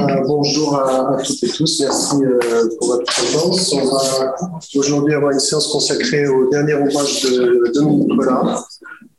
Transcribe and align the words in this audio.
Euh, 0.00 0.24
bonjour 0.26 0.76
à, 0.76 1.16
toutes 1.22 1.42
et 1.44 1.48
tous, 1.48 1.80
merci 1.80 2.16
euh, 2.24 2.68
pour 2.78 2.88
votre 2.88 3.04
présence. 3.04 3.72
On 3.74 3.84
va 3.84 4.34
aujourd'hui 4.74 5.14
avoir 5.14 5.30
une 5.30 5.38
séance 5.38 5.68
consacrée 5.68 6.26
au 6.26 6.50
dernier 6.50 6.74
ouvrage 6.74 7.22
de 7.22 7.70
Dominique 7.72 8.08
Nicolas, 8.08 8.64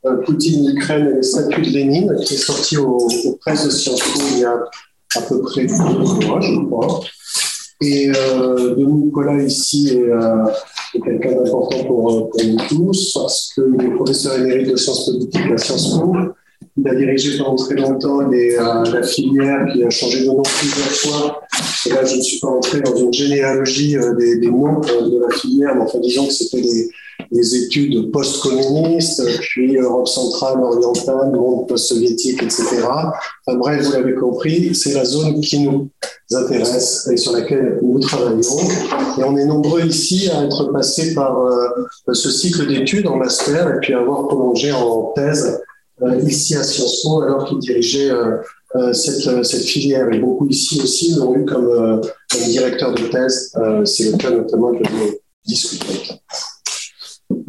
euh, 0.06 0.18
Poutine, 0.26 0.68
l'Ukraine 0.68 1.08
et 1.08 1.14
les 1.16 1.24
statuts 1.24 1.62
de 1.62 1.70
Lénine, 1.70 2.14
qui 2.26 2.34
est 2.34 2.38
sorti 2.38 2.78
au, 2.78 3.08
au 3.26 3.32
presse 3.40 3.66
de 3.66 3.70
Sciences 3.70 4.02
Po 4.02 4.20
il 4.34 4.40
y 4.40 4.44
a 4.44 4.54
à 5.16 5.22
peu 5.22 5.42
près 5.44 5.66
deux 5.66 6.28
mois, 6.28 6.42
je 6.42 6.66
crois. 6.66 7.00
Et 7.82 8.12
Dominique 8.12 9.06
Nicolas 9.06 9.42
ici 9.44 9.98
est, 9.98 11.02
quelqu'un 11.02 11.32
d'important 11.42 11.84
pour, 11.86 12.30
pour, 12.30 12.44
nous 12.44 12.58
tous, 12.68 13.14
parce 13.14 13.54
qu'il 13.54 13.82
est 13.82 13.96
professeur 13.96 14.40
émérite 14.40 14.72
de 14.72 14.76
sciences 14.76 15.06
politiques 15.06 15.52
à 15.54 15.58
Sciences 15.58 16.00
Po 16.00 16.16
il 16.78 16.88
a 16.90 16.96
dirigé 16.96 17.38
pendant 17.38 17.56
très 17.56 17.76
longtemps 17.76 18.20
euh, 18.20 18.84
la 18.92 19.04
filière 19.04 19.66
qui 19.72 19.84
a 19.84 19.90
changé 19.90 20.22
de 20.22 20.26
nom 20.26 20.42
plusieurs 20.42 20.92
fois. 20.92 21.42
Et 21.86 21.90
là, 21.90 22.04
je 22.04 22.18
ne 22.18 22.22
suis 22.22 22.40
pas 22.40 22.50
entré 22.50 22.82
dans 22.82 22.96
une 22.96 23.14
généalogie 23.14 23.98
euh, 23.98 24.14
des, 24.16 24.48
noms 24.48 24.82
euh, 24.82 25.10
de 25.10 25.20
la 25.22 25.30
filière, 25.38 25.74
mais 25.76 25.84
enfin, 25.84 26.00
disons 26.00 26.28
que 26.28 26.34
c'était 26.34 26.62
des, 26.62 26.90
des, 27.32 27.56
études 27.56 28.12
post-communistes, 28.12 29.24
puis 29.40 29.78
Europe 29.78 30.10
centrale, 30.10 30.60
orientale, 30.60 31.32
monde 31.32 31.66
post-soviétique, 31.70 32.44
etc. 32.44 32.66
Enfin, 32.84 33.58
bref, 33.58 33.86
vous 33.86 33.94
l'avez 33.94 34.16
compris, 34.16 34.76
c'est 34.76 34.96
la 34.96 35.06
zone 35.06 35.40
qui 35.40 35.60
nous 35.60 35.90
intéresse 36.34 37.08
et 37.10 37.16
sur 37.16 37.32
laquelle 37.32 37.80
nous 37.84 38.00
travaillons. 38.00 38.42
Et 39.18 39.24
on 39.24 39.38
est 39.38 39.46
nombreux 39.46 39.86
ici 39.86 40.30
à 40.30 40.44
être 40.44 40.74
passés 40.74 41.14
par 41.14 41.38
ce 42.12 42.32
cycle 42.32 42.68
d'études 42.68 43.08
en 43.08 43.16
master 43.16 43.76
et 43.76 43.80
puis 43.80 43.94
avoir 43.94 44.28
prolongé 44.28 44.74
en 44.74 45.14
thèse 45.16 45.62
ici 46.28 46.56
à 46.56 46.64
Sciences 46.64 47.02
Po 47.04 47.22
alors 47.22 47.46
qu'il 47.46 47.60
dirigeait 47.60 48.12
euh, 48.12 48.38
euh, 48.76 48.94
cette, 48.94 49.64
filière. 49.64 50.12
Et 50.12 50.20
beaucoup 50.20 50.48
ici 50.48 50.82
aussi 50.82 51.16
l'ont 51.16 51.36
eu 51.36 51.46
comme, 51.46 52.02
directeur 52.48 52.94
de 52.94 53.04
thèse. 53.08 53.54
C'est 53.86 54.12
le 54.12 54.18
cas 54.18 54.32
notamment 54.32 54.72
de 54.72 54.84
discuter. 55.46 56.20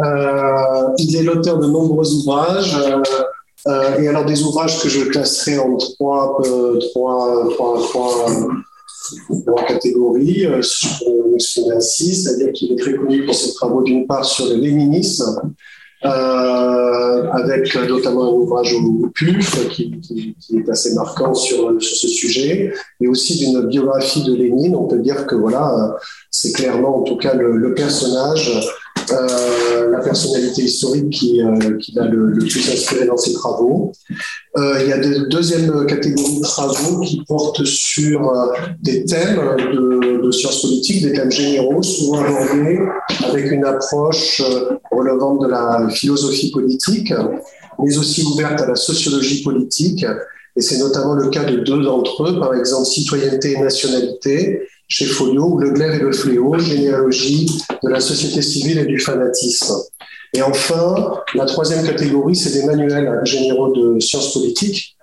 Euh, 0.00 0.88
il 0.98 1.16
est 1.16 1.22
l'auteur 1.22 1.58
de 1.58 1.66
nombreux 1.66 2.14
ouvrages. 2.14 2.76
Euh, 3.66 3.98
et 3.98 4.06
alors 4.06 4.24
des 4.24 4.42
ouvrages 4.44 4.80
que 4.80 4.88
je 4.88 5.06
classerai 5.06 5.58
en 5.58 5.76
trois, 5.76 6.38
euh, 6.46 6.78
catégories, 9.66 10.46
si 10.62 10.86
je 10.86 11.72
ainsi, 11.72 12.14
c'est-à-dire 12.14 12.52
qu'il 12.52 12.72
est 12.72 12.76
très 12.76 12.94
connu 12.94 13.24
pour 13.24 13.34
ses 13.34 13.52
travaux 13.54 13.82
d'une 13.82 14.06
part 14.06 14.24
sur 14.24 14.46
le 14.46 14.54
léninisme, 14.54 15.52
euh, 16.04 17.30
avec 17.32 17.74
notamment 17.88 18.24
un 18.24 18.32
ouvrage 18.32 18.74
au 18.74 19.08
PUF 19.14 19.68
qui, 19.68 19.98
qui, 20.00 20.36
qui, 20.38 20.58
est 20.58 20.68
assez 20.68 20.94
marquant 20.94 21.32
sur, 21.34 21.80
sur 21.80 21.96
ce 21.96 22.08
sujet, 22.08 22.74
et 23.00 23.08
aussi 23.08 23.38
d'une 23.38 23.66
biographie 23.66 24.24
de 24.24 24.34
Lénine. 24.34 24.76
On 24.76 24.86
peut 24.86 24.98
dire 24.98 25.26
que 25.26 25.34
voilà, 25.34 25.96
c'est 26.30 26.52
clairement 26.52 26.98
en 26.98 27.02
tout 27.02 27.16
cas 27.16 27.34
le, 27.34 27.56
le 27.56 27.74
personnage 27.74 28.60
euh, 29.12 29.90
la 29.90 30.00
personnalité 30.00 30.62
historique 30.62 31.10
qui, 31.10 31.42
euh, 31.42 31.76
qui 31.78 31.92
l'a 31.92 32.06
le, 32.06 32.38
plus 32.38 32.70
inspiré 32.70 33.06
dans 33.06 33.16
ses 33.16 33.32
travaux. 33.32 33.92
Euh, 34.56 34.80
il 34.82 34.88
y 34.88 34.92
a 34.92 34.98
de 34.98 35.28
deuxième 35.28 35.86
catégorie 35.86 36.38
de 36.38 36.42
travaux 36.42 37.00
qui 37.00 37.22
portent 37.26 37.64
sur 37.64 38.28
euh, 38.28 38.46
des 38.82 39.04
thèmes 39.04 39.40
de, 39.58 40.22
de, 40.24 40.30
sciences 40.30 40.62
politiques, 40.62 41.02
des 41.02 41.12
thèmes 41.12 41.30
généraux, 41.30 41.82
souvent 41.82 42.24
abordés 42.24 42.80
avec 43.24 43.50
une 43.50 43.64
approche 43.64 44.42
relevant 44.90 45.36
de 45.36 45.48
la 45.48 45.88
philosophie 45.90 46.50
politique, 46.50 47.12
mais 47.82 47.98
aussi 47.98 48.22
ouverte 48.22 48.60
à 48.60 48.66
la 48.66 48.76
sociologie 48.76 49.42
politique. 49.42 50.04
Et 50.56 50.62
c'est 50.62 50.78
notamment 50.78 51.14
le 51.14 51.28
cas 51.28 51.44
de 51.44 51.56
deux 51.56 51.82
d'entre 51.82 52.24
eux, 52.24 52.40
par 52.40 52.54
exemple 52.54 52.86
citoyenneté 52.86 53.52
et 53.52 53.60
nationalité, 53.60 54.62
chez 54.88 55.06
Folio, 55.06 55.58
Le 55.58 55.70
glaive 55.70 55.94
et 55.94 56.02
le 56.02 56.12
fléau, 56.12 56.58
généalogie 56.58 57.46
de 57.82 57.88
la 57.88 58.00
société 58.00 58.42
civile 58.42 58.78
et 58.78 58.86
du 58.86 58.98
fanatisme. 58.98 59.74
Et 60.32 60.42
enfin, 60.42 61.12
la 61.34 61.46
troisième 61.46 61.84
catégorie, 61.84 62.36
c'est 62.36 62.52
des 62.52 62.64
manuels 62.64 63.20
généraux 63.24 63.72
de 63.72 63.98
sciences 64.00 64.32
politiques, 64.34 64.96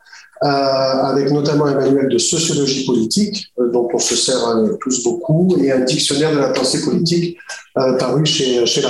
euh, 0.44 0.48
avec 0.48 1.32
notamment 1.32 1.66
un 1.66 1.76
manuel 1.76 2.10
de 2.10 2.18
sociologie 2.18 2.86
politique, 2.86 3.48
euh, 3.60 3.72
dont 3.72 3.88
on 3.94 4.00
se 4.00 4.16
sert 4.16 4.46
euh, 4.48 4.74
tous 4.82 5.04
beaucoup, 5.04 5.56
et 5.62 5.72
un 5.72 5.80
dictionnaire 5.80 6.34
de 6.34 6.40
la 6.40 6.50
pensée 6.50 6.84
politique 6.84 7.38
euh, 7.78 7.98
paru 7.98 8.26
chez, 8.26 8.66
chez, 8.66 8.82
la, 8.82 8.90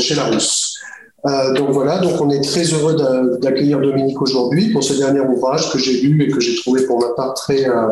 chez 0.00 0.14
Larousse. 0.14 0.71
Euh, 1.24 1.52
donc 1.52 1.70
voilà, 1.70 1.98
donc 1.98 2.20
on 2.20 2.30
est 2.30 2.40
très 2.40 2.64
heureux 2.64 2.96
d'accueillir 3.40 3.80
Dominique 3.80 4.20
aujourd'hui 4.20 4.72
pour 4.72 4.82
ce 4.82 4.94
dernier 4.94 5.20
ouvrage 5.20 5.70
que 5.70 5.78
j'ai 5.78 6.00
lu 6.00 6.24
et 6.24 6.28
que 6.28 6.40
j'ai 6.40 6.56
trouvé 6.56 6.84
pour 6.84 7.00
ma 7.00 7.10
part 7.14 7.34
très, 7.34 7.68
euh, 7.68 7.88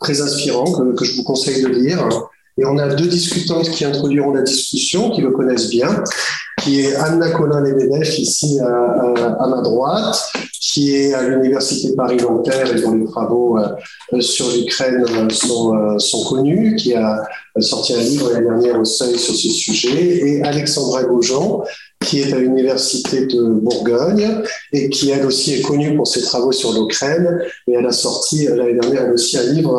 très 0.00 0.20
inspirant, 0.22 0.64
que, 0.94 1.04
je 1.04 1.16
vous 1.16 1.24
conseille 1.24 1.62
de 1.62 1.68
lire. 1.68 2.08
Et 2.56 2.64
on 2.64 2.78
a 2.78 2.88
deux 2.88 3.06
discutantes 3.06 3.68
qui 3.70 3.84
introduiront 3.84 4.32
la 4.32 4.42
discussion, 4.42 5.10
qui 5.10 5.20
le 5.20 5.30
connaissent 5.30 5.68
bien, 5.68 6.02
qui 6.62 6.80
est 6.80 6.94
Anna 6.94 7.30
Colin-Lebedeff, 7.30 8.18
ici 8.18 8.58
à, 8.60 9.46
ma 9.46 9.60
droite, 9.60 10.32
qui 10.60 10.94
est 10.94 11.14
à 11.14 11.22
l'Université 11.22 11.94
Paris-Nanterre 11.94 12.76
et 12.76 12.80
dont 12.80 12.94
les 12.94 13.06
travaux 13.06 13.58
euh, 13.58 14.20
sur 14.20 14.50
l'Ukraine 14.50 15.04
sont, 15.30 15.98
sont 15.98 16.24
connus, 16.24 16.76
qui 16.76 16.94
a 16.94 17.22
sorti 17.60 17.94
un 17.94 18.00
livre 18.00 18.30
l'année 18.32 18.46
dernière 18.46 18.80
au 18.80 18.84
Seuil 18.84 19.18
sur 19.18 19.34
ce 19.34 19.48
sujet, 19.48 20.26
et 20.26 20.42
Alexandra 20.42 21.04
Gaujean, 21.04 21.62
qui 22.04 22.20
est 22.20 22.32
à 22.32 22.38
l'Université 22.38 23.26
de 23.26 23.42
Bourgogne 23.42 24.42
et 24.72 24.88
qui, 24.88 25.10
elle 25.10 25.26
aussi, 25.26 25.54
est 25.54 25.60
connue 25.60 25.96
pour 25.96 26.06
ses 26.06 26.22
travaux 26.22 26.52
sur 26.52 26.72
l'Ukraine. 26.72 27.42
Et 27.66 27.72
elle 27.72 27.86
a 27.86 27.92
sorti 27.92 28.46
l'année 28.46 28.74
dernière, 28.74 29.04
elle 29.04 29.12
aussi, 29.12 29.36
un 29.36 29.52
livre 29.52 29.76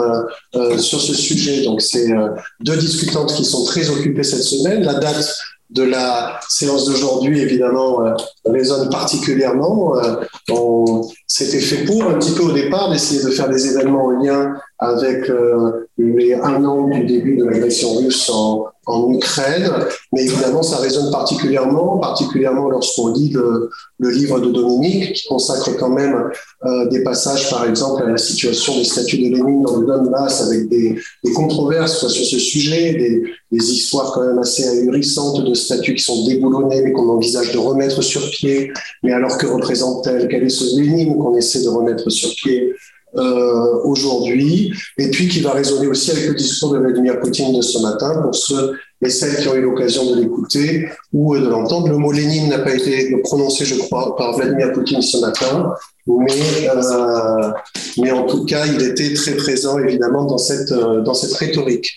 euh, 0.55 0.73
euh, 0.73 0.77
sur 0.77 1.01
ce 1.01 1.13
sujet. 1.13 1.63
Donc, 1.63 1.81
c'est 1.81 2.11
euh, 2.11 2.29
deux 2.59 2.77
discutantes 2.77 3.33
qui 3.33 3.43
sont 3.43 3.65
très 3.65 3.89
occupées 3.89 4.23
cette 4.23 4.43
semaine. 4.43 4.83
La 4.83 4.95
date 4.95 5.35
de 5.71 5.83
la 5.83 6.39
séance 6.49 6.85
d'aujourd'hui, 6.85 7.39
évidemment, 7.39 8.05
euh, 8.05 8.13
résonne 8.45 8.89
particulièrement. 8.89 9.97
Euh, 9.97 10.15
on 10.49 11.01
s'était 11.27 11.61
fait 11.61 11.85
pour, 11.85 12.03
un 12.03 12.15
petit 12.15 12.31
peu 12.31 12.43
au 12.43 12.51
départ, 12.51 12.91
d'essayer 12.91 13.23
de 13.23 13.29
faire 13.29 13.49
des 13.49 13.67
événements 13.67 14.05
en 14.05 14.11
lien 14.11 14.53
avec 14.81 15.29
euh, 15.29 15.87
les 15.99 16.33
un 16.33 16.65
an 16.65 16.87
du 16.89 17.05
début 17.05 17.37
de 17.37 17.45
l'agression 17.45 17.93
russe 17.97 18.27
en, 18.31 18.65
en, 18.87 19.13
Ukraine. 19.13 19.71
Mais 20.11 20.23
évidemment, 20.23 20.63
ça 20.63 20.77
résonne 20.77 21.11
particulièrement, 21.11 21.99
particulièrement 21.99 22.67
lorsqu'on 22.67 23.13
lit 23.13 23.29
le, 23.29 23.69
livre 23.99 24.39
de 24.39 24.49
Dominique, 24.49 25.13
qui 25.13 25.27
consacre 25.27 25.77
quand 25.77 25.91
même 25.91 26.31
euh, 26.65 26.89
des 26.89 27.03
passages, 27.03 27.47
par 27.51 27.65
exemple, 27.65 28.01
à 28.01 28.07
la 28.07 28.17
situation 28.17 28.75
des 28.75 28.83
statues 28.83 29.17
de 29.19 29.35
Lénine 29.35 29.61
dans 29.61 29.77
le 29.77 29.85
Donbass, 29.85 30.41
avec 30.47 30.67
des, 30.67 30.99
des 31.23 31.31
controverses 31.33 32.07
sur 32.07 32.25
ce 32.25 32.39
sujet, 32.39 32.93
des, 32.93 33.23
des, 33.51 33.71
histoires 33.71 34.11
quand 34.13 34.25
même 34.25 34.39
assez 34.39 34.67
ahurissantes 34.67 35.45
de 35.45 35.53
statues 35.53 35.93
qui 35.93 36.03
sont 36.03 36.25
déboulonnées, 36.25 36.81
mais 36.81 36.91
qu'on 36.91 37.07
envisage 37.09 37.51
de 37.51 37.59
remettre 37.59 38.01
sur 38.01 38.27
pied. 38.31 38.71
Mais 39.03 39.13
alors 39.13 39.37
que 39.37 39.45
représente-t-elle? 39.45 40.27
Quel 40.27 40.43
est 40.43 40.49
ce 40.49 40.75
Lénine 40.75 41.19
qu'on 41.19 41.37
essaie 41.37 41.61
de 41.61 41.69
remettre 41.69 42.09
sur 42.09 42.33
pied? 42.33 42.73
Euh, 43.15 43.81
aujourd'hui, 43.83 44.73
et 44.97 45.09
puis 45.09 45.27
qui 45.27 45.41
va 45.41 45.51
résonner 45.51 45.87
aussi 45.87 46.11
avec 46.11 46.27
le 46.27 46.35
discours 46.35 46.73
de 46.73 46.79
Vladimir 46.79 47.19
Poutine 47.19 47.55
de 47.55 47.61
ce 47.61 47.79
matin 47.79 48.21
pour 48.21 48.33
ceux 48.33 48.77
et 49.03 49.09
celles 49.09 49.35
qui 49.37 49.47
ont 49.47 49.55
eu 49.55 49.61
l'occasion 49.61 50.15
de 50.15 50.21
l'écouter 50.21 50.87
ou 51.11 51.35
de 51.35 51.47
l'entendre. 51.47 51.89
Le 51.89 51.97
mot 51.97 52.11
Lénine 52.11 52.49
n'a 52.49 52.59
pas 52.59 52.73
été 52.73 53.15
prononcé, 53.23 53.65
je 53.65 53.75
crois, 53.75 54.15
par 54.15 54.37
Vladimir 54.37 54.71
Poutine 54.73 55.01
ce 55.01 55.17
matin, 55.17 55.73
mais, 56.07 56.69
euh, 56.69 57.51
mais 57.97 58.11
en 58.11 58.25
tout 58.25 58.45
cas, 58.45 58.65
il 58.65 58.81
était 58.81 59.13
très 59.13 59.33
présent, 59.33 59.77
évidemment, 59.79 60.25
dans 60.25 60.37
cette, 60.37 60.71
euh, 60.71 61.01
dans 61.01 61.13
cette 61.13 61.33
rhétorique. 61.33 61.91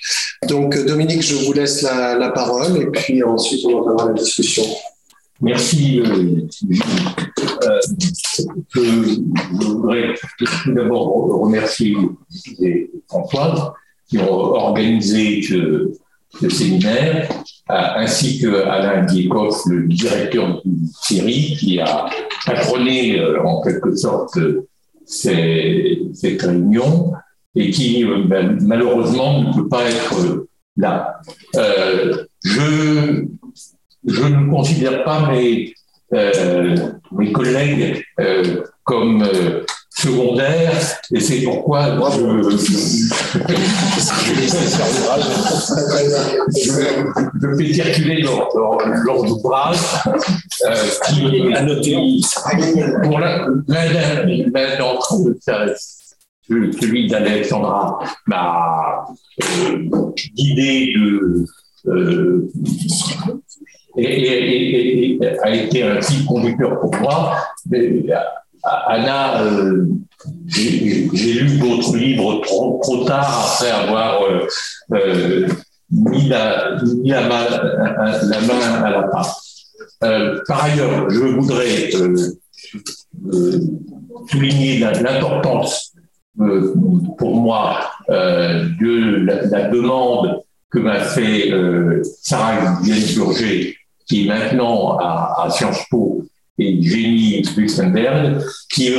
Donc, 0.49 0.85
Dominique, 0.85 1.23
je 1.23 1.37
vous 1.37 1.53
laisse 1.53 1.83
la, 1.83 2.17
la 2.19 2.31
parole, 2.31 2.77
et 2.79 2.87
puis 2.87 3.23
ensuite, 3.23 3.65
on 3.67 3.79
entendra 3.79 4.09
la 4.09 4.15
discussion. 4.15 4.65
Merci. 5.41 6.03
Euh, 7.65 7.81
je 8.75 9.65
voudrais 9.67 10.15
tout 10.39 10.73
d'abord 10.73 11.41
remercier 11.41 11.97
Françoise 13.09 13.73
qui 14.09 14.19
ont 14.19 14.33
organisé 14.33 15.43
ce, 15.43 15.93
séminaire, 16.49 17.29
ainsi 17.69 18.41
que 18.41 18.65
Alain 18.65 19.05
Diekov, 19.05 19.55
le 19.69 19.87
directeur 19.87 20.61
du 20.65 20.89
série, 21.01 21.57
qui 21.59 21.79
a 21.79 22.07
patronné 22.45 23.21
en 23.45 23.63
quelque 23.63 23.95
sorte 23.95 24.37
ces, 25.07 26.03
cette 26.13 26.43
réunion 26.43 27.13
et 27.55 27.71
qui 27.71 28.05
ben, 28.05 28.59
malheureusement 28.63 29.43
ne 29.43 29.55
peut 29.55 29.69
pas 29.69 29.89
être 29.89 30.47
là. 30.77 31.21
Euh, 31.57 32.25
je 32.43 33.29
ne 34.09 34.51
considère 34.51 35.05
pas 35.05 35.31
mes, 35.31 35.75
euh, 36.15 36.77
mes 37.13 37.33
collègues 37.33 38.05
euh, 38.21 38.63
comme 38.85 39.23
euh, 39.23 39.65
secondaires 39.91 40.73
et 41.13 41.21
c'est 41.21 41.43
pourquoi 41.43 41.97
je, 42.11 42.19
je, 42.51 42.57
je, 42.57 43.39
fais 47.57 47.73
circuler 47.73 48.23
leur, 48.23 48.49
leur, 48.55 48.79
leur 49.05 49.21
ouvrage 49.21 49.79
euh, 50.67 50.75
qui 51.07 51.37
est 51.37 51.55
annoté. 51.55 51.97
Pour 53.05 53.19
l'un 53.21 53.49
d'entre 54.79 55.17
eux 55.17 55.39
celui 56.49 57.09
d'Alexandra, 57.09 58.01
m'a 58.27 59.07
guidé 60.37 60.93
de 60.95 61.47
et, 63.97 65.19
a 65.43 65.51
été 65.51 65.83
un 65.83 66.01
fil 66.01 66.25
conducteur 66.25 66.81
pour 66.81 66.95
moi. 66.97 67.37
Anna, 68.87 69.43
j'ai 70.47 71.41
lu 71.41 71.59
d'autres 71.59 71.97
livres 71.97 72.41
trop, 72.41 73.05
tard 73.05 73.55
après 73.55 73.71
avoir 73.71 74.21
mis, 75.91 76.29
la, 76.29 76.77
mis 76.83 77.11
la, 77.11 77.23
main, 77.23 77.45
à 78.83 78.91
la 78.91 79.03
pâte. 79.03 79.35
Euh, 80.03 80.41
par 80.47 80.65
ailleurs, 80.65 81.09
je 81.11 81.21
voudrais 81.21 81.95
euh, 81.95 82.17
euh, 83.33 83.59
souligner 84.31 84.79
l'importance 84.79 85.93
pour 86.37 87.37
moi 87.37 87.79
de 88.09 89.25
la, 89.25 89.69
demande 89.69 90.43
que 90.71 90.81
m'a 90.81 91.01
fait 91.01 91.53
Sarah 92.23 92.81
Gainsbourger, 92.85 93.77
qui 94.07 94.25
est 94.25 94.29
maintenant 94.29 94.99
à, 94.99 95.49
Sciences 95.51 95.85
Po, 95.91 96.25
et 96.59 96.81
Jenny 96.83 97.43
Luxemberg, 97.57 98.41
qui, 98.71 98.93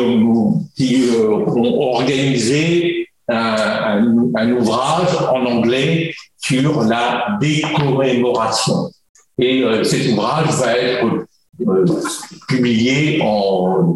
qui 0.75 1.03
ont 1.21 1.81
organisé 1.81 3.07
un, 3.27 4.51
ouvrage 4.51 5.15
en 5.31 5.45
anglais 5.45 6.13
sur 6.37 6.83
la 6.83 7.37
décommémoration. 7.39 8.91
Et 9.37 9.63
euh, 9.63 9.83
cet 9.83 10.11
ouvrage 10.11 10.49
va 10.55 10.77
être 10.77 11.25
euh, 11.67 11.85
publié 12.47 13.19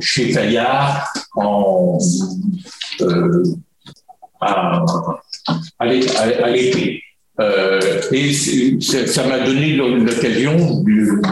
chez 0.01 0.31
Fayard 0.31 1.07
euh, 1.37 1.97
à 5.79 5.85
l'été. 5.85 7.03
Et 7.39 8.33
ça 8.81 9.27
m'a 9.27 9.39
donné 9.39 9.73
l'occasion 9.73 10.83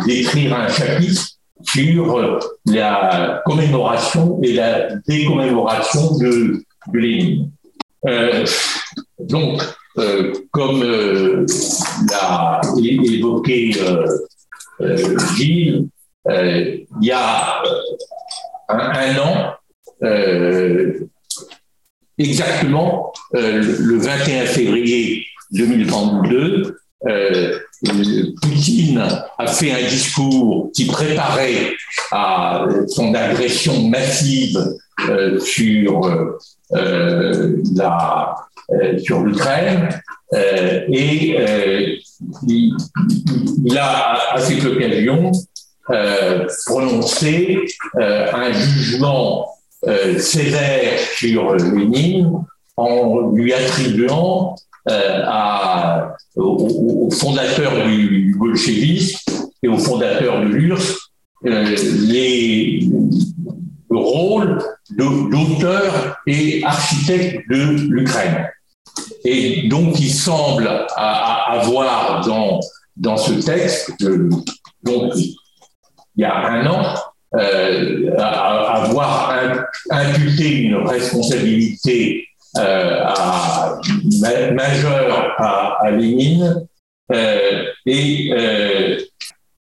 d'écrire 0.06 0.56
un 0.56 0.68
chapitre 0.70 1.28
sur 1.64 2.40
la 2.66 3.42
commémoration 3.46 4.40
et 4.44 4.54
la 4.54 4.96
décommémoration 5.08 6.18
de, 6.18 6.64
de 6.94 6.98
Lénine. 6.98 7.52
donc, 9.20 9.62
euh, 9.98 10.32
comme 10.52 10.84
euh, 10.84 11.46
l'a 12.12 12.62
évoqué 12.78 13.76
euh, 13.82 15.18
Gilles, 15.36 15.88
il 16.30 16.86
y 17.02 17.12
a 17.12 17.64
un, 18.70 19.18
an, 19.18 19.54
exactement 22.20 23.12
le 23.34 23.98
21 23.98 24.46
février 24.46 25.26
2022, 25.52 26.78
Poutine 28.42 29.04
a 29.38 29.48
fait 29.48 29.72
un 29.72 29.88
discours 29.88 30.72
qui 30.76 30.86
préparait 30.88 31.74
à 32.12 32.66
son 32.88 33.14
agression 33.14 33.88
massive 33.88 34.58
sur 35.40 36.02
la 37.76 38.36
euh, 38.70 39.00
sur 39.00 39.22
l'Ukraine. 39.22 39.88
Euh, 40.34 40.82
et 40.90 41.38
euh, 41.40 41.96
il, 42.46 43.78
a, 43.78 44.34
à 44.34 44.40
cette 44.42 44.66
occasion, 44.66 45.32
prononcé 46.66 47.60
un 47.96 48.52
jugement 48.52 49.48
sévère 50.18 51.00
sur 51.16 51.56
Lénine 51.56 52.44
en 52.76 53.32
lui 53.32 53.54
attribuant 53.54 54.56
à, 54.88 56.16
au, 56.36 57.10
fondateur 57.12 57.86
du 57.86 58.36
bolchevisme 58.38 59.20
et 59.64 59.68
au 59.68 59.78
fondateur 59.78 60.42
de 60.42 60.48
l'URSS 60.48 61.08
les, 61.44 62.80
le 63.90 63.98
rôle 63.98 64.60
d'auteur 64.92 66.18
et 66.26 66.64
architecte 66.64 67.50
de 67.50 67.76
l'Ukraine. 67.90 68.48
Et 69.24 69.68
donc, 69.68 70.00
il 70.00 70.12
semble 70.12 70.70
avoir 70.96 72.26
dans, 72.26 72.60
dans 72.96 73.18
ce 73.18 73.34
texte, 73.34 73.94
donc 74.84 75.14
il 75.16 75.36
y 76.16 76.24
a 76.24 76.48
un 76.48 76.66
an, 76.66 76.84
euh, 77.36 78.18
avoir 78.18 79.38
imputé 79.92 80.62
une 80.62 80.78
responsabilité 80.88 82.26
euh, 82.58 84.52
majeure 84.54 85.36
à, 85.38 85.92
Lénine. 85.92 86.68
Euh, 87.14 87.64
et 87.86 88.32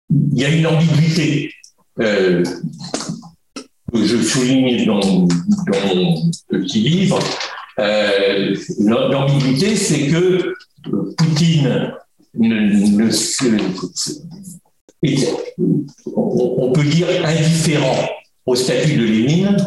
il 0.10 0.40
y 0.40 0.46
a 0.46 0.50
une 0.50 0.68
ambiguïté 0.68 1.52
que 1.98 2.44
je 3.94 4.18
souligne 4.22 4.86
dans, 4.86 5.00
dans 5.00 5.96
mon 5.96 6.32
petit 6.50 6.80
livre, 6.80 7.20
euh, 7.80 8.56
L'ambiguïté, 8.80 9.76
c'est 9.76 10.08
que 10.08 10.56
Poutine 11.18 11.94
ne, 12.34 13.10
on 16.16 16.72
peut 16.72 16.84
dire 16.84 17.08
indifférent 17.24 18.10
au 18.46 18.56
statut 18.56 18.96
de 18.96 19.04
Lénine 19.04 19.58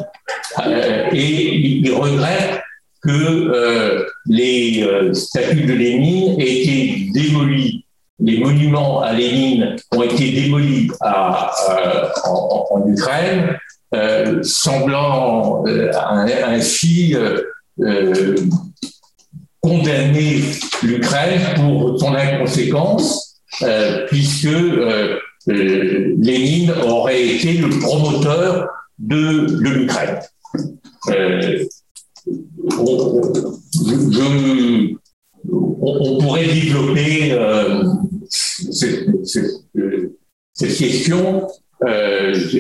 euh, 0.67 1.09
et 1.13 1.57
il 1.57 1.93
regrette 1.93 2.63
que 3.03 3.11
euh, 3.11 4.05
les 4.27 4.83
euh, 4.83 5.15
statuts 5.15 5.65
de 5.65 5.73
Lénine 5.73 6.41
aient 6.41 6.61
été 6.63 7.09
démolis. 7.13 7.85
Les 8.19 8.39
monuments 8.39 9.01
à 9.01 9.13
Lénine 9.15 9.77
ont 9.93 10.03
été 10.03 10.31
démolis 10.33 10.91
à, 11.01 11.51
en, 12.27 12.87
Ukraine, 12.87 13.57
semblant 14.43 15.65
ainsi 16.47 17.17
euh, 17.83 18.37
condamner 19.63 20.41
l'Ukraine 20.83 21.41
pour 21.57 22.01
son 22.01 22.15
inconséquence, 22.15 23.43
euh, 23.63 24.07
puisque 24.07 24.47
euh, 24.47 25.19
Lénine 25.47 26.73
aurait 26.83 27.27
été 27.27 27.59
le 27.59 27.69
promoteur 27.79 28.69
de, 28.99 29.47
l'Ukraine. 29.61 30.21
On, 35.83 36.19
pourrait 36.21 36.47
développer 36.47 37.39
cette, 38.29 39.07
question, 40.77 41.49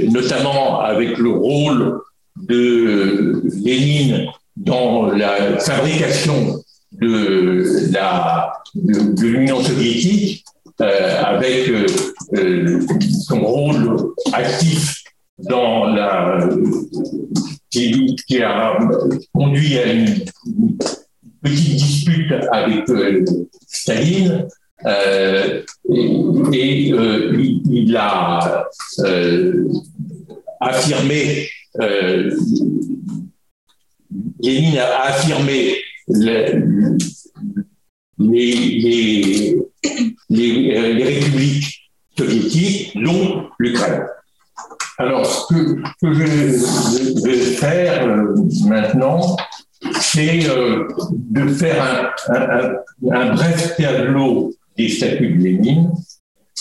notamment 0.09 0.81
avec 0.81 1.19
le 1.19 1.31
rôle 1.31 2.01
de 2.37 3.43
Lénine 3.63 4.27
dans 4.57 5.11
la 5.11 5.59
fabrication 5.59 6.63
de 6.93 7.63
l'Union 9.23 9.63
soviétique 9.63 10.45
euh, 10.81 11.23
avec 11.23 11.69
euh, 11.69 11.87
euh, 12.37 12.81
son 13.29 13.41
rôle 13.45 14.15
actif 14.33 15.05
dans 15.39 15.87
la 15.87 16.49
qui, 17.71 18.43
a 18.43 18.79
conduit 19.33 19.79
à 19.79 19.93
une 19.93 20.25
petite 21.43 21.77
dispute 21.77 22.33
avec 22.53 22.85
Staline 23.67 24.49
et, 24.87 25.65
et 26.53 26.89
il, 26.89 27.63
il, 27.71 27.97
a 27.97 28.67
affirmé 30.61 31.49
Lénine 34.41 34.79
a 34.79 35.03
affirmé 35.03 35.77
les, 36.09 36.55
les, 38.19 39.57
les, 40.29 41.05
républiques 41.05 41.91
soviétiques, 42.19 42.93
dont 42.97 43.49
l'Ukraine. 43.59 44.07
Alors, 45.01 45.25
ce 45.25 45.55
que, 45.55 45.81
je 46.03 46.13
vais 47.25 47.39
faire 47.57 48.07
euh, 48.07 48.35
maintenant, 48.67 49.35
c'est 49.99 50.47
euh, 50.47 50.87
de 51.11 51.49
faire 51.55 52.13
un, 52.29 52.75
bref 53.35 53.77
tableau 53.79 54.53
des 54.77 54.91
statuts 54.91 55.39
de 55.39 55.43
Lénine, 55.43 55.91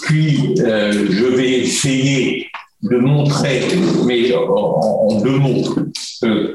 puis 0.03 0.55
euh, 0.61 1.05
je 1.11 1.25
vais 1.35 1.51
essayer 1.51 2.47
de 2.81 2.95
montrer, 2.95 3.61
mais 4.05 4.33
en, 4.33 5.19
deux 5.21 5.37
mots, 5.37 5.75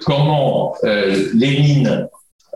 comment 0.07 0.75
Lénine, 1.35 2.09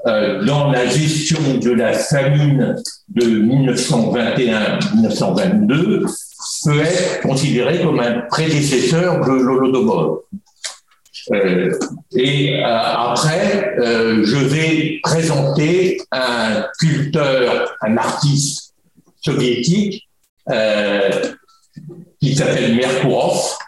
dans 0.07 0.71
la 0.71 0.87
gestion 0.87 1.59
de 1.61 1.73
la 1.73 1.93
famine 1.93 2.77
de 3.11 3.27
1921-1922, 3.27 6.07
peut 6.65 6.81
être 6.81 7.21
considéré 7.23 7.83
comme 7.83 8.01
un 8.01 8.21
prédécesseur 8.29 9.21
de 9.25 9.33
l'Holodomor. 9.33 10.23
et 12.13 12.63
après, 12.63 13.77
je 13.79 14.37
vais 14.37 14.99
présenter 15.03 16.01
un 16.11 16.65
sculpteur, 16.75 17.77
un 17.83 17.97
artiste 17.97 18.75
soviétique 19.21 20.09
qui 22.21 22.35
s'appelle 22.35 22.77
Merkourov, 22.77 23.59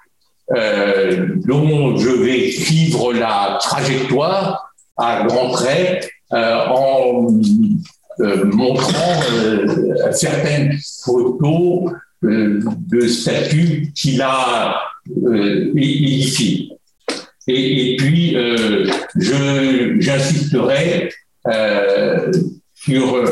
dont 1.47 1.97
je 1.97 2.11
vais 2.11 2.51
suivre 2.51 3.13
la 3.13 3.59
trajectoire 3.61 4.73
à 4.97 5.25
grands 5.25 5.51
traits 5.51 6.11
en 6.33 7.29
montrant 8.19 9.21
certaines 10.13 10.79
photos 11.05 11.93
de 12.23 13.07
statut 13.07 13.93
qu'il 13.95 14.21
a 14.23 14.77
euh, 15.25 15.73
édifié. 15.77 16.69
Et, 17.49 17.95
et, 17.95 17.97
puis, 17.97 18.37
euh, 18.37 18.91
j'insisterai 19.17 21.11
euh, 21.49 22.31
sur 22.75 23.25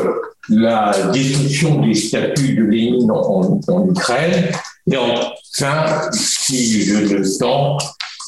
la 0.49 1.11
destruction 1.13 1.81
des 1.81 1.93
statuts 1.93 2.55
de 2.55 2.63
Lénine 2.63 3.11
en, 3.11 3.59
en, 3.67 3.89
Ukraine. 3.89 4.51
Et 4.91 4.97
enfin, 4.97 6.09
si 6.11 6.83
je 6.83 7.15
le 7.15 7.37
temps, 7.37 7.77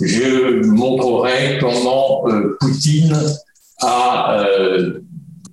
je 0.01 0.65
montrerai 0.65 1.57
comment 1.59 2.27
euh, 2.27 2.57
Poutine 2.59 3.17
a 3.81 4.39
euh, 4.39 5.01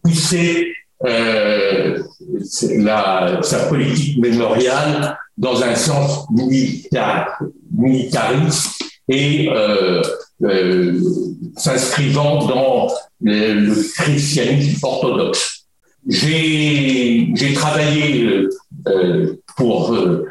poussé 0.03 0.73
euh, 1.07 2.03
la, 2.77 3.39
sa 3.43 3.67
politique 3.67 4.19
mémoriale 4.19 5.17
dans 5.37 5.63
un 5.63 5.75
sens 5.75 6.27
militar, 6.31 7.41
militariste 7.73 8.83
et 9.09 9.49
euh, 9.49 10.03
euh, 10.43 11.01
s'inscrivant 11.57 12.47
dans 12.47 12.89
le, 13.23 13.75
christianisme 13.95 14.79
orthodoxe. 14.85 15.65
J'ai 16.09 17.53
travaillé 17.55 18.49
euh, 18.87 19.37
pour, 19.57 19.93
euh, 19.93 20.25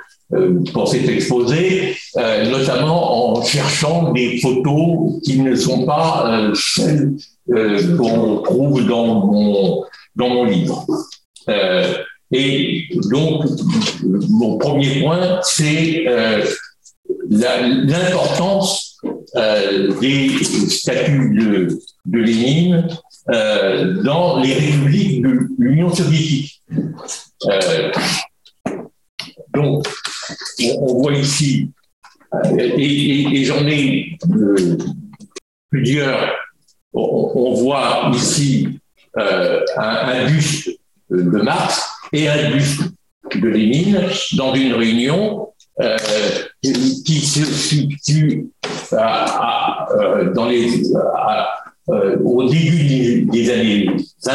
pour 0.73 0.87
cet 0.87 1.07
exposé, 1.09 1.95
euh, 2.17 2.49
notamment 2.49 3.35
en 3.37 3.43
cherchant 3.43 4.11
des 4.13 4.39
photos 4.39 5.21
qui 5.23 5.39
ne 5.39 5.55
sont 5.55 5.85
pas 5.85 6.51
celles 6.53 7.15
qu'on 7.97 8.37
trouve 8.37 8.85
dans 8.85 9.25
mon, 9.25 9.83
dans 10.17 10.29
mon 10.29 10.43
livre. 10.45 10.85
Euh, 11.47 12.03
et 12.31 12.89
donc, 13.09 13.45
mon 14.03 14.57
premier 14.57 15.01
point, 15.01 15.39
c'est 15.43 16.05
euh, 16.07 16.43
l'importance 17.29 18.97
euh, 19.35 19.97
des 20.01 20.29
statuts 20.43 21.33
de, 21.35 21.79
de 22.05 22.19
Lénine 22.19 22.87
dans 24.03 24.39
les 24.39 24.53
républiques 24.53 25.21
de 25.21 25.47
l'Union 25.57 25.93
soviétique. 25.93 26.61
Donc, 29.53 29.85
on, 30.79 31.01
voit 31.01 31.13
ici, 31.13 31.69
et, 32.57 33.43
j'en 33.45 33.67
ai 33.67 34.17
plusieurs, 35.69 36.33
on, 36.93 37.53
voit 37.53 38.11
ici 38.13 38.79
un, 39.17 39.63
un 39.77 40.25
buste 40.25 40.69
de 41.09 41.41
Marx 41.41 41.89
et 42.13 42.29
un 42.29 42.51
buste 42.51 42.83
de 43.35 43.47
Lénine 43.47 44.01
dans 44.37 44.53
une 44.53 44.73
réunion 44.73 45.49
euh, 45.79 45.97
qui 46.63 47.19
se 47.19 47.45
situe 47.45 48.47
euh, 48.93 48.97
euh, 51.89 52.17
au 52.23 52.49
début 52.49 53.25
des, 53.31 53.51
années 53.51 53.89
20. 54.25 54.33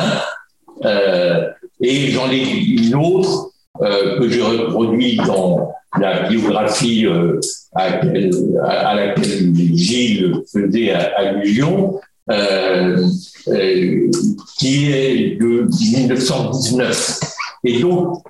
Euh, 0.85 1.51
et 1.81 2.11
j'en 2.11 2.31
ai 2.31 2.43
une 2.43 2.95
autre 2.95 3.51
euh, 3.83 4.19
que 4.19 4.29
je 4.29 4.41
reproduis 4.41 5.17
dans 5.17 5.73
la 6.01 6.29
biographie 6.29 7.07
à, 7.75 8.95
laquelle 8.95 9.55
Gilles 9.75 10.43
faisait 10.51 10.93
allusion, 10.93 12.01
euh, 12.31 13.09
euh, 13.49 14.11
qui 14.59 14.93
est 14.93 15.37
de 15.41 15.67
1919. 15.69 17.21
Et 17.65 17.81
donc, 17.81 18.23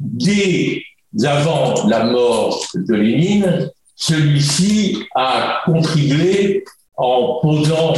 dès 0.00 0.82
avant 1.24 1.86
la 1.86 2.04
mort 2.04 2.66
de 2.74 2.94
Lénine, 2.94 3.70
celui-ci 3.94 5.04
a 5.14 5.60
contribué 5.66 6.64
en 6.96 7.38
posant 7.40 7.94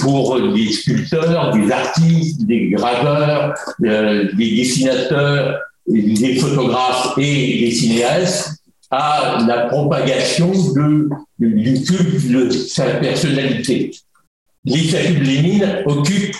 pour 0.00 0.38
des 0.52 0.72
sculpteurs, 0.72 1.52
des 1.54 1.72
artistes, 1.72 2.46
des 2.46 2.68
graveurs, 2.68 3.54
euh, 3.84 4.30
des 4.34 4.56
dessinateurs, 4.56 5.58
des 5.86 6.36
photographes 6.36 7.14
et 7.16 7.60
des 7.60 7.70
cinéastes 7.70 8.62
à 8.90 9.38
la 9.46 9.66
propagation 9.68 10.52
de, 10.52 11.08
du 11.38 11.82
culte 11.82 12.30
de 12.30 12.50
sa 12.50 12.84
personnalité 12.96 13.90
les 14.64 14.88
statues 14.88 15.18
de 15.18 15.24
Lénine 15.24 15.82
occupent, 15.86 16.36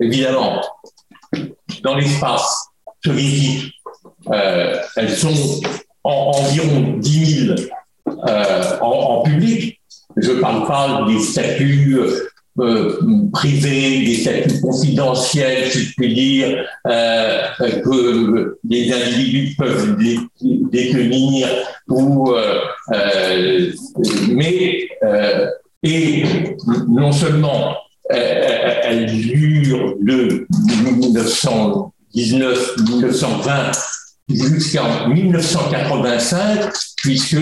évidemment, 0.00 0.62
dans 1.82 1.96
l'espace 1.96 2.68
soviétique, 3.04 3.74
euh, 4.32 4.76
elles 4.96 5.14
sont 5.14 5.60
en, 6.02 6.32
environ 6.34 6.96
10 6.98 7.46
000 7.46 7.56
euh, 8.08 8.78
en, 8.80 9.22
public. 9.22 9.80
Je 10.16 10.32
ne 10.32 10.40
parle 10.40 10.66
pas 10.66 11.04
des 11.06 11.18
statues 11.20 11.98
euh, 12.58 13.30
privées, 13.32 14.04
des 14.04 14.14
statues 14.16 14.60
confidentielles, 14.60 15.70
si 15.70 15.84
je 15.84 15.94
puis 15.96 16.14
dire, 16.14 16.64
que 16.84 18.58
les 18.68 18.92
individus 18.92 19.56
peuvent 19.56 19.96
détenir, 20.70 21.48
mais 24.28 24.88
et 25.84 26.24
non 26.88 27.12
seulement 27.12 27.76
elle 28.10 29.06
dure 29.06 29.94
de 30.00 30.46
1919-1920 32.14 33.72
jusqu'en 34.28 35.08
1985, 35.08 36.70
puisque 37.02 37.36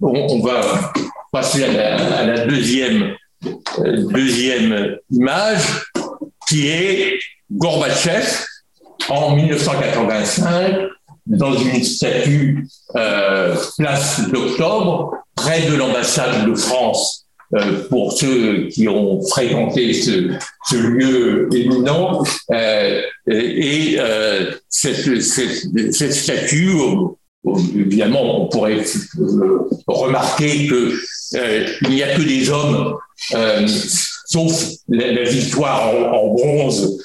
on, 0.00 0.40
va 0.40 0.92
passer 1.30 1.64
à 1.64 2.24
la, 2.24 2.46
deuxième, 2.46 3.14
euh, 3.44 4.08
deuxième 4.10 4.96
image, 5.10 5.82
qui 6.48 6.68
est 6.68 7.18
Gorbatchev 7.50 8.26
en 9.08 9.36
1985 9.36 10.88
dans 11.26 11.54
une 11.54 11.82
statue 11.84 12.68
euh, 12.96 13.54
place 13.78 14.28
d'octobre 14.30 15.12
près 15.34 15.62
de 15.68 15.74
l'ambassade 15.74 16.46
de 16.48 16.54
France 16.54 17.21
euh, 17.21 17.21
pour 17.90 18.12
ceux 18.12 18.68
qui 18.68 18.88
ont 18.88 19.20
fréquenté 19.26 19.92
ce, 19.92 20.76
lieu 20.76 21.48
éminent. 21.54 22.22
Euh, 22.50 23.02
et 23.30 23.96
euh, 23.98 24.52
cette, 24.68 25.20
cette, 25.20 25.92
cette, 25.92 26.14
statue, 26.14 26.72
évidemment, 27.76 28.44
on 28.44 28.48
pourrait 28.48 28.82
remarquer 29.86 30.66
que 30.66 30.94
il 31.82 31.90
n'y 31.90 32.02
a 32.02 32.14
que 32.14 32.22
des 32.22 32.50
hommes, 32.50 32.96
sauf 34.26 34.70
la, 34.88 35.22
victoire 35.24 36.14
en, 36.14 36.34
bronze 36.34 37.02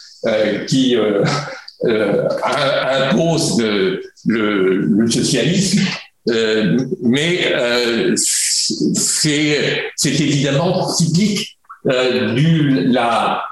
qui 0.68 0.96
impose 2.44 3.62
le, 4.26 5.10
socialisme. 5.10 5.82
mais 7.02 7.54
c'est 8.94 9.92
évidemment 10.06 10.94
typique 10.94 11.58
euh, 11.88 12.34
de 12.34 12.92
la 12.92 13.44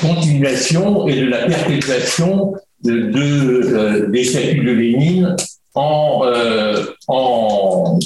continuation 0.00 1.08
et 1.08 1.20
de 1.20 1.26
la 1.26 1.46
perpétuation 1.46 2.54
euh, 2.84 4.08
des 4.08 4.24
statuts 4.24 4.64
de 4.64 4.72
Lénine 4.72 5.36
en, 5.74 6.22
euh, 6.24 6.84
en, 7.08 7.98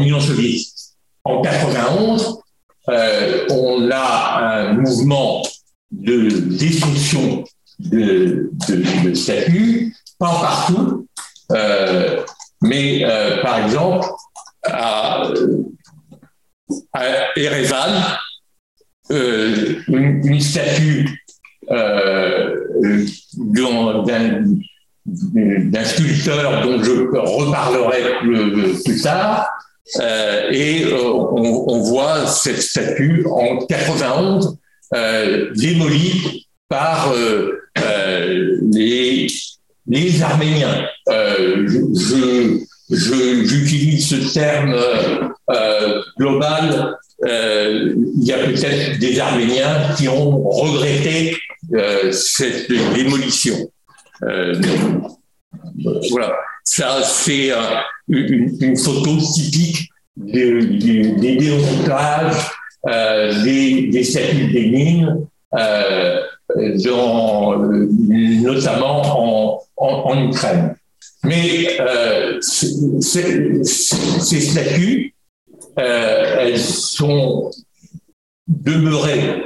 Union 0.00 0.20
soviétique. 0.20 0.72
En 1.24 1.42
91, 1.42 2.38
euh, 2.88 3.46
on 3.50 3.90
a 3.90 4.60
un 4.60 4.72
mouvement 4.74 5.42
de 5.90 6.28
destruction 6.56 7.44
de, 7.78 8.50
de, 8.68 9.08
de 9.08 9.14
statuts, 9.14 9.94
pas 10.18 10.40
partout, 10.40 11.06
mais 12.62 13.04
par 13.42 13.64
exemple 13.64 14.08
à, 14.68 15.22
à 16.92 17.04
Erevan 17.36 18.02
euh, 19.10 19.76
une, 19.88 20.40
statue 20.40 21.08
euh, 21.70 22.56
d'un 25.04 25.84
sculpteur 25.84 26.66
dont 26.66 26.82
je 26.82 26.92
reparlerai 27.16 28.18
plus, 28.20 29.02
tard, 29.02 29.48
et 30.50 30.86
on, 30.92 31.78
voit 31.80 32.26
cette 32.26 32.60
statue 32.60 33.24
en 33.30 33.58
91 33.66 34.58
démolie 35.54 36.48
par 36.68 37.14
les, 37.76 39.28
les 39.86 40.22
Arméniens. 40.22 40.88
je, 41.08 42.66
j'utilise 42.90 44.08
ce 44.08 44.32
terme 44.32 44.74
euh, 45.50 46.02
global. 46.18 46.96
Euh, 47.24 47.94
il 48.16 48.24
y 48.24 48.32
a 48.32 48.38
peut-être 48.38 48.98
des 48.98 49.18
Arméniens 49.18 49.94
qui 49.96 50.08
ont 50.08 50.42
regretté 50.48 51.36
euh, 51.74 52.12
cette 52.12 52.68
démolition. 52.68 53.56
voilà, 56.10 56.32
ça 56.64 57.02
c'est 57.02 57.52
une, 58.08 58.76
photo 58.76 59.16
typique 59.16 59.88
des, 60.16 61.36
démontages 61.36 62.50
des, 63.44 63.88
des 63.88 64.04
statues 64.04 64.52
des 64.52 64.66
mines, 64.68 65.26
notamment 68.42 69.02
en, 69.02 69.60
en, 69.76 69.86
en 69.86 70.28
Ukraine. 70.28 70.76
Mais 71.26 71.80
euh, 71.80 72.40
ces 72.40 74.40
statues, 74.40 75.14
euh, 75.78 76.36
elles 76.38 76.60
sont 76.60 77.50
demeurées 78.46 79.42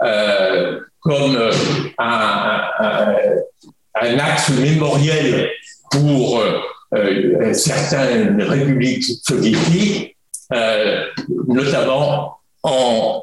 euh, 0.00 0.80
comme 1.00 1.36
un, 1.98 2.60
axe 3.96 4.50
mémoriel 4.50 5.50
pour 5.90 6.42
certaines 7.52 8.40
républiques 8.40 9.04
soviétiques, 9.26 10.16
notamment 11.28 12.36
en, 12.62 13.22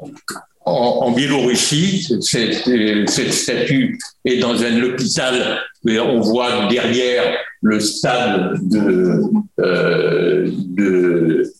en, 0.64 1.10
Biélorussie. 1.12 2.06
Cette, 2.20 2.68
cette, 3.08 3.32
statue 3.32 3.98
est 4.24 4.38
dans 4.38 4.62
un 4.62 4.82
hôpital, 4.82 5.60
mais 5.84 5.98
on 5.98 6.20
voit 6.20 6.66
derrière 6.68 7.36
le 7.60 7.80
stade 7.80 8.58
de, 8.68 9.22
euh, 9.60 10.50
de, 10.50 11.52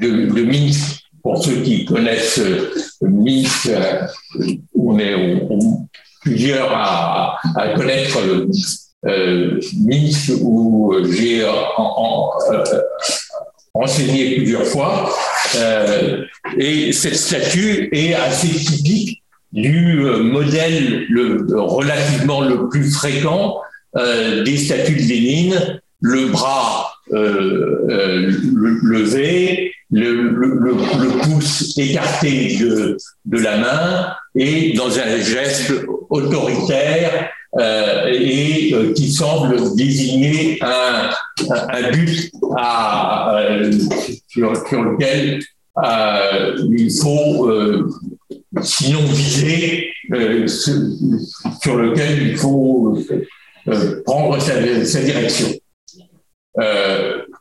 de, 0.00 0.42
Minsk. 0.42 1.04
Pour 1.22 1.44
ceux 1.44 1.60
qui 1.62 1.84
connaissent 1.84 2.40
Minsk, 3.00 3.70
on 4.74 4.98
est 4.98 5.42
plusieurs 6.22 6.70
à, 6.72 7.38
à 7.56 7.74
connaître 7.74 8.18
euh, 9.06 9.60
Minsk 9.84 10.32
où 10.42 10.92
j'ai 11.12 11.44
en, 11.76 12.30
euh, 12.50 12.64
enseigné 13.74 14.36
plusieurs 14.36 14.64
fois. 14.64 15.14
Euh, 15.56 16.24
et 16.58 16.92
cette 16.92 17.16
statue 17.16 17.88
est 17.92 18.14
assez 18.14 18.48
typique 18.48 19.22
du 19.52 20.04
euh, 20.04 20.22
modèle 20.22 21.06
le, 21.08 21.46
relativement 21.54 22.42
le 22.42 22.68
plus 22.68 22.90
fréquent 22.90 23.60
euh, 23.96 24.42
des 24.44 24.58
statues 24.58 24.96
de 24.96 25.02
Lénine, 25.02 25.80
le 26.00 26.26
bras 26.26 26.92
levé, 28.82 29.72
le, 29.90 30.12
le, 30.30 30.74
pouce 31.22 31.76
écarté 31.78 32.58
de, 32.58 32.96
de, 33.24 33.38
la 33.38 33.56
main 33.56 34.12
et 34.34 34.74
dans 34.74 34.98
un 34.98 35.16
geste 35.18 35.72
autoritaire 36.10 37.30
euh, 37.58 38.12
et 38.12 38.74
euh, 38.74 38.92
qui 38.92 39.10
semble 39.10 39.74
désigner 39.74 40.58
un, 40.60 41.08
un, 41.50 41.90
but 41.90 42.30
à, 42.56 43.38
euh, 43.38 43.72
sur, 44.28 44.54
sur, 44.68 44.82
lequel 44.82 45.40
il 46.70 46.90
faut 47.00 47.50
sinon 48.60 49.00
viser, 49.06 49.88
sur 51.62 51.76
lequel 51.76 52.28
il 52.28 52.36
faut 52.36 52.98
prendre 54.04 54.38
sa, 54.40 54.84
sa 54.84 55.00
direction. 55.02 55.48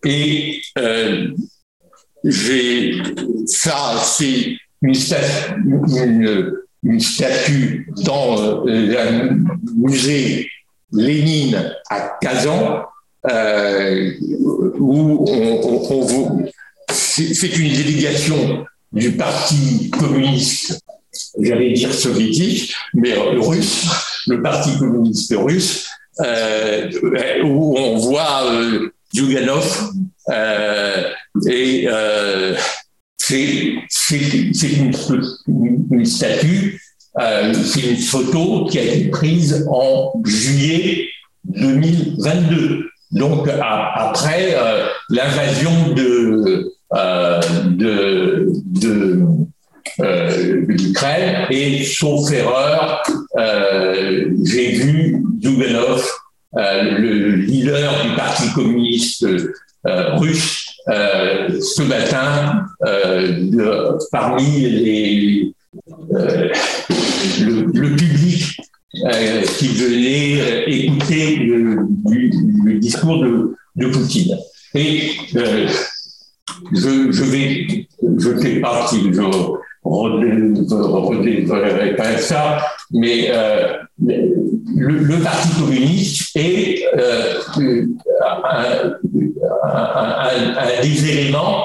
Et 0.04 0.62
j'ai 2.24 3.02
ça, 3.46 4.02
c'est 4.04 4.58
une, 4.82 4.94
statue 7.00 7.90
dans 8.04 8.66
euh, 8.68 8.96
un 8.98 9.38
musée 9.76 10.50
Lénine 10.92 11.74
à 11.90 12.18
Kazan, 12.22 12.84
euh, 13.30 14.12
où 14.80 15.26
on, 15.30 16.46
c'est 16.90 17.58
une 17.58 17.74
délégation 17.74 18.66
du 18.94 19.12
Parti 19.12 19.90
communiste, 19.90 20.80
j'allais 21.40 21.74
dire 21.74 21.94
soviétique, 21.94 22.74
mais 22.94 23.14
russe, 23.16 23.88
le 24.28 24.42
Parti 24.42 24.78
communiste 24.78 25.34
russe, 25.36 25.90
euh, 26.22 26.90
où 27.44 27.78
on 27.78 27.98
voit 27.98 28.52
euh, 28.52 28.92
et 31.48 31.88
c'est 33.98 34.72
une, 34.78 34.94
statue, 36.06 36.82
euh, 37.20 37.54
c'est 37.54 37.82
une 37.82 37.98
photo 37.98 38.66
qui 38.66 38.80
a 38.80 38.84
été 38.84 39.10
prise 39.10 39.66
en 39.70 40.14
juillet 40.26 41.08
2022. 41.46 42.86
Donc 43.12 43.48
après 43.48 44.56
euh, 44.56 44.88
l'invasion 45.10 45.94
de, 45.94 46.74
euh, 46.94 47.42
l'Ukraine 50.68 51.48
et 51.50 51.84
sauf 51.84 52.32
erreur, 52.32 53.04
j'ai 54.44 54.72
vu 54.72 55.24
Zouganov, 55.42 56.06
le 56.54 57.36
leader 57.36 58.04
du 58.04 58.16
Parti 58.16 58.52
communiste 58.54 59.26
russe, 59.86 60.68
euh, 60.90 61.60
ce 61.60 61.82
matin 61.82 62.66
euh, 62.86 63.98
parmi 64.10 65.54
euh, 66.14 66.50
le, 67.42 67.96
public 67.98 68.58
qui 69.58 69.68
venait 69.68 70.64
écouter 70.66 71.36
le, 71.36 72.80
discours 72.80 73.22
de, 73.22 73.88
Poutine. 73.92 74.38
Et 74.74 75.12
je, 75.34 75.68
je, 77.12 77.24
vais, 77.24 77.88
je 78.18 78.30
fais 78.38 78.62
partie, 78.62 79.12
je 79.12 79.22
redévelopperai 79.90 81.96
pas 81.96 82.18
ça, 82.18 82.60
mais 82.92 83.32
le, 84.76 85.24
Parti 85.24 85.50
communiste 85.60 86.36
est 86.36 86.84
euh, 86.98 87.42
un, 89.64 90.82
des 90.82 91.10
éléments 91.10 91.64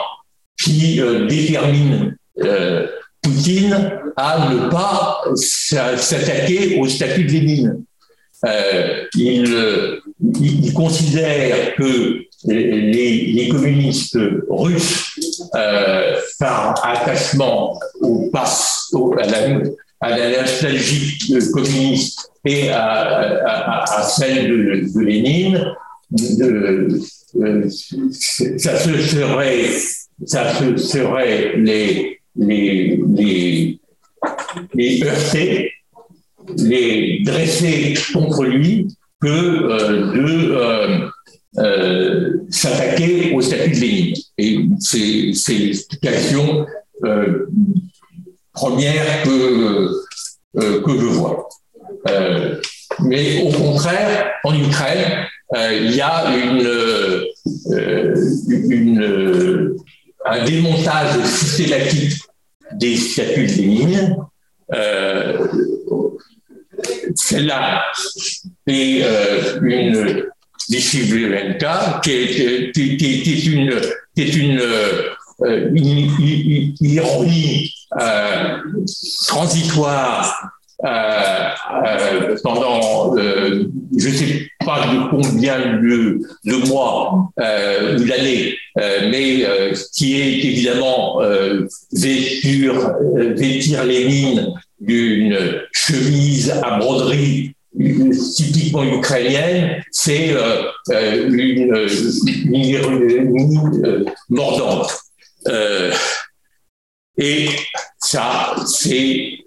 qui 0.62 1.00
euh, 1.00 1.26
déterminent 1.26 2.10
euh, 2.42 2.86
Poutine 3.20 3.92
à 4.16 4.52
ne 4.52 4.68
pas 4.68 5.22
s'attaquer 5.34 6.78
au 6.80 6.88
statut 6.88 7.24
de 7.24 7.32
Lénine. 7.32 7.84
Il, 9.14 10.72
considère 10.74 11.74
que 11.76 12.24
les, 12.44 13.48
communistes 13.50 14.18
russes, 14.48 15.18
par 16.38 16.74
attachement 16.84 17.78
au, 18.00 18.30
au 18.92 19.14
à 20.02 20.18
la 20.18 20.42
nostalgie 20.42 21.16
communiste 21.52 22.32
et 22.44 22.70
à, 22.70 24.02
celle 24.02 24.48
de, 24.48 25.00
Lénine, 25.00 25.64
de, 26.10 26.98
ça 28.10 28.76
se 28.78 28.98
serait, 28.98 29.70
ça 30.26 30.54
se 30.54 30.76
serait 30.76 31.56
les, 31.56 32.20
les, 32.36 33.00
les, 33.14 33.80
les 34.74 35.04
heurter, 35.04 35.72
les 36.58 37.20
dresser 37.24 37.94
contre 38.12 38.44
lui 38.44 38.88
que 39.20 39.28
euh, 39.28 40.12
de 40.12 41.08
euh, 41.58 42.38
s'attaquer 42.48 43.34
au 43.34 43.42
statut 43.42 43.72
de 43.72 43.80
Lénine. 43.80 44.14
Et 44.38 44.58
c'est 44.80 45.52
l'explication 45.52 46.66
euh, 47.04 47.46
première 48.54 49.22
que, 49.22 49.90
euh, 50.56 50.80
que 50.82 50.92
je 50.92 51.06
vois. 51.06 51.48
Mais 53.00 53.42
au 53.42 53.50
contraire, 53.50 54.30
en 54.44 54.54
Ukraine, 54.58 55.26
il 55.54 55.94
y 55.94 56.00
a 56.00 56.26
un 60.24 60.44
démontage 60.44 61.22
systématique 61.24 62.18
des 62.72 62.96
statuts 62.96 63.46
de 63.46 63.52
Lénine. 63.52 64.16
Celle-là 67.14 67.82
est 68.66 69.04
une 69.60 70.24
Vishivlenka, 70.70 72.00
qui 72.02 72.10
est, 72.12 72.72
qui, 72.72 72.96
qui, 72.96 73.22
qui 73.22 74.22
est 74.22 74.34
une, 74.34 74.60
euh, 75.44 75.70
une, 75.72 76.74
ironie 76.80 77.74
euh, 78.00 78.58
transitoire 79.26 80.50
euh, 80.84 82.36
pendant 82.42 83.16
je 83.16 84.08
ne 84.08 84.14
sais 84.14 84.48
pas 84.64 84.86
de 84.86 85.10
combien 85.10 85.58
de, 85.80 86.68
mois 86.68 87.30
ou 87.36 88.04
d'années, 88.04 88.56
mais 88.76 89.44
qui 89.94 90.20
est 90.20 90.44
évidemment 90.44 91.20
vêtir, 91.92 92.72
vêtir 93.14 93.84
les 93.84 94.04
mines 94.06 94.54
d'une 94.80 95.62
chemise 95.72 96.50
à 96.50 96.78
broderie 96.78 97.54
typiquement 98.34 98.84
ukrainienne, 98.84 99.82
c'est 99.90 100.32
euh, 100.32 100.62
euh, 100.90 101.28
une, 101.28 101.88
une, 102.46 104.04
mordante. 104.28 104.98
Euh, 105.48 105.92
et 107.18 107.48
ça, 107.98 108.54
c'est 108.66 109.38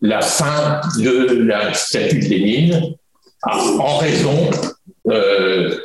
la 0.00 0.20
fin 0.20 0.80
de 0.98 1.42
la 1.42 1.74
statue 1.74 2.20
de 2.20 2.28
Lénine 2.28 2.94
en 3.42 3.96
raison 3.98 4.50
de, 5.06 5.82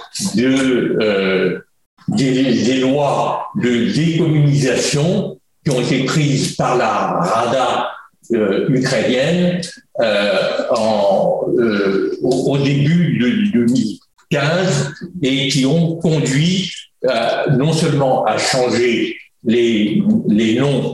des, 2.10 2.78
lois 2.80 3.48
de 3.62 3.92
décommunisation 3.92 5.40
qui 5.64 5.72
ont 5.72 5.82
été 5.82 6.04
prises 6.04 6.56
par 6.56 6.76
la 6.78 7.20
Rada 7.22 7.90
ukrainienne 8.32 9.62
euh, 10.00 10.68
en, 10.72 11.46
euh, 11.58 12.18
au, 12.22 12.58
début 12.58 13.18
de 13.18 13.52
2015 13.52 14.92
et 15.22 15.48
qui 15.50 15.66
ont 15.66 15.98
conduit 15.98 16.72
euh, 17.06 17.50
non 17.58 17.74
seulement 17.74 18.26
à 18.26 18.38
changer 18.38 19.18
les, 19.44 20.02
les 20.30 20.56
noms, 20.56 20.94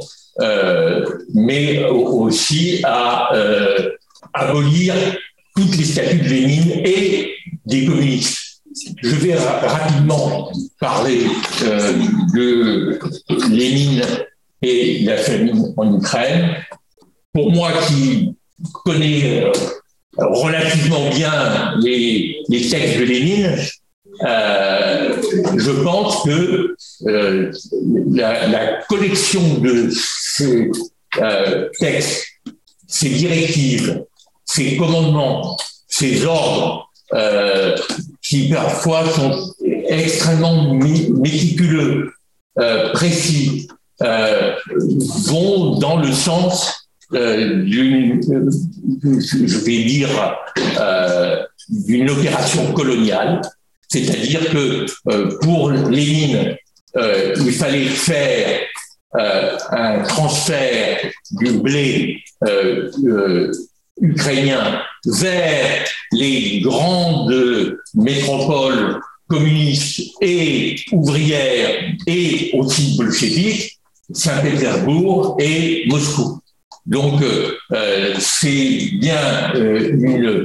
mais 1.34 1.86
aussi 1.86 2.82
à 2.84 3.30
abolir 4.34 4.96
toutes 5.56 5.78
les 5.78 5.84
statuts 5.84 6.18
de 6.20 6.30
Lénine 6.30 6.72
et 6.84 7.34
des 7.66 7.86
communistes. 7.86 8.62
Je 9.04 9.16
vais 9.16 9.36
rapidement 9.36 10.52
parler 10.80 11.26
de 12.34 13.00
Lénine 13.50 14.02
et 14.62 15.00
la 15.04 15.18
famine 15.18 15.74
en 15.78 15.98
Ukraine. 15.98 16.56
Pour 17.34 17.52
moi 17.52 17.72
qui 17.88 18.36
connaît 18.84 19.44
euh, 19.44 19.52
relativement 20.18 21.10
bien 21.10 21.76
les, 21.82 22.44
textes 22.50 23.00
de 23.00 23.04
Lénine, 23.04 23.56
euh, 24.28 25.22
je 25.56 25.72
pense 25.84 26.24
que 26.24 26.76
euh, 27.08 27.52
la, 28.12 28.82
collection 28.90 29.60
de 29.60 29.90
ces 29.92 30.72
textes, 31.80 32.26
ces 32.88 33.10
directives, 33.10 34.04
ces 34.46 34.76
commandements, 34.78 35.56
ces 35.88 36.26
ordres, 36.26 36.90
qui 38.24 38.50
parfois 38.50 39.08
sont 39.12 39.54
extrêmement 39.88 40.74
méticuleux, 40.74 42.12
précis, 42.94 43.68
vont 44.00 45.78
dans 45.80 45.98
le 45.98 46.12
sens 46.12 46.79
euh, 47.14 47.64
d'une, 47.64 48.22
je 48.22 49.58
vais 49.66 49.84
dire, 49.84 50.10
euh, 50.80 51.44
opération 52.08 52.72
coloniale, 52.74 53.42
c'est-à-dire 53.88 54.48
que 54.52 54.86
euh, 55.10 55.40
pour 55.42 55.72
Lénine, 55.72 56.56
il 56.96 57.52
fallait 57.54 57.86
faire 57.86 58.60
un 59.14 60.04
transfert 60.04 60.98
du 61.32 61.54
blé 61.60 62.18
ukrainien 64.02 64.82
vers 65.06 65.86
les 66.12 66.62
grandes 66.62 67.76
métropoles 67.96 69.00
communistes 69.28 70.12
et 70.22 70.76
ouvrières 70.92 71.94
et 72.06 72.52
aussi 72.54 72.98
bolcheviques, 72.98 73.80
Saint-Pétersbourg 74.12 75.38
et 75.40 75.86
Moscou. 75.88 76.40
Donc, 76.90 77.22
euh, 77.22 77.52
euh, 77.72 78.16
c'est 78.18 78.90
bien 79.00 79.54
euh, 79.56 80.44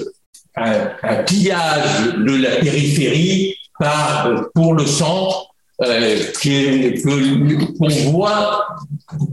un, 0.56 1.22
pillage 1.24 2.16
de 2.18 2.36
la 2.36 2.56
périphérie 2.56 3.56
par, 3.78 4.50
pour 4.54 4.74
le 4.74 4.84
centre 4.84 5.54
qu'on 5.78 7.88
voit 8.10 8.66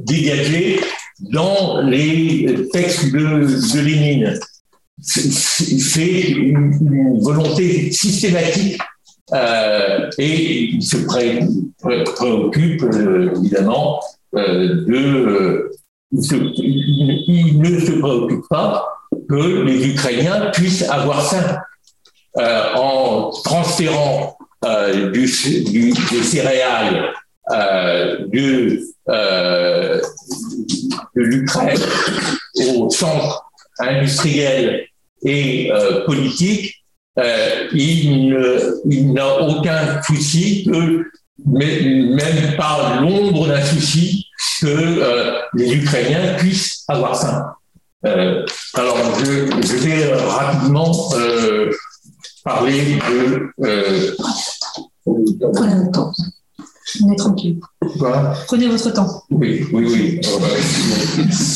dégager 0.05 0.79
dans 1.19 1.81
les 1.81 2.69
textes 2.71 3.11
de, 3.11 3.19
de 3.19 3.79
Lénine. 3.81 4.39
C'est 5.01 6.29
une, 6.29 7.19
volonté 7.21 7.91
systématique 7.91 8.79
et 10.17 10.63
il 10.63 10.81
se 10.81 10.97
pré, 10.97 11.41
pré, 11.79 12.03
préoccupe 12.05 12.83
évidemment 13.35 13.99
euh, 14.35 15.69
il 16.11 17.59
ne 17.59 17.79
se 17.79 17.91
préoccupe 17.99 18.47
pas 18.49 18.87
que 19.29 19.63
les 19.63 19.87
Ukrainiens 19.87 20.51
puissent 20.51 20.87
avoir 20.89 21.21
ça. 21.21 21.61
Euh, 22.37 22.73
en 22.75 23.29
transférant 23.43 24.37
euh, 24.63 25.11
du, 25.11 25.25
des 25.25 26.23
céréales 26.23 27.11
euh, 27.51 28.25
de, 28.27 28.79
l'Ukraine 31.15 31.77
au 32.69 32.89
centre 32.89 33.51
industriel 33.79 34.85
et 35.25 35.69
politique, 36.05 36.85
il 37.73 39.11
n'a 39.13 39.41
aucun 39.41 40.01
souci 40.03 40.63
que, 40.63 41.03
même 41.45 42.55
pas 42.57 42.99
l'ombre 43.01 43.47
d'un 43.47 43.61
souci, 43.61 44.27
que 44.61 44.67
euh, 44.67 45.39
les 45.53 45.73
Ukrainiens 45.73 46.35
puissent 46.37 46.83
avoir 46.87 47.19
faim. 47.19 47.53
Euh, 48.05 48.45
alors, 48.75 48.97
je, 49.19 49.75
vais 49.77 50.13
rapidement 50.13 50.91
euh, 51.15 51.71
parler 52.43 52.95
de. 52.95 53.53
Prenez 55.05 55.75
votre 55.75 55.91
temps. 55.91 56.11
On 57.03 57.11
est 57.11 57.15
tranquille. 57.15 57.59
Quoi? 57.97 58.33
Prenez 58.47 58.67
votre 58.67 58.91
temps. 58.91 59.23
Oui, 59.29 59.65
oui, 59.71 59.85
oui. 59.87 60.21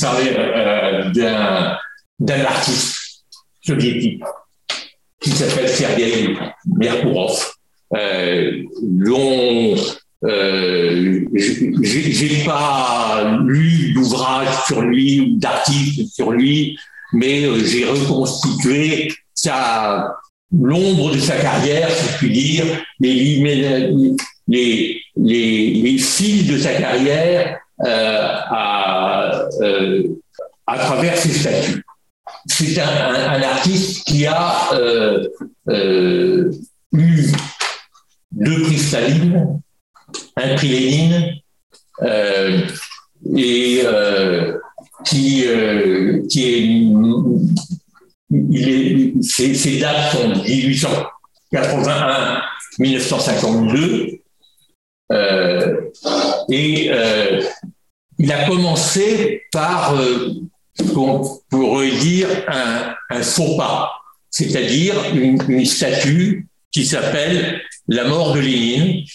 parler 0.02 0.32
d'un 2.20 2.46
artiste 2.46 2.96
soviétique 3.62 4.24
qui 5.20 5.32
s'appelle 5.32 5.68
Sergei 5.68 6.38
Merkourov, 6.66 7.54
dont 8.82 9.76
euh, 10.26 11.26
j'ai 11.34 12.44
pas 12.46 13.38
lu 13.46 13.94
d'ouvrage 13.94 14.48
sur 14.66 14.82
lui 14.82 15.22
ou 15.22 15.38
d'articles 15.38 16.06
sur 16.12 16.32
lui, 16.32 16.78
mais 17.14 17.46
euh, 17.46 17.64
j'ai 17.64 17.86
reconstitué 17.86 19.14
sa 19.34 20.14
l'ombre 20.52 21.14
de 21.14 21.20
sa 21.20 21.38
carrière, 21.38 21.90
si 21.90 22.06
je 22.06 22.18
puis 22.18 22.32
dire, 22.32 22.66
les, 23.00 24.18
fils 26.00 26.48
de 26.48 26.58
sa 26.58 26.74
carrière 26.76 27.58
euh, 27.86 28.28
à, 28.50 29.48
euh, 29.62 30.04
travers 30.66 31.16
ses 31.18 31.34
statuts. 31.34 31.84
C'est 32.48 32.80
un, 32.80 33.42
artiste 33.42 34.06
qui 34.06 34.26
a 34.26 34.74
euh, 34.74 35.28
euh, 35.70 36.52
eu 36.94 37.26
deux 38.36 38.62
prix 38.64 38.78
Staline, 38.78 39.62
un 40.36 40.56
prix 40.56 40.68
Lénine 40.68 41.36
euh, 42.02 42.68
et 43.36 43.82
euh, 43.86 44.58
qui, 45.06 45.46
euh, 45.48 46.22
qui 46.30 46.44
est, 46.44 46.60
il 48.32 49.24
ces, 49.24 49.80
dates 49.80 50.12
sont 50.12 50.28
1881 50.44 52.42
1952 52.80 54.20
et 56.52 56.92
il 58.18 58.32
a 58.32 58.48
commencé 58.48 59.44
par 59.52 59.96
on 60.96 61.40
pourrait 61.50 61.92
dire 61.92 62.28
un, 62.48 63.22
faux 63.22 63.56
pas, 63.56 63.94
c'est-à-dire 64.30 64.96
une 65.14 65.64
statue 65.66 66.50
qui 66.76 66.86
s'appelle 66.86 67.62
La 67.88 68.04
mort 68.04 68.34
de 68.34 68.42
Lénine, 68.42 69.06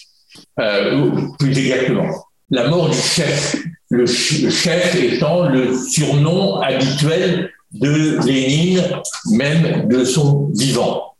euh, 0.59 1.11
plus 1.37 1.55
exactement, 1.55 2.09
la 2.49 2.69
mort 2.69 2.89
du 2.89 2.97
chef, 2.97 3.55
le, 3.91 4.07
chef 4.07 4.95
étant 4.95 5.47
le 5.47 5.77
surnom 5.77 6.59
habituel 6.59 7.51
de 7.71 8.17
Lénine, 8.25 8.81
même 9.29 9.87
de 9.87 10.03
son 10.03 10.49
vivant. 10.55 11.13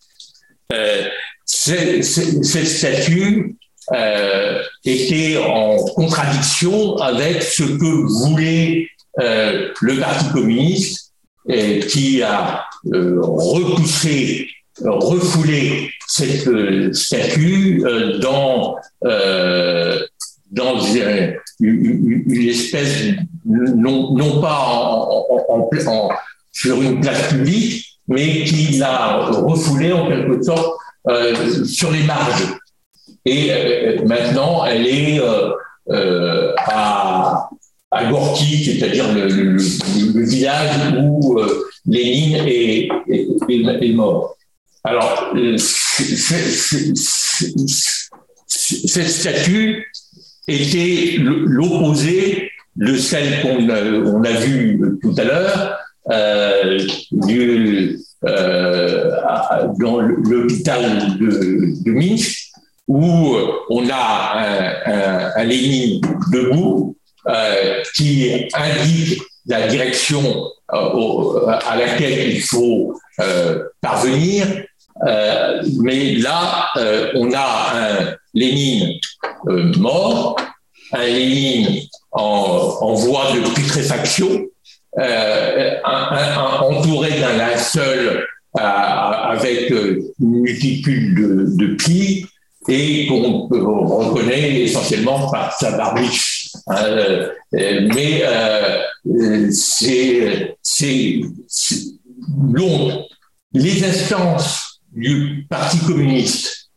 Euh, 0.74 1.04
cette 1.46 2.04
statue 2.04 3.56
euh, 3.94 4.64
était 4.84 5.38
en 5.38 5.78
contradiction 5.94 6.98
avec 6.98 7.44
ce 7.44 7.62
que 7.62 8.26
voulait 8.26 8.88
le 9.18 10.00
Parti 10.00 10.32
communiste, 10.32 11.14
qui 11.88 12.24
a 12.24 12.66
repoussé, 12.92 14.50
refoulé 14.84 15.92
cette 16.14 16.48
euh, 16.48 16.92
statue 16.94 17.84
euh, 17.86 18.20
dans 18.20 18.76
dans 20.52 20.82
une, 20.82 22.50
espèce 22.50 23.14
non, 23.46 24.14
non 24.14 24.42
pas 24.42 25.08
sur 26.52 26.82
une 26.82 27.00
place 27.00 27.30
publique, 27.30 27.86
mais 28.08 28.44
qui 28.44 28.78
l'a 28.78 29.28
refoulé 29.28 29.94
en 29.94 30.08
quelque 30.08 30.44
sorte 30.44 30.78
euh, 31.10 31.66
sur 31.66 31.92
les 31.92 32.04
marges. 32.04 32.58
Et 33.26 33.52
euh, 33.52 34.06
maintenant, 34.06 34.66
elle 34.66 34.86
est 34.88 35.20
euh, 35.20 35.52
euh, 35.90 36.54
à, 36.58 37.50
à 37.92 38.06
Gorky, 38.06 38.64
c'est-à-dire 38.66 39.14
le, 39.14 39.58
village 40.24 40.94
où 41.00 41.40
euh, 41.40 41.64
Lénine 41.86 42.48
est, 42.48 42.90
est, 43.08 43.28
est, 43.50 43.94
mort. 43.94 44.36
Alors, 44.84 45.34
cette 48.48 49.10
statue 49.10 49.92
était 50.48 51.16
l'opposé 51.20 52.52
de 52.76 52.98
celle 52.98 53.42
qu'on 53.42 53.70
a, 54.24 54.32
vue 54.40 54.80
tout 55.02 55.14
à 55.18 55.24
l'heure, 55.24 55.78
euh, 56.10 56.80
euh, 58.24 58.78
dans 59.80 60.00
l'hôpital 60.00 61.18
de, 61.20 61.92
Minsk, 61.92 62.52
où 62.88 63.36
on 63.70 63.90
a 63.90 64.34
un, 64.86 65.44
un, 65.44 65.46
debout 66.32 66.96
euh, 67.28 67.82
qui 67.96 68.50
indique 68.54 69.22
la 69.46 69.68
direction 69.68 70.22
à 70.70 71.76
laquelle 71.78 72.34
il 72.34 72.42
faut 72.42 72.96
parvenir. 73.82 74.46
Euh, 75.08 75.64
mais 75.80 76.16
là, 76.16 76.68
on 77.16 77.32
a 77.34 77.74
un 77.76 78.16
Lénine 78.34 79.00
mort, 79.78 80.36
un 80.94 81.06
Lénine 81.06 81.82
en, 82.12 82.94
voie 82.96 83.32
de 83.34 83.54
putréfaction, 83.54 84.46
euh, 85.00 85.76
entouré 85.84 87.20
d'un 87.20 87.38
linceul 87.38 88.28
euh, 88.60 88.62
avec 88.62 89.70
une 89.70 90.12
multitude 90.20 91.16
de, 91.16 91.46
de 91.56 91.78
et 92.68 93.08
qu'on 93.08 93.48
reconnaît 93.48 94.62
essentiellement 94.62 95.32
par 95.32 95.54
sa 95.54 95.78
barbiche. 95.78 96.50
Hein, 96.68 97.30
mais 97.52 98.24
euh, 98.24 99.48
c'est 99.52 100.56
donc 102.28 102.94
les 103.54 103.84
instances 103.84 104.71
du 104.92 105.46
Parti 105.50 105.78
communiste 105.80 106.70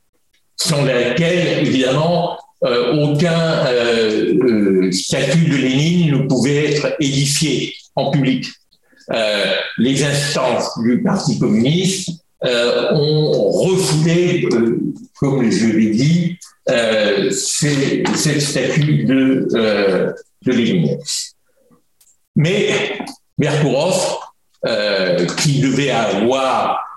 sans 0.56 0.84
lesquelles, 0.84 1.66
évidemment, 1.66 2.38
euh, 2.64 2.94
aucun 2.94 3.66
euh, 3.66 4.90
statut 4.92 5.46
de 5.46 5.56
Lénine 5.56 6.12
ne 6.12 6.26
pouvait 6.26 6.72
être 6.72 6.96
édifié 7.00 7.74
en 7.96 8.10
public. 8.10 8.46
Euh, 9.12 9.52
les 9.78 10.02
instances 10.02 10.70
du 10.82 11.02
Parti 11.02 11.38
communiste 11.38 12.10
euh, 12.44 12.92
ont 12.92 13.50
refoulé, 13.50 14.46
euh, 14.52 14.78
comme 15.16 15.50
je 15.50 15.66
l'ai 15.66 15.90
dit, 15.90 16.38
euh, 16.70 17.30
cette 17.30 18.40
statut 18.40 19.04
de, 19.04 19.48
euh, 19.54 20.12
de 20.42 20.52
Lénine. 20.52 20.98
Mais 22.36 22.98
Merkourov, 23.38 24.18
euh, 24.66 25.26
qui 25.36 25.60
devait 25.60 25.90
avoir 25.90 26.93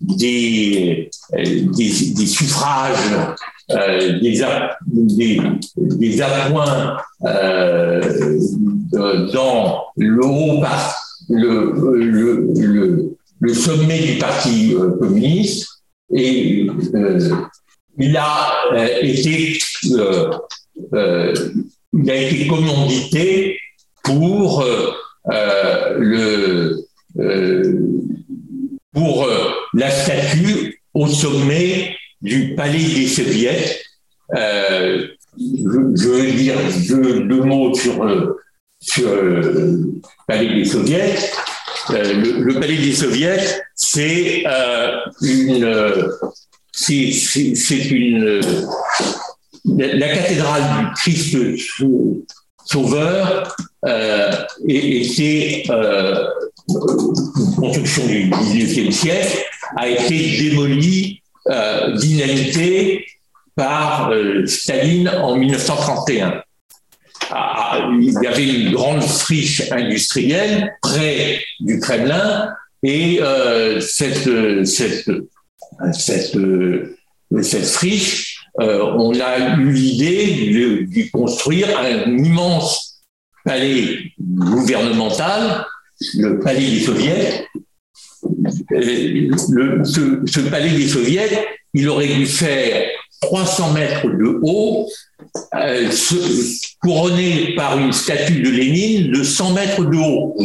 des, 0.00 1.10
des, 1.30 2.12
des, 2.16 2.26
suffrages, 2.26 2.96
des, 4.20 4.42
des, 4.86 5.40
des 5.76 6.22
appoints 6.22 6.96
dans 9.32 9.84
le 9.96 10.24
haut 10.24 10.62
le, 11.30 13.16
le, 13.40 13.54
sommet 13.54 14.00
du 14.00 14.18
Parti 14.18 14.74
euh, 14.74 14.90
communiste. 14.98 15.68
Et 16.12 16.66
euh, 16.94 17.30
il 17.98 18.16
a 18.16 18.52
euh, 18.74 18.88
été 19.02 19.58
euh, 19.92 20.30
euh, 20.94 21.34
il 21.92 22.10
a 22.10 22.16
été 22.16 22.46
commandité 22.46 23.58
pour 24.02 24.64
le 25.26 26.76
pour 29.00 29.26
la 29.72 29.90
statue 29.90 30.82
au 30.92 31.06
sommet 31.06 31.96
du 32.20 32.54
palais 32.54 32.78
des 32.78 33.06
soviets 33.06 33.80
je, 35.38 35.92
je, 35.96 36.08
veux 36.08 36.32
dire 36.32 36.56
deux, 36.88 37.42
mots 37.42 37.74
sur 37.74 38.04
le 38.04 38.36
palais 40.26 40.54
des 40.54 40.64
soviets. 40.64 41.14
Euh, 41.90 42.14
le, 42.14 42.54
palais 42.60 42.76
des 42.76 42.92
soviets, 42.92 43.62
c'est 43.74 44.44
euh, 44.46 44.98
une, 45.22 46.10
c'est 46.72 47.84
une 47.90 48.40
la, 49.64 49.94
la, 49.94 50.08
cathédrale 50.08 50.62
du 50.62 50.92
Christ 50.94 51.36
Sauveur 52.64 53.56
euh, 53.86 54.30
était 54.68 55.64
euh, 55.70 56.24
construction 57.56 58.06
du 58.06 58.30
XIXe 58.30 58.94
siècle, 58.94 59.44
a 59.76 59.88
été 59.88 60.38
démolie 60.38 61.22
euh, 61.48 61.96
par 63.56 64.10
euh, 64.10 64.46
Staline 64.46 65.08
en 65.08 65.36
1931 65.36 66.42
il 68.00 68.18
y 68.22 68.26
avait 68.26 68.48
une 68.48 68.72
grande 68.72 69.02
friche 69.02 69.70
industrielle 69.70 70.72
près 70.82 71.40
du 71.60 71.78
Kremlin 71.78 72.50
et 72.82 73.20
euh, 73.20 73.80
cette, 73.80 74.64
cette, 74.64 75.10
cette, 75.92 76.38
cette 77.42 77.66
friche, 77.66 78.36
euh, 78.60 78.94
on 78.96 79.12
a 79.20 79.56
eu 79.58 79.70
l'idée 79.70 80.86
de, 80.86 81.10
construire 81.10 81.68
un 81.78 82.16
immense 82.16 83.02
palais 83.44 84.12
gouvernemental, 84.20 85.66
le 86.18 86.38
palais 86.38 86.70
des 86.70 86.80
soviets. 86.80 87.46
Le, 88.70 89.84
ce, 89.84 90.40
palais 90.48 90.70
des 90.70 90.88
soviets, 90.88 91.46
il 91.74 91.88
aurait 91.88 92.08
dû 92.08 92.26
faire 92.26 92.86
300 93.22 93.72
mètres 93.72 94.06
de 94.06 94.40
haut, 94.42 94.88
euh, 95.54 95.90
couronné 96.80 97.54
par 97.54 97.78
une 97.78 97.92
statue 97.92 98.40
de 98.40 98.50
Lénine 98.50 99.12
de 99.12 99.22
100 99.22 99.54
mètres 99.54 99.84
de 99.84 99.96
haut. 99.96 100.36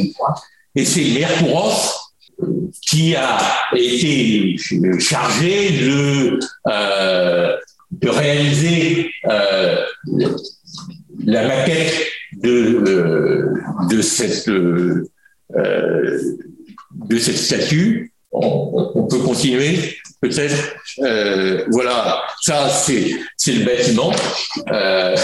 Et 0.75 0.83
c'est 0.83 1.05
Merkourov 1.19 1.93
qui 2.81 3.15
a 3.15 3.37
été 3.73 4.57
chargé 4.99 5.71
de, 5.71 6.39
euh, 6.67 7.55
réaliser 8.03 9.09
euh, 9.29 9.85
la 11.25 11.47
maquette 11.47 11.93
de, 12.33 12.83
euh, 12.87 13.53
de, 13.89 14.01
cette, 14.01 14.49
euh, 14.49 15.09
de 15.53 17.17
cette 17.17 17.37
statue. 17.37 18.13
On, 18.31 19.07
peut 19.09 19.19
continuer 19.19 19.97
peut-être. 20.21 20.75
Euh, 20.99 21.63
voilà, 21.71 22.23
ça 22.41 22.67
c'est 22.69 23.17
le 23.47 23.65
bâtiment 23.65 24.11
euh, 24.71 25.15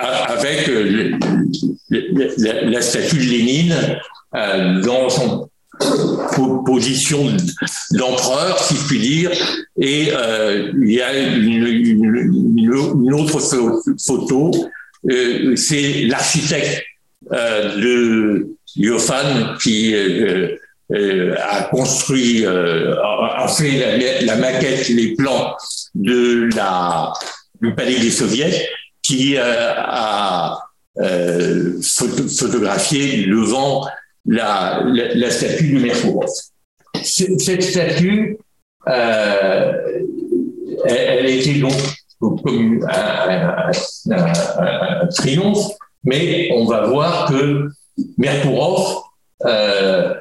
avec 0.00 0.70
la, 1.90 2.82
statue 2.82 3.16
de 3.16 3.30
Lénine 3.30 3.74
euh, 4.34 4.80
dans 4.80 5.08
son 5.08 5.48
position 6.64 7.36
d'empereur, 7.92 8.58
si 8.58 8.74
je 8.76 8.86
puis 8.86 8.98
dire, 8.98 9.30
et 9.78 10.08
euh, 10.12 10.72
il 10.80 10.92
y 10.92 11.02
a 11.02 11.12
une, 11.16 13.14
autre 13.14 13.40
photo, 14.04 14.50
euh, 15.10 15.56
c'est 15.56 16.04
l'architecte 16.04 16.82
euh, 17.32 17.76
de 17.76 18.56
Yoffan 18.76 19.56
qui 19.60 19.94
euh, 20.92 21.34
a 21.40 21.62
construit, 21.64 22.44
euh, 22.44 22.94
a 23.02 23.48
fait 23.48 24.20
la, 24.22 24.36
maquette, 24.36 24.88
les 24.88 25.14
plans 25.14 25.56
de 25.94 26.48
la, 26.54 27.12
du 27.60 27.74
palais 27.74 27.98
des 27.98 28.10
soviets, 28.10 28.68
qui 29.02 29.36
euh, 29.36 29.74
a 29.76 30.58
euh, 31.00 31.80
photo, 31.82 32.28
photographié 32.28 33.26
devant 33.26 33.86
la, 34.26 34.82
la, 34.84 35.30
statue 35.30 35.72
de 35.72 35.80
Merkourov. 35.80 36.28
Cette 37.02 37.62
statue, 37.62 38.36
elle, 38.86 40.06
était 41.26 41.58
donc 41.58 41.72
comme 42.20 42.86
un, 42.88 43.70
triomphe, 45.16 45.72
mais 46.04 46.50
on 46.54 46.66
va 46.66 46.86
voir 46.86 47.30
que 47.30 47.68
Merkourov 48.18 49.02
a, 49.44 50.14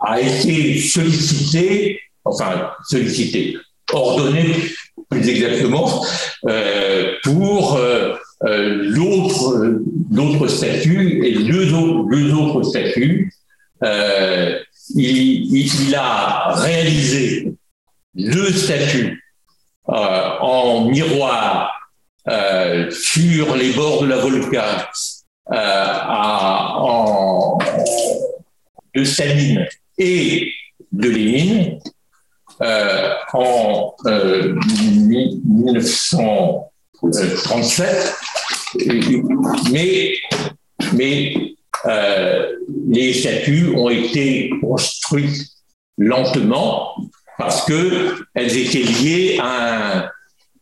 a, 0.00 0.20
été 0.20 0.78
sollicité, 0.80 2.00
enfin 2.24 2.70
sollicité, 2.88 3.56
ordonné 3.92 4.54
plus 5.10 5.28
exactement, 5.28 6.04
euh, 6.46 7.14
pour 7.22 7.76
euh, 7.76 8.14
euh, 8.44 8.82
l'autre, 8.90 10.48
statut 10.48 11.24
et 11.24 11.44
deux 11.44 11.72
autres, 11.74 12.08
deux 12.10 12.32
autres 12.32 12.62
statuts. 12.64 13.32
Il, 14.94 15.56
il, 15.56 15.94
a 15.94 16.54
réalisé 16.54 17.52
deux 18.14 18.52
statuts 18.52 19.22
en 19.88 20.88
miroir 20.88 21.72
sur 22.90 23.56
les 23.56 23.72
bords 23.72 24.02
de 24.02 24.06
la 24.06 24.16
Volga 24.16 24.88
à, 25.48 26.78
en, 26.78 27.58
de 28.94 29.04
Staline 29.04 29.66
et 29.98 30.52
de 30.92 31.08
Lénine 31.08 31.80
euh, 32.62 33.12
en 33.34 33.94
1937, 35.44 38.14
euh, 38.88 39.02
mais, 39.70 40.14
mais 40.94 41.34
euh, 41.84 42.52
les 42.88 43.12
statues 43.12 43.74
ont 43.76 43.90
été 43.90 44.50
construites 44.62 45.48
lentement 45.98 46.96
parce 47.36 47.66
qu'elles 47.66 48.56
étaient 48.56 48.82
liées 48.82 49.38
à 49.40 49.98
un 49.98 50.08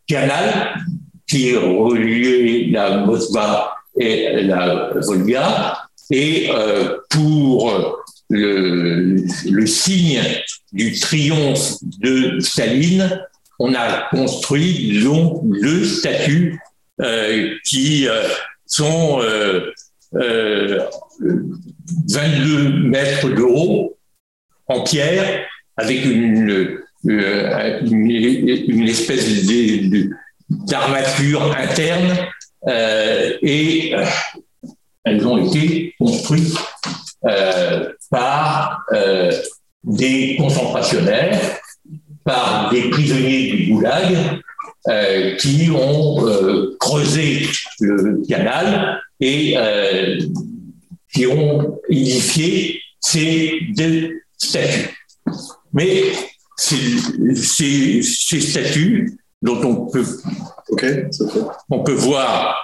canal 0.09 0.75
qui 1.29 1.57
reliait 1.57 2.67
la 2.73 2.97
Moskva 2.99 3.73
et 3.99 4.43
la 4.43 4.93
Volga. 4.95 5.79
Et 6.11 6.51
pour 7.11 8.05
le, 8.31 9.67
signe 9.67 10.21
du 10.73 10.99
triomphe 10.99 11.77
de 12.01 12.41
Staline, 12.41 13.21
on 13.59 13.75
a 13.75 14.09
construit 14.11 15.03
donc 15.03 15.43
deux 15.61 15.85
statues 15.85 16.59
euh, 17.01 17.57
qui 17.65 18.07
euh, 18.09 18.23
sont 18.67 19.19
22 20.13 20.21
euh, 20.21 20.89
mètres 22.85 23.29
de 23.29 23.43
haut 23.43 23.97
en 24.69 24.83
pierre 24.83 25.45
avec 25.77 26.05
une, 26.05 26.79
espèce 28.89 29.47
d'armature 30.49 31.57
interne 31.57 32.17
et 32.67 33.95
elles 35.05 35.27
ont 35.27 35.45
été 35.47 35.95
construites 35.99 36.59
par 38.11 38.85
des 39.85 40.37
concentrationnaires 40.39 41.61
par 42.25 42.71
des 42.71 42.89
prisonniers 42.91 43.51
du 43.53 43.73
goulag 43.73 44.41
euh, 44.89 45.37
qui 45.37 45.71
ont 45.71 46.27
euh, 46.27 46.77
creusé 46.81 47.47
le 47.81 48.23
canal 48.27 49.01
et 49.21 49.55
euh, 49.57 50.19
qui 51.13 51.27
ont 51.27 51.81
édifié 51.89 52.81
ces 53.01 53.61
deux 53.77 54.21
statues. 54.37 54.95
Mais 55.73 56.03
ces, 56.57 58.03
statues 58.03 59.19
dont 59.45 59.61
on 59.63 59.87
peut, 59.91 60.07
on 61.71 61.83
peut 61.83 61.93
voir 61.93 62.57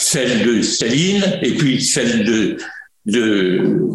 celle 0.00 0.46
de 0.46 0.62
Staline 0.62 1.40
et 1.42 1.56
puis 1.56 1.82
celle 1.82 2.24
de, 2.24 2.56
de 3.04 3.88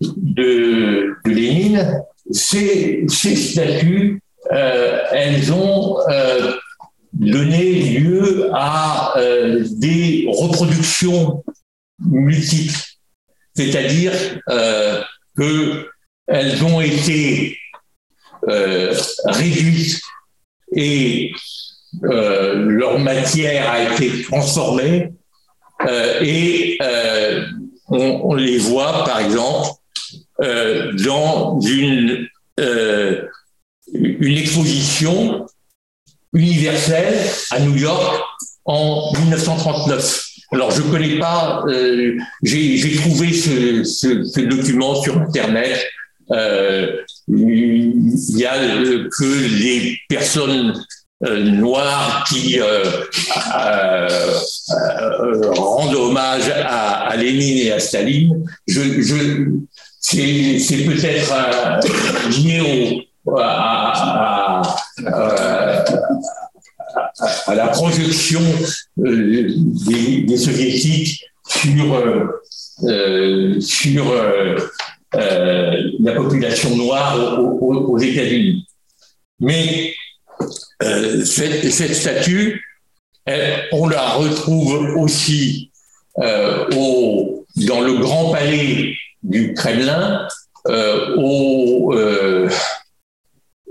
de, 0.00 1.16
Lénine, 1.24 2.02
ces, 2.30 3.06
statues, 3.08 4.20
euh, 4.52 4.98
elles 5.10 5.52
ont 5.52 5.98
euh, 6.08 6.52
donné 7.12 7.98
lieu 7.98 8.50
à 8.52 9.14
euh, 9.16 9.64
des 9.70 10.26
reproductions 10.28 11.42
multiples, 11.98 12.78
c'est-à-dire 13.54 14.12
qu'elles 15.36 16.64
ont 16.64 16.80
été 16.80 17.58
réduites 19.24 20.00
et 20.74 21.32
leur 22.02 22.98
matière 22.98 23.70
a 23.70 23.82
été 23.82 24.22
transformée 24.22 25.12
et 26.20 26.78
on, 27.88 28.34
les 28.34 28.58
voit 28.58 29.04
par 29.04 29.20
exemple 29.20 29.70
euh, 30.42 30.92
dans 31.04 31.60
une, 31.60 32.28
euh, 32.60 33.22
une 33.92 34.36
exposition 34.36 35.46
universelle 36.34 37.14
à 37.50 37.60
New 37.60 37.76
York 37.76 38.22
en 38.64 39.12
1939. 39.18 40.24
Alors, 40.52 40.70
je 40.70 40.82
ne 40.82 40.90
connais 40.90 41.18
pas, 41.18 41.64
euh, 41.68 42.16
j'ai 42.42 42.96
trouvé 42.96 43.32
ce, 43.32 44.40
document 44.46 45.00
sur 45.02 45.18
Internet. 45.18 45.84
Euh, 46.30 47.02
il 47.28 48.38
y 48.38 48.44
a 48.44 48.58
que 48.58 49.62
les 49.62 49.96
personnes 50.08 50.74
noires 51.20 52.24
qui 52.28 52.60
rendent 55.56 55.94
hommage 55.94 56.50
à, 56.50 57.14
Lénine 57.16 57.58
et 57.58 57.72
à 57.72 57.80
Staline. 57.80 58.44
C'est 60.08 60.84
peut-être 60.84 61.32
euh, 61.32 61.80
lié 62.30 63.08
à, 63.36 64.62
la 67.48 67.68
projection 67.68 68.40
euh, 69.04 69.48
des, 69.88 70.36
soviétiques 70.36 71.24
sur, 71.48 71.94
euh, 71.94 73.60
sur 73.60 74.04
la 75.12 76.12
population 76.14 76.76
noire 76.76 77.40
aux, 77.40 77.98
États-Unis. 77.98 78.64
Mais 79.40 79.92
cette, 80.80 81.70
cette, 81.70 81.94
statue, 81.94 82.62
on 83.72 83.88
la 83.88 84.10
retrouve 84.10 84.96
aussi 84.98 85.70
au, 86.16 87.46
dans 87.56 87.80
le 87.80 87.98
Grand 87.98 88.32
Palais 88.32 88.94
du 89.22 89.54
Kremlin 89.54 90.28
euh, 90.68 91.14
au, 91.16 91.94
euh, 91.94 92.50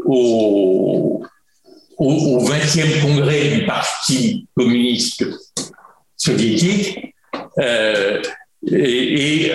au, 0.06 1.22
au, 1.98 2.40
20e 2.46 3.02
congrès 3.02 3.50
du 3.50 3.66
Parti 3.66 4.48
communiste 4.56 5.26
soviétique 6.16 7.14
euh, 7.60 8.22
et, 8.72 9.48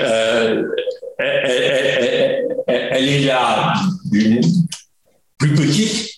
elle, 1.19 3.09
est 3.09 3.25
là 3.25 3.73
plus 5.39 5.55
petite, 5.55 6.10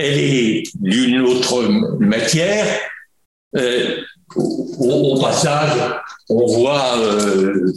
elle 0.00 0.18
est 0.18 0.62
d'une 0.80 1.20
autre 1.20 1.62
matière. 2.00 2.66
Au, 4.36 4.84
au, 4.84 5.20
passage, 5.20 5.72
on 6.28 6.46
voit 6.46 6.94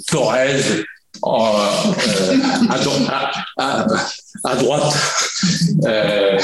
Thorez 0.08 0.60
euh, 1.26 1.50
à, 4.44 4.56
droite 4.56 4.94
euh, 5.86 6.38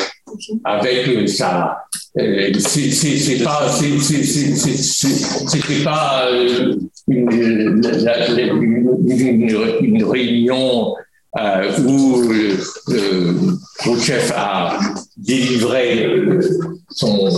avec. 0.64 1.10
Euh, 1.10 1.28
c'est 1.28 1.44
pas, 3.44 3.68
c'était 5.48 5.84
pas 5.84 6.30
une, 7.08 7.82
réunion 10.06 10.96
où 11.86 12.24
le 12.24 14.00
chef 14.02 14.32
a 14.36 14.80
délivré 15.18 16.10
son, 16.90 17.30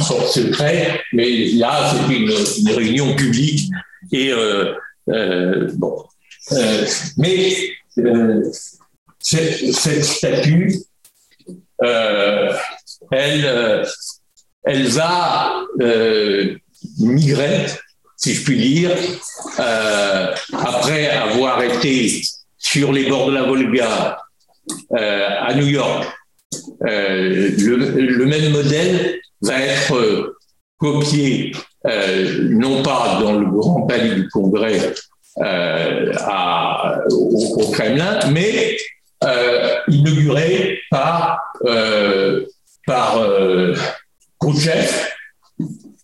son 0.00 0.20
secret, 0.26 1.00
mais 1.12 1.46
là, 1.52 1.92
c'était 1.92 2.20
une, 2.20 2.30
une, 2.58 2.76
réunion 2.76 3.16
publique 3.16 3.70
et 4.12 4.32
bon, 5.74 6.04
euh, 6.50 6.86
mais 7.16 7.54
euh, 7.98 8.42
cette, 9.18 10.04
statue, 10.04 10.80
euh, 11.82 12.52
elle, 13.10 13.84
elle 14.64 14.86
va 14.88 15.62
migrer, 16.98 17.66
si 18.16 18.34
je 18.34 18.44
puis 18.44 18.56
dire, 18.56 18.96
après 20.52 21.10
avoir 21.10 21.62
été 21.62 22.22
sur 22.62 22.92
les 22.92 23.08
bords 23.08 23.28
de 23.28 23.34
la 23.34 23.42
Volga 23.42 24.18
à 24.94 25.54
New 25.54 25.66
York 25.66 26.06
le, 26.80 28.24
même 28.24 28.52
modèle 28.52 29.20
va 29.42 29.60
être 29.60 30.36
copié 30.78 31.52
non 31.84 32.82
pas 32.82 33.18
dans 33.20 33.34
le 33.34 33.46
grand 33.46 33.82
palais 33.86 34.14
du 34.14 34.28
Congrès 34.28 34.94
au, 37.10 37.70
Kremlin, 37.72 38.20
mais 38.30 38.76
inauguré 39.88 40.78
par, 40.90 41.40
par 42.86 43.18
Khrouchtchev 44.38 44.88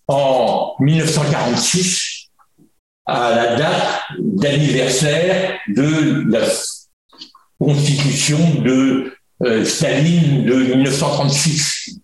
en 0.07 0.75
1946 0.79 2.08
à 3.09 3.35
la 3.35 3.55
date 3.55 4.01
d'anniversaire 4.19 5.59
de 5.67 6.29
la 6.31 6.41
constitution 7.59 8.37
de 8.61 9.11
euh, 9.45 9.65
Staline 9.65 10.45
de 10.45 10.53
1936. 10.53 11.99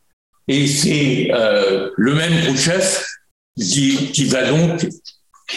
Et 0.48 0.68
c'est 0.68 1.30
euh, 1.32 1.90
le 1.96 2.16
même 2.16 2.34
Khrouchtchev 2.44 3.04
qui, 3.58 4.26
va 4.26 4.50
donc 4.50 4.86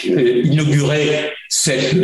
euh, 0.07 0.41
inaugurer 0.43 1.31
cette, 1.49 1.95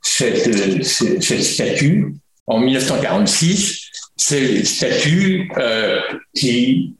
cette, 0.00 0.84
cette, 0.84 1.42
statue 1.42 2.14
en 2.46 2.60
1946. 2.60 3.80
C'est 4.16 4.64
statue 4.64 5.50
qui 6.34 6.94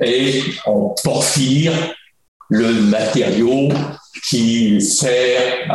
est 0.00 0.42
en 0.66 0.94
porphyre 1.02 1.72
le 2.48 2.72
matériau 2.72 3.68
qui 4.28 4.80
sert 4.80 5.68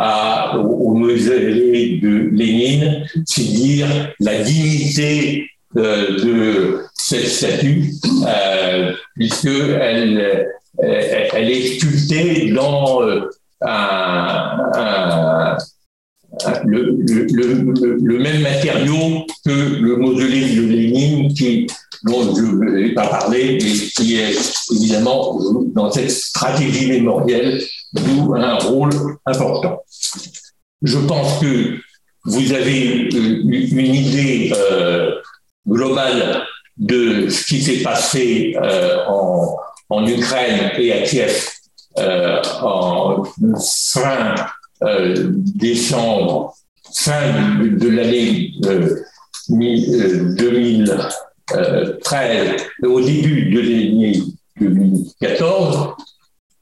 au 0.56 0.94
mausolée 0.94 1.98
de 2.02 2.30
Lénine, 2.32 3.06
c'est 3.26 3.42
dire 3.42 3.88
la 4.20 4.42
dignité 4.42 5.50
euh, 5.76 6.18
de 6.24 6.80
cette 6.94 7.26
statue, 7.26 7.92
euh, 8.26 8.92
puisqu'elle 9.14 10.48
elle 10.80 11.50
est 11.50 11.78
sculptée 11.78 12.52
dans 12.52 13.02
euh, 13.02 13.28
le, 16.64 18.18
même 18.18 18.42
matériau 18.42 19.26
que 19.44 19.50
le 19.50 19.96
mausolée 19.96 20.54
de 20.54 20.62
Lénine 20.62 21.34
dont 22.04 22.34
je 22.34 22.42
n'ai 22.42 22.94
pas 22.94 23.08
parlé, 23.08 23.58
mais 23.60 23.72
qui 23.96 24.16
est 24.16 24.36
évidemment 24.72 25.38
dans 25.74 25.90
cette 25.90 26.10
stratégie 26.10 26.88
mémorielle 26.88 27.60
joue 27.94 28.34
un 28.34 28.54
rôle 28.56 28.90
important. 29.26 29.82
Je 30.82 30.98
pense 30.98 31.40
que 31.40 31.78
vous 32.24 32.52
avez 32.52 33.08
euh, 33.14 33.42
une 33.44 33.94
idée 33.94 34.52
euh, 34.54 35.14
globale 35.66 36.42
de 36.76 37.28
ce 37.28 37.44
qui 37.44 37.62
s'est 37.62 37.82
passé 37.82 38.56
euh, 38.62 39.04
en, 39.08 40.06
Ukraine 40.06 40.70
et 40.78 40.92
à 40.92 41.02
Kiev 41.02 41.50
en 42.62 43.24
fin 43.58 44.34
décembre, 45.56 46.54
fin 46.92 47.32
de, 47.58 47.88
l'année 47.88 48.52
2000. 49.48 50.94
13, 51.48 52.62
euh, 52.84 52.88
au 52.88 53.00
début 53.00 53.50
de 53.50 53.60
l'année 53.60 54.22
2014, 54.60 55.94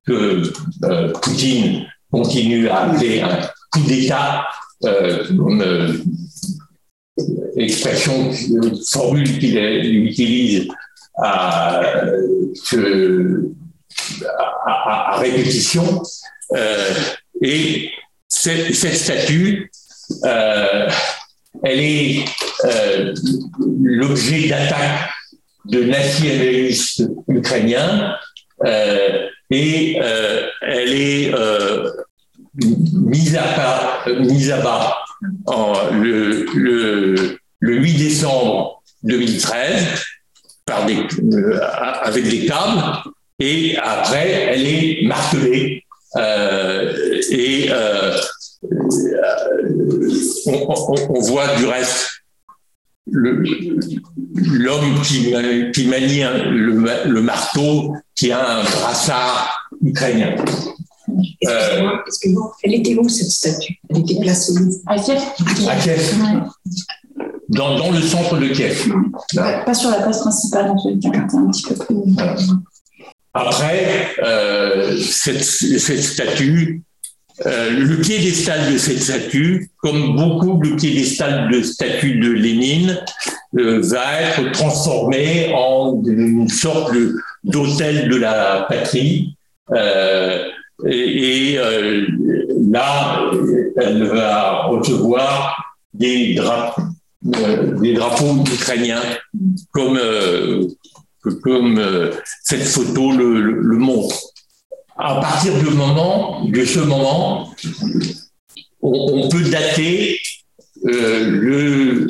que 0.07 0.43
euh, 0.85 1.13
Poutine 1.13 1.87
continue 2.11 2.69
à 2.69 2.83
appeler 2.83 3.21
un 3.21 3.41
coup 3.73 3.87
d'État, 3.87 4.47
euh, 4.85 5.25
une 5.29 6.05
expression, 7.57 8.31
formule 8.91 9.39
qu'il 9.39 9.57
utilise 10.07 10.69
à, 11.19 11.81
répétition. 15.19 16.03
et 17.43 17.91
cette, 18.29 18.75
statue, 18.75 19.71
elle 21.63 21.81
est 21.81 22.25
euh, 22.65 23.15
l'objet 23.83 24.49
d'attaques 24.49 25.11
de 25.65 25.85
nationalistes 25.85 27.03
ukrainiens 27.29 28.13
euh, 28.13 28.15
et 28.65 29.99
euh, 30.03 30.47
elle 30.63 30.93
est 30.93 31.35
mise, 32.95 33.37
à 33.37 34.11
mise 34.19 34.51
à 34.51 34.61
bas 34.61 34.97
en, 35.47 35.91
le, 35.93 36.47
le, 36.55 37.39
le 37.61 37.75
8 37.75 37.95
décembre 37.95 38.83
2013 39.03 40.05
par 40.65 40.87
des, 40.87 41.07
avec 42.03 42.29
des 42.29 42.47
câbles. 42.47 42.83
Et 43.39 43.77
après 43.77 44.31
elle 44.31 44.67
est 44.67 45.07
martelée. 45.07 45.85
Et 47.31 47.71
on, 50.47 51.21
voit 51.21 51.57
du 51.57 51.67
reste 51.67 52.09
l'homme 53.07 53.43
qui, 55.03 55.33
qui, 55.73 55.87
manie 55.87 56.23
le, 56.51 57.21
marteau, 57.21 57.95
qui 58.15 58.33
a 58.33 58.59
un 58.59 58.63
brassard 58.63 59.71
ukrainien. 59.83 60.35
Euh, 61.47 61.91
elle 62.65 62.75
était 62.75 62.97
où 62.97 63.09
cette 63.09 63.31
statue? 63.31 63.79
Elle 63.89 63.99
était 63.99 64.21
placée 64.21 64.55
À 64.87 64.99
Kiev. 64.99 65.21
À 65.69 65.77
Kiev. 65.77 66.15
Dans, 67.49 67.79
dans, 67.79 67.93
le 67.93 68.03
centre 68.03 68.39
de 68.39 68.49
Kiev. 68.49 68.91
Pas, 69.35 69.75
sur 69.75 69.91
la 69.91 70.01
place 70.01 70.21
principale, 70.21 70.71
en 70.71 70.79
fait, 70.83 71.09
un 71.09 71.51
petit 71.51 71.63
peu 71.63 71.75
plus. 71.75 71.97
Après, 73.33 74.09
euh, 74.25 74.99
cette, 74.99 75.45
cette, 75.45 76.03
statue 76.03 76.83
euh, 77.45 77.71
le 77.71 78.01
piédestal 78.01 78.73
de 78.73 78.79
cette 78.79 79.01
statue, 79.01 79.69
comme 79.77 80.17
beaucoup 80.17 80.59
le 80.63 80.75
piédestal 80.77 81.51
de 81.51 81.63
statue 81.63 82.19
de 82.19 82.31
Lénine, 82.31 82.99
euh, 83.59 83.81
va 83.83 84.23
être 84.23 84.53
transformé 84.53 85.53
en 85.55 86.03
une 86.07 86.49
sorte 86.49 86.95
d'hôtel 87.45 88.09
de 88.09 88.17
la 88.17 88.67
patrie. 88.71 89.37
Euh, 89.73 90.45
et, 90.87 91.59
là, 92.71 93.31
elle 93.77 94.05
va 94.05 94.63
recevoir 94.65 95.57
des 95.93 96.35
drapeaux, 96.35 96.85
ukrainiens, 98.53 99.03
comme 99.73 99.99
cette 102.45 102.65
photo 102.65 103.13
le 103.13 103.77
montre 103.77 104.17
à 104.99 105.21
partir 105.21 105.53
de 105.55 105.67
ce 106.65 106.79
moment, 106.81 107.55
on, 108.83 109.29
peut 109.29 109.43
dater 109.51 110.21
euh, 110.87 111.31
le 111.31 112.07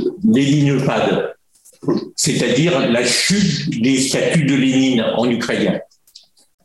c'est-à-dire 2.16 2.90
la 2.90 3.04
chute 3.04 3.80
des 3.80 3.98
statues 4.00 4.44
de 4.44 4.54
Lénine 4.54 5.04
en 5.16 5.28
ukrainien. 5.28 5.80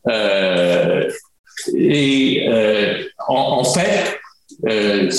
Euh, 0.08 1.10
et 1.76 2.48
euh, 2.48 3.04
en, 3.28 3.64
fait, 3.64 4.20
la 4.64 5.10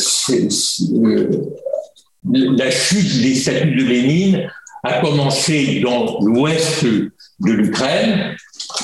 chute 2.70 3.22
des 3.22 3.34
statues 3.34 3.76
de 3.76 3.84
Lénine 3.84 4.50
a 4.84 5.00
commencé 5.00 5.80
dans 5.80 6.20
l'ouest 6.20 6.84
de 6.84 7.12
l'Ukraine, 7.52 8.36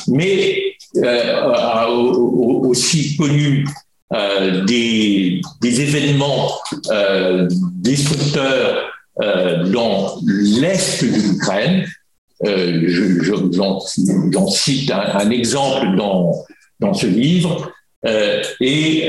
mais 0.06 0.58
euh, 0.58 0.77
aussi 2.68 3.16
connu 3.16 3.66
euh, 4.14 4.64
des, 4.64 5.40
événements 5.62 6.50
euh, 6.90 7.48
destructeurs 7.74 8.84
dans 9.66 10.16
l'est 10.24 11.04
de 11.04 11.32
l'Ukraine. 11.32 11.86
J'en 14.30 14.48
cite 14.48 14.92
un, 14.92 15.30
exemple 15.30 15.96
dans, 15.96 16.32
dans 16.78 16.94
ce 16.94 17.06
livre. 17.06 17.72
et 18.60 19.08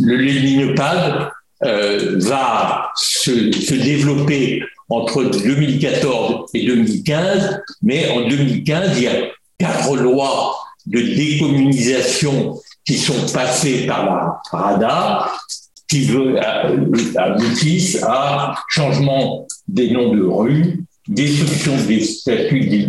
le 0.00 0.16
léninopade 0.16 1.30
va 1.60 2.90
se, 2.96 3.52
se, 3.52 3.74
développer 3.74 4.64
entre 4.88 5.24
2014 5.24 6.50
et 6.54 6.66
2015, 6.66 7.60
mais 7.82 8.10
en 8.10 8.28
2015, 8.28 8.96
il 8.96 9.02
y 9.04 9.06
a 9.06 9.28
quatre 9.58 9.96
lois 9.96 10.56
de 10.88 11.00
décommunisation 11.00 12.58
qui 12.84 12.96
sont 12.96 13.26
passées 13.32 13.86
par 13.86 14.06
la 14.06 14.40
RADA, 14.50 15.30
qui 15.88 16.04
veut, 16.06 16.36
euh, 16.36 16.86
aboutissent 17.16 18.02
à 18.02 18.54
changement 18.68 19.46
des 19.66 19.90
noms 19.90 20.14
de 20.14 20.22
rues, 20.22 20.84
destruction 21.06 21.72
des 21.86 22.02
statuts 22.02 22.66
des, 22.66 22.88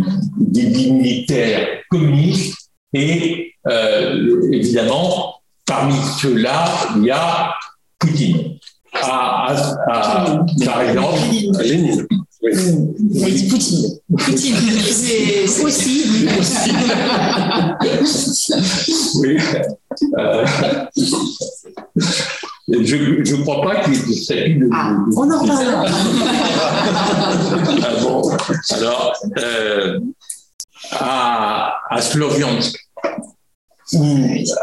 dignitaires 0.65 1.67
communistes 1.89 2.57
et 2.93 3.53
euh, 3.67 4.49
évidemment, 4.51 5.35
parmi 5.65 5.95
ceux-là, 6.19 6.65
il 6.97 7.05
y 7.05 7.11
a 7.11 7.53
Poutine. 7.99 8.57
Par 8.91 9.51
exemple. 10.89 12.28
Vous 12.41 13.23
avez 13.23 13.31
dit 13.33 13.47
Poutine. 13.49 13.99
Poutine, 14.17 14.55
c'est 14.81 15.61
Aussi. 15.63 16.25
Oui. 19.15 19.37
Euh, 20.17 20.45
je 22.69 23.35
ne 23.35 23.41
crois 23.41 23.61
pas 23.61 23.83
qu'il 23.83 23.95
s'agit 24.23 24.55
de. 24.55 24.69
Ah, 24.71 24.95
on 25.15 25.29
en 25.29 25.45
parlera. 25.45 25.85
Ah 27.83 27.93
bon, 28.01 28.31
alors, 28.69 29.13
euh, 29.37 29.99
à, 30.91 31.73
à 31.89 32.01
Sloviansk, 32.01 32.77
où 33.93 34.17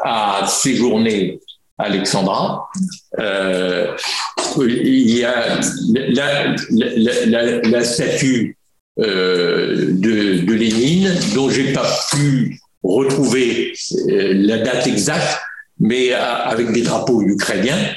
a 0.04 0.46
séjourné 0.46 1.40
Alexandra, 1.78 2.68
euh, 3.18 3.94
il 4.58 5.10
y 5.10 5.24
a 5.24 5.60
la, 7.64 7.84
statue 7.84 8.56
euh, 8.98 9.88
de, 9.90 10.44
de 10.46 10.54
Lénine, 10.54 11.12
dont 11.34 11.50
j'ai 11.50 11.74
pas 11.74 11.86
pu 12.12 12.58
retrouver 12.82 13.74
euh, 14.08 14.32
la 14.34 14.58
date 14.58 14.86
exacte, 14.86 15.38
mais 15.78 16.12
avec 16.12 16.72
des 16.72 16.82
drapeaux 16.82 17.20
ukrainiens. 17.22 17.92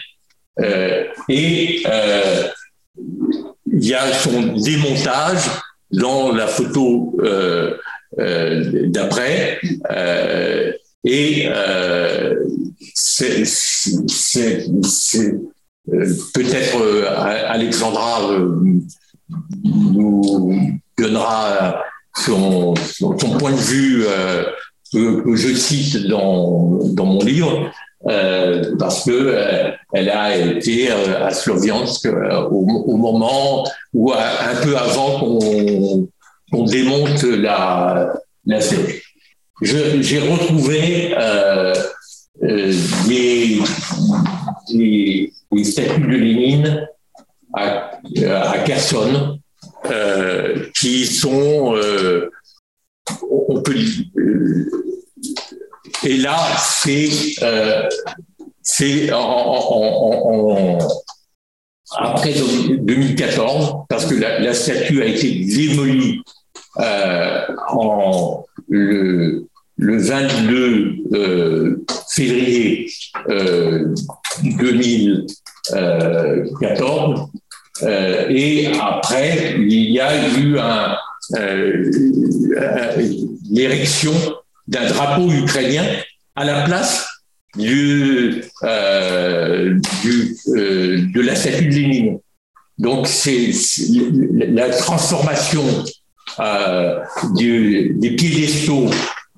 Et 1.30 1.84
il 3.71 3.86
y 3.86 3.93
a 3.93 4.11
son 4.11 4.57
démontage 4.57 5.49
dans 5.89 6.34
la 6.34 6.47
photo 6.47 7.17
d'après. 8.17 9.61
Et 11.06 11.45
euh, 11.47 12.36
c'est 12.93 13.43
euh, 15.93 16.14
peut-être 16.34 16.78
euh, 16.82 17.06
Alexandra 17.47 18.30
euh, 18.32 18.64
nous 19.64 20.80
donnera 20.97 21.84
son, 22.16 22.74
son, 22.76 23.16
point 23.38 23.52
de 23.52 23.56
vue 23.58 24.06
que, 24.91 25.22
que 25.24 25.36
je 25.36 25.54
cite 25.56 26.08
dans, 26.08 26.80
dans 26.93 27.06
mon 27.06 27.24
livre. 27.24 27.72
euh, 28.08 28.76
parce 28.78 29.06
que 29.06 29.36
elle 29.93 30.10
a 30.10 30.38
été 30.38 30.89
euh, 30.91 31.26
à 31.28 31.32
Sloviansk 31.32 32.08
au, 32.08 32.66
au 32.88 32.97
moment 32.97 33.66
ou 33.93 34.14
un 34.14 34.56
peu 34.64 34.78
avant 34.78 35.20
qu'on 35.20 36.08
qu'on 36.52 36.64
démonte 36.64 37.24
la, 37.24 38.14
la 38.45 38.62
série. 38.62 39.02
J'ai 39.62 40.20
retrouvé 40.20 41.14
euh, 41.18 41.74
euh, 42.43 42.72
statues 45.64 46.01
de 46.01 46.07
Lénine 46.07 46.88
à, 47.53 47.91
à 48.26 48.57
euh, 49.86 50.66
qui 50.80 51.05
sont, 51.05 51.76
euh, 51.76 52.30
on 53.30 53.62
peut, 53.62 53.76
euh, 54.18 54.70
et 56.03 56.18
là 56.18 56.38
c'est 56.57 57.10
c'est 58.62 59.12
en, 59.12 60.78
après 61.97 62.34
2014 62.34 63.86
parce 63.89 64.05
que 64.05 64.16
la, 64.16 64.53
statue 64.53 65.01
a 65.01 65.05
été 65.05 65.45
démolie 65.45 66.22
en 66.78 68.45
le, 68.70 69.49
le 69.80 69.97
22 69.97 70.95
euh, 71.13 71.84
février 72.09 72.91
euh, 73.30 73.93
2014 74.43 77.30
euh, 77.84 78.25
et 78.30 78.73
après 78.82 79.55
il 79.57 79.91
y 79.91 80.01
a 80.01 80.27
eu 80.38 80.57
euh, 80.57 80.89
euh, 81.38 81.89
l'érection 83.49 84.11
d'un 84.67 84.86
drapeau 84.89 85.32
ukrainien 85.32 85.86
à 86.36 86.43
la 86.43 86.65
place 86.65 87.07
du, 87.55 88.43
euh, 88.63 89.80
euh, 90.55 91.01
de 91.13 91.21
la 91.21 91.36
statue 91.36 91.69
de 91.69 91.73
Lénine. 91.73 92.19
Donc 92.77 93.07
c'est 93.07 93.51
la 94.34 94.69
transformation 94.69 95.63
euh, 96.39 96.99
des 97.36 98.15
piédestaux 98.17 98.89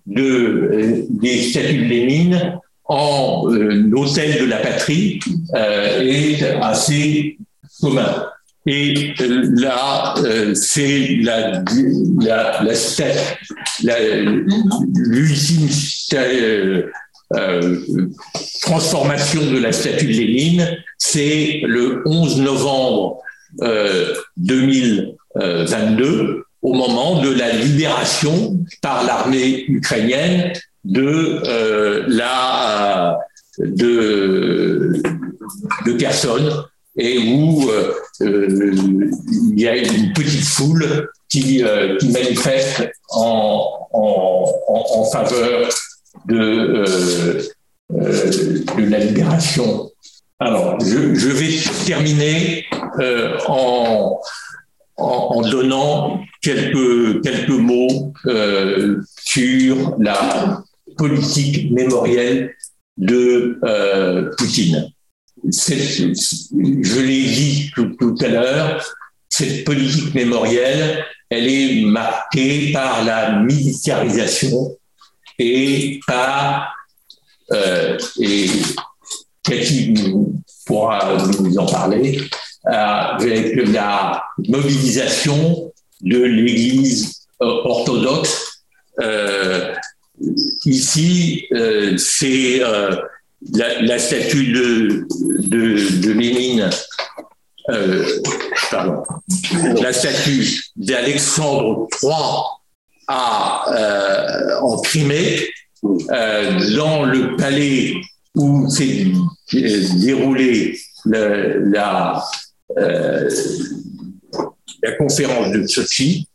de, 0.06 0.24
euh, 0.24 1.06
des 1.10 1.42
statues 1.44 1.78
de 1.78 1.84
Lénine 1.84 2.60
en 2.86 3.46
euh, 3.50 3.90
hôtel 3.96 4.42
de 4.42 4.46
la 4.46 4.58
patrie 4.58 5.20
euh, 5.56 6.02
est 6.02 6.44
assez 6.62 7.38
commun. 7.80 8.26
Et 8.68 9.14
euh, 9.22 9.50
là, 9.56 10.14
euh, 10.20 10.54
c'est 10.54 11.18
la, 11.24 11.64
la, 12.20 12.62
l'ultime 14.96 15.68
euh, 16.14 16.84
euh, 17.36 17.78
transformation 18.62 19.42
de 19.50 19.58
la 19.58 19.72
statue 19.72 20.06
de 20.06 20.12
Lénine, 20.12 20.78
c'est 20.98 21.62
le 21.64 22.04
11 22.06 22.42
novembre 22.42 23.20
euh, 23.62 24.14
2022, 24.38 26.44
au 26.62 26.74
moment 26.74 27.22
de 27.22 27.30
la 27.30 27.52
libération 27.52 28.58
par 28.82 29.04
l'armée 29.04 29.66
ukrainienne 29.68 30.54
de 30.84 31.42
euh, 31.46 32.04
la 32.08 33.18
de 33.60 34.94
de 35.86 35.92
Kherson 35.94 36.66
et 36.98 37.18
où 37.18 37.70
euh, 37.70 37.94
euh, 38.22 38.74
il 39.54 39.60
y 39.60 39.68
a 39.68 39.78
une 39.78 40.14
petite 40.14 40.44
foule 40.44 41.10
qui, 41.30 41.64
euh, 41.64 41.98
qui 41.98 42.10
manifeste 42.10 42.90
en, 43.10 43.88
en, 43.94 44.46
en, 44.68 45.06
faveur 45.06 45.70
de, 46.28 46.36
euh, 46.36 47.42
euh, 47.94 48.64
de 48.78 48.90
la 48.90 49.00
libération. 49.00 49.90
Alors, 50.40 50.80
je, 50.82 51.14
je 51.16 51.30
vais 51.30 51.54
terminer 51.86 52.66
en, 53.48 54.20
en, 54.98 55.42
donnant 55.42 56.22
quelques, 56.42 57.22
quelques 57.24 57.50
mots 57.50 58.14
euh, 58.28 59.02
sur 59.24 59.96
la 60.00 60.64
politique 60.98 61.72
mémorielle 61.72 62.54
de 62.98 63.60
euh, 63.64 64.30
Poutine. 64.38 64.92
Je 65.44 67.00
l'ai 67.00 67.24
dit 67.24 67.72
tout, 67.76 68.16
à 68.22 68.28
l'heure, 68.28 68.96
cette 69.30 69.64
politique 69.64 70.14
mémorielle, 70.14 71.04
elle 71.30 71.48
est 71.48 71.82
marquée 71.86 72.72
par 72.74 73.04
la 73.04 73.40
militarisation 73.40 74.78
et 75.40 76.00
par, 76.06 76.76
euh, 77.52 77.98
et 78.20 78.48
Cathy 79.44 79.94
pourra 80.66 81.18
nous 81.40 81.58
en 81.58 81.66
parler, 81.66 82.22
avec 82.66 83.56
la 83.68 84.24
mobilisation 84.48 85.72
de 86.02 86.20
l'Église 86.20 87.22
euh, 87.42 87.46
orthodoxe. 87.46 88.64
Euh, 89.00 89.74
ici, 90.66 91.46
euh, 91.54 91.98
c'est 91.98 92.62
la, 93.54 93.98
statue 93.98 94.52
de, 94.52 95.08
de, 95.48 96.12
Lénine, 96.12 96.70
pardon, 98.70 99.04
la 99.82 99.94
statue 99.94 100.62
d'Alexandre 100.76 101.88
III 102.04 102.12
en 103.08 104.82
Crimée, 104.84 105.50
dans 105.82 107.04
le 107.06 107.36
palais 107.38 107.96
où 108.36 108.70
s'est 108.70 109.08
déroulée 109.52 110.78
la, 111.06 112.24
euh, 112.78 113.30
la 114.84 114.92
conférence 114.94 115.52
de 115.52 115.68
Sochi. 115.68 116.28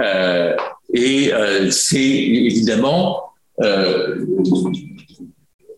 Euh, 0.00 0.54
et 0.92 1.32
euh, 1.32 1.70
c'est 1.70 1.98
évidemment 1.98 3.22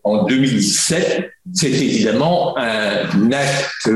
en 0.03 0.25
2017, 0.25 1.29
c'est 1.53 1.71
évidemment 1.71 2.57
un 2.57 3.31
acte 3.31 3.89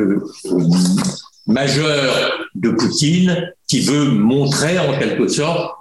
majeur 1.45 2.47
de 2.55 2.69
Poutine 2.69 3.51
qui 3.67 3.81
veut 3.81 4.05
montrer 4.05 4.79
en 4.79 4.97
quelque 4.97 5.27
sorte 5.27 5.75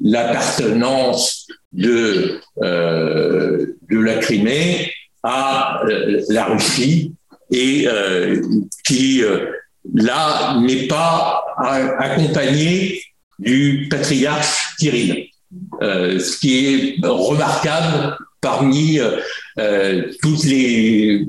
l'appartenance 0.00 1.46
de, 1.72 2.40
de 2.60 3.98
la 3.98 4.16
Crimée 4.16 4.92
à 5.22 5.82
la 6.28 6.46
Russie 6.46 7.14
et 7.50 7.86
euh, 7.86 8.40
qui 8.86 9.22
euh, 9.22 9.46
là 9.94 10.58
n'est 10.60 10.86
pas 10.86 11.44
accompagné 11.98 13.02
du 13.38 13.88
patriarche 13.90 14.74
Kirill, 14.78 15.26
Euh, 15.82 16.20
ce 16.20 16.38
qui 16.38 16.50
est 16.66 17.06
remarquable 17.06 18.16
parmi 18.40 19.00
toutes 20.22 20.44
les, 20.44 21.26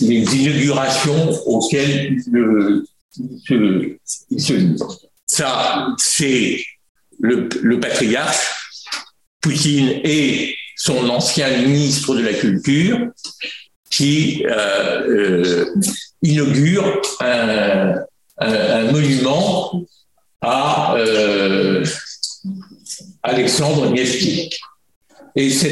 inaugurations 0.00 1.30
auxquelles 1.46 2.16
le, 2.32 2.86
se, 3.46 3.96
se 4.38 4.54
Ça, 5.26 5.88
c'est 5.98 6.64
le, 7.20 7.48
le 7.62 7.80
patriarche, 7.80 8.46
Poutine 9.40 10.00
et 10.04 10.54
son 10.76 11.08
ancien 11.10 11.58
ministre 11.58 12.14
de 12.14 12.22
la 12.22 12.32
Culture, 12.32 13.10
qui 13.90 14.46
euh, 14.46 15.02
euh, 15.08 15.66
inaugure 16.22 17.02
un, 17.20 18.06
monument 18.90 19.84
à 20.40 20.94
euh, 20.96 21.84
Alexandre 23.22 23.90
Nevsky. 23.90 24.48
Et 25.36 25.50
ce, 25.50 25.66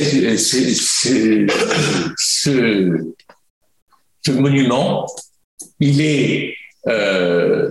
monument, 4.33 5.07
il 5.81 6.03
est 6.03 6.55
dans, 6.85 7.71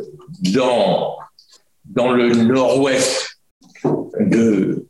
dans 1.85 2.11
le 2.11 2.33
nord-ouest 2.33 3.37
de 4.19 4.87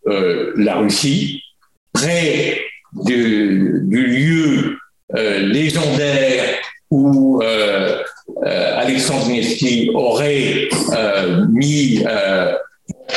la 0.55 0.77
Russie, 0.77 1.43
près 1.91 2.61
du, 2.93 3.83
lieu 3.89 4.77
légendaire 5.13 6.59
où 6.89 7.41
euh, 7.41 8.01
euh, 8.45 8.77
Alexandre 8.77 9.29
Nevsky 9.29 9.89
aurait 9.93 10.69
mis, 11.49 12.03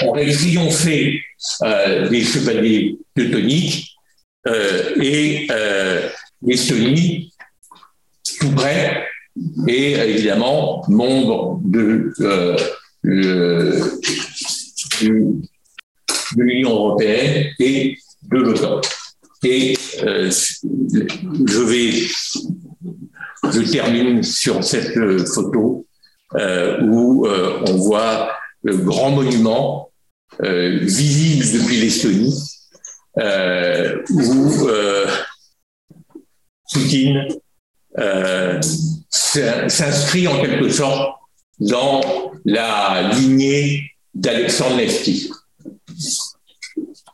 aurait 0.02 0.32
triomphé 0.32 1.22
des 2.10 2.24
chevaliers 2.24 2.96
teutoniques 3.14 3.96
et 4.46 5.46
l'Estonie 6.42 7.32
tout 8.38 8.52
près 8.52 9.06
et 9.68 9.92
évidemment 9.92 10.84
membre 10.88 11.60
de, 11.64 12.12
de 13.04 14.00
l'Union 16.36 16.70
européenne 16.70 17.46
et 17.58 17.96
de 18.30 18.38
l'OTAN. 18.38 18.80
Et 19.44 19.76
euh, 20.02 20.30
je 20.30 21.60
vais, 21.60 21.90
je 23.52 23.72
termine 23.72 24.22
sur 24.22 24.62
cette 24.62 24.96
euh, 24.96 25.24
photo 25.24 25.86
euh, 26.36 26.80
où 26.82 27.26
euh, 27.26 27.60
on 27.66 27.76
voit 27.76 28.30
le 28.62 28.76
grand 28.76 29.10
monument 29.10 29.90
euh, 30.42 30.78
visible 30.82 31.44
depuis 31.58 31.80
l'Estonie, 31.80 32.34
où 34.10 34.68
Poutine 36.72 37.26
s'inscrit 39.10 40.28
en 40.28 40.40
quelque 40.40 40.68
sorte 40.68 41.18
dans 41.58 42.00
la 42.44 43.10
lignée 43.14 43.82
d'Alexandre 44.14 44.76
Nevsky. 44.76 45.30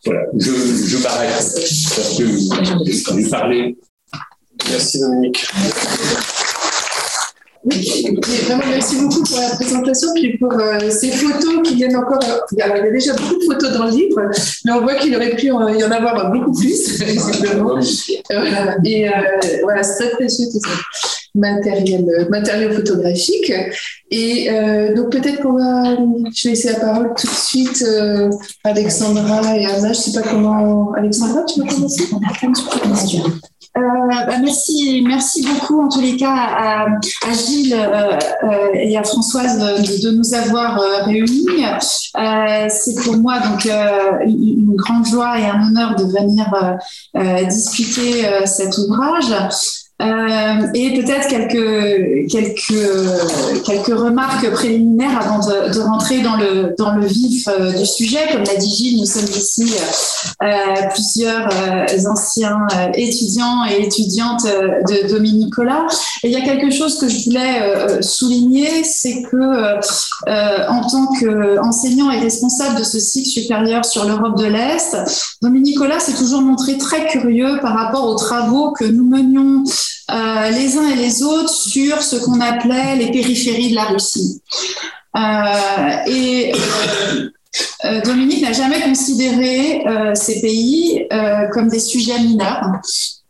Voilà, 0.07 0.23
je, 0.39 0.51
je 0.51 1.03
m'arrête 1.03 1.31
parce 1.33 2.17
que 2.17 2.25
j'ai 3.21 3.29
parlé. 3.29 3.77
Merci 4.71 5.01
Dominique. 5.01 5.47
vraiment, 8.45 8.63
merci 8.69 8.97
beaucoup 8.97 9.23
pour 9.25 9.41
la 9.41 9.57
présentation, 9.57 10.09
puis 10.15 10.39
pour 10.39 10.53
euh, 10.53 10.91
ces 10.91 11.11
photos 11.11 11.63
qui 11.65 11.75
viennent 11.75 11.97
encore. 11.97 12.23
Euh, 12.23 12.39
il 12.53 12.59
y 12.59 12.63
a 12.63 12.91
déjà 12.91 13.15
beaucoup 13.15 13.37
de 13.37 13.45
photos 13.45 13.73
dans 13.73 13.87
le 13.87 13.91
livre, 13.91 14.31
mais 14.65 14.73
on 14.73 14.83
voit 14.83 14.95
qu'il 14.95 15.15
aurait 15.17 15.35
pu 15.35 15.47
y 15.47 15.51
en 15.51 15.61
avoir 15.61 16.31
beaucoup 16.31 16.53
plus, 16.53 17.03
visiblement. 17.03 17.81
et 18.85 19.09
euh, 19.09 19.13
voilà, 19.63 19.83
c'est 19.83 20.05
très 20.05 20.11
précieux 20.11 20.47
tout 20.53 20.61
ça 20.61 21.16
matériel, 21.37 22.26
matériel 22.30 22.72
photographique. 22.72 23.53
Et 24.11 24.51
euh, 24.51 24.95
donc 24.95 25.11
peut-être 25.11 25.43
qu'on 25.43 25.55
va, 25.55 25.97
je 26.34 26.45
vais 26.45 26.51
laisser 26.51 26.72
la 26.72 26.80
parole 26.80 27.12
tout 27.16 27.26
de 27.26 27.32
suite 27.32 27.84
euh, 27.87 28.30
Alexandra 28.64 29.57
et 29.57 29.66
Anna. 29.66 29.93
Je 29.93 29.99
ne 29.99 30.05
sais 30.05 30.20
pas 30.20 30.28
comment. 30.28 30.93
Alexandra, 30.95 31.45
tu 31.45 31.61
vas 31.61 31.66
commencer? 31.66 32.05
Euh, 33.76 33.80
bah, 34.09 34.39
merci, 34.41 35.05
merci 35.07 35.47
beaucoup 35.47 35.82
en 35.82 35.89
tous 35.91 36.01
les 36.01 36.16
cas 36.16 36.32
à, 36.34 36.87
à 36.87 37.32
Gilles 37.32 37.74
euh, 37.74 38.16
euh, 38.45 38.68
et 38.72 38.97
à 38.97 39.03
Françoise 39.03 39.59
de, 39.59 40.03
de 40.03 40.16
nous 40.16 40.32
avoir 40.32 40.80
euh, 40.80 41.03
réunis. 41.03 41.47
C'est 42.68 42.95
pour 43.05 43.18
moi 43.18 43.39
donc 43.41 43.68
une 44.24 44.76
grande 44.76 45.07
joie 45.07 45.39
et 45.39 45.45
un 45.45 45.66
honneur 45.66 45.95
de 45.97 46.05
venir 46.05 46.78
discuter 47.49 48.24
cet 48.47 48.78
ouvrage. 48.78 49.34
Euh, 50.03 50.66
et 50.74 51.01
peut-être 51.01 51.26
quelques, 51.28 52.30
quelques, 52.30 53.64
quelques 53.64 53.99
remarques 53.99 54.51
préliminaires 54.51 55.18
avant 55.18 55.38
de, 55.38 55.72
de, 55.72 55.80
rentrer 55.80 56.20
dans 56.20 56.36
le, 56.36 56.74
dans 56.76 56.92
le 56.92 57.07
vif 57.07 57.49
euh, 57.49 57.72
du 57.72 57.86
sujet. 57.86 58.18
Comme 58.30 58.44
l'a 58.44 58.57
dit 58.57 58.68
Gilles, 58.68 58.99
nous 58.99 59.07
sommes 59.07 59.24
ici 59.24 59.72
euh, 60.42 60.47
plusieurs 60.92 61.49
euh, 61.51 62.11
anciens 62.11 62.66
euh, 62.74 62.88
étudiants 62.92 63.64
et 63.64 63.84
étudiantes 63.84 64.44
de 64.44 65.09
Dominique 65.09 65.47
Nicolas. 65.47 65.86
Et 66.22 66.28
il 66.28 66.32
y 66.32 66.36
a 66.36 66.42
quelque 66.44 66.70
chose 66.70 66.99
que 66.99 67.09
je 67.09 67.24
voulais 67.24 68.03
souligner, 68.03 68.84
c'est 68.84 69.22
que 69.22 69.76
en 70.68 70.86
tant 70.88 71.07
qu'enseignant 71.18 72.11
et 72.11 72.18
responsable 72.18 72.78
de 72.78 72.84
ce 72.84 72.99
cycle 72.99 73.28
supérieur 73.28 73.84
sur 73.84 74.05
l'Europe 74.05 74.38
de 74.38 74.47
l'Est, 74.47 74.97
Dominique 75.42 75.76
Nicolas 75.76 76.01
s'est 76.01 76.14
toujours 76.14 76.42
montré 76.42 76.78
très 76.78 77.07
curieux 77.07 77.59
par 77.61 77.74
rapport 77.74 78.09
aux 78.09 78.14
travaux 78.14 78.72
que 78.72 78.84
nous 78.84 79.05
menions 79.05 79.64
euh, 80.11 80.51
les 80.51 80.78
uns 80.78 80.89
et 80.89 80.95
les 80.95 81.22
autres 81.22 81.51
sur 81.51 82.03
ce 82.03 82.16
qu'on 82.16 82.41
appelait 82.41 82.97
les 82.97 83.11
périphéries 83.11 83.70
de 83.70 83.74
la 83.74 83.84
Russie. 83.84 84.41
Euh, 85.16 85.20
et 86.07 86.53
euh, 87.84 88.01
Dominique 88.03 88.43
n'a 88.43 88.53
jamais 88.53 88.80
considéré 88.80 89.82
ces 90.14 90.41
pays 90.41 91.07
comme 91.53 91.68
des 91.68 91.80
sujets 91.80 92.18
mineurs. 92.20 92.70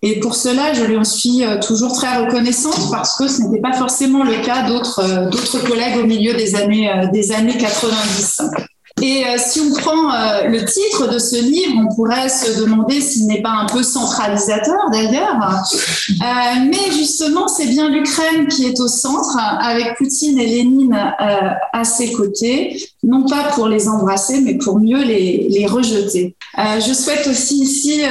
Et 0.03 0.21
pour 0.21 0.35
cela, 0.35 0.73
je 0.73 0.85
lui 0.85 0.97
en 0.97 1.05
suis 1.05 1.43
toujours 1.67 1.93
très 1.93 2.17
reconnaissante 2.19 2.91
parce 2.91 3.17
que 3.17 3.29
ce 3.29 3.43
n'était 3.43 3.61
pas 3.61 3.73
forcément 3.73 4.25
le 4.25 4.45
cas 4.45 4.63
d'autres 4.63 5.65
collègues 5.67 5.97
au 5.99 6.07
milieu 6.07 6.35
des 6.35 6.55
années 6.55 6.91
des 7.13 7.33
années 7.33 7.57
90. 7.57 8.43
Et 9.03 9.27
euh, 9.27 9.37
si 9.37 9.61
on 9.61 9.71
prend 9.75 10.11
euh, 10.11 10.49
le 10.49 10.65
titre 10.65 11.13
de 11.13 11.19
ce 11.19 11.37
livre, 11.37 11.75
on 11.79 11.95
pourrait 11.95 12.31
se 12.31 12.59
demander 12.59 13.03
s'il 13.03 13.27
n'est 13.27 13.43
pas 13.43 13.51
un 13.51 13.67
peu 13.67 13.83
centralisateur 13.83 14.91
d'ailleurs. 14.91 15.39
Euh, 15.39 16.25
mais 16.67 16.93
justement, 16.93 17.47
c'est 17.47 17.67
bien 17.67 17.91
l'Ukraine 17.91 18.49
qui 18.49 18.65
est 18.65 18.81
au 18.81 18.89
centre, 18.89 19.37
avec 19.61 19.99
Poutine 19.99 20.39
et 20.39 20.47
Lénine 20.47 20.99
à 21.73 21.85
ses 21.85 22.13
côtés, 22.13 22.83
non 23.07 23.25
pas 23.27 23.45
pour 23.55 23.69
les 23.69 23.89
embrasser, 23.89 24.41
mais 24.41 24.55
pour 24.55 24.79
mieux 24.79 25.03
les, 25.03 25.67
rejeter. 25.67 26.37
Euh, 26.59 26.81
je 26.81 26.93
souhaite 26.93 27.27
aussi 27.27 27.63
ici 27.63 28.03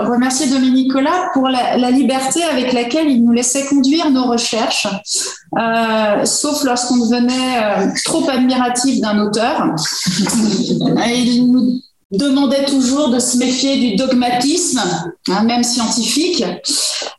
remercier 0.00 0.46
Dominique 0.46 0.86
Nicolas 0.86 1.30
pour 1.32 1.48
la, 1.48 1.90
liberté 1.90 2.42
avec 2.42 2.72
laquelle 2.72 3.08
il 3.08 3.24
nous 3.24 3.32
laissait 3.32 3.64
conduire 3.66 4.10
nos 4.10 4.24
recherches, 4.24 4.86
sauf 6.24 6.64
lorsqu'on 6.64 6.96
devenait 6.96 7.92
trop 8.04 8.28
admiratif 8.28 9.00
d'un 9.00 9.18
auteur. 9.20 9.74
Il 11.06 11.50
nous 11.50 11.80
demandait 12.16 12.64
toujours 12.64 13.10
de 13.10 13.18
se 13.18 13.36
méfier 13.36 13.76
du 13.76 13.96
dogmatisme, 13.96 14.80
hein, 15.28 15.42
même 15.44 15.62
scientifique. 15.62 16.44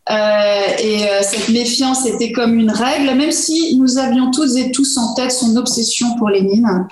Euh, 0.07 0.67
et 0.83 1.03
euh, 1.03 1.21
cette 1.23 1.49
méfiance 1.49 2.05
était 2.05 2.31
comme 2.31 2.59
une 2.59 2.69
règle, 2.69 3.15
même 3.15 3.31
si 3.31 3.75
nous 3.75 3.97
avions 3.97 4.29
tous 4.29 4.55
et 4.55 4.71
tous 4.71 4.97
en 4.97 5.15
tête 5.15 5.31
son 5.31 5.55
obsession 5.55 6.15
pour 6.19 6.29
Lénine, 6.29 6.85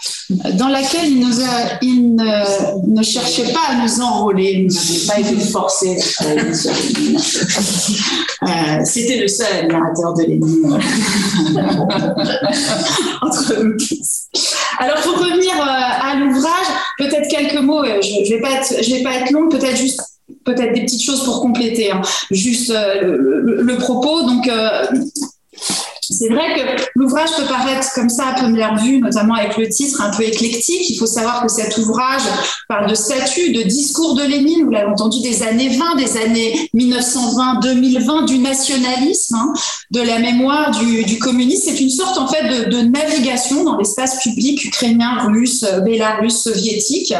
dans 0.54 0.68
laquelle 0.68 1.06
il, 1.06 2.16
ne, 2.16 3.04
cherchait 3.04 3.54
pas 3.54 3.60
à 3.70 3.76
nous 3.84 4.02
enrôler, 4.02 4.68
il 4.68 4.74
n'avait 4.74 5.06
pas 5.08 5.20
été 5.20 5.40
forcé. 5.42 5.98
Euh, 8.44 8.80
C'était 8.84 9.18
le 9.18 9.28
seul 9.28 9.48
admirateur 9.62 10.16
de 10.16 10.24
Lénine 10.24 10.66
entre 13.22 13.64
nous 13.64 13.78
Alors, 14.80 14.98
pour 15.02 15.20
revenir 15.20 15.54
à 15.62 16.16
l'ouvrage, 16.16 16.66
peut-être 16.98 17.30
quelques 17.30 17.62
mots, 17.62 17.84
je 18.02 18.20
ne 18.20 18.30
vais, 18.30 18.42
pas 19.04 19.16
être, 19.16 19.32
longue, 19.32 19.52
peut-être 19.52 19.78
juste 19.78 20.02
peut-être 20.46 20.74
des 20.74 20.82
petites 20.82 21.04
choses 21.04 21.24
pour 21.24 21.42
compléter, 21.42 21.92
hein. 21.92 22.02
juste 22.32 22.70
euh, 22.70 23.02
le, 23.02 23.62
le, 23.62 23.78
propos. 23.78 24.24
Donc, 24.24 24.48
euh, 24.48 24.86
c'est 26.10 26.30
vrai 26.30 26.54
que 26.56 26.84
l'ouvrage 26.96 27.30
peut 27.38 27.46
paraître 27.46 27.94
comme 27.94 28.10
ça 28.10 28.28
à 28.28 28.34
première 28.34 28.78
vue, 28.78 29.00
notamment 29.00 29.36
avec 29.36 29.58
le 29.58 29.70
titre 29.70 30.02
un 30.02 30.10
peu 30.10 30.24
éclectique. 30.24 30.90
Il 30.90 30.98
faut 30.98 31.06
savoir 31.06 31.44
que 31.44 31.52
cet 31.52 31.78
ouvrage 31.78 32.24
parle 32.68 32.90
de 32.90 32.96
statut, 32.96 33.54
de 33.54 33.62
discours 33.62 34.16
de 34.16 34.24
Lénine, 34.24 34.66
vous 34.66 34.72
l'avez 34.72 34.92
entendu, 34.92 35.22
des 35.22 35.44
années 35.44 35.70
20, 35.70 35.96
des 35.96 36.18
années 36.18 36.70
1920, 36.74 37.60
2020, 37.62 38.26
du 38.26 38.40
nationalisme, 38.40 39.36
hein, 39.36 39.54
de 39.92 40.02
la 40.02 40.20
mémoire 40.20 40.72
du, 40.72 41.04
du 41.04 41.20
communisme. 41.20 41.72
C'est 41.72 41.80
une 41.80 41.90
sorte 41.90 42.18
en 42.18 42.28
fait 42.28 42.70
de, 42.70 42.82
navigation 42.84 43.64
dans 43.64 43.78
l'espace 43.78 44.22
public 44.22 44.66
ukrainien, 44.66 45.20
russe, 45.28 45.66
bélarus, 45.86 46.44
soviétique. 46.44 47.14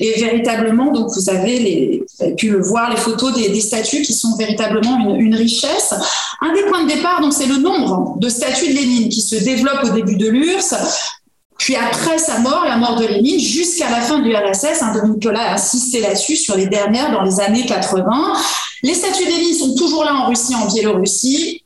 Et 0.00 0.18
véritablement, 0.18 0.92
donc 0.92 1.10
vous 1.14 1.28
avez, 1.28 2.04
pu 2.36 2.56
voir, 2.60 2.90
les 2.90 2.96
photos 2.96 3.34
des, 3.34 3.50
des 3.50 3.60
statues 3.60 4.02
qui 4.02 4.14
sont 4.14 4.34
véritablement 4.36 4.98
une, 4.98 5.20
une, 5.20 5.34
richesse. 5.34 5.94
Un 6.40 6.54
des 6.54 6.62
points 6.62 6.84
de 6.84 6.88
départ, 6.88 7.20
donc 7.20 7.32
c'est 7.32 7.46
le 7.46 7.58
nombre 7.58 8.16
de 8.18 8.29
statues 8.30 8.68
de 8.68 8.74
Lénine 8.74 9.08
qui 9.08 9.20
se 9.20 9.36
développe 9.36 9.84
au 9.84 9.90
début 9.90 10.16
de 10.16 10.28
l'URSS. 10.28 10.74
Puis 11.58 11.76
après 11.76 12.18
sa 12.18 12.38
mort, 12.38 12.64
la 12.66 12.78
mort 12.78 12.96
de 12.96 13.06
Lénine, 13.06 13.38
jusqu'à 13.38 13.90
la 13.90 14.00
fin 14.00 14.20
du 14.20 14.34
RSS, 14.34 14.82
hein, 14.82 14.94
Nicolas 15.06 15.50
a 15.50 15.54
insisté 15.54 16.00
là-dessus 16.00 16.36
sur 16.36 16.56
les 16.56 16.66
dernières 16.66 17.12
dans 17.12 17.22
les 17.22 17.40
années 17.40 17.66
80. 17.66 18.32
Les 18.82 18.94
statues 18.94 19.24
de 19.24 19.30
Lénine 19.30 19.54
sont 19.54 19.74
toujours 19.74 20.04
là 20.04 20.14
en 20.14 20.26
Russie, 20.28 20.54
en 20.54 20.66
Biélorussie 20.66 21.62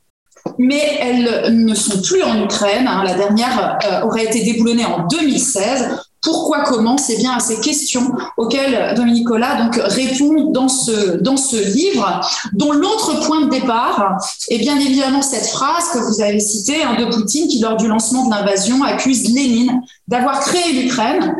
mais 0.58 0.98
elles 1.00 1.64
ne 1.64 1.74
sont 1.74 2.00
plus 2.00 2.22
en 2.22 2.42
Ukraine. 2.44 2.86
Hein. 2.86 3.02
La 3.04 3.14
dernière 3.14 3.78
euh, 3.84 4.06
aurait 4.06 4.24
été 4.24 4.42
déboulonnée 4.42 4.84
en 4.84 5.06
2016. 5.06 5.96
Pourquoi, 6.24 6.64
comment 6.64 6.96
C'est 6.96 7.16
bien 7.16 7.32
à 7.32 7.40
ces 7.40 7.60
questions 7.60 8.12
auxquelles 8.36 8.94
Dominique 8.96 9.24
Nicolas 9.24 9.70
répond 9.84 10.50
dans 10.50 10.68
ce, 10.68 11.74
livre, 11.74 12.20
dont 12.52 12.72
l'autre 12.72 13.26
point 13.26 13.42
de 13.42 13.50
départ 13.50 14.16
est 14.48 14.58
bien 14.58 14.78
évidemment 14.78 15.22
cette 15.22 15.46
phrase 15.46 15.90
que 15.92 15.98
vous 15.98 16.20
avez 16.20 16.40
citée 16.40 16.82
hein, 16.82 16.96
de 16.98 17.04
Poutine 17.06 17.46
qui, 17.46 17.60
lors 17.60 17.76
du 17.76 17.88
lancement 17.88 18.26
de 18.26 18.30
l'invasion, 18.30 18.82
accuse 18.82 19.32
Lénine 19.34 19.82
d'avoir 20.08 20.40
créé 20.40 20.72
l'Ukraine 20.72 21.36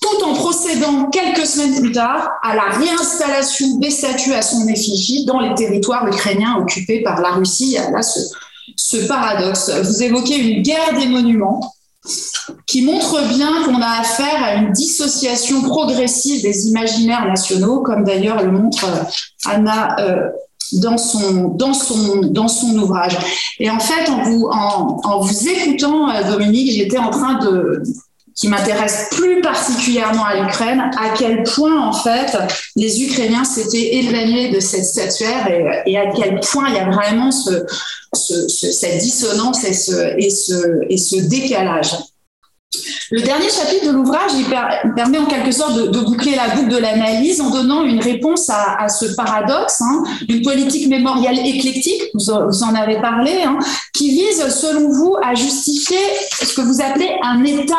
tout 0.00 0.24
en 0.24 0.34
procédant 0.34 1.10
quelques 1.10 1.46
semaines 1.46 1.80
plus 1.80 1.92
tard 1.92 2.30
à 2.42 2.56
la 2.56 2.64
réinstallation 2.70 3.76
des 3.78 3.90
statues 3.90 4.34
à 4.34 4.42
son 4.42 4.66
effigie 4.66 5.24
dans 5.26 5.40
les 5.40 5.54
territoires 5.54 6.06
ukrainiens 6.06 6.56
occupés 6.58 7.02
par 7.02 7.20
la 7.20 7.30
Russie. 7.30 7.76
Là, 7.92 8.00
ce 8.76 8.96
paradoxe. 9.06 9.70
Vous 9.70 10.02
évoquez 10.02 10.36
une 10.36 10.62
guerre 10.62 10.98
des 10.98 11.06
monuments 11.06 11.74
qui 12.66 12.82
montre 12.82 13.28
bien 13.28 13.62
qu'on 13.64 13.80
a 13.80 14.00
affaire 14.00 14.42
à 14.42 14.54
une 14.54 14.72
dissociation 14.72 15.62
progressive 15.62 16.42
des 16.42 16.66
imaginaires 16.66 17.26
nationaux, 17.26 17.80
comme 17.80 18.04
d'ailleurs 18.04 18.42
le 18.42 18.50
montre 18.50 18.86
Anna 19.46 19.96
euh, 20.00 20.28
dans, 20.72 20.98
son, 20.98 21.48
dans, 21.48 21.74
son, 21.74 22.22
dans 22.22 22.48
son 22.48 22.76
ouvrage. 22.78 23.16
Et 23.60 23.70
en 23.70 23.78
fait, 23.78 24.10
en 24.10 24.22
vous, 24.22 24.48
en, 24.52 25.00
en 25.04 25.20
vous 25.20 25.48
écoutant, 25.48 26.10
euh, 26.10 26.30
Dominique, 26.30 26.72
j'étais 26.72 26.98
en 26.98 27.10
train 27.10 27.38
de, 27.38 27.82
qui 28.34 28.48
m'intéresse 28.48 29.08
plus 29.10 29.40
particulièrement 29.40 30.24
à 30.24 30.40
l'Ukraine, 30.40 30.90
à 30.98 31.10
quel 31.16 31.42
point 31.42 31.80
en 31.80 31.92
fait 31.92 32.36
les 32.76 33.02
Ukrainiens 33.02 33.44
s'étaient 33.44 33.96
éloignés 33.96 34.50
de 34.50 34.60
cette 34.60 34.84
statuaire 34.84 35.48
et, 35.86 35.98
à 35.98 36.12
quel 36.12 36.40
point 36.40 36.68
il 36.68 36.74
y 36.74 36.78
a 36.78 36.90
vraiment 36.90 37.30
ce, 37.30 37.64
ce, 38.14 38.48
ce, 38.48 38.72
cette 38.72 38.98
dissonance 38.98 39.64
et 39.64 39.72
ce, 39.74 41.20
décalage. 41.20 41.96
Le 43.10 43.20
dernier 43.20 43.50
chapitre 43.50 43.86
de 43.88 43.90
l'ouvrage, 43.90 44.32
permet 44.96 45.18
en 45.18 45.26
quelque 45.26 45.52
sorte 45.52 45.74
de, 45.74 46.00
boucler 46.00 46.34
la 46.34 46.48
boucle 46.54 46.68
de 46.68 46.78
l'analyse 46.78 47.40
en 47.42 47.50
donnant 47.50 47.84
une 47.84 48.00
réponse 48.00 48.48
à, 48.48 48.88
ce 48.88 49.14
paradoxe 49.14 49.82
hein, 49.82 50.02
d'une 50.26 50.42
politique 50.42 50.88
mémoriale 50.88 51.38
éclectique, 51.46 52.02
vous, 52.14 52.30
en 52.30 52.74
avez 52.74 52.98
parlé, 53.00 53.42
hein, 53.44 53.58
qui 53.92 54.10
vise, 54.10 54.48
selon 54.48 54.88
vous, 54.88 55.16
à 55.22 55.34
justifier 55.34 55.98
ce 56.42 56.54
que 56.54 56.62
vous 56.62 56.80
appelez 56.80 57.10
un 57.22 57.44
état 57.44 57.76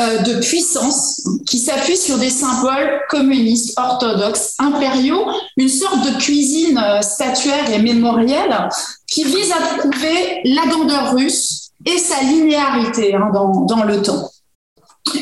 de 0.00 0.40
puissance 0.40 1.22
qui 1.46 1.58
s'appuie 1.58 1.96
sur 1.96 2.18
des 2.18 2.30
symboles 2.30 3.00
communistes, 3.08 3.78
orthodoxes, 3.78 4.54
impériaux, 4.58 5.26
une 5.56 5.68
sorte 5.68 6.04
de 6.04 6.18
cuisine 6.18 6.78
euh, 6.78 7.02
statuaire 7.02 7.70
et 7.70 7.78
mémorielle 7.80 8.68
qui 9.06 9.24
vise 9.24 9.52
à 9.52 9.78
prouver 9.78 10.40
la 10.44 10.66
grandeur 10.66 11.14
russe 11.14 11.70
et 11.84 11.98
sa 11.98 12.22
linéarité 12.22 13.14
hein, 13.14 13.30
dans, 13.32 13.64
dans, 13.64 13.84
le 13.84 14.02
temps. 14.02 14.30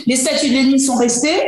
Les 0.06 0.16
statues 0.16 0.48
de 0.48 0.54
Lénine 0.54 0.78
sont 0.78 0.96
restées, 0.96 1.40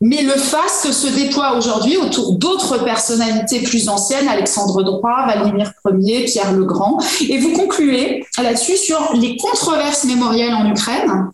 mais 0.00 0.22
le 0.22 0.32
faste 0.32 0.92
se 0.92 1.06
déploie 1.08 1.56
aujourd'hui 1.56 1.96
autour 1.96 2.34
d'autres 2.34 2.82
personnalités 2.84 3.60
plus 3.60 3.88
anciennes, 3.88 4.28
Alexandre 4.28 4.82
III, 4.82 5.24
Vladimir 5.24 5.72
Ier, 5.86 6.24
Pierre 6.24 6.52
le 6.52 6.64
Grand. 6.64 6.98
Et 7.28 7.38
vous 7.38 7.52
concluez 7.52 8.24
là-dessus 8.38 8.76
sur 8.76 9.14
les 9.14 9.36
controverses 9.36 10.04
mémorielles 10.04 10.54
en 10.54 10.70
Ukraine, 10.70 11.30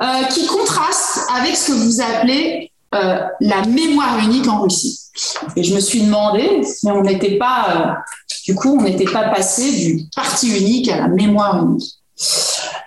euh, 0.00 0.24
qui 0.30 0.46
contrastent 0.46 1.26
avec 1.34 1.56
ce 1.56 1.72
que 1.72 1.76
vous 1.76 2.00
appelez 2.00 2.70
euh, 2.94 3.18
la 3.40 3.62
mémoire 3.62 4.16
unique 4.18 4.46
en 4.46 4.62
Russie. 4.62 5.00
Et 5.56 5.64
je 5.64 5.74
me 5.74 5.80
suis 5.80 6.02
demandé 6.02 6.62
si 6.62 6.86
on 6.86 7.02
n'était 7.02 7.36
pas, 7.36 7.66
euh, 7.70 8.12
du 8.44 8.54
coup, 8.54 8.78
on 8.78 8.82
n'était 8.82 9.10
pas 9.10 9.28
passé 9.28 9.72
du 9.72 10.04
parti 10.14 10.56
unique 10.56 10.88
à 10.88 10.98
la 10.98 11.08
mémoire 11.08 11.64
unique. 11.64 11.94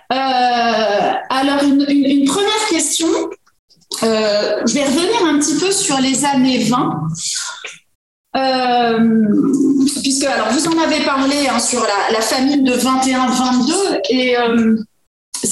Alors, 0.08 1.62
une, 1.64 2.24
première 2.24 2.66
question. 2.70 3.08
Je 4.00 4.72
vais 4.72 4.84
revenir 4.84 5.26
un 5.26 5.38
petit 5.38 5.58
peu 5.58 5.70
sur 5.70 5.98
les 6.00 6.24
années 6.24 6.64
20. 6.64 7.00
Euh, 8.34 8.98
puisque, 10.02 10.24
alors, 10.24 10.48
vous 10.52 10.66
en 10.66 10.78
avez 10.78 11.04
parlé 11.04 11.46
hein, 11.48 11.58
sur 11.58 11.82
la, 11.82 12.12
la, 12.12 12.22
famine 12.22 12.64
de 12.64 12.72
21-22 12.72 14.00
et 14.08 14.36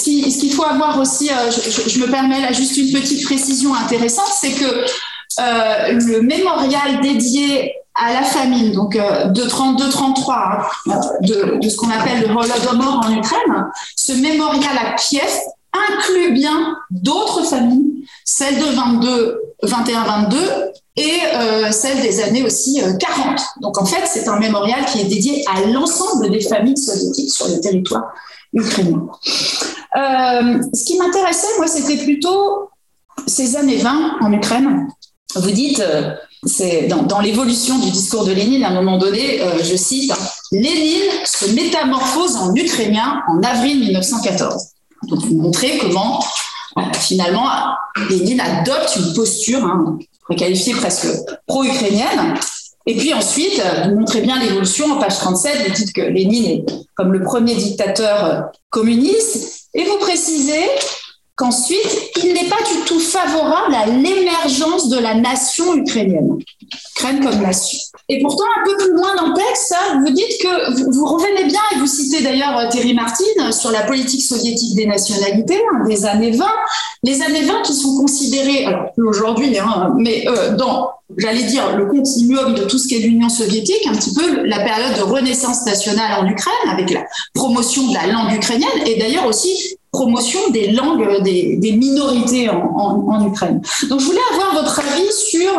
ce 0.00 0.38
qu'il 0.38 0.52
faut 0.52 0.64
avoir 0.64 0.98
aussi, 0.98 1.30
euh, 1.30 1.50
je, 1.50 2.00
me 2.00 2.10
permets 2.10 2.40
là 2.40 2.52
juste 2.52 2.76
une 2.76 2.92
petite 2.92 3.24
précision 3.24 3.74
intéressante, 3.74 4.30
c'est 4.40 4.52
que 4.52 4.64
euh, 4.64 5.92
le 5.92 6.22
mémorial 6.22 7.00
dédié 7.00 7.74
à 7.94 8.12
la 8.12 8.22
famine, 8.22 8.72
donc 8.72 8.96
euh, 8.96 9.26
de 9.26 9.42
32-33, 9.42 10.62
hein, 10.88 11.00
de, 11.22 11.68
ce 11.68 11.76
qu'on 11.76 11.90
appelle 11.90 12.20
le 12.20 12.34
Holodomor 12.34 13.00
en 13.04 13.12
Ukraine, 13.12 13.66
ce 13.96 14.12
mémorial 14.12 14.76
à 14.78 14.94
Kiev 14.94 15.30
inclut 15.72 16.32
bien 16.32 16.76
d'autres 16.90 17.44
famines, 17.44 17.90
celle 18.24 18.58
de 18.58 18.74
22, 18.74 19.40
21-22 19.64 20.36
et 20.96 21.20
euh, 21.34 21.70
celle 21.70 22.00
des 22.02 22.20
années 22.20 22.42
aussi 22.42 22.82
euh, 22.82 22.94
40. 22.94 23.40
Donc 23.60 23.80
en 23.80 23.84
fait, 23.84 24.02
c'est 24.06 24.28
un 24.28 24.38
mémorial 24.38 24.84
qui 24.86 25.00
est 25.00 25.04
dédié 25.04 25.44
à 25.52 25.60
l'ensemble 25.66 26.30
des 26.30 26.40
familles 26.40 26.76
soviétiques 26.76 27.30
sur 27.30 27.48
le 27.48 27.60
territoire 27.60 28.12
ukrainien. 28.52 29.06
Euh, 29.96 30.62
ce 30.72 30.84
qui 30.84 30.98
m'intéressait, 30.98 31.56
moi, 31.58 31.66
c'était 31.66 32.02
plutôt 32.02 32.70
ces 33.26 33.56
années 33.56 33.76
20 33.76 34.18
en 34.20 34.32
Ukraine. 34.32 34.88
Vous 35.34 35.50
dites, 35.50 35.80
euh, 35.80 36.14
dans, 36.88 37.20
l'évolution 37.20 37.78
du 37.78 37.90
discours 37.90 38.24
de 38.24 38.32
Lénine, 38.32 38.64
à 38.64 38.68
un 38.68 38.74
moment 38.74 38.98
donné, 38.98 39.40
euh, 39.40 39.62
je 39.62 39.76
cite, 39.76 40.12
Lénine 40.52 41.10
se 41.24 41.46
métamorphose 41.54 42.36
en 42.36 42.54
ukrainien 42.54 43.22
en 43.28 43.42
avril 43.42 43.80
1914. 43.80 44.68
Donc, 45.08 45.20
vous 45.20 45.36
montrez 45.36 45.78
comment, 45.78 46.24
finalement, 46.98 47.48
Lénine 48.08 48.40
adopte 48.40 48.96
une 48.96 49.12
posture, 49.14 49.64
hein, 49.64 49.98
qualifiée 50.36 50.74
presque 50.74 51.08
pro-ukrainienne. 51.46 52.34
Et 52.86 52.96
puis 52.96 53.12
ensuite, 53.12 53.62
vous 53.84 53.96
montrez 53.96 54.22
bien 54.22 54.38
l'évolution 54.40 54.92
en 54.92 54.98
page 54.98 55.16
37, 55.18 55.68
vous 55.68 55.74
dites 55.74 55.92
que 55.92 56.00
Lénine 56.00 56.46
est 56.46 56.64
comme 56.94 57.12
le 57.12 57.22
premier 57.22 57.54
dictateur 57.54 58.50
communiste, 58.70 59.68
et 59.74 59.84
vous 59.84 59.98
précisez 59.98 60.64
qu'ensuite, 61.40 62.10
il 62.22 62.34
n'est 62.34 62.50
pas 62.50 62.62
du 62.70 62.84
tout 62.84 63.00
favorable 63.00 63.74
à 63.74 63.86
l'émergence 63.86 64.90
de 64.90 64.98
la 64.98 65.14
nation 65.14 65.74
ukrainienne, 65.74 66.38
Ukraine 66.96 67.24
comme 67.24 67.40
nation. 67.40 67.78
Et 68.10 68.20
pourtant, 68.20 68.44
un 68.60 68.64
peu 68.64 68.76
plus 68.76 68.92
loin 68.92 69.16
dans 69.16 69.28
le 69.28 69.34
texte, 69.34 69.74
vous 70.00 70.10
dites 70.10 70.38
que 70.42 70.92
vous, 70.92 71.06
revenez 71.06 71.44
bien, 71.44 71.60
et 71.72 71.78
vous 71.78 71.86
citez 71.86 72.22
d'ailleurs 72.22 72.68
Terry 72.68 72.92
Martin 72.92 73.52
sur 73.52 73.70
la 73.70 73.82
politique 73.84 74.22
soviétique 74.22 74.76
des 74.76 74.84
nationalités 74.84 75.62
hein, 75.72 75.84
des 75.88 76.04
années 76.04 76.32
20, 76.32 76.44
les 77.04 77.22
années 77.22 77.44
20 77.44 77.62
qui 77.62 77.72
sont 77.72 77.96
considérées, 77.96 78.66
alors 78.66 78.90
aujourd'hui, 78.98 79.58
hein, 79.58 79.94
mais 79.96 80.28
euh, 80.28 80.54
dans, 80.56 80.90
j'allais 81.16 81.44
dire, 81.44 81.74
le 81.74 81.86
continuum 81.86 82.54
de 82.54 82.64
tout 82.64 82.78
ce 82.78 82.86
qu'est 82.86 82.98
l'Union 82.98 83.30
soviétique, 83.30 83.86
un 83.86 83.94
petit 83.94 84.12
peu 84.12 84.44
la 84.44 84.58
période 84.58 84.98
de 84.98 85.02
renaissance 85.02 85.64
nationale 85.64 86.22
en 86.22 86.28
Ukraine, 86.28 86.70
avec 86.70 86.90
la 86.90 87.04
promotion 87.32 87.88
de 87.88 87.94
la 87.94 88.08
langue 88.08 88.34
ukrainienne, 88.34 88.68
et 88.84 88.98
d'ailleurs 88.98 89.26
aussi 89.26 89.78
promotion 89.92 90.40
des 90.50 90.72
langues 90.72 91.22
des, 91.22 91.72
minorités 91.72 92.48
en, 92.48 93.26
Ukraine. 93.26 93.60
Donc 93.88 94.00
je 94.00 94.06
voulais 94.06 94.20
avoir 94.32 94.62
votre 94.62 94.78
avis 94.78 95.12
sur, 95.12 95.52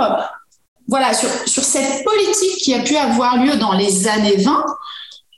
voilà, 0.87 1.13
sur, 1.13 1.29
sur 1.45 1.63
cette 1.63 2.03
politique 2.03 2.57
qui 2.57 2.73
a 2.73 2.79
pu 2.79 2.95
avoir 2.95 3.43
lieu 3.43 3.55
dans 3.57 3.73
les 3.73 4.07
années 4.07 4.37
20. 4.37 4.65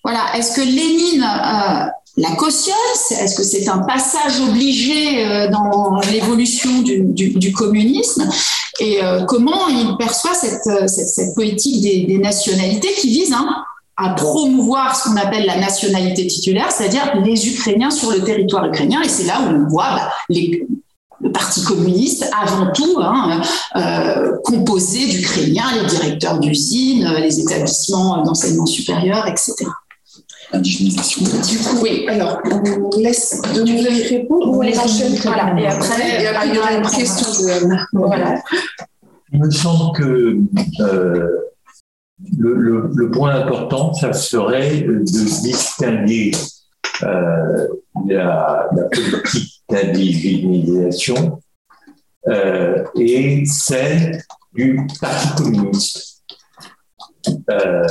Voilà, 0.04 0.20
est-ce 0.36 0.56
que 0.56 0.62
Lénine 0.62 1.24
euh, 1.24 1.86
la 2.18 2.36
cautionne? 2.36 2.76
Est-ce 3.12 3.36
que 3.36 3.44
c'est 3.44 3.68
un 3.70 3.80
passage 3.80 4.40
obligé 4.42 5.26
euh, 5.26 5.48
dans 5.50 6.00
l'évolution 6.12 6.82
du, 6.82 7.02
du, 7.02 7.52
communisme? 7.54 8.30
Et 8.80 9.04
euh, 9.04 9.24
comment 9.26 9.68
il 9.70 9.96
perçoit 9.98 10.34
cette, 10.34 10.90
cette, 10.90 11.34
politique 11.36 11.82
des, 11.82 12.04
des, 12.06 12.18
nationalités 12.18 12.94
qui 12.94 13.10
vise 13.10 13.34
hein, 13.34 13.64
à 13.98 14.10
promouvoir 14.10 14.96
ce 14.96 15.10
qu'on 15.10 15.18
appelle 15.18 15.46
la 15.46 15.58
nationalité 15.58 16.26
titulaire, 16.28 16.72
c'est-à-dire 16.72 17.22
les 17.24 17.48
Ukrainiens 17.48 17.92
sur 17.92 18.12
le 18.12 18.24
territoire 18.24 18.66
ukrainien. 18.66 19.02
Et 19.02 19.10
c'est 19.10 19.26
là 19.26 19.42
où 19.42 19.56
on 19.56 19.68
voit 19.68 19.92
bah, 19.96 20.12
les, 20.30 20.66
le 21.22 21.32
Parti 21.32 21.64
communiste, 21.64 22.30
avant 22.40 22.72
tout, 22.74 23.00
hein, 23.00 23.42
euh, 23.76 24.36
composé 24.44 25.08
d'Ukrainiens, 25.08 25.82
les 25.82 25.88
directeurs 25.88 26.40
d'usines, 26.40 27.08
les 27.20 27.40
établissements 27.40 28.24
d'enseignement 28.24 28.66
supérieur, 28.66 29.28
etc. 29.28 29.54
Du 30.54 31.58
coup, 31.60 31.78
oui. 31.82 32.06
Alors, 32.08 32.40
on 32.46 33.00
laisse 33.00 33.42
Dominique 33.56 34.08
répondre 34.08 34.50
ou 34.50 34.58
on 34.58 34.62
les 34.62 34.78
enchaîne 34.78 35.16
Voilà. 35.16 35.60
Et 35.60 35.66
après, 35.66 36.24
Et 36.24 36.28
après, 36.28 36.48
il 36.50 36.56
y 36.56 36.60
aura 36.60 36.74
une 36.74 36.88
question 36.88 37.28
de 37.44 37.76
Voilà. 37.94 38.36
Il 39.32 39.40
me 39.40 39.50
semble 39.50 39.98
que 39.98 40.38
euh, 40.82 41.28
le, 42.38 43.10
point 43.12 43.36
important, 43.36 43.94
ça 43.94 44.14
serait 44.14 44.82
de 44.82 45.00
distinguer 45.00 46.32
euh, 47.04 47.68
la, 48.08 48.70
politique 48.92 49.64
d'indigénisation 49.70 51.42
euh, 52.28 52.84
et 52.96 53.46
celle 53.46 54.22
du 54.54 54.88
Parti 55.00 55.44
communiste. 55.44 56.24
Euh, 57.50 57.84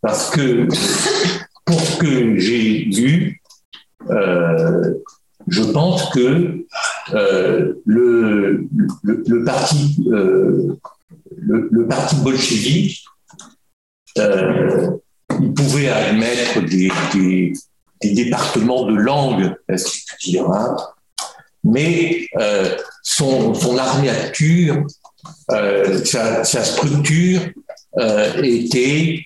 parce 0.00 0.30
que 0.30 0.68
pour 1.64 1.80
ce 1.80 1.98
que 1.98 2.38
j'ai 2.38 2.84
vu, 2.84 3.40
je 5.48 5.62
pense 5.72 6.10
que 6.10 6.64
le, 7.86 9.44
parti, 9.44 9.96
le 10.06 11.86
parti 11.88 12.16
bolchevique, 12.16 13.04
euh, 14.18 14.90
il 15.40 15.52
pouvait 15.54 15.88
admettre 15.88 16.60
des, 16.62 17.52
départements 18.02 18.86
de 18.86 18.94
langue, 18.94 19.54
si 19.76 20.04
je 20.20 20.30
dire, 20.30 20.50
hein, 20.50 20.76
mais 21.64 22.26
euh, 22.38 22.76
son, 23.02 23.54
son 23.54 23.76
armature, 23.76 24.86
euh, 25.50 26.04
sa, 26.04 26.44
structure 26.44 27.40
était 28.42 29.20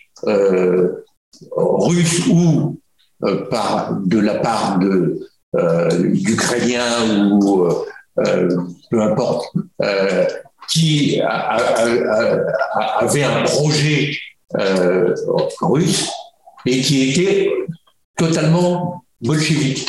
russe 1.56 2.26
ou 2.28 2.80
de 3.20 4.18
la 4.18 4.34
part 4.36 4.78
de, 4.78 5.28
d'Ukrainiens 6.14 7.30
ou 7.30 7.68
peu 8.16 9.02
importe, 9.02 9.54
qui 10.68 11.20
a- 11.20 11.58
avait 13.00 13.24
un 13.24 13.42
projet 13.42 14.12
euh, 14.58 15.14
russe 15.60 16.10
et 16.66 16.80
qui 16.80 17.10
était 17.10 17.52
totalement 18.16 19.04
bolchevique. 19.20 19.88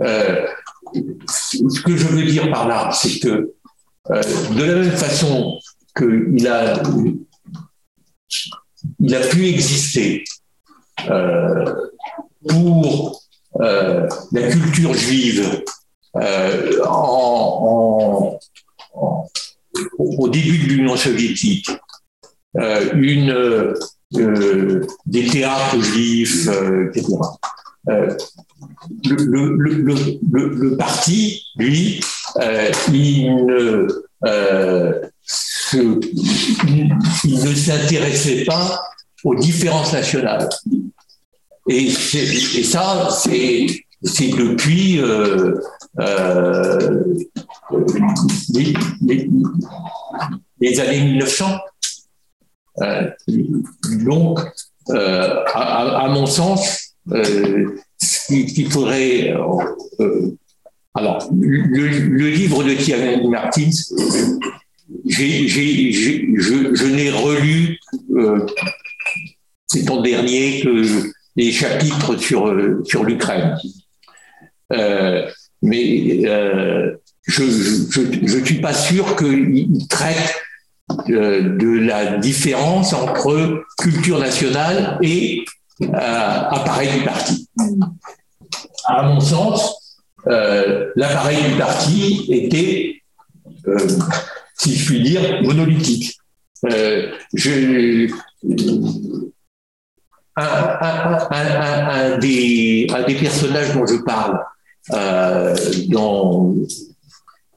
Euh, 0.00 0.46
ce 1.28 1.80
que 1.82 1.96
je 1.96 2.06
veux 2.06 2.24
dire 2.24 2.50
par 2.50 2.66
là, 2.68 2.90
c'est 2.92 3.18
que 3.20 3.54
euh, 4.10 4.22
de 4.56 4.64
la 4.64 4.74
même 4.76 4.92
façon 4.92 5.58
qu'il 5.96 6.46
a, 6.48 6.82
il 8.98 9.14
a 9.14 9.20
pu 9.20 9.48
exister 9.48 10.24
euh, 11.08 11.74
pour 12.48 13.22
la 13.58 14.48
culture 14.48 14.94
juive 14.94 15.62
au 19.98 20.28
début 20.28 20.58
de 20.58 20.64
l'Union 20.64 20.96
soviétique, 20.96 21.70
une, 22.54 23.30
euh, 24.16 24.80
des 25.06 25.26
théâtres 25.26 25.80
juifs, 25.80 26.48
euh, 26.48 26.88
etc. 26.88 27.06
Euh, 27.88 28.16
le, 29.04 30.76
parti, 30.76 31.42
lui, 31.56 32.00
euh, 32.40 32.70
il 32.92 33.46
ne, 33.46 33.86
euh, 34.26 35.00
s'intéressait 37.54 38.44
pas 38.44 38.82
aux 39.24 39.34
différences 39.36 39.92
nationales. 39.92 40.48
Et, 41.68 41.90
ça, 41.90 43.08
c'est 43.22 43.66
depuis 44.28 44.98
euh, 45.00 45.54
euh, 46.00 47.04
les- 48.52 48.74
les 50.60 50.80
années 50.80 51.00
1900. 51.02 51.58
Euh, 52.82 53.10
donc, 54.04 54.40
euh, 54.90 55.44
à, 55.54 56.08
mon 56.08 56.26
sens, 56.26 56.94
euh, 57.12 57.66
ce 58.00 58.32
qu'il 58.32 58.70
faudrait. 58.70 59.34
alors, 60.94 61.28
le, 61.38 62.30
livre 62.30 62.64
de 62.64 62.74
Thierry 62.74 63.26
Martins, 63.28 63.70
j'ai- 65.06 65.48
je, 65.48 66.74
je 66.74 66.86
n'ai 66.86 67.10
relu, 67.10 67.78
c'est 69.66 69.84
ton 69.84 70.00
dernier, 70.02 70.60
que 70.62 71.10
les 71.36 71.52
chapitres 71.52 72.16
sur, 72.16 72.54
sur 72.84 73.04
l'Ukraine. 73.04 73.56
Mais 75.62 76.26
euh, 76.26 76.96
je 77.26 77.42
ne 77.42 78.44
suis 78.44 78.60
pas 78.60 78.72
sûr 78.72 79.16
qu'il 79.16 79.86
traite 79.88 80.34
de 81.08 81.86
la 81.86 82.16
différence 82.18 82.92
entre 82.92 83.64
culture 83.78 84.18
nationale 84.18 84.98
et 85.02 85.44
euh, 85.82 85.86
appareil 85.86 86.90
du 86.98 87.04
parti. 87.04 87.48
À 88.86 89.02
mon 89.04 89.20
sens, 89.20 90.02
euh, 90.26 90.90
l'appareil 90.96 91.38
du 91.50 91.58
parti 91.58 92.26
était, 92.30 93.02
euh, 93.66 93.78
si 94.56 94.76
je 94.76 94.86
puis 94.86 95.02
dire, 95.02 95.42
monolithique. 95.42 96.18
Euh, 96.70 97.12
je, 97.34 98.10
un, 100.36 102.18
des, 102.18 102.86
personnages 103.20 103.74
dont 103.74 103.86
je 103.86 104.02
parle 104.04 104.40
euh, 104.92 105.56
dans 105.88 106.54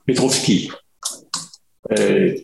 Petrovski, 0.06 0.72
euh, 1.98 2.36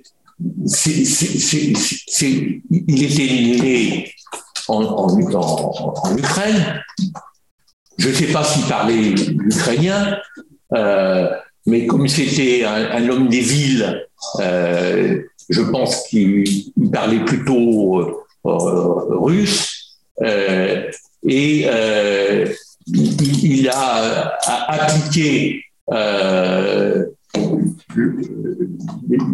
il 2.69 3.03
était 3.03 3.33
né 3.61 4.13
en, 4.67 5.17
Ukraine. 6.17 6.83
Je 7.97 8.09
ne 8.09 8.13
sais 8.13 8.27
pas 8.27 8.43
s'il 8.43 8.63
parlait 8.65 9.11
l'ukrainien, 9.11 10.17
euh, 10.73 11.29
mais 11.65 11.85
comme 11.85 12.07
c'était 12.07 12.63
un, 12.65 13.09
homme 13.09 13.27
des 13.27 13.41
villes, 13.41 14.07
euh, 14.39 15.21
je 15.49 15.61
pense 15.61 16.07
qu'il 16.07 16.47
il 16.47 16.91
parlait 16.91 17.25
plutôt 17.25 17.99
euh, 17.99 18.13
russe. 18.45 19.97
Euh, 20.21 20.89
et 21.27 21.67
il, 22.87 23.69
a 23.69 24.37
appliqué 24.67 25.63
euh, 27.97 28.21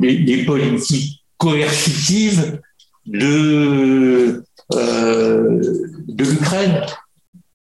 les 0.01 0.45
politiques 0.45 1.24
coercitives 1.38 2.60
de, 3.06 4.43
euh, 4.74 5.62
de 6.08 6.24
l'Ukraine, 6.24 6.86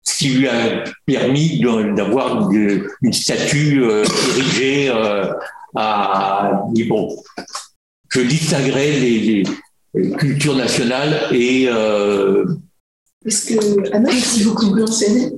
ce 0.04 0.18
qui 0.18 0.28
lui 0.30 0.48
a 0.48 0.84
permis 1.06 1.60
d'avoir 1.96 2.50
une, 2.50 3.12
statue 3.12 3.82
euh, 3.82 4.04
érigée 4.36 4.88
euh, 4.88 5.32
à 5.74 6.62
Dnipro. 6.70 7.24
Je 8.10 8.20
distinguerai 8.20 9.00
les, 9.00 9.42
cultures 10.16 10.56
nationales 10.56 11.20
et 11.32 11.68
Est-ce 13.24 13.54
que 13.54 13.94
Anna, 13.94 14.10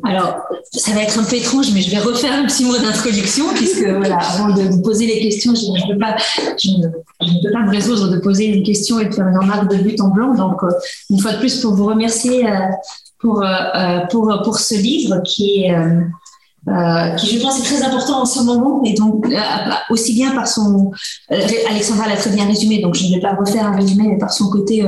Alors, 0.05 0.37
ça 0.73 0.93
va 0.93 1.03
être 1.03 1.19
un 1.19 1.25
peu 1.25 1.37
étrange, 1.37 1.67
mais 1.75 1.83
je 1.83 1.91
vais 1.91 1.99
refaire 1.99 2.33
un 2.33 2.47
petit 2.47 2.65
mot 2.65 2.77
d'introduction, 2.79 3.45
puisque 3.55 3.87
voilà, 3.87 4.17
avant 4.17 4.55
de 4.55 4.63
vous 4.63 4.81
poser 4.81 5.07
les 5.07 5.21
questions, 5.21 5.55
je 5.55 5.67
ne 5.67 5.93
peux 5.93 5.99
pas, 5.99 6.17
je 6.59 6.71
ne, 6.71 6.89
je 7.21 7.53
pas 7.53 7.61
me 7.61 7.71
résoudre 7.71 8.09
de 8.09 8.19
poser 8.19 8.47
une 8.47 8.65
question 8.65 9.01
et 9.01 9.07
de 9.07 9.15
faire 9.15 9.29
une 9.29 9.39
remarque 9.39 9.71
de 9.71 9.77
but 9.77 10.01
en 10.01 10.09
blanc. 10.09 10.35
Donc, 10.35 10.63
euh, 10.63 10.71
une 11.11 11.19
fois 11.19 11.33
de 11.33 11.39
plus, 11.39 11.61
pour 11.61 11.75
vous 11.75 11.85
remercier 11.85 12.49
euh, 12.49 12.59
pour, 13.19 13.43
euh, 13.43 14.01
pour, 14.11 14.33
pour 14.45 14.59
ce 14.59 14.77
livre 14.77 15.21
qui 15.23 15.65
est. 15.65 15.77
qui 17.19 17.37
je 17.37 17.43
pense 17.43 17.61
est 17.61 17.65
très 17.65 17.83
important 17.83 18.23
en 18.23 18.25
ce 18.25 18.43
moment 18.43 18.83
et 18.85 18.95
donc 18.95 19.27
aussi 19.91 20.15
bien 20.15 20.31
par 20.31 20.47
son 20.47 20.91
euh, 21.31 21.37
Alexandra 21.71 22.09
l'a 22.09 22.17
très 22.17 22.31
bien 22.31 22.47
résumé 22.47 22.81
donc 22.81 22.95
je 22.95 23.05
ne 23.07 23.15
vais 23.15 23.21
pas 23.21 23.35
refaire 23.35 23.67
un 23.67 23.77
résumé 23.77 24.09
mais 24.09 24.17
par 24.19 24.33
son 24.33 24.49
côté 24.49 24.83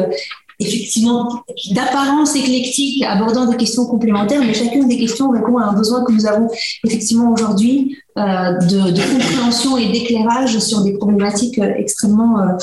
effectivement 0.59 1.43
d'apparence 1.73 2.35
éclectique, 2.35 3.05
abordant 3.05 3.47
des 3.47 3.57
questions 3.57 3.87
complémentaires, 3.87 4.41
mais 4.41 4.55
chacune 4.55 4.89
des 4.89 4.99
questions 4.99 5.31
répond 5.31 5.59
à 5.59 5.67
un 5.67 5.73
besoin 5.73 6.05
que 6.05 6.13
nous 6.13 6.27
avons 6.27 6.49
effectivement 6.85 7.33
aujourd'hui 7.33 7.99
de, 8.17 8.91
de, 8.91 9.13
compréhension 9.13 9.77
et 9.77 9.93
d'éclairage 9.93 10.59
sur 10.59 10.83
des 10.83 10.95
problématiques 10.95 11.59
extrêmement 11.59 12.57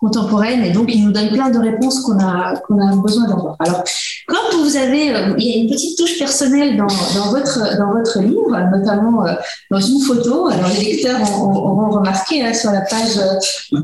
contemporaine 0.00 0.64
et 0.64 0.70
donc 0.70 0.92
il 0.92 1.04
nous 1.04 1.12
donne 1.12 1.30
plein 1.30 1.50
de 1.50 1.58
réponses 1.58 2.00
qu'on 2.00 2.18
a, 2.18 2.56
qu'on 2.66 2.78
a 2.80 2.96
besoin 2.96 3.28
d'avoir. 3.28 3.56
Alors, 3.58 3.84
comme 4.30 4.62
vous 4.62 4.76
avez, 4.76 5.14
euh, 5.14 5.34
il 5.38 5.44
y 5.44 5.52
a 5.52 5.56
une 5.62 5.68
petite 5.68 5.98
touche 5.98 6.18
personnelle 6.18 6.76
dans, 6.76 6.86
dans, 6.86 7.30
votre, 7.30 7.76
dans 7.78 7.92
votre 7.92 8.20
livre, 8.20 8.56
notamment 8.72 9.26
euh, 9.26 9.32
dans 9.70 9.80
une 9.80 10.00
photo. 10.00 10.46
Alors, 10.48 10.70
les 10.78 10.92
lecteurs 10.92 11.20
auront 11.42 11.90
remarqué 11.90 12.42
hein, 12.42 12.54
sur 12.54 12.70
la 12.70 12.82
page, 12.82 13.18
euh, 13.18 13.34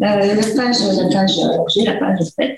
la 0.00 0.16
page, 0.16 0.78
la 0.80 1.08
page, 1.12 1.34
j'ai 1.74 1.84
la 1.84 1.94
page 1.94 2.18
en 2.20 2.24
fait, 2.40 2.56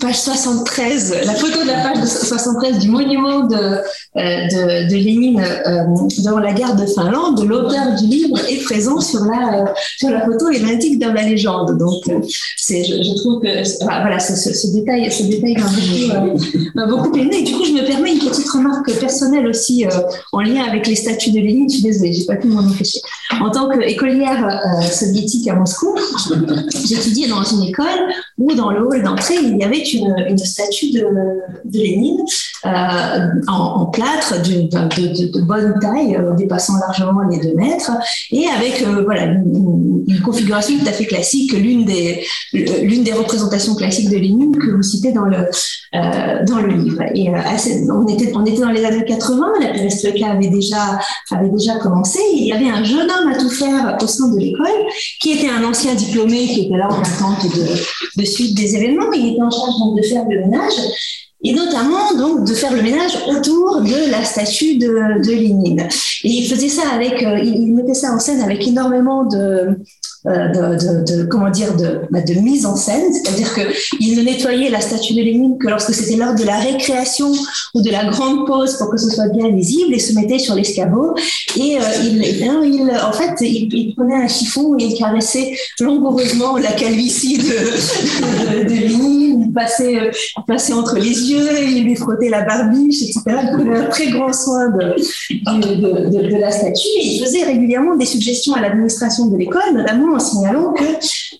page 0.00 0.18
73, 0.18 1.26
la 1.26 1.34
photo 1.34 1.62
de 1.62 1.68
la 1.68 1.92
page 1.92 2.04
73 2.04 2.78
du 2.78 2.88
monument 2.88 3.40
de, 3.40 3.82
de, 4.16 4.88
de 4.88 4.94
Lénine 4.94 5.44
dans 6.24 6.38
la 6.38 6.52
gare 6.52 6.76
de 6.76 6.86
Finlande, 6.86 7.44
l'auteur 7.46 7.94
du 8.00 8.06
livre 8.06 8.38
est 8.48 8.62
présent 8.64 9.00
sur 9.00 9.24
la, 9.24 9.74
sur 9.98 10.10
la 10.10 10.24
photo 10.24 10.48
et 10.50 10.58
l'indique 10.58 10.98
dans 10.98 11.12
la 11.12 11.22
légende. 11.22 11.78
Donc, 11.78 12.08
euh, 12.08 12.20
c'est, 12.56 12.84
je, 12.84 13.14
trouve 13.16 13.40
que 13.40 13.84
voilà, 13.84 14.18
ce, 14.18 14.72
détail, 14.72 15.10
ce 15.10 15.24
détail 15.24 15.54
m'a 16.74 16.86
beaucoup, 16.86 17.16
aimé. 17.16 17.38
Et 17.38 17.42
du 17.42 17.54
coup, 17.54 17.64
je 17.64 17.72
me 17.72 17.86
permets 17.86 18.12
une 18.12 18.18
petite 18.18 18.48
remarque 18.48 18.92
personnelle 18.98 19.46
aussi 19.46 19.86
euh, 19.86 19.90
en 20.32 20.40
lien 20.40 20.64
avec 20.64 20.86
les 20.86 20.96
statuts 20.96 21.30
de 21.30 21.40
Lénine. 21.40 21.68
Je 21.68 21.74
suis 21.76 21.82
désolée, 21.82 22.12
j'ai 22.12 22.26
pas 22.26 22.36
pu 22.36 22.48
m'en 22.48 22.60
empêcher. 22.60 23.00
En 23.40 23.50
tant 23.50 23.68
qu'écolière 23.68 24.46
euh, 24.46 24.82
soviétique 24.82 25.48
à 25.48 25.54
Moscou, 25.54 25.94
j'étudiais 26.84 27.28
dans 27.28 27.44
une 27.44 27.64
école 27.64 27.84
où 28.38 28.52
dans 28.54 28.70
le 28.70 28.86
hall 28.86 29.02
d'entrée, 29.02 29.36
il 29.42 29.58
y 29.58 29.64
avait 29.64 29.78
une, 29.78 30.14
une 30.28 30.38
statue 30.38 30.90
de, 30.90 31.06
de 31.64 31.78
Lénine 31.78 32.24
en, 33.46 33.86
plâtre 33.86 34.42
de, 34.42 34.62
de, 34.62 35.32
de, 35.32 35.40
bonne 35.42 35.74
taille, 35.80 36.18
dépassant 36.36 36.74
largement 36.78 37.22
les 37.30 37.38
deux 37.38 37.54
mètres, 37.54 37.92
et 38.30 38.46
avec 38.48 38.82
voilà, 39.04 39.24
une, 39.24 40.04
une 40.08 40.20
configuration 40.20 40.78
tout 40.78 40.88
à 40.88 40.92
fait 40.92 41.04
classique 41.04 41.52
que 41.52 41.56
l'une 41.56 41.84
des, 41.84 42.24
l'une 42.52 43.04
des 43.04 43.12
représentations 43.12 43.74
classiques 43.74 44.10
de 44.10 44.16
Lénine 44.16 44.56
que 44.56 44.70
vous 44.70 44.82
citez 44.82 45.12
dans 45.12 45.24
le, 45.24 45.44
euh, 45.44 45.50
dans 45.92 46.58
le 46.58 46.68
livre. 46.68 47.02
Euh, 47.02 47.92
on, 47.92 48.06
était, 48.06 48.32
dans 48.32 48.70
les 48.70 48.84
années 48.84 49.04
80, 49.04 49.46
la 49.60 49.68
perestroïka 49.68 50.30
avait 50.30 50.48
déjà, 50.48 50.98
avait 51.30 51.48
déjà 51.48 51.76
commencé. 51.76 52.18
il 52.34 52.46
y 52.46 52.52
avait 52.52 52.68
un 52.68 52.82
jeune 52.82 53.08
homme 53.10 53.32
à 53.32 53.38
tout 53.38 53.50
faire 53.50 53.96
au 54.00 54.06
sein 54.06 54.28
de 54.28 54.38
l'école 54.38 54.66
qui 55.20 55.32
était 55.32 55.50
un 55.50 55.64
ancien 55.64 55.94
diplômé 55.94 56.46
qui 56.46 56.66
était 56.66 56.76
là 56.76 56.88
en 56.88 57.00
attente 57.00 57.46
de, 58.16 58.24
suite 58.24 58.56
des 58.56 58.76
événements. 58.76 59.12
Il 59.12 59.34
était 59.34 59.42
en 59.42 59.50
charge 59.50 59.74
de 59.96 60.02
faire 60.02 60.24
le 60.28 60.40
ménage 60.40 60.74
et 61.46 61.52
notamment 61.52 62.14
donc 62.16 62.46
de 62.46 62.54
faire 62.54 62.72
le 62.72 62.82
ménage 62.82 63.18
autour 63.28 63.82
de 63.82 64.10
la 64.10 64.24
statue 64.24 64.78
de, 64.78 65.22
de 65.22 65.30
Lénine. 65.30 65.86
Il 66.22 66.46
faisait 66.48 66.70
ça 66.70 66.88
avec, 66.94 67.22
euh, 67.22 67.38
il 67.38 67.72
mettait 67.74 67.94
ça 67.94 68.12
en 68.12 68.18
scène 68.18 68.40
avec 68.40 68.66
énormément 68.66 69.24
de, 69.24 69.78
euh, 70.26 71.02
de, 71.02 71.24
comment 71.24 71.50
dire 71.50 71.76
de, 71.76 72.00
bah, 72.10 72.22
de 72.22 72.32
mise 72.40 72.64
en 72.64 72.76
scène, 72.76 73.12
c'est-à-dire 73.12 73.52
que 73.52 73.60
il 74.00 74.16
ne 74.16 74.22
nettoyait 74.22 74.70
la 74.70 74.80
statue 74.80 75.12
de 75.12 75.20
Lénine 75.20 75.58
que 75.58 75.68
lorsque 75.68 75.92
c'était 75.92 76.16
l'heure 76.16 76.34
de 76.34 76.44
la 76.44 76.56
récréation 76.56 77.30
ou 77.74 77.82
de 77.82 77.90
la 77.90 78.06
grande 78.06 78.46
pause 78.46 78.78
pour 78.78 78.90
que 78.90 78.96
ce 78.96 79.10
soit 79.10 79.28
bien 79.28 79.50
visible 79.50 79.92
et 79.92 79.98
se 79.98 80.14
mettait 80.14 80.38
sur 80.38 80.54
l'escabeau. 80.54 81.14
Et 81.58 81.76
euh, 81.76 81.80
il, 82.04 82.24
il, 82.24 82.90
en 82.90 83.12
fait 83.12 83.38
il, 83.42 83.94
prenait 83.94 84.14
un 84.14 84.28
chiffon 84.28 84.76
et 84.78 84.84
il 84.84 84.98
caressait 84.98 85.54
langoureusement 85.78 86.56
la 86.56 86.72
calvitie 86.72 87.36
de, 87.36 88.64
de, 88.64 88.74
Lénine, 88.74 89.44
il 89.48 89.52
passait, 89.52 89.98
euh, 89.98 90.10
il 90.48 90.74
entre 90.74 90.96
les 90.96 91.30
yeux, 91.30 91.48
il 91.68 91.84
lui 91.84 91.96
frottait 91.96 92.30
la 92.30 92.42
barbiche, 92.42 93.02
etc. 93.02 93.20
Il 93.26 93.50
prenait 93.52 93.76
un 93.76 93.84
très 93.84 94.08
grand 94.08 94.32
soin 94.32 94.70
de, 94.70 96.38
la 96.38 96.50
statue. 96.50 96.88
Et 96.98 97.16
il 97.16 97.24
faisait 97.24 97.44
régulièrement 97.44 97.96
des 97.96 98.06
suggestions 98.06 98.54
à 98.54 98.60
l'administration 98.62 99.26
de 99.26 99.36
l'école, 99.36 99.74
notamment 99.74 100.13
en 100.14 100.20
signalant 100.20 100.72
que 100.72 100.84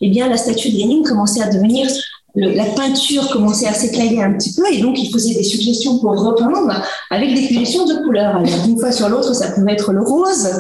eh 0.01 0.11
bien, 0.11 0.29
la 0.29 0.37
statue 0.37 0.71
de 0.71 0.77
Lénine 0.77 1.03
commençait 1.03 1.43
à 1.43 1.49
devenir 1.49 1.89
la 2.37 2.65
peinture 2.65 3.29
commençait 3.31 3.69
à 3.69 3.75
s'éclayer 3.75 4.21
un 4.21 4.33
petit 4.33 4.55
peu 4.55 4.65
et 4.73 4.81
donc 4.81 5.01
il 5.01 5.13
faisait 5.13 5.35
des 5.35 5.45
suggestions 5.45 5.99
pour 5.99 6.21
repeindre 6.21 6.83
avec 7.11 7.33
des 7.33 7.47
suggestions 7.47 7.87
de 7.87 7.95
couleurs. 8.03 8.37
Alors 8.37 8.65
d'une 8.65 8.79
fois 8.79 8.91
sur 8.91 9.09
l'autre, 9.09 9.33
ça 9.35 9.53
pouvait 9.53 9.75
être 9.75 9.93
le 9.93 10.03
rose 10.03 10.51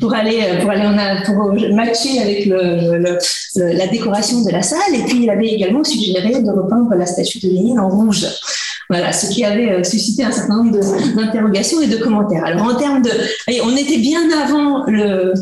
pour 0.00 0.14
aller 0.14 0.40
pour 0.62 0.70
aller 0.70 0.86
en 0.86 0.96
pour 1.26 1.52
matcher 1.74 2.20
avec 2.20 2.46
la 2.46 3.86
décoration 3.88 4.42
de 4.42 4.50
la 4.50 4.62
salle 4.62 4.94
et 4.94 5.02
puis 5.04 5.24
il 5.24 5.30
avait 5.30 5.48
également 5.48 5.84
suggéré 5.84 6.40
de 6.40 6.50
repeindre 6.50 6.94
la 6.94 7.04
statue 7.04 7.38
de 7.40 7.48
Lénine 7.48 7.80
en 7.80 7.90
rouge. 7.90 8.26
Voilà, 8.88 9.12
ce 9.12 9.30
qui 9.30 9.44
avait 9.44 9.70
euh, 9.70 9.84
suscité 9.84 10.24
un 10.24 10.32
certain 10.32 10.64
nombre 10.64 10.76
d'interrogations 11.14 11.80
et 11.80 11.86
de 11.86 11.96
commentaires. 11.96 12.44
Alors 12.44 12.64
en 12.64 12.74
termes 12.74 13.02
de, 13.02 13.10
on 13.62 13.76
était 13.76 13.98
bien 13.98 14.20
avant 14.42 14.84
le 14.86 15.32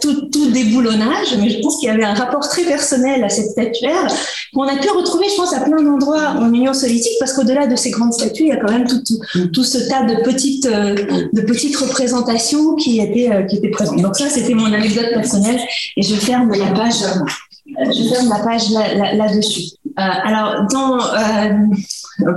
tout, 0.00 0.28
tout, 0.30 0.50
déboulonnage, 0.50 1.36
mais 1.38 1.48
je 1.50 1.60
pense 1.60 1.78
qu'il 1.78 1.88
y 1.88 1.90
avait 1.90 2.04
un 2.04 2.14
rapport 2.14 2.48
très 2.48 2.62
personnel 2.62 3.22
à 3.22 3.28
cette 3.28 3.50
statuaire 3.50 4.06
qu'on 4.52 4.64
a 4.64 4.76
pu 4.76 4.88
retrouver, 4.90 5.26
je 5.30 5.36
pense, 5.36 5.54
à 5.54 5.60
plein 5.60 5.82
d'endroits 5.82 6.34
en 6.38 6.52
Union 6.52 6.74
soviétique, 6.74 7.12
parce 7.20 7.32
qu'au-delà 7.32 7.66
de 7.66 7.76
ces 7.76 7.90
grandes 7.90 8.12
statues, 8.12 8.42
il 8.42 8.48
y 8.48 8.52
a 8.52 8.56
quand 8.56 8.70
même 8.70 8.86
tout, 8.86 9.02
tout, 9.52 9.64
ce 9.64 9.78
tas 9.88 10.04
de 10.04 10.22
petites, 10.22 10.66
euh, 10.66 10.94
de 11.32 11.40
petites 11.42 11.76
représentations 11.76 12.74
qui 12.74 13.00
étaient, 13.00 13.30
euh, 13.30 13.42
qui 13.44 13.56
étaient 13.56 13.70
présentes. 13.70 14.02
Donc 14.02 14.16
ça, 14.16 14.28
c'était 14.28 14.54
mon 14.54 14.72
anecdote 14.72 15.10
personnelle, 15.14 15.60
et 15.96 16.02
je 16.02 16.14
ferme 16.14 16.50
la 16.50 16.72
page, 16.72 17.02
euh, 17.02 17.90
je 17.90 18.14
ferme 18.14 18.28
la 18.28 18.44
page 18.44 18.68
là-dessus. 18.70 19.76
alors, 19.96 20.66
dans, 20.70 20.98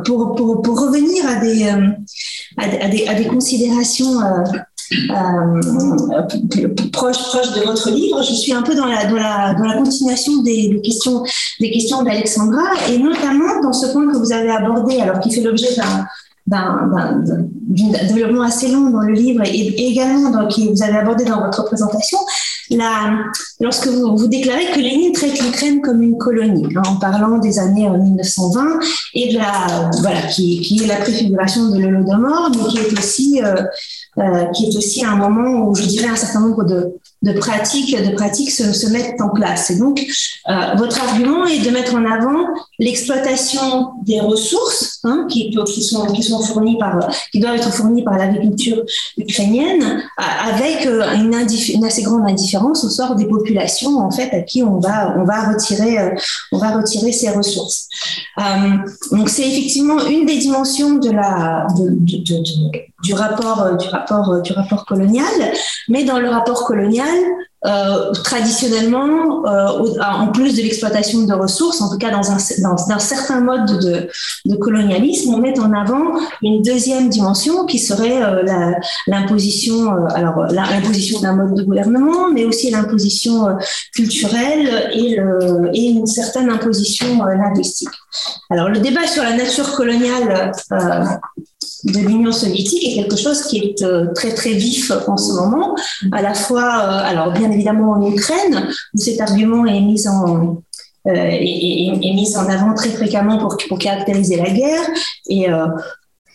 pour, 0.06 0.36
pour, 0.36 0.62
pour, 0.62 0.80
revenir 0.80 1.28
à 1.28 1.36
des, 1.36 1.68
à, 2.58 2.88
des, 2.88 3.08
à 3.08 3.14
des 3.16 3.26
considérations 3.26 4.20
proche, 6.92 7.18
proche 7.18 7.54
de 7.54 7.62
votre 7.66 7.90
livre. 7.90 8.22
Je 8.24 8.34
suis 8.34 8.54
un 8.54 8.62
peu 8.62 8.76
dans 8.76 8.86
la 8.86 9.76
continuation 9.76 10.42
des, 10.42 10.82
questions 10.84 11.24
des 11.60 11.72
questions 11.72 12.04
d'Alexandra 12.04 12.64
et 12.90 12.98
notamment 12.98 13.62
dans 13.62 13.74
ce 13.74 13.88
point 13.88 14.12
que 14.12 14.18
vous 14.18 14.32
avez 14.32 14.52
abordé, 14.52 15.00
alors 15.00 15.20
qui 15.20 15.32
fait 15.32 15.42
l'objet 15.42 15.76
d'un 15.76 16.06
d'un 16.48 17.48
développement 17.74 18.44
assez 18.44 18.68
long 18.68 18.90
dans 18.92 19.02
le 19.02 19.14
livre 19.14 19.44
et, 19.46 19.88
également 19.90 20.30
dans, 20.30 20.48
qui 20.48 20.70
vous 20.70 20.84
avez 20.84 20.98
abordé 20.98 21.26
dans 21.26 21.42
votre 21.42 21.66
présentation, 21.66 22.20
la, 22.72 23.20
lorsque 23.60 23.88
vous, 23.88 24.16
vous 24.18 24.28
déclarez 24.28 24.72
que 24.74 24.80
Lénine 24.80 25.12
traite 25.12 25.40
l'Ukraine 25.42 25.82
comme 25.82 26.02
une 26.02 26.18
colonie, 26.18 26.68
hein, 26.76 26.82
en 26.88 26.96
parlant 26.96 27.38
des 27.38 27.60
années 27.60 27.90
1920 27.90 28.62
euh, 28.62 28.80
et 29.14 29.34
de 29.34 29.38
la, 29.38 29.90
voilà, 30.02 30.22
qui, 30.24 30.62
qui 30.62 30.84
est 30.84 30.88
la 30.88 30.98
préfiguration 30.98 31.70
de 31.70 31.80
l'Holodomor, 31.80 32.52
mais 32.52 32.70
qui 32.70 32.78
est 32.80 32.98
aussi 32.98 33.42
euh, 33.44 33.56
euh, 34.18 34.46
qui 34.54 34.68
est 34.68 34.78
aussi 34.78 35.04
un 35.04 35.18
moment 35.18 35.68
où 35.68 35.76
je 35.76 35.84
dirais 35.84 36.08
un 36.08 36.16
certain 36.16 36.40
nombre 36.40 36.64
de, 36.64 36.96
de 37.26 37.34
pratiques, 37.34 37.98
de 37.98 38.14
pratiques 38.14 38.52
se, 38.52 38.72
se, 38.72 38.88
mettent 38.88 39.20
en 39.20 39.30
place. 39.30 39.72
Et 39.72 39.80
donc, 39.80 40.00
euh, 40.48 40.76
votre 40.78 41.02
argument 41.02 41.46
est 41.46 41.66
de 41.66 41.72
mettre 41.72 41.96
en 41.96 42.06
avant 42.06 42.46
l'exploitation 42.78 43.94
des 44.04 44.20
ressources 44.20 45.00
hein, 45.04 45.26
qui, 45.28 45.52
sont, 45.82 46.06
qui 46.14 46.22
sont 46.22 46.40
fournies 46.42 46.78
par, 46.78 47.00
qui 47.32 47.40
doivent 47.40 47.56
être 47.56 47.74
fournies 47.74 48.04
par 48.04 48.18
l'agriculture 48.20 48.84
ukrainienne, 49.18 49.82
euh, 49.84 50.24
avec 50.54 50.86
euh, 50.86 51.16
une, 51.16 51.34
assez 51.84 52.04
grande 52.04 52.30
indifférence 52.30 52.84
au 52.84 52.90
sort 52.90 53.16
des 53.16 53.26
populations 53.26 53.98
en 53.98 54.12
fait 54.12 54.30
à 54.32 54.42
qui 54.42 54.62
on 54.62 54.80
va, 54.80 55.16
on 55.18 55.24
va 55.24 55.52
retirer, 55.52 55.98
on 56.52 56.60
va 56.60 56.78
retirer 56.78 57.12
ces 57.12 57.32
ressources. 57.32 57.88
donc, 59.12 59.30
c'est 59.30 59.48
effectivement 59.48 60.06
une 60.06 60.28
des 60.28 60.38
dimensions 60.38 60.96
de 60.96 61.10
la, 61.10 61.66
de, 61.76 61.98
du 63.04 63.14
rapport, 63.14 63.76
du 63.78 63.88
rapport 63.90 64.32
euh, 64.32 64.42
du 64.42 64.54
rapport 64.54 64.86
colonial, 64.86 65.26
mais 65.90 66.04
dans 66.04 66.20
le 66.20 66.30
rapport 66.30 66.64
colonial, 66.64 67.08
euh, 67.66 68.12
traditionnellement, 68.12 69.44
euh, 69.48 70.00
en 70.00 70.28
plus 70.28 70.56
de 70.56 70.62
l'exploitation 70.62 71.24
de 71.24 71.34
ressources, 71.34 71.82
en 71.82 71.90
tout 71.90 71.98
cas 71.98 72.12
dans 72.12 72.32
un, 72.32 72.38
dans 72.62 72.92
un 72.92 73.00
certain 73.00 73.42
mode 73.42 73.80
de, 73.80 74.08
de, 74.46 74.56
colonialisme, 74.56 75.34
on 75.34 75.40
met 75.40 75.60
en 75.60 75.74
avant 75.74 76.20
une 76.44 76.62
deuxième 76.62 77.10
dimension 77.10 77.66
qui 77.66 77.80
serait 77.80 78.22
l'imposition, 79.08 79.90
alors 80.10 80.46
l'imposition 80.52 81.22
d'un 81.22 81.34
mode 81.34 81.56
de 81.56 81.64
gouvernement, 81.64 82.30
mais 82.32 82.46
aussi 82.46 82.70
l'imposition 82.70 83.48
culturelle 83.96 84.92
et, 84.94 85.16
le, 85.16 85.72
et, 85.74 85.90
une 85.90 86.06
certaine 86.06 86.52
imposition 86.52 87.24
linguistique. 87.26 87.90
Alors 88.52 88.70
le 88.70 88.80
débat 88.80 89.08
sur 89.08 89.24
la 89.24 89.34
nature 89.34 89.76
coloniale 89.76 90.52
de 91.86 92.00
l'Union 92.00 92.32
soviétique 92.32 92.84
est 92.84 92.96
quelque 92.96 93.16
chose 93.16 93.44
qui 93.44 93.60
est 93.60 93.84
euh, 93.84 94.08
très 94.14 94.34
très 94.34 94.54
vif 94.54 94.92
en 95.08 95.18
ce 95.18 95.34
moment, 95.34 95.76
à 96.12 96.22
la 96.22 96.34
fois, 96.34 96.64
euh, 96.64 97.10
alors 97.10 97.32
bien 97.32 97.52
évidemment 97.52 97.92
en 97.92 98.12
Ukraine, 98.12 98.68
où 98.94 98.98
cet 98.98 99.22
argument 99.22 99.66
est 99.66 99.82
mis 99.82 100.08
en, 100.08 100.64
euh, 101.08 101.12
est, 101.14 101.90
est, 102.02 102.38
en 102.38 102.50
avant 102.50 102.74
très 102.74 102.90
fréquemment 102.90 103.38
pour, 103.38 103.56
pour 103.70 103.78
caractériser 103.78 104.38
la 104.38 104.50
guerre, 104.50 104.88
et 105.30 105.48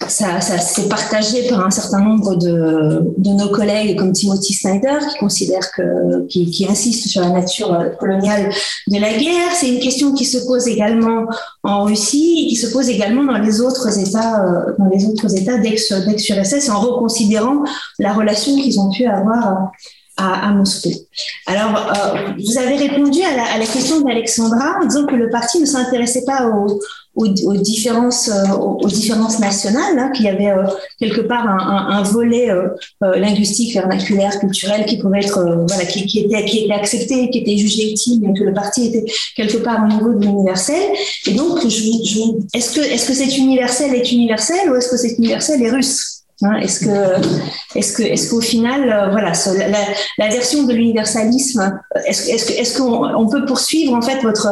ça, 0.09 0.41
ça 0.41 0.59
c'est 0.59 0.89
partagé 0.89 1.47
par 1.49 1.65
un 1.65 1.71
certain 1.71 2.01
nombre 2.01 2.35
de, 2.37 3.03
de, 3.19 3.31
nos 3.31 3.51
collègues 3.51 3.99
comme 3.99 4.13
Timothy 4.13 4.55
Snyder 4.55 4.99
qui 5.11 5.19
considère 5.19 5.71
que, 5.73 6.27
qui, 6.27 6.51
qui, 6.51 6.67
insiste 6.67 7.09
sur 7.09 7.21
la 7.21 7.31
nature 7.31 7.77
coloniale 7.99 8.51
de 8.89 8.99
la 8.99 9.13
guerre. 9.13 9.53
C'est 9.55 9.69
une 9.69 9.81
question 9.81 10.15
qui 10.15 10.25
se 10.25 10.39
pose 10.39 10.69
également 10.69 11.27
en 11.63 11.85
Russie 11.85 12.45
et 12.45 12.49
qui 12.49 12.57
se 12.57 12.69
pose 12.69 12.89
également 12.89 13.25
dans 13.25 13.39
les 13.39 13.61
autres 13.61 13.99
États, 13.99 14.43
euh, 14.43 14.73
dans 14.79 14.89
les 14.89 15.05
autres 15.05 15.37
États 15.37 15.59
d'ex-URSS 15.59 16.71
en 16.71 16.81
reconsidérant 16.81 17.63
la 17.99 18.13
relation 18.13 18.57
qu'ils 18.57 18.81
ont 18.81 18.91
pu 18.91 19.07
avoir 19.07 19.71
à, 20.17 20.49
à, 20.49 20.53
Moscou. 20.53 20.91
Alors, 21.47 21.77
euh, 21.77 22.33
vous 22.39 22.59
avez 22.59 22.77
répondu 22.77 23.23
à 23.23 23.37
la, 23.37 23.45
à 23.55 23.59
la 23.59 23.67
question 23.67 24.01
d'Alexandra 24.01 24.77
en 24.83 24.87
disant 24.87 25.07
que 25.07 25.15
le 25.15 25.31
parti 25.31 25.61
ne 25.61 25.67
s'intéressait 25.67 26.25
pas 26.25 26.47
aux, 26.47 26.81
aux, 27.15 27.27
aux 27.27 27.57
différences, 27.57 28.29
euh, 28.29 28.53
aux, 28.55 28.87
différences 28.87 29.41
nationales, 29.41 29.99
hein, 29.99 30.11
qu'il 30.15 30.27
y 30.27 30.29
avait 30.29 30.51
euh, 30.51 30.65
quelque 30.99 31.21
part 31.23 31.47
un, 31.49 32.03
volet 32.03 32.51
euh, 32.51 32.69
linguistique, 33.01 33.75
vernaculaire, 33.75 34.39
culturel 34.39 34.87
qui 34.87 34.99
pouvait 34.99 35.21
être, 35.21 35.65
voilà, 35.69 35.85
qui, 35.85 36.21
était, 36.21 36.73
accepté, 36.73 37.31
qui 37.31 37.39
était 37.39 37.57
jugé 37.57 37.93
utile, 37.93 38.21
mais 38.23 38.39
que 38.39 38.45
le 38.45 38.55
parti 38.55 38.87
était 38.87 39.05
quelque 39.37 39.59
part 39.59 39.85
au 39.85 39.93
niveau 39.93 40.15
de 40.15 40.25
l'universel. 40.25 40.83
Et 41.27 41.35
donc, 41.35 41.65
est-ce 41.65 42.75
que, 42.75 42.81
est-ce 42.81 43.07
que 43.07 43.15
cet 43.15 43.37
universel 43.37 43.95
est 43.95 44.13
universel 44.13 44.71
ou 44.71 44.77
est-ce 44.77 44.89
que 44.89 44.97
cet 44.97 45.19
universel 45.19 45.63
est 45.63 45.71
russe 45.71 46.17
Hein, 46.43 46.57
est-ce 46.63 46.87
que, 46.87 47.79
est-ce 47.79 47.93
que, 47.93 48.03
est-ce 48.03 48.31
qu'au 48.31 48.41
final, 48.41 49.11
voilà, 49.11 49.33
la, 50.17 50.29
version 50.29 50.63
de 50.63 50.73
l'universalisme, 50.73 51.79
est-ce, 52.07 52.31
est-ce, 52.31 52.53
est-ce 52.53 52.79
qu'on 52.79 53.05
on 53.15 53.29
peut 53.29 53.45
poursuivre 53.45 53.93
en 53.93 54.01
fait 54.01 54.23
votre 54.23 54.49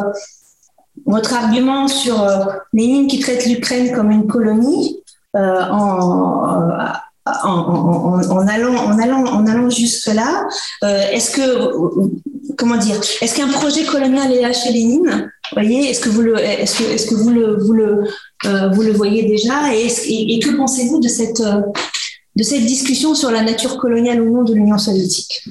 votre 1.09 1.33
argument 1.33 1.87
sur 1.87 2.21
euh, 2.21 2.45
Lénine 2.73 3.07
qui 3.07 3.19
traite 3.19 3.45
l'Ukraine 3.45 3.91
comme 3.93 4.11
une 4.11 4.27
colonie 4.27 5.03
euh, 5.35 5.61
en, 5.69 6.93
en, 7.25 8.47
allant, 8.47 8.75
en 8.75 8.99
allant, 8.99 9.25
en 9.25 9.45
allant 9.45 9.69
jusque 9.69 10.07
là, 10.07 10.47
euh, 10.83 11.11
est-ce 11.11 11.31
que 11.31 12.55
comment 12.57 12.77
dire, 12.77 12.95
est-ce 13.21 13.35
qu'un 13.35 13.47
projet 13.47 13.85
colonial 13.85 14.31
est 14.31 14.41
là 14.41 14.53
chez 14.53 14.71
Lénine? 14.71 15.31
Voyez, 15.53 15.89
est-ce 15.89 16.01
que 16.01 16.09
vous 16.09 16.21
le, 16.21 16.37
est-ce 16.37 16.79
que, 16.79 16.83
est-ce 16.83 17.07
que 17.07 17.15
vous 17.15 17.29
le, 17.29 17.57
vous 17.57 17.73
le 17.73 18.03
euh, 18.45 18.69
vous 18.69 18.81
le 18.81 18.91
voyez 18.91 19.23
déjà? 19.23 19.73
Et, 19.73 20.39
que 20.39 20.55
pensez-vous 20.55 20.99
de 20.99 21.07
cette, 21.07 21.41
euh, 21.41 21.61
de 22.35 22.43
cette 22.43 22.65
discussion 22.65 23.15
sur 23.15 23.31
la 23.31 23.41
nature 23.41 23.77
coloniale 23.77 24.21
ou 24.21 24.33
non 24.33 24.43
de 24.43 24.53
l'Union 24.53 24.77
soviétique? 24.77 25.43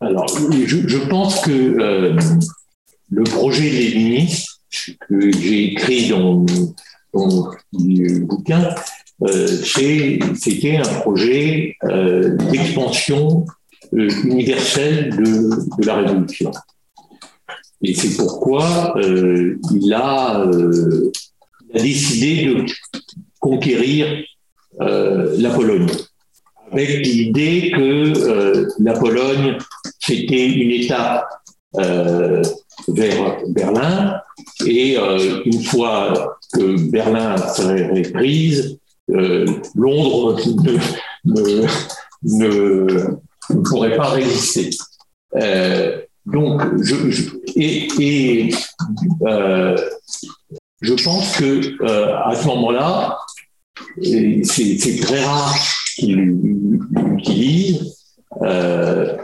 Alors, 0.00 0.26
je, 0.28 1.08
pense 1.08 1.40
que 1.40 1.50
euh, 1.50 2.18
le 3.10 3.24
projet 3.24 3.68
léniniste 3.68 4.60
que 5.08 5.32
j'ai 5.32 5.72
écrit 5.72 6.08
dans, 6.08 6.44
dans 7.12 7.50
le 7.72 8.20
bouquin, 8.24 8.74
euh, 9.22 9.46
c'était 9.46 10.76
un 10.76 11.00
projet 11.00 11.76
euh, 11.84 12.36
d'expansion 12.50 13.44
euh, 13.92 14.08
universelle 14.24 15.14
de, 15.16 15.84
la 15.84 15.96
révolution. 15.96 16.50
Et 17.82 17.94
c'est 17.94 18.16
pourquoi 18.16 18.94
il 19.00 19.94
a 19.94 20.44
décidé 21.72 22.44
de 22.44 22.66
conquérir 23.38 24.22
la 24.78 25.50
Pologne, 25.54 25.88
avec 26.70 27.06
l'idée 27.06 27.72
que 27.74 28.68
la 28.82 28.92
Pologne, 28.92 29.56
c'était 29.98 30.46
une 30.46 30.70
étape 30.72 31.26
vers 32.88 33.36
Berlin, 33.48 34.20
et 34.66 34.96
euh, 34.98 35.42
une 35.44 35.62
fois 35.62 36.38
que 36.52 36.90
Berlin 36.90 37.36
serait 37.36 38.02
prise, 38.12 38.78
euh, 39.10 39.46
Londres 39.74 40.40
ne, 41.24 41.66
ne, 42.24 43.62
pourrait 43.68 43.96
pas 43.96 44.10
résister. 44.10 44.70
Euh, 45.36 46.00
donc, 46.26 46.62
je, 46.82 47.10
je 47.10 47.30
et, 47.56 47.88
et 47.98 48.54
je 50.80 51.04
pense 51.04 51.36
que 51.36 51.82
à 51.84 52.34
ce 52.34 52.46
moment-là, 52.46 53.18
c'est 54.42 55.00
très 55.02 55.24
rare 55.24 55.54
qu'il 55.96 56.16
l'utilise. 56.92 57.96
Euh, 58.42 59.16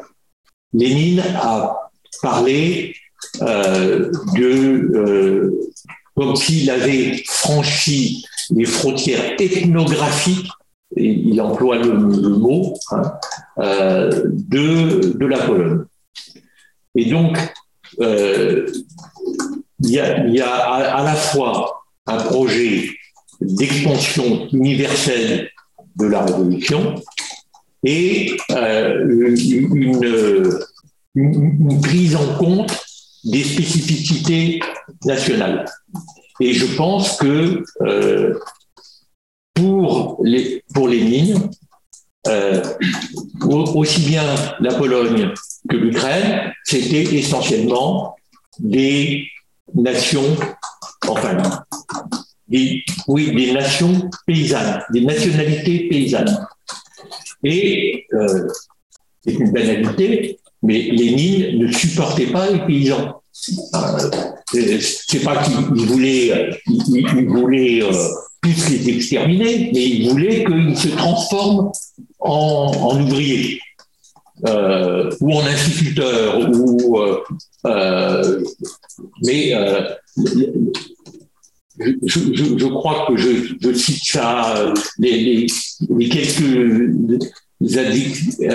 Lénine 0.73 1.23
a 1.41 1.91
parlé 2.23 2.95
euh, 3.43 4.11
de 4.35 4.91
euh, 4.95 5.71
comme 6.15 6.37
s'il 6.37 6.71
avait 6.71 7.23
franchi 7.27 8.25
les 8.51 8.65
frontières 8.65 9.35
ethnographiques, 9.39 10.51
et 10.97 11.05
il 11.05 11.41
emploie 11.43 11.79
le, 11.79 11.93
mot, 11.95 12.75
hein, 12.93 13.13
euh, 13.59 14.23
de, 14.25 15.19
de 15.19 15.27
la 15.27 15.39
Pologne. 15.39 15.85
Et 16.95 17.07
donc, 17.07 17.37
il 17.99 19.91
y 19.91 20.01
a, 20.01 20.57
à, 20.57 21.05
la 21.05 21.15
fois 21.15 21.83
un 22.07 22.17
projet 22.17 22.89
d'expansion 23.41 24.49
universelle 24.53 25.51
de 25.97 26.07
la 26.07 26.25
révolution 26.25 26.95
et 27.83 28.37
une, 31.15 31.81
prise 31.83 32.17
en 32.17 32.35
compte 32.39 32.86
des 33.27 33.45
spécificités 33.45 34.61
nationales. 35.05 35.65
Et 36.41 36.53
je 36.53 36.67
pense 36.77 37.17
que 37.17 37.65
euh, 37.83 38.39
pour 39.55 40.21
les 40.23 40.63
pour 40.75 40.89
Lénine, 40.89 41.51
euh, 42.29 42.63
aussi 43.75 44.01
bien 44.03 44.25
la 44.61 44.75
Pologne 44.75 45.33
que 45.69 45.77
l'Ukraine, 45.77 46.53
c'était 46.65 47.03
essentiellement 47.17 48.17
des 48.59 49.29
nations, 49.75 50.37
enfin, 51.09 51.37
des, 52.49 52.85
des 53.09 53.53
nations 53.53 54.09
paysannes, 54.27 54.83
des 54.93 55.03
nationalités 55.03 55.89
paysannes. 55.89 56.47
Et 57.43 58.07
euh, 58.13 58.49
c'est 59.25 59.35
une 59.35 59.53
banalité, 59.53 60.39
mais 60.67 60.83
Lénine 60.91 61.59
ne 61.59 61.73
supportait 61.73 62.27
pas 62.27 62.51
les 62.51 62.59
paysans. 62.67 63.23
Euh, 63.75 64.81
c'est 65.09 65.23
pas 65.23 65.43
qu'il 65.43 65.55
voulait, 65.55 66.51
il, 66.67 67.83
euh, 67.83 68.09
les 68.45 68.89
exterminer, 68.89 69.71
mais 69.73 69.85
il 69.85 70.11
voulait 70.11 70.45
qu'ils 70.45 70.77
se 70.77 70.89
transforment 70.89 71.71
en, 72.19 73.01
ouvriers. 73.01 73.61
Euh, 74.47 75.11
ou 75.21 75.33
en 75.33 75.47
instituteur, 75.47 76.37
euh, 76.37 77.23
euh 77.65 78.45
mais 79.25 79.55
euh, 79.55 79.81
je, 81.79 82.67
crois 82.67 83.07
que 83.09 83.17
je, 83.17 83.73
cite 83.73 84.05
ça, 84.05 84.75
les, 84.99 85.47
quelques 86.11 86.93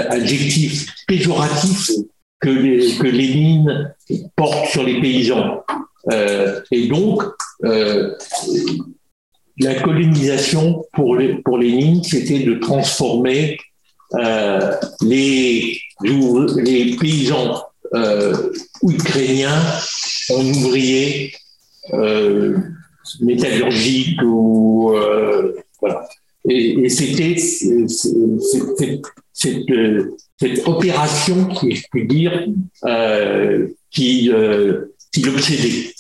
adjectifs 0.10 0.88
péjoratifs 1.08 1.92
que, 2.40 2.50
les, 2.50 2.96
que 2.96 3.08
Lénine 3.08 3.94
porte 4.36 4.68
sur 4.68 4.84
les 4.84 5.00
paysans. 5.00 5.64
Euh, 6.12 6.62
et 6.72 6.88
donc, 6.88 7.24
euh, 7.64 8.16
la 9.60 9.76
colonisation 9.76 10.84
pour, 10.94 11.16
les, 11.16 11.36
pour 11.36 11.58
Lénine, 11.58 12.04
c'était 12.04 12.40
de 12.40 12.56
transformer 12.56 13.58
euh, 14.16 14.76
les, 15.02 15.80
les 16.04 16.96
paysans 16.98 17.64
ukrainiens 18.84 19.62
en 20.30 20.46
ouvriers 20.46 21.34
métallurgiques 23.20 24.22
ou 24.24 24.94
voilà. 25.82 26.08
Et, 26.50 26.90
c'était 26.90 27.36
cette, 29.34 30.68
opération, 30.68 31.54
si 31.56 31.76
je 31.76 31.86
puis 31.92 32.08
dire, 32.08 32.48
euh, 32.86 33.68
qui, 33.92 34.32
euh, 34.32 34.86
qui 35.14 35.22
l'obsédait. 35.22 35.94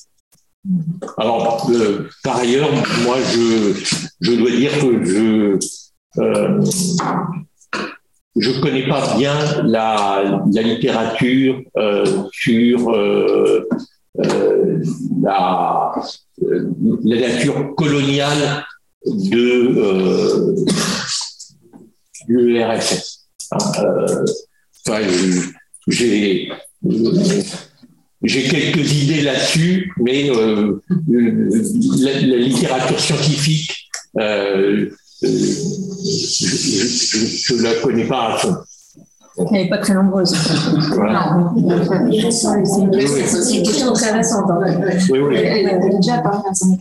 Alors, 1.17 1.69
euh, 1.71 2.09
par 2.23 2.37
ailleurs, 2.37 2.71
moi, 3.03 3.17
je, 3.31 4.35
dois 4.35 4.51
dire 4.51 4.71
que 4.79 5.03
je 5.03 5.57
je 8.37 8.61
connais 8.61 8.87
pas 8.87 9.17
bien 9.17 9.35
la, 9.63 10.41
la 10.53 10.61
littérature 10.61 11.61
sur 12.31 12.91
la, 15.21 15.91
la, 17.03 17.19
nature 17.19 17.75
coloniale 17.75 18.65
de 19.05 19.77
euh, 19.77 20.55
l'URSS. 22.27 23.27
Euh, 23.53 24.25
enfin, 24.87 25.01
j'ai 25.87 26.51
j'ai 28.23 28.43
quelques 28.43 28.93
idées 28.93 29.21
là-dessus, 29.21 29.91
mais 29.97 30.29
euh, 30.29 30.79
la, 31.09 32.21
la, 32.21 32.37
littérature 32.37 32.99
scientifique 32.99 33.89
euh, 34.19 34.89
je 35.21 35.27
ne 37.55 37.61
la 37.61 37.73
connais 37.75 38.05
pas 38.05 38.33
à 38.33 38.37
fond. 38.37 38.55
Elle 39.51 39.63
n'est 39.63 39.69
pas 39.69 39.77
très 39.77 39.93
nombreuse. 39.93 40.35
Voilà. 40.95 41.51
C'est 42.31 43.57
une, 43.57 43.63
question 43.63 43.93
très 43.93 44.11
récente. 44.11 44.45
Oui, 45.09 45.19
oui. 45.19 45.35
Elle 45.37 45.69
a 45.69 45.77
déjà 45.79 46.17
parlé 46.19 46.39
à 46.49 46.53
son 46.53 46.77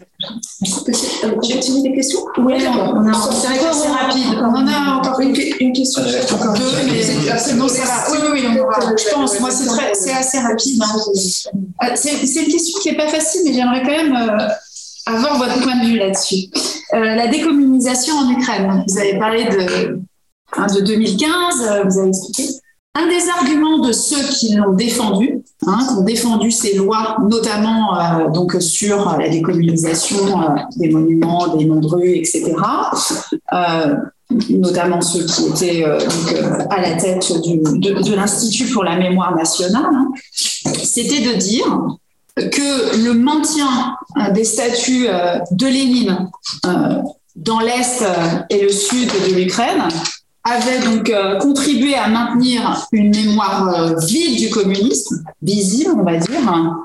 des 0.61 1.93
questions 1.95 2.21
Oui, 2.39 2.55
on 2.67 3.09
a 3.09 3.13
C'est 3.33 3.67
assez 3.67 3.89
rapide. 3.89 4.39
On 4.41 4.55
en 4.55 4.67
a 4.67 4.99
encore 4.99 5.21
une, 5.21 5.35
une 5.61 5.73
question. 5.73 6.03
Encore 6.35 6.55
deux, 6.55 6.63
mais 6.87 7.03
c'est 7.03 7.57
bon, 7.57 7.69
ça 7.69 7.85
va. 7.85 8.13
Oui, 8.13 8.19
oui, 8.33 8.45
on 8.51 8.61
aura. 8.63 8.81
Je 8.81 9.15
pense, 9.15 9.41
moi, 9.41 9.51
c'est 9.51 9.67
très- 9.67 9.95
c'est 9.95 10.13
assez 10.13 10.39
rapide. 10.39 10.83
hein. 10.83 10.97
Euh, 11.85 11.87
C'est 11.95 12.27
c'est 12.27 12.45
une 12.45 12.53
question 12.53 12.81
qui 12.81 12.91
n'est 12.91 12.97
pas 12.97 13.09
facile, 13.09 13.43
mais 13.45 13.53
j'aimerais 13.55 13.83
quand 13.83 13.91
même 13.91 14.15
euh, 14.15 14.49
avoir 15.07 15.39
votre 15.39 15.61
point 15.63 15.77
de 15.83 15.87
vue 15.87 15.99
là-dessus. 15.99 16.47
Euh, 16.95 17.15
la 17.15 17.29
décommunisation 17.29 18.15
en 18.17 18.31
Ukraine. 18.31 18.85
Vous 18.87 18.99
avez 18.99 19.19
parlé 19.19 19.45
de, 19.45 20.01
hein, 20.57 20.67
de 20.75 20.81
2015, 20.81 21.29
euh, 21.63 21.85
vous 21.85 21.99
avez 21.99 22.09
expliqué. 22.09 22.49
Un 22.97 23.07
des 23.07 23.29
arguments 23.29 23.79
de 23.79 23.93
ceux 23.93 24.21
qui 24.35 24.53
l'ont 24.57 24.73
défendu, 24.73 25.45
hein, 25.65 25.79
qui 25.87 25.95
ont 25.95 26.03
défendu 26.03 26.51
ces 26.51 26.75
lois, 26.75 27.19
notamment 27.23 27.97
euh, 27.97 28.31
donc 28.31 28.57
sur 28.59 29.17
la 29.17 29.29
décommunisation 29.29 30.43
euh, 30.43 30.57
des 30.77 30.89
monuments, 30.89 31.57
des 31.57 31.67
noms 31.67 31.79
de 31.79 31.87
rues, 31.87 32.17
etc., 32.17 32.53
notamment 34.51 35.01
ceux 35.01 35.25
qui 35.25 35.47
étaient 35.47 35.85
à 35.85 36.81
la 36.81 36.97
tête 36.97 37.33
de, 37.33 38.15
l'Institut 38.15 38.67
pour 38.73 38.85
la 38.85 38.97
mémoire 38.97 39.37
nationale, 39.37 39.87
hein, 39.93 40.09
c'était 40.35 41.21
de 41.21 41.37
dire 41.37 41.67
que 42.37 43.05
le 43.05 43.15
maintien 43.15 43.97
des 44.33 44.45
statues 44.45 45.07
euh, 45.09 45.39
de 45.53 45.67
Lénine 45.67 46.31
dans 47.37 47.61
l'Est 47.61 48.05
et 48.51 48.63
le 48.63 48.71
Sud 48.71 49.11
de 49.29 49.35
l'Ukraine 49.35 49.89
avait 50.45 50.81
donc 50.81 51.11
euh, 51.11 51.39
contribué 51.39 51.95
à 51.95 52.09
maintenir 52.09 52.87
une 52.93 53.11
mémoire 53.11 53.69
euh, 53.69 53.97
vive 54.07 54.39
du 54.39 54.51
communisme, 54.51 55.23
visible 55.43 55.93
on 55.99 56.05
va 56.05 56.17
dire, 56.17 56.49
hein, 56.49 56.85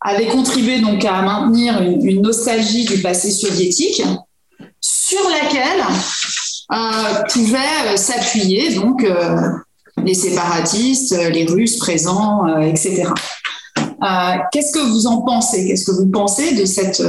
avait 0.00 0.26
contribué 0.26 0.80
donc 0.80 1.04
à 1.04 1.22
maintenir 1.22 1.80
une, 1.80 2.20
nostalgie 2.20 2.84
du 2.84 2.98
passé 2.98 3.30
soviétique 3.30 4.02
sur 4.80 5.20
laquelle 5.30 5.82
euh, 6.72 7.22
pouvaient 7.32 7.58
euh, 7.92 7.96
s'appuyer 7.96 8.74
donc 8.74 9.06
les 10.02 10.14
séparatistes, 10.14 11.16
les 11.30 11.44
Russes 11.44 11.76
présents, 11.76 12.46
etc. 12.58 13.04
Qu'est-ce 14.50 14.72
que 14.72 14.90
vous 14.90 15.06
en 15.06 15.22
pensez? 15.22 15.66
Qu'est-ce 15.66 15.84
que 15.84 15.92
vous 15.92 16.06
pensez 16.06 16.54
de 16.54 16.64
cette, 16.64 17.02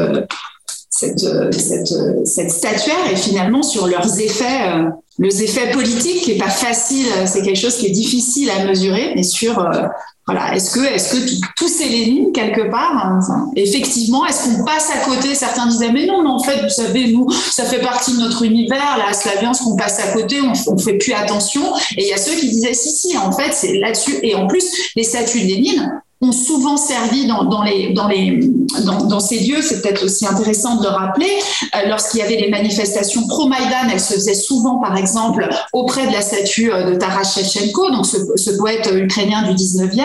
cette, 1.01 1.23
euh, 1.23 1.49
euh, 1.49 2.25
cette 2.25 2.51
statuaire 2.51 3.11
et 3.11 3.15
finalement 3.15 3.63
sur 3.63 3.87
leurs 3.87 4.19
effets, 4.19 4.67
euh, 4.67 4.89
les 5.17 5.43
effets 5.43 5.71
politiques 5.71 6.21
qui 6.21 6.33
n'est 6.33 6.37
pas 6.37 6.49
facile, 6.49 7.07
c'est 7.25 7.41
quelque 7.41 7.59
chose 7.59 7.77
qui 7.77 7.87
est 7.87 7.91
difficile 7.91 8.49
à 8.51 8.65
mesurer, 8.65 9.13
mais 9.15 9.23
sur 9.23 9.59
euh, 9.59 9.87
voilà, 10.27 10.55
est-ce 10.55 10.71
que, 10.71 10.79
est-ce 10.79 11.15
que 11.15 11.45
tous 11.57 11.67
ces 11.67 11.89
Lénines, 11.89 12.31
quelque 12.31 12.69
part, 12.69 12.95
hein, 12.95 13.49
effectivement, 13.55 14.25
est-ce 14.27 14.45
qu'on 14.45 14.63
passe 14.63 14.89
à 14.91 14.99
côté? 15.09 15.33
Certains 15.33 15.65
disaient, 15.65 15.91
mais 15.91 16.05
non, 16.05 16.21
mais 16.21 16.29
en 16.29 16.39
fait, 16.39 16.61
vous 16.61 16.69
savez, 16.69 17.11
nous, 17.11 17.27
ça 17.31 17.65
fait 17.65 17.81
partie 17.81 18.13
de 18.13 18.19
notre 18.19 18.43
univers, 18.43 18.97
la 18.97 19.13
Slaviance 19.13 19.61
qu'on 19.61 19.75
passe 19.75 19.99
à 19.99 20.13
côté, 20.13 20.37
on 20.39 20.73
ne 20.75 20.79
fait 20.79 20.97
plus 20.99 21.13
attention. 21.13 21.63
Et 21.97 22.03
il 22.03 22.07
y 22.07 22.13
a 22.13 22.17
ceux 22.17 22.33
qui 22.35 22.49
disaient, 22.49 22.75
si, 22.75 22.91
si, 22.91 23.17
en 23.17 23.31
fait, 23.31 23.51
c'est 23.51 23.73
là-dessus. 23.79 24.19
Et 24.21 24.35
en 24.35 24.45
plus, 24.45 24.91
les 24.95 25.03
statues 25.03 25.41
de 25.41 25.47
Lénine 25.47 26.01
ont 26.21 26.31
souvent 26.31 26.77
servi 26.77 27.25
dans, 27.25 29.19
ces 29.19 29.39
lieux, 29.39 29.61
c'est 29.61 29.81
peut-être 29.81 30.05
aussi 30.05 30.27
intéressant 30.27 30.75
de 30.75 30.83
le 30.83 30.89
rappeler, 30.89 31.31
euh, 31.75 31.87
lorsqu'il 31.87 32.19
y 32.19 32.23
avait 32.23 32.35
les 32.35 32.49
manifestations 32.49 33.25
pro-Maïdan, 33.27 33.89
elles 33.91 33.99
se 33.99 34.13
faisaient 34.13 34.35
souvent, 34.35 34.77
par 34.77 34.95
exemple, 34.97 35.49
auprès 35.73 36.05
de 36.07 36.11
la 36.11 36.21
statue 36.21 36.71
euh, 36.71 36.91
de 36.91 36.95
Taras 36.95 37.23
Shevchenko, 37.23 37.89
donc 37.89 38.05
ce, 38.05 38.51
poète 38.57 38.87
ukrainien 38.93 39.51
du 39.51 39.55
19e, 39.55 40.01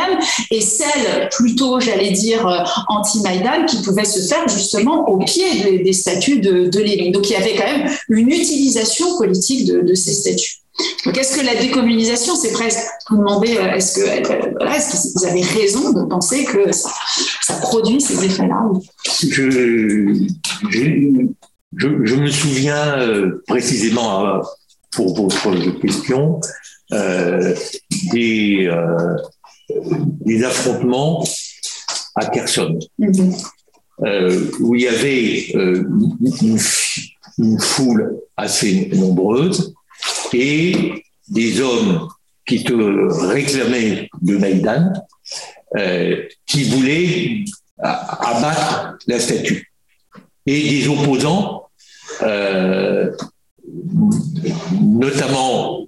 et 0.50 0.60
celle 0.62 1.28
plutôt, 1.32 1.80
j'allais 1.80 2.12
dire, 2.12 2.46
euh, 2.46 2.60
anti-Maïdan, 2.88 3.66
qui 3.66 3.82
pouvait 3.82 4.06
se 4.06 4.20
faire 4.20 4.48
justement 4.48 5.06
au 5.08 5.18
pied 5.18 5.62
des, 5.62 5.78
des 5.80 5.92
statues 5.92 6.40
de, 6.40 6.68
de 6.68 6.80
Lénine. 6.80 7.12
Donc 7.12 7.28
il 7.28 7.32
y 7.32 7.36
avait 7.36 7.56
quand 7.56 7.66
même 7.66 7.90
une 8.08 8.28
utilisation 8.28 9.18
politique 9.18 9.66
de 9.66 9.94
ces 9.94 10.14
statues. 10.14 10.60
Donc 11.04 11.16
est-ce 11.16 11.38
que 11.40 11.44
la 11.46 11.54
décommunisation, 11.54 12.34
c'est 12.36 12.52
presque, 12.52 12.80
vous 13.10 13.16
demandez, 13.18 13.56
euh, 13.56 13.72
est-ce 13.74 13.94
que, 14.00 14.00
euh, 14.06 14.68
est-ce 14.74 15.12
que 15.14 15.18
vous 15.18 15.24
avez 15.26 15.40
raison 15.42 15.92
de 15.92 16.02
penser 16.04 16.44
que 16.44 16.72
ça, 16.72 16.90
ça 17.42 17.54
produit 17.54 18.00
ces 18.00 18.24
effets-là 18.24 18.68
je, 19.28 19.50
j'ai- 20.70 21.12
je, 21.76 21.88
je 22.04 22.14
me 22.14 22.30
souviens 22.30 22.98
euh, 22.98 23.42
précisément 23.46 24.26
euh, 24.26 24.40
pour 24.92 25.14
votre 25.16 25.80
question 25.80 26.40
euh, 26.92 27.54
des, 28.12 28.70
des 30.24 30.44
affrontements 30.44 31.24
à 32.14 32.26
Kherson, 32.26 32.78
Mhm. 32.98 33.34
où 34.60 34.74
il 34.74 34.82
y 34.82 34.88
avait 34.88 35.38
une, 35.52 36.58
une 37.38 37.58
foule 37.60 38.18
assez 38.36 38.90
nombreuse 38.94 39.74
et 40.32 41.04
des 41.28 41.60
hommes 41.60 42.08
qui 42.46 42.62
te 42.62 42.72
réclamaient 43.26 44.08
de 44.22 44.36
Maïdan, 44.36 44.92
euh, 45.76 46.22
qui 46.46 46.64
voulaient 46.64 47.44
abattre 47.78 48.96
la 49.06 49.18
statue. 49.18 49.72
Et 50.46 50.68
des 50.68 50.88
opposants, 50.88 51.68
euh, 52.22 53.10
notamment 54.80 55.86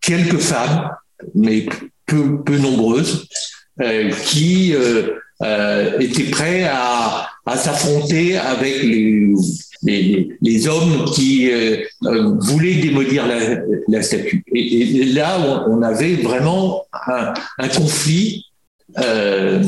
quelques 0.00 0.38
femmes, 0.38 0.90
mais 1.34 1.66
peu, 2.04 2.58
nombreuses, 2.58 3.26
euh, 3.80 4.10
qui 4.26 4.74
étaient 6.00 6.30
prêts 6.30 6.64
à, 6.64 7.28
à 7.46 7.56
s'affronter 7.56 8.36
avec 8.36 8.82
les, 8.82 9.32
les, 9.84 10.68
hommes 10.68 11.04
qui 11.14 11.50
euh, 11.50 11.78
euh, 12.04 12.34
voulaient 12.40 12.76
démolir 12.76 13.24
la, 13.88 14.02
statue. 14.02 14.44
Et, 14.52 15.06
là, 15.06 15.64
on, 15.68 15.82
avait 15.82 16.16
vraiment 16.16 16.84
un, 17.06 17.32
conflit 17.68 18.44
euh, 18.98 19.62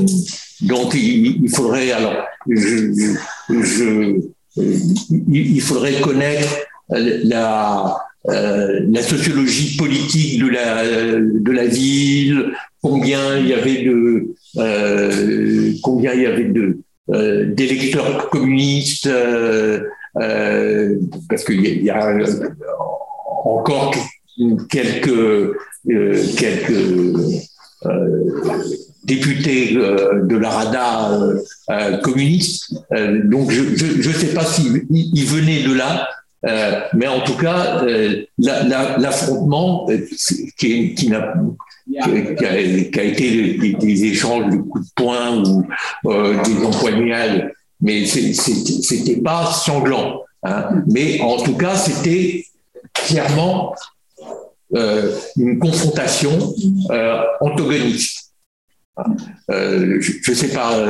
donc 0.62 0.94
il, 0.94 1.48
faudrait 1.50 1.90
alors 1.90 2.24
il 2.46 3.18
faudrait 5.60 6.00
connaître 6.00 6.48
la 6.88 7.96
euh, 8.28 9.02
sociologie 9.02 9.76
politique 9.76 10.40
de 10.40 11.52
la 11.52 11.66
ville, 11.66 12.52
combien 12.82 13.36
il 13.38 13.48
y 13.48 13.54
avait 13.54 13.82
de 13.82 14.34
combien 15.82 16.14
il 16.14 16.22
y 16.22 16.26
avait 16.26 16.44
de 16.44 16.78
euh, 17.12 17.54
d'électeurs 17.54 18.28
communistes 18.30 19.08
euh, 20.20 20.96
parce 21.28 21.44
qu'il 21.44 21.82
y 21.84 21.90
a, 21.90 22.16
encore 23.44 23.94
quelques 24.70 25.08
euh, 25.08 25.54
quelques 26.36 26.70
euh, 27.84 28.62
députés 29.04 29.74
de 29.74 30.36
la 30.36 30.50
Rada 30.50 31.18
communiste. 32.02 32.74
Donc 33.24 33.50
je 33.50 34.08
ne 34.08 34.12
sais 34.14 34.34
pas 34.34 34.44
s'il 34.44 34.84
il 34.90 35.24
venait 35.26 35.62
de 35.62 35.74
là, 35.74 36.08
mais 36.94 37.06
en 37.06 37.20
tout 37.20 37.36
cas, 37.36 37.84
la- 38.38 38.62
la- 38.64 38.98
l'affrontement 38.98 39.86
qui, 40.58 40.96
a, 41.14 42.58
été 42.58 43.58
des, 43.58 43.74
des 43.74 44.04
échanges 44.06 44.50
de 44.50 44.56
coups 44.56 44.86
de 44.86 44.92
poing 44.96 45.44
ou 45.44 45.64
des 46.44 46.64
empoignades, 46.66 47.52
mais 47.80 48.06
c'était 48.06 49.20
pas 49.20 49.46
sanglant. 49.52 50.22
hein. 50.42 50.82
Mais 50.86 51.20
en 51.20 51.36
tout 51.38 51.56
cas, 51.56 51.76
c'était 51.76 52.44
clairement 52.92 53.74
euh, 54.74 55.16
une 55.36 55.58
confrontation 55.58 56.54
euh, 56.90 57.22
antagoniste. 57.40 58.32
Euh, 59.50 60.00
je 60.00 60.30
ne 60.30 60.34
sais 60.34 60.48
pas 60.48 60.86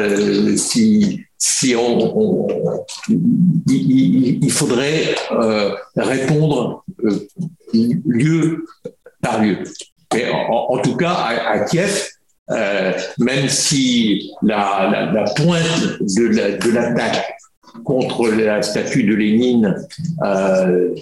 si, 0.57 1.21
si 1.37 1.75
on, 1.75 2.47
il, 3.69 4.51
faudrait 4.51 5.15
répondre 5.97 6.85
lieu 7.75 8.65
par 9.21 9.43
lieu. 9.43 9.65
Mais 10.15 10.31
en, 10.31 10.75
en 10.75 10.79
tout 10.79 10.97
cas, 10.97 11.13
à, 11.13 11.51
à 11.51 11.61
Kiev, 11.65 12.09
euh, 12.51 12.93
même 13.19 13.49
si 13.49 14.31
la, 14.43 15.25
pointe 15.37 15.99
de 16.01 16.27
la- 16.29 16.53
de 16.59 16.71
l'attaque 16.71 17.25
contre 17.85 18.29
la 18.29 18.63
statue 18.63 19.03
de 19.05 19.15
Lénine, 19.15 19.75
euh, 20.25 20.95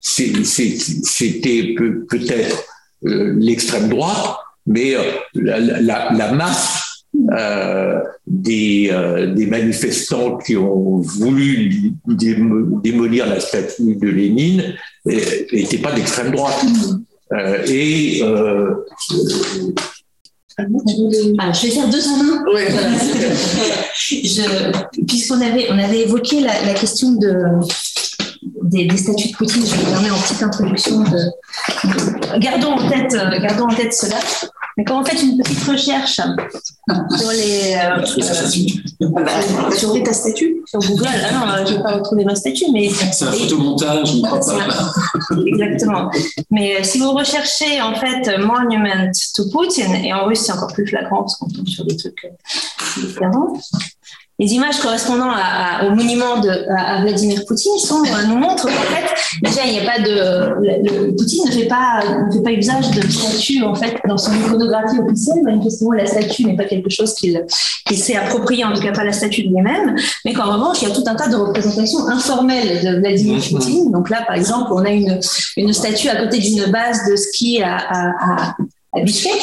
c'était 0.00 1.74
peut- 1.76 2.04
peut-être 2.08 2.64
euh, 3.06 3.34
l'extrême 3.38 3.88
droite, 3.88 4.36
mais 4.66 4.94
la, 5.34 6.32
masse 6.32 7.04
des, 8.26 8.90
manifestants 9.48 10.36
qui 10.38 10.56
ont 10.56 10.98
voulu 11.00 11.92
démolir 12.06 13.26
la 13.26 13.40
statue 13.40 13.96
de 13.96 14.08
Lénine 14.08 14.74
n'étaient 15.06 15.78
pas 15.78 15.92
d'extrême 15.92 16.30
droite. 16.32 16.64
et 17.66 18.22
ah, 20.58 21.52
je 21.52 21.66
vais 21.66 21.72
faire 21.72 21.88
deux 21.88 22.06
en 22.08 22.20
un. 22.20 22.44
Puisqu'on 25.06 25.40
avait, 25.40 25.68
on 25.70 25.78
avait 25.78 26.00
évoqué 26.00 26.40
la, 26.40 26.74
question 26.74 27.12
de, 27.12 27.34
des, 28.62 28.96
statuts 28.96 29.28
de 29.28 29.36
Poutine, 29.36 29.64
je 29.64 29.74
vais 29.74 29.90
permettre 29.90 30.14
en 30.14 30.20
petite 30.20 30.42
introduction 30.42 31.00
de, 31.04 32.38
gardons 32.38 32.72
en 32.72 32.88
tête, 32.88 33.12
gardons 33.40 33.64
en 33.64 33.74
tête 33.74 33.94
cela. 33.94 34.16
Mais 34.76 34.84
quand 34.84 35.00
on 35.00 35.04
fait 35.04 35.20
une 35.22 35.36
petite 35.36 35.62
recherche 35.64 36.14
sur 36.14 37.30
les. 37.32 37.74
Euh, 37.74 38.04
sur 38.06 40.02
ta 40.02 40.12
statue 40.12 40.62
Sur 40.66 40.80
Google, 40.80 41.08
ah 41.08 41.32
non, 41.32 41.66
je 41.66 41.72
ne 41.72 41.76
vais 41.76 41.82
pas 41.82 41.92
retrouver 41.96 42.24
ma 42.24 42.34
statue, 42.34 42.66
mais. 42.72 42.88
C'est 42.88 43.24
un 43.24 43.32
photomontage, 43.32 44.12
je 44.12 44.16
ne 44.18 44.22
crois 44.22 44.40
pas. 44.40 45.36
Exactement. 45.46 46.10
Mais 46.50 46.76
euh, 46.76 46.82
si 46.82 46.98
vous 46.98 47.12
recherchez 47.12 47.80
en 47.80 47.94
fait 47.94 48.38
Monument 48.38 49.10
to 49.34 49.44
Putin, 49.50 49.94
et 50.02 50.12
en 50.12 50.24
russe 50.26 50.40
c'est 50.40 50.52
encore 50.52 50.72
plus 50.72 50.86
flagrant 50.86 51.22
parce 51.22 51.36
qu'on 51.36 51.48
tombe 51.48 51.68
sur 51.68 51.84
des 51.84 51.96
trucs 51.96 52.24
euh, 52.24 53.00
différents, 53.00 53.58
les 54.42 54.54
images 54.54 54.80
correspondant 54.80 55.30
au 55.86 55.90
monument 55.94 56.40
de 56.40 56.50
à, 56.76 57.00
Vladimir 57.02 57.44
Poutine 57.46 57.78
sont, 57.78 58.02
euh, 58.04 58.26
nous 58.28 58.36
montrent 58.36 58.64
qu'en 58.64 58.70
fait, 58.70 59.06
déjà, 59.40 59.64
il 59.64 59.72
n'y 59.72 59.78
a 59.78 59.84
pas 59.84 60.00
de. 60.00 60.10
Le, 60.60 61.16
Poutine 61.16 61.46
ne 61.46 61.52
fait 61.52 61.66
pas, 61.66 62.00
ne 62.26 62.32
fait 62.32 62.42
pas 62.42 62.50
usage 62.50 62.90
de 62.90 63.08
statue, 63.08 63.62
en 63.62 63.74
fait, 63.74 63.96
dans 64.08 64.18
son 64.18 64.32
iconographie 64.32 64.98
officielle. 64.98 65.44
Manifestement, 65.44 65.92
la 65.92 66.06
statue 66.06 66.44
n'est 66.44 66.56
pas 66.56 66.64
quelque 66.64 66.90
chose 66.90 67.14
qu'il 67.14 67.38
s'est 67.96 68.16
approprié, 68.16 68.64
en 68.64 68.72
tout 68.72 68.82
cas 68.82 68.92
pas 68.92 69.04
la 69.04 69.12
statue 69.12 69.42
lui-même, 69.42 69.94
mais 70.24 70.32
qu'en 70.32 70.52
revanche, 70.52 70.82
il 70.82 70.88
y 70.88 70.90
a 70.90 70.94
tout 70.94 71.04
un 71.06 71.14
tas 71.14 71.28
de 71.28 71.36
représentations 71.36 72.08
informelles 72.08 72.84
de 72.84 72.98
Vladimir 72.98 73.38
mm-hmm. 73.38 73.54
Poutine. 73.54 73.92
Donc 73.92 74.10
là, 74.10 74.24
par 74.26 74.34
exemple, 74.34 74.72
on 74.72 74.84
a 74.84 74.90
une, 74.90 75.20
une 75.56 75.72
statue 75.72 76.08
à 76.08 76.16
côté 76.16 76.38
d'une 76.38 76.66
base 76.72 77.08
de 77.08 77.14
ski 77.14 77.62
à, 77.62 77.76
à, 77.76 78.56
à 78.94 79.00
Bishkek, 79.00 79.42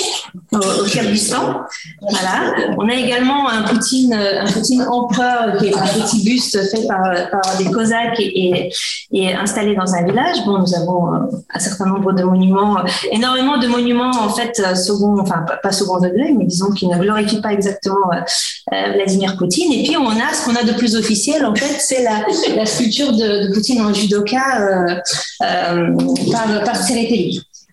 au, 0.51 0.57
au 0.57 0.85
Kyrgyzstan. 0.85 1.61
Voilà. 2.01 2.53
On 2.77 2.87
a 2.87 2.93
également 2.93 3.49
un 3.49 3.63
Poutine, 3.63 4.13
un 4.13 4.45
Poutine 4.51 4.83
empereur 4.83 5.57
qui 5.57 5.67
est 5.67 5.75
un 5.75 5.87
petit 5.87 6.23
buste 6.23 6.59
fait 6.69 6.85
par, 6.87 7.01
par 7.31 7.57
des 7.57 7.65
Cosaques 7.71 8.19
et, 8.19 8.71
et, 9.11 9.33
installé 9.33 9.75
dans 9.75 9.93
un 9.93 10.05
village. 10.05 10.45
Bon, 10.45 10.59
nous 10.59 10.75
avons 10.75 11.13
euh, 11.13 11.17
un 11.53 11.59
certain 11.59 11.85
nombre 11.85 12.13
de 12.13 12.23
monuments, 12.23 12.77
énormément 13.11 13.57
de 13.57 13.67
monuments 13.67 14.11
en 14.11 14.29
fait 14.29 14.55
second, 14.75 15.19
enfin 15.19 15.45
pas 15.63 15.71
second 15.71 15.99
degré, 15.99 16.31
mais 16.37 16.45
disons 16.45 16.71
qui 16.71 16.87
ne 16.87 16.97
glorifient 16.97 17.41
pas 17.41 17.53
exactement 17.53 18.11
euh, 18.11 18.91
Vladimir 18.93 19.35
Poutine. 19.37 19.71
Et 19.73 19.83
puis 19.83 19.97
on 19.97 20.09
a 20.09 20.33
ce 20.33 20.45
qu'on 20.45 20.55
a 20.55 20.63
de 20.63 20.73
plus 20.73 20.95
officiel 20.95 21.45
en 21.45 21.55
fait, 21.55 21.75
c'est 21.79 22.03
la, 22.03 22.25
la, 22.55 22.65
sculpture 22.65 23.13
de, 23.13 23.47
de, 23.47 23.53
Poutine 23.53 23.81
en 23.81 23.93
judoka 23.93 24.61
euh, 24.61 24.95
euh 25.43 25.97
par, 26.31 26.63
par 26.63 26.75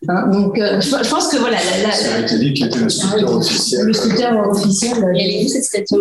Hein, 0.09 0.29
donc, 0.29 0.59
euh, 0.59 0.81
je, 0.81 1.09
pense 1.09 1.29
que 1.29 1.39
voilà. 1.39 1.57
La, 1.83 2.21
la, 2.21 2.23
qui 2.27 2.65
était 2.65 2.79
le 2.79 2.89
sculpteur 2.89 3.37
officiel. 3.37 3.87
Le 3.87 3.93
sculpteur 3.93 4.49
officiel. 4.49 5.05
Elle 5.15 5.21
est 5.21 5.45
où 5.45 5.49
cette 5.49 5.65
statue 5.65 5.97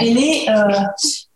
Elle 0.00 0.18
est. 0.18 0.48
Euh, 0.48 0.72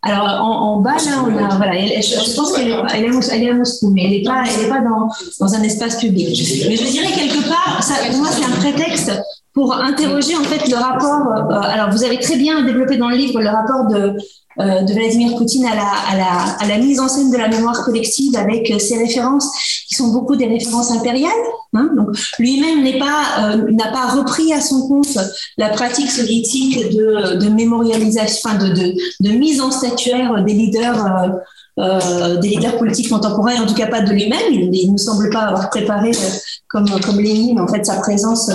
alors, 0.01 0.25
en, 0.41 0.81
bas, 0.81 0.91
là, 0.91 1.23
on 1.25 1.37
a. 1.37 1.55
Voilà, 1.57 1.73
je, 1.73 2.35
pense 2.35 2.53
qu'elle 2.53 2.69
est, 2.69 2.77
elle 2.93 3.05
est, 3.05 3.29
elle 3.31 3.43
est, 3.43 3.49
à 3.49 3.53
Moscou, 3.53 3.91
mais 3.91 4.05
elle 4.05 4.11
n'est 4.11 4.23
pas, 4.23 4.43
elle 4.45 4.65
est 4.65 4.69
pas 4.69 4.81
dans, 4.81 5.09
dans 5.39 5.53
un 5.53 5.63
espace 5.63 5.97
public. 5.97 6.29
Mais 6.67 6.75
je 6.75 6.85
dirais 6.85 7.11
quelque 7.11 7.47
part, 7.47 7.81
ça, 7.81 7.95
pour 8.09 8.19
moi, 8.19 8.29
c'est 8.31 8.45
un 8.45 8.55
prétexte 8.57 9.11
pour 9.55 9.73
interroger 9.73 10.35
en 10.35 10.43
fait 10.43 10.69
le 10.69 10.75
rapport. 10.75 11.27
Euh, 11.31 11.61
alors, 11.61 11.89
vous 11.89 12.03
avez 12.03 12.19
très 12.19 12.35
bien 12.35 12.63
développé 12.63 12.97
dans 12.97 13.09
le 13.09 13.15
livre 13.15 13.41
le 13.41 13.49
rapport 13.49 13.87
de 13.87 13.95
euh, 13.95 14.13
de 14.57 14.93
Vladimir 14.93 15.35
Poutine 15.37 15.65
à 15.65 15.75
la, 15.75 15.83
à, 15.83 16.17
la, 16.17 16.55
à 16.59 16.67
la, 16.67 16.77
mise 16.77 16.99
en 16.99 17.07
scène 17.07 17.31
de 17.31 17.37
la 17.37 17.47
mémoire 17.47 17.83
collective 17.83 18.35
avec 18.37 18.71
euh, 18.71 18.79
ses 18.79 18.97
références 18.97 19.49
qui 19.87 19.95
sont 19.95 20.09
beaucoup 20.09 20.35
des 20.35 20.47
références 20.47 20.91
impériales. 20.91 21.31
Hein. 21.73 21.89
Donc 21.95 22.15
lui-même 22.39 22.83
n'est 22.83 22.97
pas 22.97 23.23
euh, 23.39 23.71
n'a 23.71 23.91
pas 23.91 24.07
repris 24.15 24.53
à 24.53 24.61
son 24.61 24.87
compte 24.87 25.17
la 25.57 25.69
pratique 25.69 26.09
soviétique 26.09 26.89
de, 26.91 27.35
de 27.35 27.49
mémorialisation, 27.49 28.49
enfin 28.49 28.57
de, 28.57 28.93
de, 29.19 29.29
mise 29.31 29.61
en 29.61 29.71
statuaire 29.71 30.43
des 30.43 30.53
leaders. 30.53 31.31
Euh, 31.77 32.37
des 32.37 32.47
leaders 32.47 32.77
politiques 32.77 33.09
contemporains, 33.09 33.61
en 33.61 33.65
tout 33.65 33.73
cas 33.73 33.87
pas 33.87 33.99
de 33.99 34.09
lui-même. 34.09 34.39
Il 34.49 34.93
ne 34.93 34.97
semble 34.97 35.29
pas 35.29 35.41
avoir 35.41 35.69
préparé, 35.69 36.11
comme, 36.69 36.87
comme 37.01 37.19
Lénine, 37.19 37.59
en 37.59 37.67
fait, 37.67 37.85
sa 37.85 37.95
présence 37.95 38.49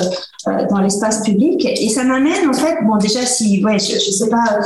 dans 0.46 0.78
l'espace 0.78 1.22
public. 1.22 1.66
Et 1.66 1.90
ça 1.90 2.02
m'amène, 2.04 2.48
en 2.48 2.54
fait, 2.54 2.76
bon, 2.82 2.96
déjà, 2.96 3.26
si, 3.26 3.62
ouais, 3.62 3.78
je 3.78 3.96
ne 3.96 3.98
sais 3.98 4.30
pas 4.30 4.58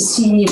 si, 0.00 0.46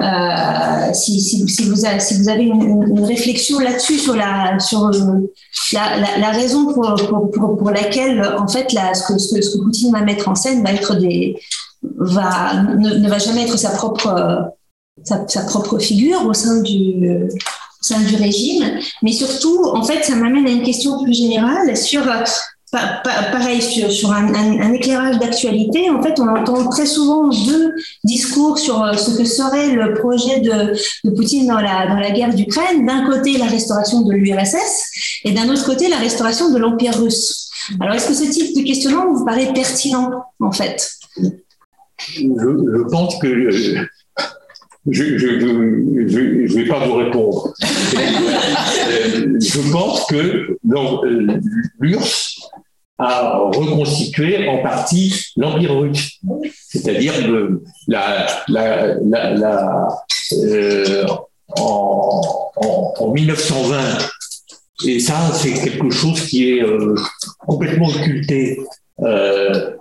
euh, 0.00 0.92
si, 0.92 1.20
si, 1.20 1.48
si, 1.48 1.68
vous, 1.68 1.84
avez, 1.84 2.44
une, 2.44 3.04
réflexion 3.04 3.58
là-dessus 3.58 3.98
sur 3.98 4.14
la 4.14 4.58
sur 4.60 4.90
la, 5.72 6.18
la, 6.18 6.30
raison 6.30 6.72
pour, 6.72 6.94
pour, 7.58 7.70
laquelle 7.70 8.22
en 8.38 8.46
fait 8.46 8.68
ce, 8.70 9.12
que, 9.12 9.18
ce, 9.18 9.34
que, 9.34 9.62
Poutine 9.64 9.90
va 9.90 10.02
mettre 10.02 10.28
en 10.28 10.36
scène 10.36 10.62
va 10.62 10.72
être 10.72 10.94
des 10.94 11.36
va 11.82 12.62
ne, 12.62 13.08
va 13.08 13.18
jamais 13.18 13.42
être 13.42 13.58
sa 13.58 13.70
propre 13.70 14.52
sa, 15.02 15.42
propre 15.42 15.78
figure 15.78 16.24
au 16.26 16.32
sein 16.32 16.60
du 16.60 17.28
sein 17.80 18.00
du 18.00 18.16
régime, 18.16 18.78
mais 19.02 19.12
surtout 19.12 19.64
en 19.64 19.82
fait 19.82 20.04
ça 20.04 20.14
m'amène 20.14 20.46
à 20.46 20.50
une 20.50 20.62
question 20.62 21.02
plus 21.02 21.14
générale 21.14 21.76
sur 21.76 22.02
pareil, 22.70 23.62
sur, 23.62 24.12
un, 24.12 24.72
éclairage 24.72 25.18
d'actualité, 25.18 25.90
en 25.90 26.02
fait, 26.02 26.18
on 26.20 26.28
entend 26.28 26.68
très 26.68 26.86
souvent 26.86 27.28
deux 27.28 27.74
discours 28.04 28.58
sur 28.58 28.82
euh, 28.82 28.92
ce 28.94 29.16
que 29.16 29.24
serait 29.24 29.74
le 29.74 29.94
projet 29.94 30.40
de, 30.40 30.74
Poutine 31.14 31.46
dans 31.46 31.60
la, 31.60 31.86
dans 31.86 31.96
la 31.96 32.10
guerre 32.10 32.34
d'Ukraine. 32.34 32.86
D'un 32.86 33.06
côté, 33.06 33.38
la 33.38 33.46
restauration 33.46 34.02
de 34.02 34.12
l'URSS 34.12 35.22
et 35.24 35.32
d'un 35.32 35.48
autre 35.48 35.64
côté, 35.64 35.88
la 35.88 35.96
restauration 35.96 36.52
de 36.52 36.58
l'Empire 36.58 36.94
russe. 36.98 37.50
Alors, 37.80 37.94
est-ce 37.94 38.08
que 38.08 38.14
ce 38.14 38.30
type 38.30 38.56
de 38.56 38.62
questionnement 38.66 39.12
vous 39.12 39.24
paraît 39.24 39.52
pertinent, 39.52 40.24
en 40.40 40.52
fait? 40.52 40.90
Je, 41.98 42.90
pense 42.90 43.18
que 43.18 43.26
euh, 43.26 43.86
je 44.90 45.04
ne 45.04 46.54
vais 46.54 46.66
pas 46.66 46.86
vous 46.86 46.94
répondre. 46.94 47.52
je 49.40 49.72
pense 49.72 50.06
que 50.06 50.56
l'URSS 51.80 52.27
a 52.98 53.38
reconstitué 53.54 54.48
en 54.48 54.62
partie 54.62 55.32
l'Empire 55.36 55.78
russe. 55.78 56.18
C'est-à-dire 56.68 57.14
euh, 57.28 57.62
en, 61.56 62.22
en, 63.00 63.12
1920, 63.12 63.78
et 64.86 65.00
ça, 65.00 65.14
c'est 65.34 65.54
quelque 65.54 65.90
chose 65.90 66.26
qui 66.26 66.50
est 66.50 66.62
euh, 66.62 66.94
complètement 67.46 67.88
occulté. 67.88 68.60
Euh, 69.00 69.74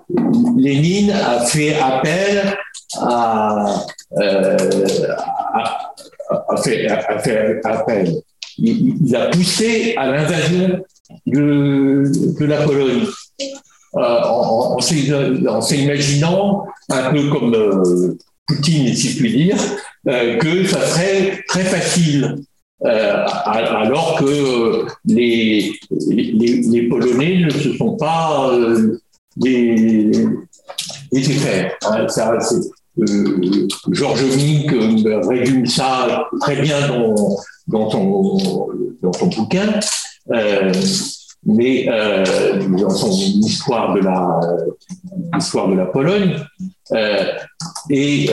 Lénine 0.58 1.12
a 1.12 1.42
fait 1.42 1.76
appel 1.76 2.58
à, 3.00 3.86
fait, 6.64 6.88
a, 6.88 7.20
fait, 7.20 7.62
appel. 7.64 8.22
Il, 8.60 9.16
a 9.16 9.28
poussé 9.28 9.94
à 9.98 10.12
l'invasion 10.12 10.82
de, 11.26 12.46
la 12.46 12.64
Pologne. 12.64 13.06
Euh, 13.96 14.00
en, 14.00 14.80
s'imaginant, 15.62 16.66
un 16.90 17.12
peu 17.12 17.30
comme 17.30 17.54
euh, 17.54 18.18
Poutine, 18.46 18.94
si 18.94 19.10
je 19.10 19.18
puis 19.18 19.34
dire, 19.46 19.58
euh, 20.08 20.38
que 20.38 20.66
ça 20.66 20.82
serait 20.82 21.44
très 21.48 21.64
facile. 21.64 22.36
alors 22.84 24.18
que 24.20 24.86
les, 25.06 25.74
Polonais 26.90 27.38
ne 27.46 27.50
se 27.50 27.74
sont 27.74 27.96
pas 27.96 28.52
des, 29.36 30.12
des. 31.12 31.24
Hein, 31.84 32.08
ça, 32.08 32.38
Georges 33.92 34.36
Mink 34.36 34.72
résume 35.28 35.66
ça 35.66 36.28
très 36.42 36.62
bien 36.62 36.88
dans, 36.88 37.16
dans, 37.68 37.90
son, 37.90 38.70
dans 39.02 39.14
son 39.14 39.28
bouquin, 39.28 39.80
euh, 40.32 40.72
mais 41.46 41.88
euh, 41.90 42.68
dans 42.68 42.90
son 42.90 43.12
histoire 43.12 43.94
de 43.94 44.02
la, 44.02 44.40
histoire 45.38 45.70
de 45.70 45.76
la 45.76 45.86
Pologne. 45.86 46.44
Euh, 46.92 47.34
et 47.90 48.30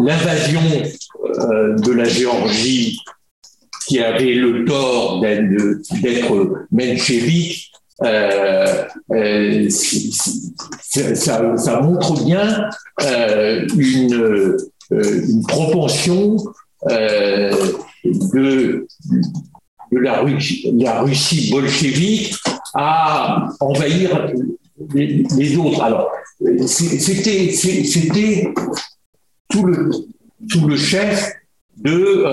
l'invasion 0.00 0.60
de 1.38 1.92
la 1.92 2.04
Géorgie, 2.04 3.00
qui 3.86 4.00
avait 4.00 4.34
le 4.34 4.64
tort 4.64 5.20
d'être 5.20 6.66
menchevique, 6.70 7.70
ça, 11.18 11.80
montre 11.82 12.24
bien 12.24 12.70
une, 13.76 14.56
une, 14.90 15.46
propension 15.46 16.36
de, 18.12 18.86
la, 19.92 20.20
Russie, 20.20 20.72
la 20.78 21.04
bolchevique 21.50 22.34
à 22.74 23.48
envahir 23.60 24.32
les, 24.94 25.56
autres. 25.56 25.82
Alors, 25.82 26.10
c'était, 26.66 27.52
c'était 27.52 28.52
tout 29.48 29.64
le, 29.64 29.90
tout 30.50 30.66
le 30.66 30.76
chef 30.76 31.32
de 31.76 32.24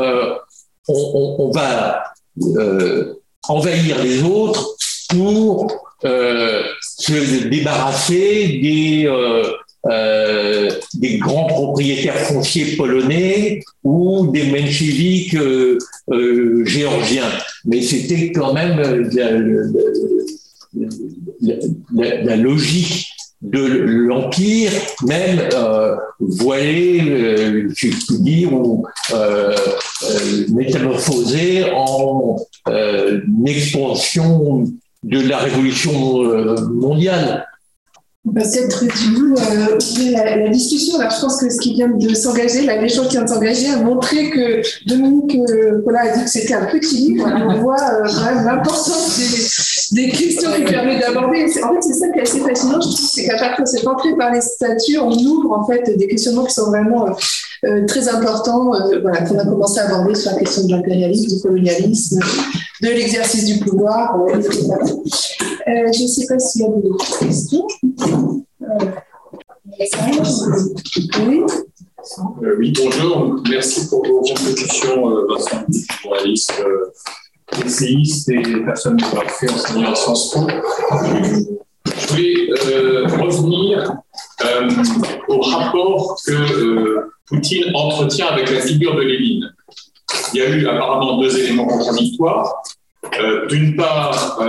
on, 0.88 1.52
va 1.54 2.04
envahir 3.48 4.04
les 4.04 4.24
autres 4.24 4.76
pour 5.10 5.68
se 6.02 7.48
débarrasser 7.48 8.60
des 8.62 9.10
euh, 9.86 10.70
des 10.94 11.18
grands 11.18 11.46
propriétaires 11.46 12.18
fonciers 12.20 12.78
polonais 12.78 13.62
ou 13.84 14.28
des 14.28 14.44
mencheviks 14.44 15.36
euh, 15.36 15.78
euh, 16.12 16.64
géorgiens. 16.66 17.30
Mais 17.66 17.82
c'était 17.82 18.32
quand 18.32 18.54
même 18.54 18.80
la, 21.94 22.36
logique 22.38 23.10
de 23.42 23.60
l'empire, 23.60 24.72
même 25.06 25.40
euh, 25.54 25.98
voilée, 26.20 27.68
je 27.76 27.90
peux 28.08 28.20
dire, 28.20 28.54
ou 28.54 28.86
métamorphosée 30.50 31.66
en 31.76 32.38
expansion 33.46 34.64
de 35.04 35.20
la 35.28 35.40
révolution 35.40 35.92
mondiale. 36.72 37.46
Peut-être 38.26 38.80
tu 38.88 39.10
veux 39.16 39.34
euh, 39.34 39.78
ouvrir 39.78 40.24
la, 40.24 40.48
discussion. 40.48 40.98
Je 40.98 41.22
pense 41.22 41.42
que 41.42 41.50
ce 41.50 41.60
qui 41.60 41.74
vient 41.74 41.90
de 41.90 42.14
s'engager, 42.16 42.62
l'échange 42.62 43.08
qui 43.08 43.18
vient 43.18 43.26
de 43.26 43.30
s'engager, 43.30 43.70
a 43.70 43.78
montré 43.80 44.30
que 44.30 44.62
Dominique 44.88 45.36
euh, 45.50 45.84
a 45.94 46.18
dit 46.18 46.24
que 46.24 46.30
c'était 46.30 46.54
un 46.54 46.66
petit 46.68 46.96
livre. 46.96 47.28
On 47.28 47.60
voit 47.60 47.82
euh, 47.82 48.44
l'importance 48.46 49.90
des, 49.92 50.10
questions 50.10 50.52
qu'il 50.54 50.64
permet 50.64 51.02
d'aborder. 51.02 51.44
En 51.64 51.74
fait, 51.74 51.82
c'est 51.82 51.94
ça 51.94 52.08
qui 52.12 52.20
est 52.20 52.22
assez 52.22 52.40
fascinant, 52.40 52.80
je 52.80 52.88
trouve, 52.88 53.10
c'est 53.14 53.26
qu'à 53.26 53.38
partir 53.38 53.66
de 53.66 53.70
cette 53.70 53.88
entrée 53.88 54.16
par 54.16 54.32
les 54.32 54.40
statuts, 54.40 55.00
on 55.00 55.12
ouvre 55.12 55.60
en 55.60 55.66
fait 55.66 55.98
des 55.98 56.08
questionnements 56.08 56.46
qui 56.46 56.54
sont 56.54 56.68
vraiment 56.68 57.08
euh, 57.66 57.86
très 57.86 58.08
importants, 58.08 58.72
voilà, 59.02 59.22
qu'on 59.24 59.38
a 59.38 59.44
commencé 59.44 59.82
à 59.82 59.88
aborder 59.88 60.16
sur 60.16 60.32
la 60.32 60.38
question 60.38 60.66
de 60.66 60.72
l'impérialisme, 60.72 61.36
du 61.36 61.42
colonialisme, 61.42 62.22
de 62.84 62.90
l'exercice 62.90 63.46
du 63.46 63.60
pouvoir, 63.64 64.14
etc. 64.36 64.60
Euh, 64.66 65.92
je 65.94 66.04
ne 66.04 66.08
sais 66.08 66.26
pas 66.28 66.38
s'il 66.38 66.62
y 66.62 66.66
a 66.66 66.68
d'autres 66.68 67.20
questions. 67.20 67.66
Euh, 68.62 68.92
oui. 71.26 71.48
Euh, 72.44 72.74
bonjour. 72.84 73.42
Merci 73.50 73.88
pour 73.88 74.06
vos 74.06 74.20
contributions, 74.20 75.26
Vincent, 75.30 75.66
journaliste, 76.02 76.62
essayiste 77.66 78.30
et 78.30 78.42
personne 78.66 78.98
qui 78.98 79.06
a 79.06 79.30
fait 79.30 79.50
enseigner 79.50 79.86
en 79.86 79.96
Sciences 79.96 80.34
Po. 80.34 80.48
Je 81.86 82.08
voulais 82.10 82.36
revenir 83.08 83.96
au 85.30 85.40
rapport 85.40 86.18
que 86.26 87.08
Poutine 87.28 87.74
entretient 87.74 88.28
avec 88.28 88.52
la 88.52 88.60
figure 88.60 88.96
de 88.96 89.02
Lénine. 89.02 89.54
Il 90.34 90.40
y 90.40 90.42
a 90.42 90.50
eu 90.50 90.68
apparemment 90.68 91.20
deux 91.20 91.38
éléments 91.40 91.66
contradictoires. 91.66 92.64
D'une 93.50 93.76
part, 93.76 94.40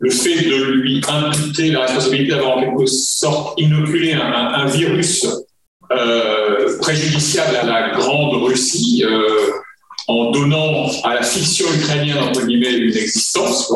le 0.00 0.10
fait 0.10 0.48
de 0.48 0.72
lui 0.72 1.00
imputer 1.08 1.70
la 1.70 1.82
responsabilité 1.82 2.34
d'avoir 2.34 2.58
en 2.58 2.60
quelque 2.60 2.86
sorte 2.86 3.58
inoculé 3.58 4.12
un, 4.12 4.66
virus 4.66 5.26
euh, 5.90 6.78
préjudiciable 6.78 7.56
à 7.56 7.64
la 7.64 7.90
grande 7.90 8.42
Russie 8.42 9.04
euh, 9.06 9.50
en 10.08 10.30
donnant 10.30 10.88
à 11.04 11.14
la 11.14 11.22
fiction 11.22 11.66
ukrainienne, 11.74 12.18
entre 12.18 12.44
guillemets, 12.44 12.74
une 12.74 12.96
existence. 12.96 13.72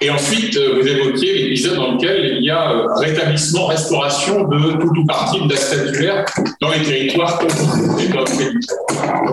Et 0.00 0.10
ensuite, 0.10 0.56
euh, 0.56 0.80
vous 0.80 0.86
évoquiez 0.86 1.34
l'épisode 1.34 1.76
dans 1.76 1.92
lequel 1.92 2.38
il 2.38 2.44
y 2.44 2.50
a 2.50 2.86
rétablissement, 2.96 3.66
restauration 3.66 4.48
de 4.48 4.80
tout 4.80 5.00
ou 5.00 5.06
partie 5.06 5.40
de 5.40 5.48
la 5.48 5.56
statulaire 5.56 6.24
dans 6.60 6.70
les 6.70 6.82
territoires 6.82 7.40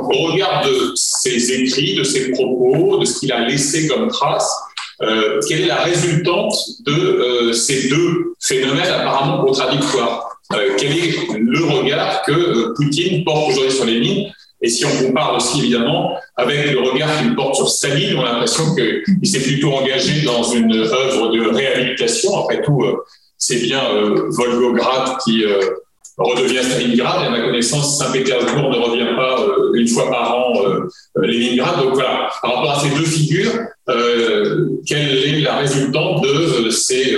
Au 0.09 0.31
regard 0.31 0.65
de 0.65 0.93
ses 0.95 1.51
écrits, 1.53 1.95
de 1.95 2.03
ses 2.03 2.31
propos, 2.31 2.99
de 2.99 3.05
ce 3.05 3.19
qu'il 3.19 3.31
a 3.31 3.47
laissé 3.47 3.87
comme 3.87 4.07
trace, 4.09 4.49
euh, 5.01 5.39
quelle 5.47 5.61
est 5.61 5.67
la 5.67 5.83
résultante 5.83 6.53
de 6.85 6.91
euh, 6.91 7.53
ces 7.53 7.87
deux 7.87 8.33
phénomènes 8.41 8.91
apparemment 8.91 9.45
contradictoires? 9.45 10.29
Euh, 10.53 10.71
Quel 10.77 10.91
est 10.91 11.13
le 11.37 11.63
regard 11.63 12.23
que 12.23 12.73
Poutine 12.75 13.23
porte 13.23 13.51
aujourd'hui 13.51 13.71
sur 13.71 13.85
les 13.85 13.99
mines 13.99 14.31
et 14.61 14.69
si 14.69 14.85
on 14.85 15.05
compare 15.05 15.35
aussi 15.35 15.59
évidemment 15.59 16.15
avec 16.35 16.71
le 16.71 16.79
regard 16.81 17.17
qu'il 17.19 17.35
porte 17.35 17.55
sur 17.55 17.69
Staline, 17.69 18.17
on 18.17 18.21
a 18.21 18.33
l'impression 18.33 18.75
qu'il 18.75 19.27
s'est 19.27 19.41
plutôt 19.41 19.73
engagé 19.73 20.23
dans 20.23 20.43
une 20.43 20.73
œuvre 20.73 21.29
de 21.29 21.49
réhabilitation. 21.49 22.37
Après 22.43 22.61
tout, 22.61 22.83
c'est 23.37 23.57
bien 23.57 23.81
Volgograd 24.29 25.17
qui 25.23 25.45
redevient 26.19 26.63
Stalingrad. 26.63 27.23
Et 27.23 27.27
à 27.27 27.29
ma 27.29 27.41
connaissance, 27.41 27.97
Saint-Pétersbourg 27.97 28.69
ne 28.69 28.77
revient 28.77 29.15
pas 29.15 29.41
euh, 29.41 29.73
une 29.73 29.87
fois 29.87 30.09
par 30.09 30.35
an 30.35 30.53
euh, 30.63 30.87
euh, 31.17 31.21
Leningrad. 31.21 31.83
Donc 31.83 31.93
voilà, 31.93 32.29
par 32.41 32.55
rapport 32.55 32.71
à 32.71 32.79
ces 32.81 32.89
deux 32.89 33.05
figures, 33.05 33.51
quelle 34.85 35.17
est 35.17 35.41
la 35.41 35.57
résultante 35.57 36.23
de 36.23 36.69
ces 36.69 37.17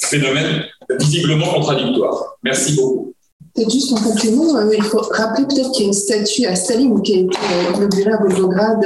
phénomènes 0.00 0.64
visiblement 1.00 1.52
contradictoires? 1.54 2.36
Merci 2.42 2.76
beaucoup. 2.76 3.14
Peut-être 3.58 3.72
juste 3.72 3.92
en 3.92 3.96
complément, 3.96 4.70
il 4.70 4.82
faut 4.84 5.00
rappeler 5.00 5.46
peut-être 5.46 5.72
qu'il 5.72 5.82
y 5.82 5.84
a 5.84 5.88
une 5.88 5.92
statue 5.92 6.46
à 6.46 6.54
Staline 6.54 7.02
qui 7.02 7.14
a 7.14 7.18
été 7.18 7.36
inaugurée 7.74 8.12
à 8.12 8.18
Volgograd 8.18 8.80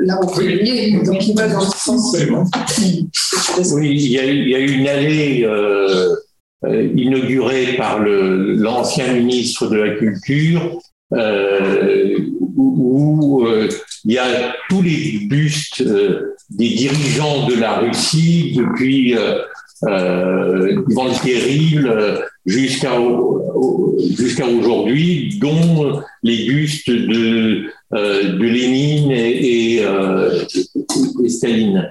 là 0.00 0.18
en 0.22 0.28
février, 0.28 0.98
donc 1.04 1.26
il 1.26 1.36
va 1.36 1.48
dans 1.48 1.60
ce 1.60 1.78
sens. 1.78 2.16
Oui, 3.72 3.90
il 3.90 4.12
y 4.12 4.18
a, 4.18 4.24
il 4.24 4.48
y 4.48 4.54
a 4.54 4.58
une 4.58 4.88
allée 4.88 5.46
euh, 6.64 6.90
inauguré 6.96 7.76
par 7.76 8.00
l'ancien 8.00 9.12
ministre 9.12 9.68
de 9.68 9.76
la 9.76 9.94
Culture, 9.94 10.80
euh, 11.12 12.18
où, 12.56 13.46
euh, 13.46 13.68
il 14.04 14.14
y 14.14 14.18
a 14.18 14.56
tous 14.68 14.82
les 14.82 15.20
bustes 15.28 15.84
des 16.50 16.68
dirigeants 16.70 17.46
de 17.46 17.54
la 17.54 17.78
Russie 17.78 18.54
depuis 18.56 19.14
euh, 19.84 20.72
le 20.72 21.22
Terrible 21.22 22.24
jusqu'à 22.46 22.92
jusqu'à 24.16 24.46
aujourd'hui, 24.46 25.38
dont 25.40 26.02
les 26.22 26.46
bustes 26.46 26.90
de, 26.90 27.64
de 27.92 28.44
Lénine 28.44 29.10
et, 29.12 29.82
et 29.82 31.28
Staline. 31.28 31.90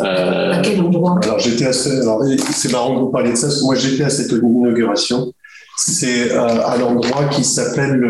Euh, 0.00 0.52
à 0.52 0.58
quel 0.62 0.80
endroit? 0.80 1.20
Alors, 1.22 1.38
j'étais 1.38 1.66
à 1.66 1.72
c'est 1.72 2.72
marrant 2.72 2.94
que 2.94 3.00
vous 3.00 3.10
parliez 3.10 3.32
de 3.32 3.36
ça, 3.36 3.48
parce 3.48 3.60
que 3.60 3.64
moi, 3.64 3.74
j'étais 3.74 4.04
à 4.04 4.10
cette 4.10 4.32
inauguration. 4.32 5.32
C'est 5.76 6.32
euh, 6.32 6.66
à 6.66 6.76
l'endroit 6.78 7.26
qui 7.26 7.44
s'appelle 7.44 8.02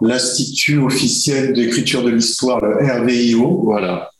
l'Institut 0.00 0.78
officiel 0.78 1.52
d'écriture 1.52 2.02
de 2.02 2.10
l'histoire, 2.10 2.60
le 2.64 3.02
RVIO, 3.02 3.62
voilà, 3.64 4.10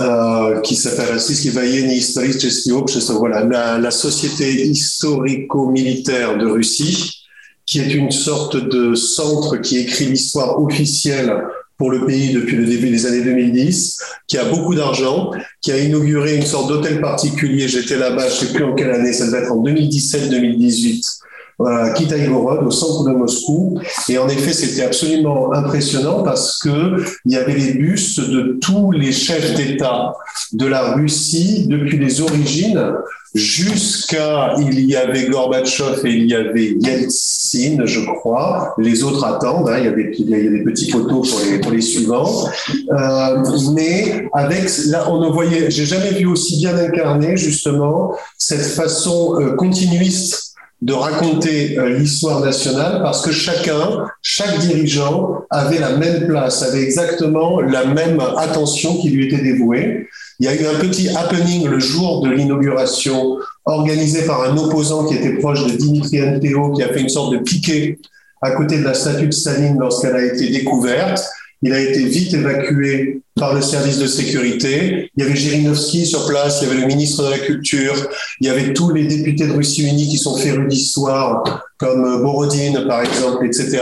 euh, 0.00 0.60
qui 0.62 0.76
s'appelle 0.76 1.10
Российский 1.12 1.50
военный 1.50 1.98
исторический 1.98 2.72
общество, 2.72 3.18
voilà, 3.18 3.44
la, 3.44 3.78
la 3.78 3.90
société 3.90 4.66
historico-militaire 4.66 6.38
de 6.38 6.46
Russie, 6.46 7.20
qui 7.66 7.80
est 7.80 7.92
une 7.92 8.10
sorte 8.10 8.56
de 8.56 8.94
centre 8.94 9.58
qui 9.58 9.78
écrit 9.78 10.06
l'histoire 10.06 10.60
officielle 10.60 11.44
pour 11.76 11.90
le 11.90 12.04
pays 12.04 12.32
depuis 12.32 12.56
le 12.56 12.66
début 12.66 12.90
des 12.90 13.06
années 13.06 13.22
2010, 13.22 14.00
qui 14.26 14.38
a 14.38 14.44
beaucoup 14.44 14.74
d'argent, 14.74 15.30
qui 15.62 15.72
a 15.72 15.78
inauguré 15.78 16.36
une 16.36 16.44
sorte 16.44 16.68
d'hôtel 16.68 17.00
particulier. 17.00 17.68
J'étais 17.68 17.96
là-bas, 17.96 18.28
je 18.28 18.34
ne 18.34 18.46
sais 18.48 18.52
plus 18.52 18.64
en 18.64 18.74
quelle 18.74 18.90
année, 18.90 19.12
ça 19.12 19.26
devait 19.26 19.38
être 19.38 19.52
en 19.52 19.62
2017-2018, 19.62 21.20
à 21.63 21.91
Kitaïgorod, 21.91 22.65
au 22.65 22.71
centre 22.71 23.05
de 23.05 23.11
Moscou. 23.11 23.79
Et 24.09 24.17
en 24.17 24.27
effet, 24.27 24.53
c'était 24.53 24.83
absolument 24.83 25.53
impressionnant 25.53 26.23
parce 26.23 26.59
que 26.59 27.03
il 27.25 27.31
y 27.31 27.37
avait 27.37 27.55
les 27.55 27.73
bustes 27.73 28.19
de 28.19 28.57
tous 28.61 28.91
les 28.91 29.11
chefs 29.11 29.55
d'État 29.55 30.13
de 30.53 30.65
la 30.65 30.93
Russie 30.93 31.67
depuis 31.67 31.97
les 31.97 32.21
origines 32.21 32.93
jusqu'à 33.35 34.55
il 34.57 34.79
y 34.85 34.95
avait 34.95 35.27
Gorbatchev 35.27 36.05
et 36.05 36.11
il 36.11 36.27
y 36.27 36.33
avait 36.33 36.77
Yeltsin, 36.79 37.85
je 37.85 37.99
crois. 38.05 38.73
Les 38.77 39.03
autres 39.03 39.25
attendent. 39.25 39.69
Hein. 39.69 39.79
il, 39.79 39.85
y 39.85 39.87
a 39.87 39.91
des, 39.91 40.63
petits 40.63 40.89
photos 40.89 41.29
pour 41.61 41.71
les, 41.71 41.81
suivants. 41.81 42.47
Euh, 42.91 43.43
mais 43.73 44.27
avec 44.33 44.69
là, 44.87 45.11
on 45.11 45.19
ne 45.19 45.29
voyait, 45.29 45.69
j'ai 45.69 45.85
jamais 45.85 46.11
vu 46.11 46.25
aussi 46.25 46.57
bien 46.57 46.77
incarné 46.77 47.35
justement 47.35 48.15
cette 48.37 48.65
façon 48.65 49.39
euh, 49.41 49.55
continuiste 49.55 50.54
de 50.85 50.93
raconter 50.93 51.79
euh, 51.79 51.97
l'histoire 51.97 52.41
nationale 52.41 53.01
parce 53.01 53.25
que 53.25 53.31
chacun, 53.31 54.05
chaque 54.21 54.59
dirigeant 54.59 55.41
avait 55.49 55.79
la 55.79 55.97
même 55.97 56.27
place, 56.27 56.61
avait 56.61 56.83
exactement 56.83 57.59
la 57.59 57.85
même 57.85 58.19
attention 58.37 58.95
qui 58.97 59.09
lui 59.09 59.25
était 59.25 59.41
dévouée. 59.41 60.07
Il 60.39 60.45
y 60.45 60.47
a 60.47 60.53
eu 60.53 60.63
un 60.67 60.79
petit 60.79 61.09
happening 61.09 61.67
le 61.67 61.79
jour 61.79 62.21
de 62.21 62.29
l'inauguration 62.29 63.39
organisé 63.65 64.27
par 64.27 64.43
un 64.43 64.55
opposant 64.57 65.07
qui 65.07 65.15
était 65.15 65.39
proche 65.39 65.65
de 65.65 65.75
Dimitri 65.75 66.21
Anteo 66.21 66.73
qui 66.73 66.83
a 66.83 66.89
fait 66.89 67.01
une 67.01 67.09
sorte 67.09 67.33
de 67.33 67.39
piquet 67.39 67.97
à 68.43 68.51
côté 68.51 68.77
de 68.77 68.83
la 68.83 68.93
statue 68.93 69.25
de 69.25 69.31
Staline 69.31 69.79
lorsqu'elle 69.79 70.15
a 70.15 70.23
été 70.23 70.51
découverte. 70.51 71.19
Il 71.63 71.73
a 71.73 71.79
été 71.79 72.05
vite 72.05 72.31
évacué 72.35 73.23
par 73.35 73.53
le 73.53 73.61
service 73.61 73.99
de 73.99 74.07
sécurité. 74.07 75.11
Il 75.15 75.23
y 75.23 75.27
avait 75.27 75.35
Jirinovski 75.35 76.05
sur 76.05 76.25
place, 76.25 76.61
il 76.61 76.67
y 76.67 76.71
avait 76.71 76.81
le 76.81 76.87
ministre 76.87 77.23
de 77.23 77.29
la 77.29 77.39
Culture, 77.39 77.95
il 78.39 78.47
y 78.47 78.49
avait 78.49 78.73
tous 78.73 78.91
les 78.91 79.05
députés 79.05 79.47
de 79.47 79.53
Russie 79.53 79.87
unie 79.87 80.07
qui 80.07 80.17
sont 80.17 80.37
férus 80.37 80.67
d'histoire, 80.67 81.63
comme 81.77 82.21
Borodine 82.21 82.85
par 82.87 83.01
exemple, 83.01 83.45
etc. 83.45 83.81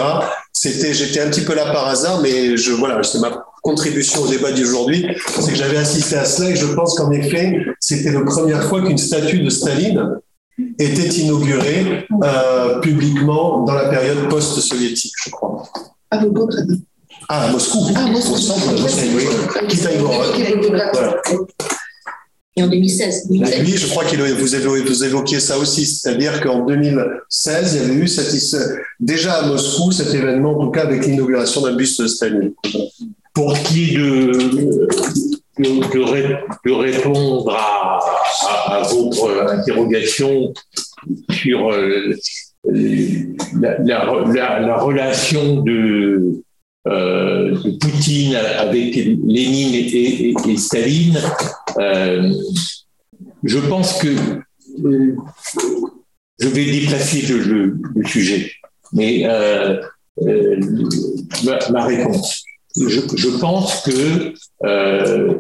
C'était, 0.52 0.94
j'étais 0.94 1.22
un 1.22 1.30
petit 1.30 1.42
peu 1.42 1.54
là 1.56 1.72
par 1.72 1.88
hasard, 1.88 2.22
mais 2.22 2.58
je 2.58 2.72
voilà, 2.72 3.04
c'est 3.04 3.20
ma 3.20 3.46
contribution 3.62 4.22
au 4.24 4.28
débat 4.28 4.52
d'aujourd'hui, 4.52 5.08
c'est 5.40 5.52
que 5.52 5.58
j'avais 5.58 5.78
assisté 5.78 6.16
à 6.16 6.26
cela 6.26 6.50
et 6.50 6.56
je 6.56 6.66
pense 6.66 6.98
qu'en 6.98 7.12
effet, 7.12 7.58
c'était 7.80 8.12
la 8.12 8.22
première 8.22 8.64
fois 8.64 8.82
qu'une 8.82 8.98
statue 8.98 9.40
de 9.40 9.50
Staline 9.50 10.20
était 10.80 11.08
inaugurée 11.08 12.06
euh, 12.24 12.80
publiquement 12.80 13.64
dans 13.64 13.74
la 13.74 13.90
période 13.90 14.30
post-soviétique, 14.30 15.14
je 15.24 15.30
crois. 15.30 15.64
À 16.12 16.18
Volgograd. 16.20 16.68
Ah, 17.30 17.46
à 17.46 17.52
Moscou. 17.52 17.80
Ah, 17.96 18.06
Moscou. 18.08 18.34
Au 18.34 18.38
centre 18.38 18.74
de 18.74 18.82
Moscou, 18.82 19.00
oui. 19.16 19.68
Kitaïgorod. 19.68 20.36
Voilà. 20.94 21.22
Et 22.56 22.62
en 22.64 22.68
2016. 22.68 23.28
Oui, 23.32 23.42
je 23.78 23.88
crois 23.88 24.06
que 24.06 24.16
vous, 24.16 24.56
évo- 24.56 24.84
vous 24.86 25.04
évoquiez 25.04 25.40
ça 25.40 25.58
aussi, 25.58 25.86
c'est-à-dire 25.88 26.40
qu'en 26.42 26.66
2016, 26.66 27.74
il 27.76 27.82
y 27.82 27.86
avait 27.86 27.94
eu 27.96 28.08
cette, 28.08 28.56
déjà 29.00 29.34
à 29.36 29.48
Moscou 29.48 29.92
cet 29.92 30.14
événement, 30.14 30.60
en 30.60 30.66
tout 30.66 30.72
cas 30.72 30.84
avec 30.84 31.06
l'inauguration 31.06 31.62
d'un 31.62 31.76
buste 31.76 32.02
de 32.02 32.08
Staline. 32.08 32.54
Pour 33.34 33.58
qui 33.64 33.94
de, 33.96 34.32
de, 35.58 35.64
de 35.64 36.00
ré- 36.04 36.38
de 36.66 36.72
répondre 36.72 37.50
à, 37.56 37.98
à- 38.48 38.76
à 38.76 38.82
votre 38.84 39.50
interrogation 39.52 40.54
sur 41.32 41.72
euh, 41.72 42.14
la, 42.66 43.80
la- 43.80 44.06
la- 44.32 44.60
la 44.60 44.78
relation 44.78 45.62
de, 45.64 46.44
euh, 46.88 47.52
de 47.62 47.72
Poutine 47.78 48.36
avec 48.36 48.96
Lénine 48.96 49.74
et, 49.74 50.58
Staline, 50.58 51.20
euh, 51.80 52.34
je 53.44 53.60
pense 53.60 54.00
que 54.00 54.08
euh, 54.86 55.16
je 56.40 56.48
vais 56.48 56.66
déplacer 56.66 57.22
le, 57.22 57.80
sujet, 58.06 58.52
mais 58.92 59.26
euh, 59.26 59.82
euh, 60.22 60.60
ma, 61.72 61.86
réponse. 61.86 62.44
Je, 62.76 63.40
pense 63.40 63.84
que 63.84 64.34
euh, 64.66 65.34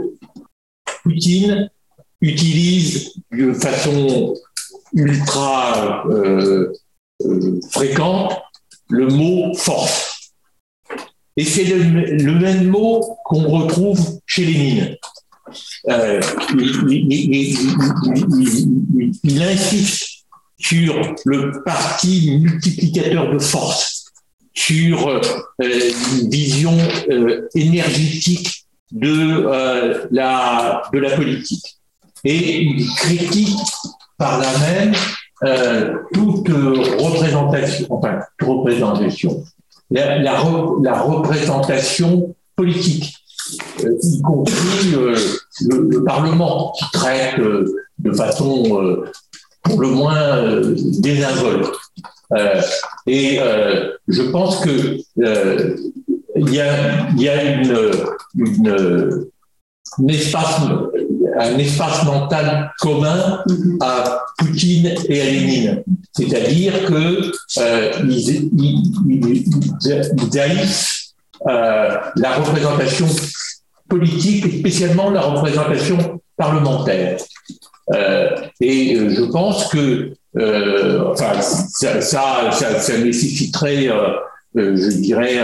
Poutine 1.03 1.70
utilise 2.22 3.11
de 3.32 3.53
façon 3.53 4.34
ultra 4.94 6.07
euh, 6.07 6.72
euh, 7.26 7.60
fréquente 7.72 8.34
le 8.90 9.07
mot 9.07 9.53
force. 9.56 10.12
Et 11.36 11.46
c'est 11.46 11.64
le, 11.64 12.40
même 12.40 12.68
mot 12.68 13.18
qu'on 13.26 13.48
retrouve 13.48 14.20
chez 14.26 14.46
Lénine. 14.46 14.96
Euh, 15.90 16.22
il, 19.24 19.42
insiste 19.42 20.26
sur 20.58 20.96
le 21.26 21.64
parti 21.64 22.40
multiplicateur 22.40 23.32
de 23.32 23.40
force, 23.40 24.06
sur 24.54 25.08
euh, 25.10 25.22
une 25.60 26.30
vision 26.30 26.78
euh, 27.10 27.48
énergétique 27.56 28.66
de, 28.92 29.46
euh, 29.46 30.06
la, 30.12 30.84
de 30.94 31.00
la 31.00 31.12
politique. 31.12 31.80
Et 32.24 32.62
il 32.62 32.88
critique 32.96 33.58
par 34.18 34.40
là 34.40 34.48
même 34.60 34.94
toute 36.14 36.48
représentation, 36.48 37.88
enfin, 37.90 38.20
toute 38.38 38.48
représentation, 38.48 39.44
la, 39.94 40.20
la 40.28 40.36
re- 40.44 40.84
la 40.84 40.95
représentation 41.02 42.36
politique, 42.56 43.07
euh, 43.84 43.98
y 44.02 44.22
compris 44.22 44.86
euh, 44.94 45.15
le, 45.70 45.76
le 45.94 46.03
Parlement, 46.03 46.74
qui 46.78 46.86
traite 46.99 47.40
euh, 47.40 47.65
de 47.99 48.11
façon 48.11 48.53
pour 49.64 49.78
le 49.80 49.90
moins 49.99 50.30
désinvolte. 51.07 51.72
Et 53.07 53.40
je 54.18 54.24
pense 54.34 54.53
que 54.65 54.98
il 56.36 56.49
y 56.57 56.60
a, 56.60 56.72
y 57.15 57.30
a 57.30 57.38
une, 57.53 57.78
une, 58.36 58.72
un 59.99 60.07
espace, 60.07 60.57
un 61.40 61.58
espace 61.58 62.04
mental 62.06 62.72
commun 62.80 63.44
à 63.82 64.26
Poutine 64.38 64.94
et 65.08 65.22
à 65.22 65.26
Lénine. 65.26 65.84
C'est-à-dire 66.12 66.86
que 66.86 67.32
euh, 67.60 67.92
ils, 68.04 68.50
ils, 68.58 70.40
haïssent 70.40 71.04
euh, 71.48 71.98
la 72.16 72.36
représentation 72.36 73.08
politique 73.90 74.46
et 74.46 74.60
spécialement 74.60 75.10
la 75.10 75.22
représentation 75.22 76.22
parlementaire. 76.38 77.18
Euh, 77.94 78.30
et 78.62 78.96
euh, 78.96 79.10
je 79.10 79.24
pense 79.24 79.68
que 79.68 80.14
ça, 80.36 81.34
nécessiterait, 83.04 83.90
je 84.56 84.98
dirais, 85.02 85.40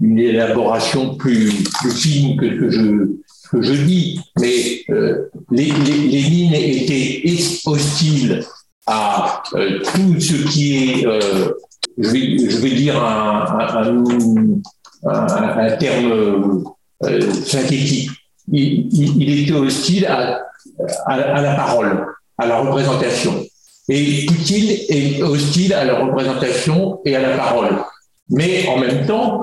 une 0.00 0.18
élaboration 0.18 1.16
plus, 1.16 1.50
fine 1.96 2.36
que, 2.36 2.46
que 2.46 2.70
je, 2.70 3.08
que 3.50 3.62
je 3.62 3.72
dis. 3.72 4.20
Mais 4.38 4.82
euh, 4.90 5.30
Lénine 5.50 6.54
était 6.54 7.22
hostile 7.66 8.44
à 8.88 9.42
euh, 9.54 9.80
tout 9.82 10.20
ce 10.20 10.48
qui 10.48 10.76
est, 10.76 11.06
euh, 11.06 11.52
je, 11.98 12.10
vais, 12.58 12.70
dire 12.70 13.02
un, 13.02 13.44
un, 15.04 15.76
terme 15.76 16.64
euh, 17.04 17.32
synthétique. 17.44 18.10
Il, 18.50 19.42
était 19.42 19.52
hostile 19.52 20.06
à, 20.06 20.40
à, 21.06 21.42
la 21.42 21.54
parole, 21.54 22.06
à 22.38 22.46
la 22.46 22.60
représentation. 22.60 23.44
Et 23.90 24.26
Poutine 24.26 24.70
est 24.88 25.22
hostile 25.22 25.74
à 25.74 25.84
la 25.84 25.98
représentation 25.98 27.00
et 27.04 27.14
à 27.14 27.20
la 27.20 27.36
parole. 27.36 27.78
Mais 28.30 28.68
en 28.68 28.78
même 28.78 29.06
temps, 29.06 29.42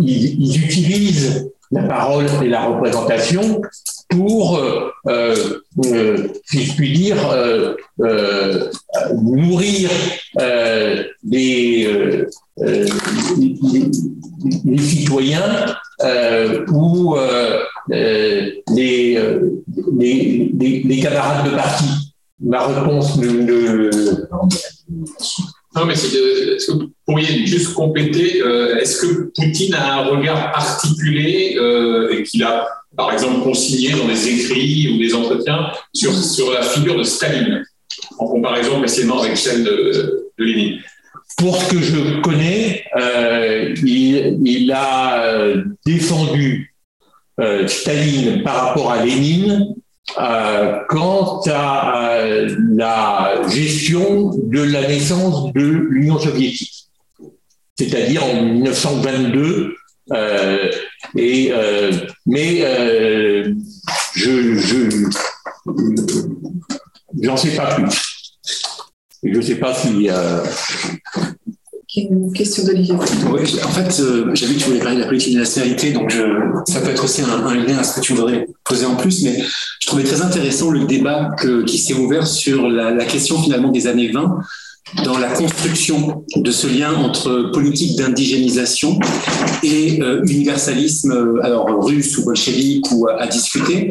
ils 0.00 0.64
utilisent 0.64 1.50
la 1.70 1.82
parole 1.84 2.26
et 2.42 2.48
la 2.48 2.66
représentation 2.66 3.62
pour, 4.08 4.58
euh, 4.58 4.90
euh, 5.06 6.28
si 6.44 6.64
je 6.64 6.76
puis 6.76 6.92
dire, 6.92 7.16
euh, 7.30 7.76
euh, 8.00 8.70
nourrir 9.22 9.88
euh, 10.40 11.04
les, 11.22 11.86
euh, 11.86 12.26
euh, 12.62 12.86
citoyens 14.78 15.76
euh, 16.02 16.66
ou 16.72 17.16
euh, 17.16 17.60
euh, 17.92 18.50
les, 18.74 19.16
euh, 19.16 19.62
les, 19.96 20.50
les, 20.58 20.82
les 20.82 21.00
camarades 21.00 21.50
de 21.50 21.56
parti. 21.56 21.84
Ma 22.40 22.66
réponse 22.66 23.16
ne. 23.18 23.28
ne... 23.28 23.90
Non, 25.74 25.84
mais 25.84 25.92
est-ce 25.92 26.66
que 26.66 26.72
vous 26.72 26.90
pourriez 27.06 27.46
juste 27.46 27.74
compléter 27.74 28.42
euh, 28.42 28.76
Est-ce 28.78 29.02
que 29.02 29.30
Poutine 29.36 29.74
a 29.74 30.00
un 30.00 30.04
regard 30.06 30.52
articulé 30.54 31.56
euh, 31.56 32.10
et 32.12 32.24
qu'il 32.24 32.42
a, 32.42 32.66
par 32.96 33.12
exemple, 33.12 33.42
consigné 33.42 33.92
dans 33.92 34.08
des 34.08 34.28
écrits 34.28 34.92
ou 34.92 34.98
des 34.98 35.14
entretiens 35.14 35.70
sur, 35.94 36.12
sur 36.12 36.52
la 36.52 36.62
figure 36.62 36.96
de 36.96 37.04
Staline, 37.04 37.64
en 38.18 38.26
comparaison 38.26 38.80
précisément 38.80 39.22
avec 39.22 39.36
celle 39.36 39.62
de, 39.62 40.32
Lénine? 40.38 40.80
Pour 41.38 41.56
ce 41.56 41.70
que 41.70 41.80
je 41.80 42.20
connais, 42.20 42.84
euh, 43.00 43.72
il, 43.84 44.72
a 44.72 45.22
euh, 45.24 45.62
défendu 45.86 46.74
Staline 47.66 48.42
par 48.42 48.66
rapport 48.66 48.90
à 48.90 49.04
Lénine 49.04 49.74
euh, 50.18 50.80
quant 50.88 51.40
à 51.46 52.16
euh, 52.16 52.56
la 52.74 53.42
gestion 53.48 54.30
de 54.34 54.62
la 54.62 54.86
naissance 54.86 55.52
de 55.52 55.62
l'Union 55.62 56.18
soviétique, 56.18 56.88
c'est-à-dire 57.78 58.24
en 58.24 58.42
1922. 58.42 59.74
Euh, 60.12 60.70
mais 61.14 61.52
je, 64.14 65.08
j'en 67.20 67.36
sais 67.36 67.54
pas 67.54 67.74
plus. 67.74 68.36
Je 69.22 69.36
ne 69.36 69.40
sais 69.40 69.56
pas 69.56 69.74
si. 69.74 70.08
Euh... 71.96 72.00
Une 72.10 72.32
question 72.32 72.64
d'Olivier. 72.64 72.94
Oui, 73.32 73.40
en 73.64 73.68
fait, 73.68 74.00
euh, 74.00 74.32
vu 74.32 74.54
que 74.54 74.60
tu 74.60 74.66
voulais 74.66 74.78
parler 74.78 74.96
de 74.96 75.00
la 75.00 75.06
politique 75.06 75.34
de 75.34 75.40
la 75.40 75.92
donc 75.92 76.14
ça 76.68 76.80
peut 76.80 76.90
être 76.90 77.04
aussi 77.04 77.22
un, 77.22 77.54
lien 77.54 77.78
à 77.78 77.84
ce 77.84 77.96
que 77.96 78.00
tu 78.00 78.12
voudrais 78.12 78.46
poser 78.64 78.86
en 78.86 78.96
plus, 78.96 79.22
mais 79.22 79.42
je 79.80 79.86
trouvais 79.86 80.04
très 80.04 80.22
intéressant 80.22 80.70
le 80.70 80.84
débat 80.84 81.30
qui 81.66 81.78
s'est 81.78 81.94
ouvert 81.94 82.26
sur 82.26 82.68
la, 82.68 83.04
question 83.04 83.42
finalement 83.42 83.70
des 83.70 83.86
années 83.86 84.08
20 84.08 84.38
dans 85.04 85.18
la 85.18 85.28
construction 85.28 86.24
de 86.34 86.50
ce 86.50 86.66
lien 86.66 86.92
entre 86.94 87.50
politique 87.52 87.96
d'indigénisation 87.96 88.98
et 89.62 90.00
euh, 90.02 90.24
universalisme, 90.26 91.38
alors 91.42 91.84
russe 91.84 92.18
ou 92.18 92.24
bolchevique 92.24 92.86
ou 92.92 93.08
à, 93.08 93.26
discuter, 93.26 93.90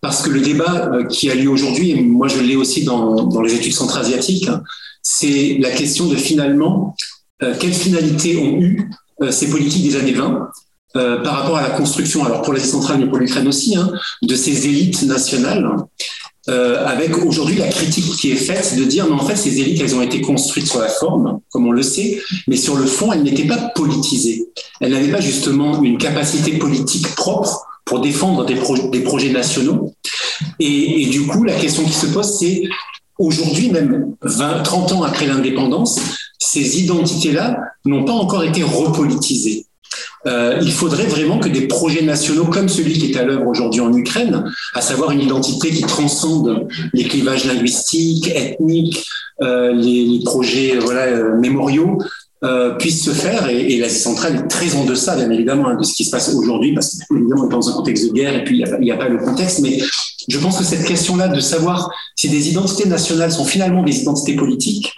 parce 0.00 0.22
que 0.22 0.30
le 0.30 0.40
débat 0.40 0.90
euh, 0.92 1.04
qui 1.04 1.30
a 1.30 1.34
lieu 1.34 1.50
aujourd'hui, 1.50 1.90
et 1.90 2.00
moi 2.00 2.28
je 2.28 2.40
l'ai 2.40 2.56
aussi 2.56 2.84
dans, 2.84 3.24
dans 3.24 3.42
les 3.42 3.54
études 3.54 3.74
centra-asiatiques, 3.74 4.48
c'est 5.02 5.58
la 5.60 5.70
question 5.70 6.06
de 6.06 6.16
finalement 6.16 6.94
euh, 6.94 7.17
quelles 7.40 7.74
finalités 7.74 8.36
ont 8.38 8.60
eu 8.60 8.90
euh, 9.22 9.32
ces 9.32 9.50
politiques 9.50 9.82
des 9.82 9.96
années 9.96 10.12
20 10.12 10.48
euh, 10.96 11.22
par 11.22 11.40
rapport 11.40 11.56
à 11.56 11.62
la 11.62 11.70
construction, 11.70 12.24
alors 12.24 12.42
pour 12.42 12.52
l'Asie 12.52 12.68
centrale, 12.68 12.98
mais 12.98 13.06
pour 13.06 13.18
l'Ukraine 13.18 13.48
aussi, 13.48 13.76
hein, 13.76 13.90
de 14.22 14.34
ces 14.36 14.66
élites 14.66 15.02
nationales, 15.02 15.68
euh, 16.48 16.86
avec 16.86 17.16
aujourd'hui 17.18 17.56
la 17.56 17.66
critique 17.66 18.06
qui 18.16 18.30
est 18.30 18.36
faite 18.36 18.76
de 18.78 18.84
dire, 18.84 19.06
mais 19.06 19.14
en 19.14 19.26
fait, 19.26 19.36
ces 19.36 19.60
élites, 19.60 19.80
elles 19.82 19.94
ont 19.96 20.02
été 20.02 20.20
construites 20.20 20.68
sur 20.68 20.80
la 20.80 20.88
forme, 20.88 21.40
comme 21.50 21.66
on 21.66 21.72
le 21.72 21.82
sait, 21.82 22.22
mais 22.46 22.56
sur 22.56 22.76
le 22.76 22.86
fond, 22.86 23.12
elles 23.12 23.24
n'étaient 23.24 23.46
pas 23.46 23.58
politisées. 23.74 24.46
Elles 24.80 24.92
n'avaient 24.92 25.10
pas 25.10 25.20
justement 25.20 25.82
une 25.82 25.98
capacité 25.98 26.52
politique 26.52 27.14
propre 27.16 27.66
pour 27.84 28.00
défendre 28.00 28.46
des, 28.46 29.00
projets 29.00 29.30
nationaux. 29.30 29.92
Et, 30.60 31.06
du 31.06 31.26
coup, 31.26 31.42
la 31.42 31.54
question 31.54 31.84
qui 31.84 31.92
se 31.92 32.06
pose, 32.06 32.38
c'est 32.38 32.62
aujourd'hui, 33.18 33.70
même 33.70 34.14
20, 34.22 34.62
30 34.62 34.92
ans 34.92 35.02
après 35.02 35.26
l'indépendance, 35.26 36.00
ces 36.38 36.80
identités-là 36.80 37.58
n'ont 37.84 38.04
pas 38.04 38.12
encore 38.12 38.44
été 38.44 38.62
repolitisées. 38.62 39.66
Euh, 40.26 40.58
il 40.62 40.72
faudrait 40.72 41.06
vraiment 41.06 41.38
que 41.38 41.48
des 41.48 41.66
projets 41.66 42.02
nationaux 42.02 42.46
comme 42.46 42.68
celui 42.68 42.94
qui 42.94 43.12
est 43.12 43.16
à 43.16 43.24
l'œuvre 43.24 43.46
aujourd'hui 43.46 43.80
en 43.80 43.92
Ukraine, 43.94 44.44
à 44.74 44.80
savoir 44.80 45.12
une 45.12 45.20
identité 45.20 45.70
qui 45.70 45.82
transcende 45.82 46.68
les 46.92 47.04
clivages 47.04 47.44
linguistiques, 47.44 48.28
ethniques, 48.34 49.06
euh, 49.42 49.72
les, 49.72 50.20
projets 50.24 50.76
voilà, 50.78 51.02
euh, 51.02 51.38
mémoriaux, 51.38 51.98
euh, 52.44 52.74
puissent 52.76 53.04
se 53.04 53.10
faire. 53.10 53.48
Et, 53.48 53.74
et 53.74 53.80
l'Asie 53.80 53.98
centrale 54.00 54.36
est 54.36 54.48
très 54.48 54.74
en 54.76 54.84
deçà, 54.84 55.16
bien 55.16 55.30
évidemment, 55.30 55.68
hein, 55.68 55.76
de 55.76 55.84
ce 55.84 55.94
qui 55.94 56.04
se 56.04 56.10
passe 56.10 56.32
aujourd'hui, 56.34 56.72
parce 56.74 56.98
qu'évidemment, 56.98 57.42
on 57.42 57.48
est 57.48 57.52
dans 57.52 57.68
un 57.68 57.72
contexte 57.72 58.08
de 58.08 58.12
guerre 58.12 58.34
et 58.34 58.44
puis 58.44 58.58
il 58.58 58.80
n'y 58.80 58.90
a, 58.90 58.94
a, 58.94 58.98
pas 58.98 59.08
le 59.08 59.18
contexte. 59.18 59.60
Mais 59.60 59.78
je 60.28 60.38
pense 60.38 60.58
que 60.58 60.64
cette 60.64 60.84
question-là 60.84 61.28
de 61.28 61.40
savoir 61.40 61.90
si 62.16 62.28
des 62.28 62.48
identités 62.50 62.88
nationales 62.88 63.32
sont 63.32 63.44
finalement 63.44 63.82
des 63.82 64.00
identités 64.00 64.36
politiques, 64.36 64.94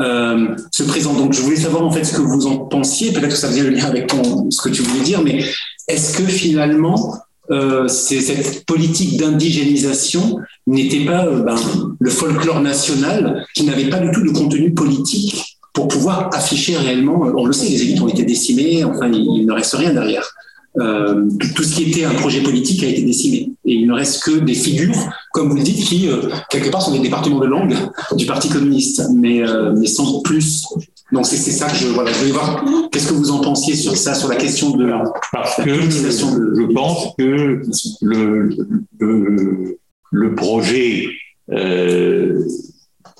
euh, 0.00 0.56
se 0.72 0.82
présente. 0.84 1.18
Donc, 1.18 1.34
je 1.34 1.42
voulais 1.42 1.56
savoir 1.56 1.84
en 1.84 1.90
fait 1.90 2.04
ce 2.04 2.14
que 2.14 2.22
vous 2.22 2.46
en 2.46 2.58
pensiez. 2.58 3.12
Peut-être 3.12 3.30
que 3.30 3.36
ça 3.36 3.48
faisait 3.48 3.62
le 3.62 3.70
lien 3.70 3.84
avec 3.84 4.06
ton, 4.06 4.50
ce 4.50 4.62
que 4.62 4.70
tu 4.70 4.82
voulais 4.82 5.04
dire, 5.04 5.22
mais 5.22 5.44
est-ce 5.88 6.16
que 6.16 6.24
finalement, 6.24 7.14
euh, 7.50 7.88
cette 7.88 8.64
politique 8.64 9.18
d'indigénisation 9.18 10.38
n'était 10.66 11.04
pas 11.04 11.26
euh, 11.26 11.42
ben, 11.42 11.56
le 12.00 12.10
folklore 12.10 12.60
national 12.60 13.44
qui 13.54 13.64
n'avait 13.64 13.90
pas 13.90 13.98
du 13.98 14.10
tout 14.12 14.22
de 14.22 14.30
contenu 14.30 14.72
politique 14.72 15.51
pour 15.72 15.88
pouvoir 15.88 16.30
afficher 16.34 16.76
réellement, 16.76 17.20
on 17.36 17.46
le 17.46 17.52
sait, 17.52 17.68
les 17.68 17.82
élites 17.82 18.00
ont 18.00 18.08
été 18.08 18.24
décimées, 18.24 18.84
enfin, 18.84 19.10
il, 19.10 19.46
ne 19.46 19.52
reste 19.52 19.74
rien 19.74 19.92
derrière. 19.92 20.34
Euh, 20.80 21.28
tout 21.54 21.62
ce 21.62 21.74
qui 21.74 21.90
était 21.90 22.04
un 22.04 22.14
projet 22.14 22.42
politique 22.42 22.82
a 22.82 22.86
été 22.86 23.02
décimé. 23.02 23.52
Et 23.66 23.74
il 23.74 23.86
ne 23.86 23.92
reste 23.92 24.22
que 24.22 24.38
des 24.38 24.54
figures, 24.54 24.96
comme 25.32 25.50
vous 25.50 25.56
le 25.56 25.62
dites, 25.62 25.84
qui, 25.84 26.08
euh, 26.08 26.30
quelque 26.50 26.70
part, 26.70 26.82
sont 26.82 26.92
des 26.92 26.98
départements 26.98 27.40
de 27.40 27.46
langue 27.46 27.74
du 28.16 28.26
Parti 28.26 28.48
communiste, 28.48 29.02
mais, 29.14 29.42
euh, 29.42 29.74
mais 29.76 29.86
sans 29.86 30.20
plus. 30.22 30.66
Donc, 31.10 31.26
c'est 31.26 31.36
ça 31.36 31.68
que 31.68 31.76
je, 31.76 31.88
voilà, 31.88 32.10
je 32.12 32.18
voulais 32.18 32.32
voir. 32.32 32.64
Qu'est-ce 32.90 33.08
que 33.08 33.14
vous 33.14 33.30
en 33.30 33.40
pensiez 33.40 33.74
sur 33.74 33.96
ça, 33.96 34.14
sur 34.14 34.28
la 34.28 34.36
question 34.36 34.76
de 34.76 34.86
la. 34.86 35.04
Parce 35.30 35.56
que 35.56 35.74
je, 35.74 36.10
je 36.10 36.72
pense 36.72 37.14
que 37.18 37.62
le, 38.00 38.56
le, 38.98 39.78
le 40.10 40.34
projet 40.34 41.08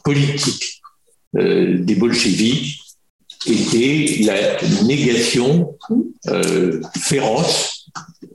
politique 0.04 0.81
des 1.34 1.94
bolcheviks 1.94 2.82
était 3.46 4.22
la 4.24 4.84
négation 4.84 5.76
euh, 6.28 6.80
féroce, 6.96 7.90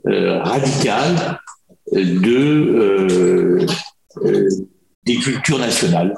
euh, 0.06 0.42
radicale 0.42 1.40
de 1.92 3.66
euh, 4.22 4.46
des 5.04 5.16
cultures 5.16 5.58
nationales. 5.58 6.14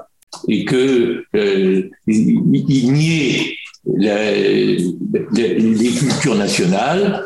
Et 0.49 0.65
que 0.65 1.25
il 2.07 2.93
niait 2.93 3.57
les 3.87 4.85
cultures 5.99 6.37
nationales 6.37 7.25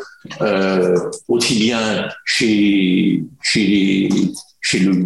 aussi 1.29 1.59
bien 1.59 2.09
chez 2.25 3.23
chez 3.43 4.09
le 4.79 5.05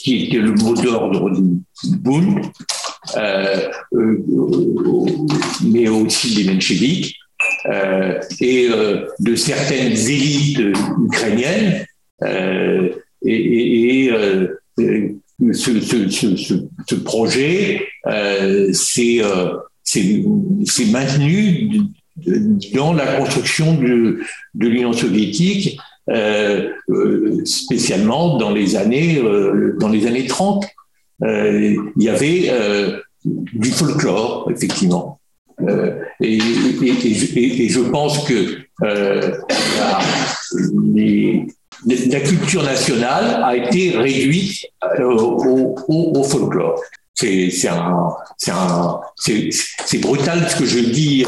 qui 0.00 0.24
était 0.24 0.38
le 0.38 0.52
mot 0.54 0.74
d'ordre 0.74 1.30
du 1.30 1.60
Bund, 1.98 2.40
euh, 3.16 3.68
euh, 3.94 4.18
mais 5.64 5.88
aussi 5.88 6.34
des 6.34 6.52
mencheviks, 6.52 7.16
euh, 7.66 8.20
et 8.40 8.68
de 9.18 9.34
certaines 9.34 9.92
élites 9.92 10.60
ukrainiennes. 11.06 11.84
Et, 13.24 14.10
ce, 15.52 16.94
projet 16.94 17.82
s'est 18.72 19.22
maintenu 20.92 21.80
dans 22.74 22.92
la 22.92 23.16
construction 23.16 23.74
de, 23.74 24.20
l'Union 24.54 24.92
soviétique, 24.92 25.80
spécialement 27.44 28.36
dans 28.36 28.52
les 28.52 28.76
années, 28.76 29.20
dans 29.80 29.88
les 29.88 30.06
années 30.06 30.26
30 30.26 30.64
euh, 30.64 30.68
il 31.24 32.02
y 32.02 32.08
avait 32.08 32.50
euh, 32.50 33.00
du 33.24 33.70
folklore, 33.70 34.50
effectivement. 34.50 35.20
Euh, 35.60 36.00
et, 36.20 36.38
je 36.38 37.80
pense 37.90 38.26
que 38.26 38.58
la, 41.86 42.20
culture 42.20 42.62
nationale 42.62 43.42
a 43.44 43.56
été 43.56 43.96
réduite 43.96 44.66
au, 44.98 45.74
au, 45.88 46.18
au 46.18 46.22
folklore. 46.24 46.80
C'est 47.14 47.50
brutal 50.00 50.48
ce 50.48 50.56
que 50.56 50.66
je 50.66 50.78
dis 50.80 51.24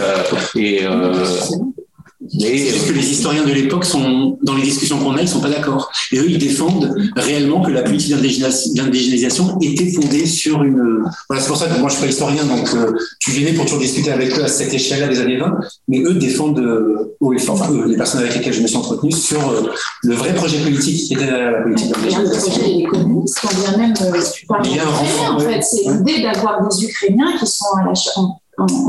mais 2.33 2.67
que 2.87 2.93
les 2.93 3.11
historiens 3.11 3.45
de 3.45 3.53
l'époque 3.53 3.85
sont, 3.85 4.39
dans 4.43 4.55
les 4.55 4.63
discussions 4.63 4.99
qu'on 4.99 5.17
a, 5.17 5.23
ils 5.23 5.29
sont 5.29 5.41
pas 5.41 5.51
d'accord. 5.51 5.91
Et 6.13 6.19
eux, 6.19 6.31
ils 6.31 6.39
défendent 6.39 6.95
réellement 7.17 7.61
que 7.61 7.71
la 7.71 7.83
politique 7.83 8.15
d'indigénisation 8.15 9.59
était 9.61 9.91
fondée 9.93 10.27
sur 10.27 10.63
une. 10.63 11.05
Voilà, 11.29 11.43
c'est 11.43 11.49
pour 11.49 11.57
ça 11.57 11.67
que 11.67 11.79
moi, 11.79 11.89
je 11.89 11.97
suis 11.97 12.05
pas 12.05 12.11
historien, 12.11 12.45
donc 12.45 12.69
euh, 12.75 12.93
tu 13.21 13.31
venais 13.33 13.53
pour 13.53 13.65
toujours 13.65 13.81
discuter 13.81 14.11
avec 14.11 14.37
eux 14.39 14.45
à 14.45 14.49
cette 14.49 14.73
échelle-là 14.73 15.09
des 15.09 15.21
années 15.21 15.39
20. 15.39 15.59
Mais 15.89 16.01
eux 16.01 16.15
défendent, 16.15 16.61
euh, 16.61 17.17
enfin, 17.49 17.71
eux, 17.73 17.87
les 17.87 17.97
personnes 17.97 18.21
avec 18.21 18.37
lesquelles 18.37 18.55
je 18.55 18.63
me 18.63 18.67
suis 18.67 18.77
entretenu, 18.77 19.13
sur 19.13 19.51
euh, 19.51 19.71
le 20.03 20.15
vrai 20.15 20.35
projet 20.35 20.59
politique 20.59 21.07
qui 21.07 21.15
était 21.15 21.31
la 21.31 21.63
politique 21.63 21.93
d'indigénisation. 21.93 22.53
Le 22.53 22.59
projet 22.59 22.75
des 22.75 22.85
communistes, 22.85 23.39
quand 23.43 23.55
bien 23.55 23.79
même 23.79 23.95
tu 23.95 24.47
parles. 24.47 24.63
Il 24.67 24.77
y 24.77 24.79
a 24.79 24.87
un 24.87 24.91
renfort, 24.91 25.35
en 25.37 25.41
fait, 25.41 25.63
c'est 25.63 25.91
l'idée 25.91 26.23
d'avoir 26.23 26.67
des 26.67 26.85
Ukrainiens 26.85 27.37
qui 27.39 27.47
sont 27.47 27.67
à 27.81 27.85
la 27.85 27.95
en, 28.17 28.41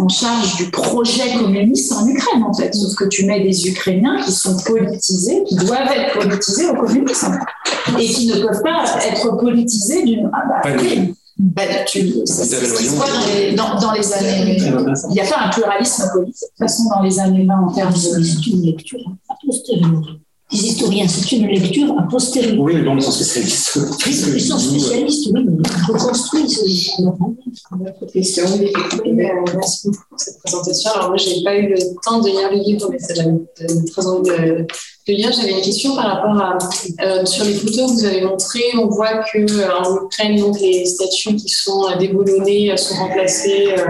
charge 0.09 0.55
du 0.57 0.69
projet 0.71 1.33
communiste 1.37 1.91
en 1.93 2.07
Ukraine, 2.07 2.43
en 2.43 2.53
fait. 2.53 2.73
Sauf 2.73 2.95
que 2.95 3.05
tu 3.05 3.25
mets 3.25 3.41
des 3.41 3.67
Ukrainiens 3.67 4.21
qui 4.23 4.31
sont 4.31 4.57
politisés, 4.57 5.43
qui 5.43 5.55
doivent 5.55 5.91
être 5.95 6.19
politisés 6.19 6.69
au 6.69 6.75
communisme, 6.75 7.39
et 7.99 8.07
qui 8.07 8.27
ne 8.27 8.45
peuvent 8.45 8.61
pas 8.61 8.83
être 9.05 9.37
politisés 9.37 10.03
d'une. 10.03 10.29
Ah 10.33 10.61
bah, 10.63 10.71
ben, 11.37 11.85
tu, 11.85 12.25
ça, 12.25 12.45
dans, 12.45 13.27
les, 13.27 13.55
dans, 13.55 13.77
dans 13.77 13.91
les 13.91 14.13
années. 14.13 14.57
Il 14.57 15.11
n'y 15.11 15.19
a 15.19 15.25
pas 15.25 15.41
un 15.45 15.49
pluralisme 15.49 16.09
politique. 16.13 16.43
De 16.43 16.47
toute 16.47 16.57
façon, 16.57 16.83
dans 16.89 17.01
les 17.01 17.19
années 17.19 17.45
20, 17.45 17.59
en 17.59 17.73
termes 17.73 17.93
de. 17.93 17.97
C'est 17.97 18.47
une 18.47 18.61
lecture 18.61 18.99
des 20.55 20.67
historiens, 20.67 21.07
c'est 21.07 21.31
une 21.35 21.47
lecture 21.47 21.93
a 21.97 22.03
posteriori. 22.03 22.57
Oui, 22.59 22.83
dans 22.83 22.95
le 22.95 23.01
sens 23.01 23.17
que 23.17 23.23
c'est 23.23 23.41
Ils 23.41 24.41
sont 24.41 24.57
spécialistes, 24.57 25.29
oui, 25.33 25.45
mais 25.45 25.53
ils 25.63 25.93
reconstruisent. 25.93 26.59
Autre 26.99 28.11
question, 28.11 28.43
merci 28.47 29.87
beaucoup 29.87 30.03
pour 30.09 30.19
cette 30.19 30.39
présentation. 30.43 30.91
Alors, 30.91 31.09
moi, 31.09 31.17
je 31.17 31.29
n'ai 31.29 31.43
pas 31.43 31.55
eu 31.55 31.69
le 31.69 31.77
temps 32.03 32.19
de 32.19 32.29
lire 32.29 32.51
le 32.51 32.57
livre, 32.57 32.89
mais 32.91 32.99
ça 32.99 33.13
donne 33.13 33.45
très 33.91 34.05
envie 34.05 34.29
de, 34.29 34.65
de 35.07 35.13
lire. 35.13 35.31
J'avais 35.31 35.51
une 35.51 35.61
question 35.61 35.95
par 35.95 36.05
rapport 36.05 36.37
à. 36.37 36.57
Euh, 37.03 37.25
sur 37.25 37.45
les 37.45 37.53
photos 37.53 37.91
que 37.91 37.97
vous 37.97 38.05
avez 38.05 38.21
montrées, 38.21 38.71
on 38.77 38.87
voit 38.87 39.23
qu'en 39.23 40.05
Ukraine, 40.05 40.39
donc, 40.39 40.59
les 40.59 40.85
statues 40.85 41.35
qui 41.35 41.49
sont 41.49 41.85
déboulonnées 41.99 42.75
sont 42.77 42.95
remplacées. 42.95 43.67
Euh, 43.77 43.83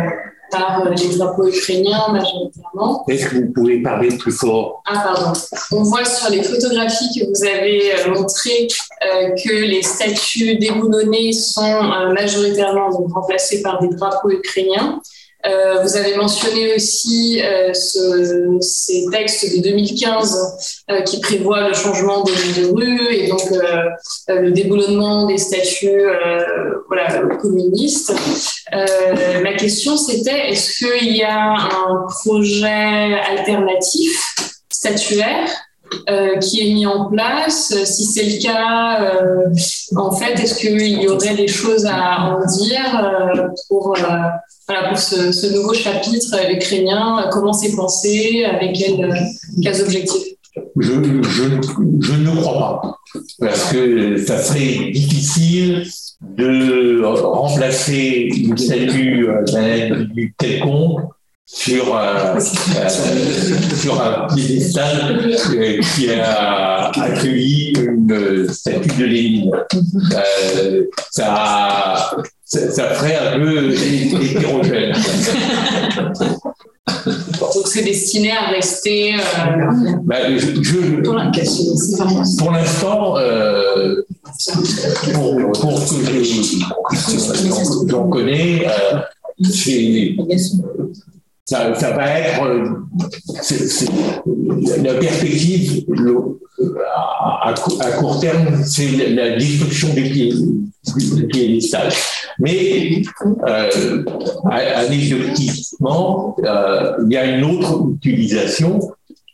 par 0.57 0.90
les 0.90 1.18
drapeaux 1.18 1.48
ukrainiens 1.48 2.07
majoritairement. 2.11 3.06
Est-ce 3.07 3.26
que 3.27 3.36
vous 3.36 3.52
pouvez 3.53 3.82
parler 3.82 4.10
plus 4.18 4.32
fort? 4.32 4.82
Ah, 4.86 5.02
pardon. 5.03 5.34
On 5.72 5.84
voit 5.84 6.06
sur 6.06 6.30
les 6.30 6.44
photographies 6.44 7.19
que 7.19 7.26
vous 7.27 7.44
avez 7.44 8.10
montrées 8.10 8.68
euh, 9.03 9.30
que 9.44 9.53
les 9.53 9.82
statues 9.82 10.56
déboulonnées 10.56 11.34
sont 11.34 11.64
euh, 11.64 12.14
majoritairement 12.14 12.90
donc, 12.90 13.14
remplacées 13.14 13.61
par 13.61 13.82
des 13.82 13.90
drapeaux 13.90 14.32
ukrainiens. 14.32 15.02
Euh, 15.47 15.81
vous 15.84 15.95
avez 15.95 16.15
mentionné 16.15 16.73
aussi 16.76 17.41
euh, 17.43 17.73
ce, 17.73 18.57
ces 18.61 19.05
textes 19.11 19.55
de 19.55 19.61
2015 19.61 20.81
euh, 20.89 21.01
qui 21.01 21.19
prévoient 21.19 21.67
le 21.67 21.73
changement 21.73 22.23
des 22.23 22.31
lignes 22.31 22.67
de 22.67 22.73
rue 22.73 23.13
et 23.13 23.27
donc 23.27 23.41
le 24.27 24.51
déboulonnement 24.51 25.27
des 25.27 25.38
statuts 25.38 26.07
voilà, 26.88 27.19
communistes. 27.41 28.13
ma 28.72 29.53
question 29.53 29.97
c'était 29.97 30.49
est-ce 30.49 30.85
qu'il 30.85 31.15
y 31.15 31.23
a 31.23 31.51
un 31.51 32.05
projet 32.07 33.19
alternatif 33.30 34.35
statuaire 34.69 35.49
qui 36.41 36.61
est 36.61 36.73
mis 36.73 36.85
en 36.85 37.05
place. 37.05 37.73
Si 37.85 38.05
c'est 38.05 38.23
le 38.23 38.41
cas, 38.41 39.11
en 39.95 40.11
fait, 40.11 40.34
est-ce 40.34 40.55
qu'il 40.59 41.01
y 41.01 41.07
aurait 41.07 41.35
des 41.35 41.47
choses 41.47 41.85
à 41.85 42.35
en 42.35 42.45
dire 42.45 43.51
pour, 43.67 43.88
voilà, 43.88 44.89
pour 44.89 44.97
ce, 44.97 45.53
nouveau 45.53 45.73
chapitre 45.73 46.35
ukrainien? 46.51 47.30
Comment 47.31 47.53
c'est 47.53 47.76
pensé? 47.76 48.45
Avec 48.45 48.76
quels 48.76 49.81
objectifs? 49.81 50.35
Je, 50.77 50.91
je, 51.22 51.43
je, 52.01 52.13
ne 52.13 52.41
crois 52.41 52.81
pas, 52.81 52.97
parce 53.39 53.72
que 53.73 54.17
ça 54.17 54.38
serait 54.38 54.91
difficile 54.91 55.85
de 56.22 57.03
remplacer 57.03 58.30
une 58.35 58.57
statue 58.57 59.27
d'un 59.47 59.63
individu 59.63 60.34
quelconque 60.38 61.01
sur, 61.45 61.95
euh, 61.95 62.39
sur 62.39 64.01
un 64.01 64.27
piédestal 64.34 65.19
euh, 65.55 65.81
qui 65.95 66.11
a 66.11 66.89
accueilli 66.89 67.73
une 67.77 68.47
statue 68.51 68.97
de 68.97 69.05
Lénine. 69.05 69.51
Euh, 70.13 70.85
ça, 71.11 72.11
ça, 72.43 72.72
ça, 72.72 72.89
ferait 72.95 73.15
un 73.15 73.39
peu 73.39 73.73
hétérogène. 73.73 74.95
Donc 77.05 77.67
c'est 77.67 77.84
destiné 77.84 78.31
à 78.31 78.47
rester. 78.49 79.13
Euh... 79.13 79.19
Bah, 80.03 80.35
je, 80.38 81.01
pour 82.38 82.51
l'instant, 82.51 83.17
euh, 83.17 84.01
pour, 85.13 85.51
pour, 85.51 85.80
ce 85.80 85.95
que 87.84 87.89
j'en 87.89 88.09
connais, 88.09 88.67
euh, 88.67 88.99
ça, 91.45 91.69
va 91.91 92.19
être 92.19 92.41
la 94.81 94.95
perspective 94.95 95.85
à, 97.39 97.53
court 97.99 98.19
terme, 98.19 98.63
c'est 98.63 99.09
la 99.09 99.38
destruction 99.38 99.93
des 99.93 100.09
pieds, 100.09 100.34
des 100.97 101.27
piédestals. 101.27 101.93
Mais 102.39 103.03
euh, 103.47 104.03
anecdotiquement, 104.49 106.35
euh, 106.43 106.97
il 107.05 107.13
y 107.13 107.17
a 107.17 107.38
une 107.38 107.45
autre 107.45 107.89
utilisation, 107.95 108.80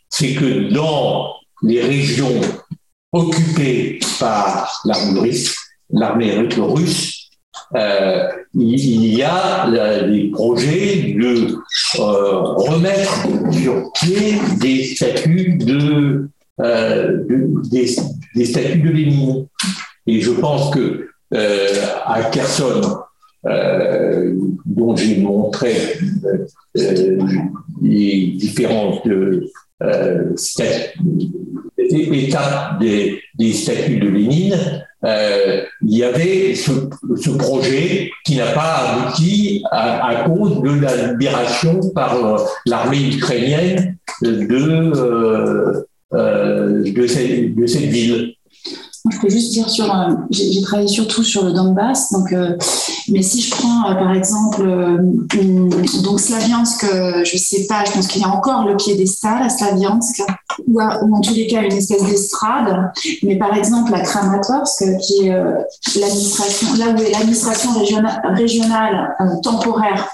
c'est 0.10 0.34
que 0.34 0.72
dans 0.74 1.34
les 1.64 1.82
régions 1.82 2.42
occupées 3.12 4.00
par 4.20 4.82
l'armée 4.86 5.20
russe, 5.20 5.56
l'armée 5.90 6.48
russe, 6.58 7.21
euh, 7.76 8.28
il 8.54 9.06
y 9.16 9.24
a 9.24 9.68
des 10.08 10.30
projets 10.32 11.14
de 11.18 11.56
euh, 12.00 12.42
remettre 12.42 13.28
sur 13.52 13.92
pied 13.94 14.40
des 14.60 14.84
statuts 14.84 15.58
de, 15.58 16.30
euh, 16.60 17.24
de 17.28 17.70
des, 17.70 17.88
statuts 18.46 18.80
de 18.80 18.90
Lénine. 18.90 19.48
Et 20.08 20.20
je 20.20 20.32
pense 20.32 20.74
que 20.74 21.08
à 22.06 22.24
Kherson, 22.24 22.82
euh, 23.48 24.36
dont 24.66 24.96
j'ai 24.96 25.18
montré 25.18 25.74
les 26.76 28.28
différentes 28.38 29.04
étapes 31.78 32.80
des, 32.80 33.22
des, 33.38 33.54
statuts 33.54 34.00
de 34.00 34.08
Lénine, 34.08 34.58
euh, 35.04 35.64
il 35.82 35.98
y 35.98 36.04
avait 36.04 36.54
ce, 36.56 36.72
projet 37.38 38.12
qui 38.24 38.36
n'a 38.36 38.52
pas 38.52 39.08
abouti 39.08 39.64
à, 39.72 40.24
cause 40.26 40.62
de 40.62 40.80
la 40.80 41.08
libération 41.08 41.80
par 41.96 42.16
l'armée 42.66 43.16
ukrainienne 43.16 43.98
euh, 44.24 45.84
de, 46.84 47.08
cette, 47.08 47.56
de 47.56 47.66
cette 47.66 47.84
ville. 47.84 48.36
Je 49.10 49.18
peux 49.18 49.30
juste 49.30 49.52
dire 49.52 49.68
sur, 49.68 49.94
euh, 49.94 50.14
j'ai 50.30 50.62
travaillé 50.62 50.88
surtout 50.88 51.24
sur 51.24 51.44
le 51.44 51.54
Donbass, 51.54 52.12
donc, 52.12 52.32
euh, 52.34 52.56
mais 53.10 53.24
si 53.24 53.42
je 53.42 53.50
prends 53.50 53.90
euh, 53.90 53.96
par 53.96 54.14
exemple 54.14 54.64
donc 56.04 56.20
Slaviansk, 56.20 56.86
je 57.24 57.38
sais 57.38 57.66
pas, 57.68 57.84
je 57.86 57.94
pense 57.94 58.08
qu'il 58.08 58.22
y 58.22 58.26
a 58.26 58.30
encore 58.30 58.64
le 58.68 58.78
piédestal 58.78 59.42
à 59.42 59.50
Slaviansk, 59.50 60.22
ou, 60.68 60.80
ou, 60.80 61.16
en 61.16 61.22
tous 61.22 61.34
les 61.34 61.48
cas 61.48 61.64
une 61.64 61.74
espèce 61.74 62.04
d'estrade, 62.04 62.92
mais 63.24 63.38
par 63.38 63.56
exemple 63.56 63.92
à 63.96 64.02
Kramatorsk, 64.02 64.84
qui 65.00 65.28
est 65.28 65.36
l'administration, 66.00 66.68
là 66.78 66.92
où 66.92 67.02
est 67.02 67.12
l'administration 67.12 67.72
régionale, 67.80 68.22
régionale 68.36 69.16
temporaire 69.42 70.10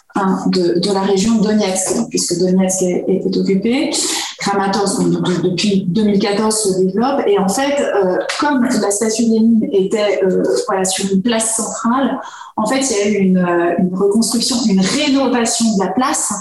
de, 0.48 0.94
la 0.94 1.02
région 1.02 1.36
Donetsk, 1.36 2.10
puisque 2.10 2.40
Donetsk 2.40 2.82
est, 2.84 3.06
est, 3.08 3.38
occupée. 3.38 3.92
Kramatorsk, 4.40 5.02
depuis 5.44 5.86
2014, 5.88 6.56
se 6.56 6.84
développe. 6.84 7.22
Et 7.28 7.38
en 7.40 7.50
fait, 7.50 7.82
euh, 7.82 8.18
comme 8.40 8.64
la 8.64 8.92
statue 8.92 9.24
Lénine 9.24 9.68
était 9.72 10.22
euh, 10.24 10.44
voilà, 10.68 10.86
sur 10.86 11.12
une 11.12 11.22
place 11.22 11.56
centrale, 11.56 12.20
en 12.60 12.66
fait, 12.66 12.82
il 12.90 12.98
y 12.98 13.00
a 13.00 13.10
eu 13.10 13.24
une, 13.24 13.38
euh, 13.38 13.76
une, 13.78 13.96
reconstruction, 13.96 14.56
une 14.68 14.82
rénovation 14.82 15.78
de 15.78 15.84
la 15.86 15.92
place. 15.92 16.34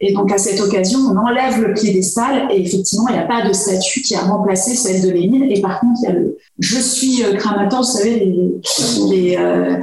Et 0.00 0.14
donc, 0.14 0.30
à 0.30 0.38
cette 0.38 0.60
occasion, 0.60 1.00
on 1.00 1.16
enlève 1.16 1.60
le 1.60 1.74
piédestal 1.74 2.46
et 2.52 2.62
effectivement, 2.62 3.08
il 3.08 3.14
n'y 3.14 3.18
a 3.18 3.26
pas 3.26 3.46
de 3.46 3.52
statue 3.52 4.00
qui 4.00 4.14
a 4.14 4.20
remplacé 4.20 4.76
celle 4.76 5.02
de 5.02 5.10
Lénine. 5.10 5.50
Et 5.50 5.60
par 5.60 5.80
contre, 5.80 5.98
il 6.02 6.04
y 6.04 6.06
a 6.06 6.12
le 6.12 6.38
Je 6.60 6.78
suis 6.78 7.22
Kramatorsk, 7.38 7.90
vous 7.90 7.98
savez, 7.98 8.34
les, 9.10 9.36
euh, 9.36 9.76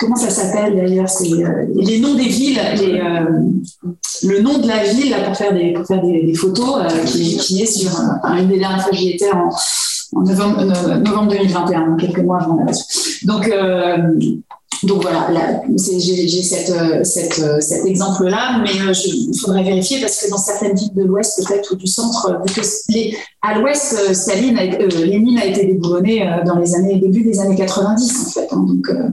comment 0.00 0.16
ça 0.16 0.30
s'appelle 0.30 0.74
d'ailleurs 0.74 1.08
C'est 1.08 1.32
euh, 1.32 1.66
les 1.76 2.00
noms 2.00 2.14
des 2.14 2.28
villes, 2.28 2.60
les, 2.76 3.00
le 4.28 4.40
nom 4.40 4.58
de 4.58 4.66
la 4.66 4.82
ville 4.82 5.14
pour 5.24 5.36
faire 5.36 5.54
des, 5.54 5.72
pour 5.72 5.86
faire 5.86 6.02
des, 6.02 6.34
photos 6.34 6.82
qui, 7.06 7.62
est 7.62 7.66
sur 7.66 7.92
une 8.36 8.48
des 8.48 8.58
dernières 8.58 8.82
fois 8.82 8.92
j'y 8.92 9.16
en, 9.32 9.50
novembre, 10.20 11.28
2021, 11.28 11.96
quelques 11.96 12.18
mois 12.18 12.42
avant 12.42 12.56
la 12.56 12.72
Donc, 13.22 13.48
donc 14.84 15.02
voilà, 15.02 15.28
j'ai 15.76 16.42
cette, 16.42 17.04
cette, 17.04 17.62
cet 17.62 17.86
exemple-là, 17.86 18.62
mais 18.62 18.70
il 18.70 19.38
faudrait 19.38 19.64
vérifier 19.64 20.00
parce 20.00 20.22
que 20.22 20.30
dans 20.30 20.38
certaines 20.38 20.76
villes 20.76 20.94
de 20.94 21.04
l'Ouest, 21.04 21.42
peut-être, 21.46 21.72
ou 21.72 21.76
du 21.76 21.86
centre, 21.86 22.40
vu 22.46 22.54
que 22.54 22.60
à 23.42 23.58
l'Ouest, 23.58 24.14
Staline, 24.14 24.58
a, 24.58 24.62
euh, 24.62 24.88
Lénine 25.04 25.38
a 25.38 25.46
été 25.46 25.64
déboulonné 25.66 26.28
dans 26.44 26.56
les 26.56 26.74
années, 26.74 26.96
début 26.96 27.22
des 27.22 27.38
années 27.40 27.56
90, 27.56 28.26
en 28.26 28.30
fait. 28.30 28.48
Hein, 28.50 28.66
euh, 28.90 29.08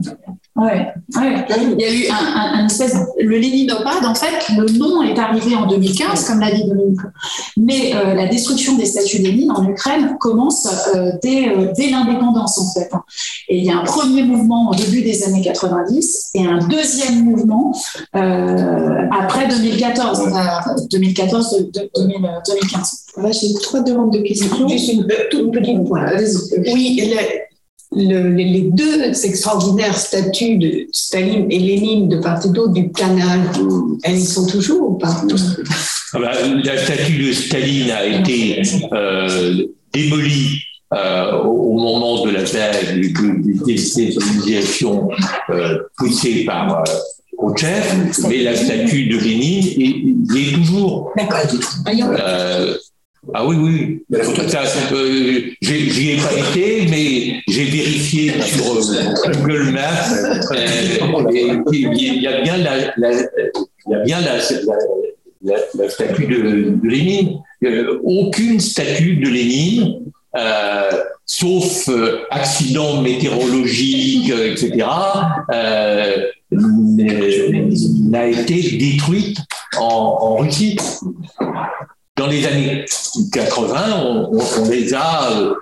Ouais, 0.56 0.86
ouais. 1.16 1.44
Il 1.76 1.80
y 1.80 1.84
a 1.84 1.92
eu 1.92 2.08
un, 2.10 2.60
un, 2.60 2.66
espèce. 2.66 2.96
Le 3.20 3.36
Léninopade, 3.36 4.04
en 4.04 4.14
fait, 4.14 4.54
le 4.56 4.66
nom 4.78 5.02
est 5.02 5.18
arrivé 5.18 5.54
en 5.54 5.66
2015, 5.66 6.26
comme 6.26 6.40
l'a 6.40 6.50
dit 6.50 6.64
Dominique. 6.64 7.00
Mais 7.58 7.94
euh, 7.94 8.14
la 8.14 8.26
destruction 8.26 8.76
des 8.76 8.86
statues 8.86 9.18
Lénine 9.18 9.50
en 9.50 9.68
Ukraine 9.68 10.16
commence 10.18 10.66
euh, 10.94 11.12
dès, 11.22 11.48
euh, 11.48 11.72
dès 11.76 11.90
l'indépendance, 11.90 12.58
en 12.58 12.72
fait. 12.72 12.90
Et 13.48 13.58
il 13.58 13.64
y 13.64 13.70
a 13.70 13.76
un 13.76 13.84
premier 13.84 14.22
mouvement 14.22 14.70
au 14.70 14.74
début 14.74 15.02
des 15.02 15.24
années 15.24 15.42
90 15.42 16.30
et 16.34 16.46
un 16.46 16.58
deuxième 16.66 17.24
mouvement 17.24 17.72
après 18.12 19.48
2014, 19.48 20.32
2014 20.90 21.70
2015. 21.74 23.06
J'ai 23.30 23.54
trois 23.62 23.80
demandes 23.80 24.12
de 24.12 24.20
questions. 24.20 24.68
Juste 24.68 24.92
une 24.92 25.06
toute 25.30 25.52
petite. 25.52 25.80
Voilà. 25.84 26.18
Oui, 26.72 27.12
le, 27.96 28.28
les 28.30 28.62
deux 28.62 29.24
extraordinaires 29.24 29.96
statues 29.96 30.58
de 30.58 30.86
Staline 30.92 31.46
et 31.50 31.58
Lénine 31.58 32.08
de 32.08 32.18
part 32.18 32.44
et 32.44 32.50
d'autre 32.50 32.72
du 32.72 32.92
canal, 32.92 33.40
elles 34.02 34.18
y 34.18 34.26
sont 34.26 34.46
toujours 34.46 34.90
ou 34.90 34.94
pas? 34.94 35.22
Ah 36.12 36.18
bah, 36.20 36.32
La 36.62 36.76
statue 36.78 37.18
de 37.26 37.32
Staline 37.32 37.90
a 37.90 38.04
été 38.04 38.62
euh, 38.92 39.64
démolie 39.92 40.60
euh, 40.94 41.38
au 41.42 41.72
moment 41.72 42.24
de 42.24 42.30
la 42.30 42.42
déstabilisation 43.64 45.08
euh, 45.50 45.78
poussée 45.96 46.44
par 46.44 46.78
euh, 46.78 46.84
Khrouchtchev, 47.36 48.12
mais 48.28 48.42
la 48.42 48.54
statue 48.54 49.06
de 49.08 49.18
Lénine 49.18 49.66
est, 49.66 50.38
est 50.38 50.54
toujours. 50.54 51.12
D'accord. 51.16 51.40
Ah 53.34 53.46
oui, 53.46 53.56
oui. 53.58 54.04
Euh, 54.14 54.22
J'y 55.60 56.10
ai 56.10 56.16
pas 56.16 56.32
été, 56.32 56.86
mais 56.90 57.40
j'ai 57.48 57.64
vérifié 57.64 58.32
sur 58.42 58.76
euh, 58.76 59.32
Google 59.40 59.70
Maps. 59.72 60.12
Euh, 60.52 61.62
il 61.72 62.22
y 62.22 62.26
a 62.26 62.40
bien 62.42 62.56
la, 62.58 62.76
la, 62.96 63.12
il 63.12 63.90
y 63.90 63.94
a 63.94 63.98
bien 64.00 64.20
la, 64.20 64.38
la, 65.42 65.56
la 65.74 65.88
statue 65.88 66.26
de, 66.26 66.70
de 66.82 66.88
Lénine. 66.88 67.40
Euh, 67.64 68.00
aucune 68.04 68.60
statue 68.60 69.16
de 69.16 69.28
Lénine, 69.28 70.02
euh, 70.36 70.90
sauf 71.24 71.88
euh, 71.88 72.20
accident 72.30 73.00
météorologique, 73.00 74.30
etc., 74.30 74.86
n'a 76.50 78.26
été 78.26 78.76
détruite 78.76 79.38
en, 79.78 80.18
en 80.20 80.36
Russie 80.36 80.76
dans 82.16 82.26
les 82.26 82.46
années 82.46 82.84
80, 83.32 84.02
on, 84.02 84.30
on 84.32 84.68
les 84.70 84.94
a 84.94 85.32
euh, 85.32 85.54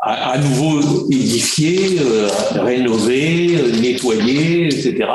à, 0.00 0.38
nouveau 0.38 1.08
édifiés, 1.10 1.98
euh, 2.00 2.28
rénovés, 2.54 3.56
euh, 3.56 3.80
nettoyés, 3.80 4.66
etc. 4.66 5.08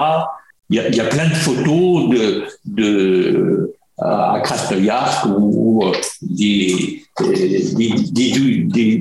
Il 0.69 0.77
y, 0.77 0.99
a, 0.99 1.05
plein 1.05 1.29
de 1.29 1.35
photos 1.35 2.09
de, 2.09 2.43
de, 2.65 3.73
à 3.99 4.41
Krasnoyarsk 4.43 5.25
où, 5.27 5.83
des, 6.21 7.03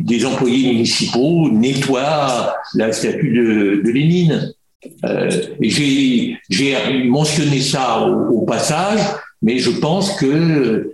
des, 0.05 0.27
employés 0.27 0.73
municipaux 0.75 1.49
nettoient 1.51 2.55
la 2.75 2.93
statue 2.93 3.33
de, 3.83 3.91
Lénine. 3.91 4.53
J'ai 5.61 6.39
mentionné 7.09 7.63
ça 7.63 8.03
au, 8.03 8.43
passage, 8.43 9.01
mais 9.41 9.59
je 9.59 9.71
pense 9.71 10.13
que 10.21 10.94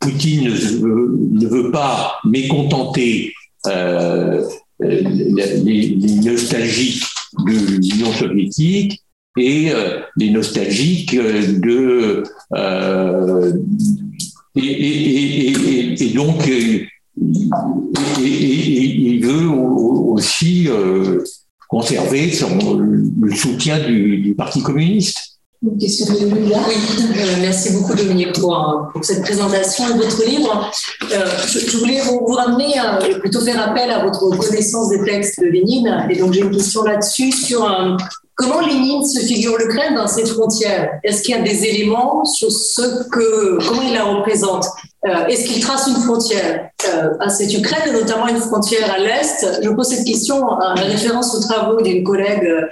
Poutine 0.00 0.44
ne 0.44 1.46
veut, 1.46 1.70
pas 1.72 2.18
mécontenter 2.24 3.32
euh, 3.66 4.44
les, 4.80 5.96
nostalgiques 6.24 7.02
de 7.46 7.52
l'Union 7.80 8.12
soviétique 8.12 9.02
et 9.36 9.72
euh, 9.72 10.00
les 10.16 10.30
nostalgiques 10.30 11.16
de 11.16 12.22
euh, 12.54 13.52
et, 14.54 16.12
donc 16.14 16.48
il 18.20 19.20
veut 19.20 19.48
aussi 19.48 20.68
conserver 21.68 22.32
le 23.20 23.34
soutien 23.34 23.78
du 23.80 24.34
Parti 24.36 24.62
communiste. 24.62 25.37
Une 25.60 25.76
question 25.76 26.06
de 26.14 26.18
Oui, 26.20 26.52
euh, 26.52 27.36
merci 27.40 27.72
beaucoup 27.72 27.92
Dominique 27.92 28.38
pour, 28.38 28.90
pour, 28.92 29.04
cette 29.04 29.22
présentation 29.22 29.88
de 29.88 30.04
votre 30.04 30.24
livre. 30.24 30.70
Euh, 31.12 31.26
je, 31.48 31.76
voulais 31.78 32.00
vous, 32.00 32.26
ramener, 32.26 32.78
euh, 32.78 33.18
plutôt 33.18 33.40
faire 33.40 33.60
appel 33.68 33.90
à 33.90 34.04
votre 34.04 34.36
connaissance 34.36 34.90
des 34.90 35.02
textes 35.02 35.40
de 35.40 35.46
Lénine. 35.46 36.06
Et 36.10 36.16
donc 36.16 36.32
j'ai 36.32 36.42
une 36.42 36.52
question 36.52 36.84
là-dessus 36.84 37.32
sur 37.32 37.68
comment 38.36 38.60
Lénine 38.60 39.04
se 39.04 39.18
figure 39.18 39.58
l'Ukraine 39.58 39.96
dans 39.96 40.06
ses 40.06 40.26
frontières? 40.26 41.00
Est-ce 41.02 41.22
qu'il 41.22 41.34
y 41.34 41.38
a 41.38 41.42
des 41.42 41.64
éléments 41.64 42.24
sur 42.24 42.52
ce 42.52 43.08
que, 43.08 43.58
comment 43.66 43.82
il 43.82 43.94
la 43.94 44.04
représente? 44.04 44.64
Est-ce 45.02 45.44
qu'il 45.44 45.60
trace 45.60 45.88
une 45.88 46.02
frontière? 46.02 46.70
À 47.20 47.28
cette 47.28 47.52
Ukraine, 47.52 47.88
et 47.88 47.92
notamment 47.92 48.28
une 48.28 48.38
frontière 48.38 48.90
à 48.90 48.98
l'Est 48.98 49.60
Je 49.62 49.68
pose 49.70 49.88
cette 49.88 50.06
question 50.06 50.42
en 50.42 50.74
référence 50.74 51.34
aux 51.34 51.40
travaux 51.40 51.82
d'une 51.82 52.02
collègue 52.02 52.44
euh, 52.44 52.66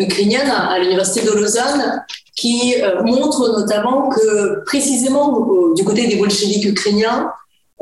ukrainienne 0.00 0.50
à 0.50 0.78
l'université 0.78 1.26
de 1.26 1.32
Lausanne 1.32 2.04
qui 2.38 2.76
euh, 2.80 3.02
montre 3.02 3.58
notamment 3.58 4.08
que 4.08 4.64
précisément 4.64 5.44
du 5.74 5.84
côté 5.84 6.06
des 6.06 6.16
bolcheviks 6.16 6.64
ukrainiens, 6.64 7.32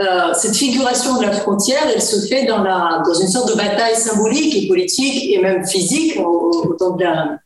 euh, 0.00 0.32
cette 0.34 0.56
figuration 0.56 1.18
de 1.18 1.22
la 1.22 1.32
frontière, 1.32 1.82
elle 1.94 2.02
se 2.02 2.26
fait 2.26 2.44
dans, 2.44 2.62
la, 2.62 3.02
dans 3.06 3.14
une 3.14 3.28
sorte 3.28 3.50
de 3.50 3.56
bataille 3.56 3.96
symbolique 3.96 4.54
et 4.56 4.68
politique 4.68 5.30
et 5.32 5.40
même 5.40 5.66
physique 5.66 6.18
au, 6.18 6.74
temps 6.78 6.96
de 6.96 7.04
la, 7.04 7.38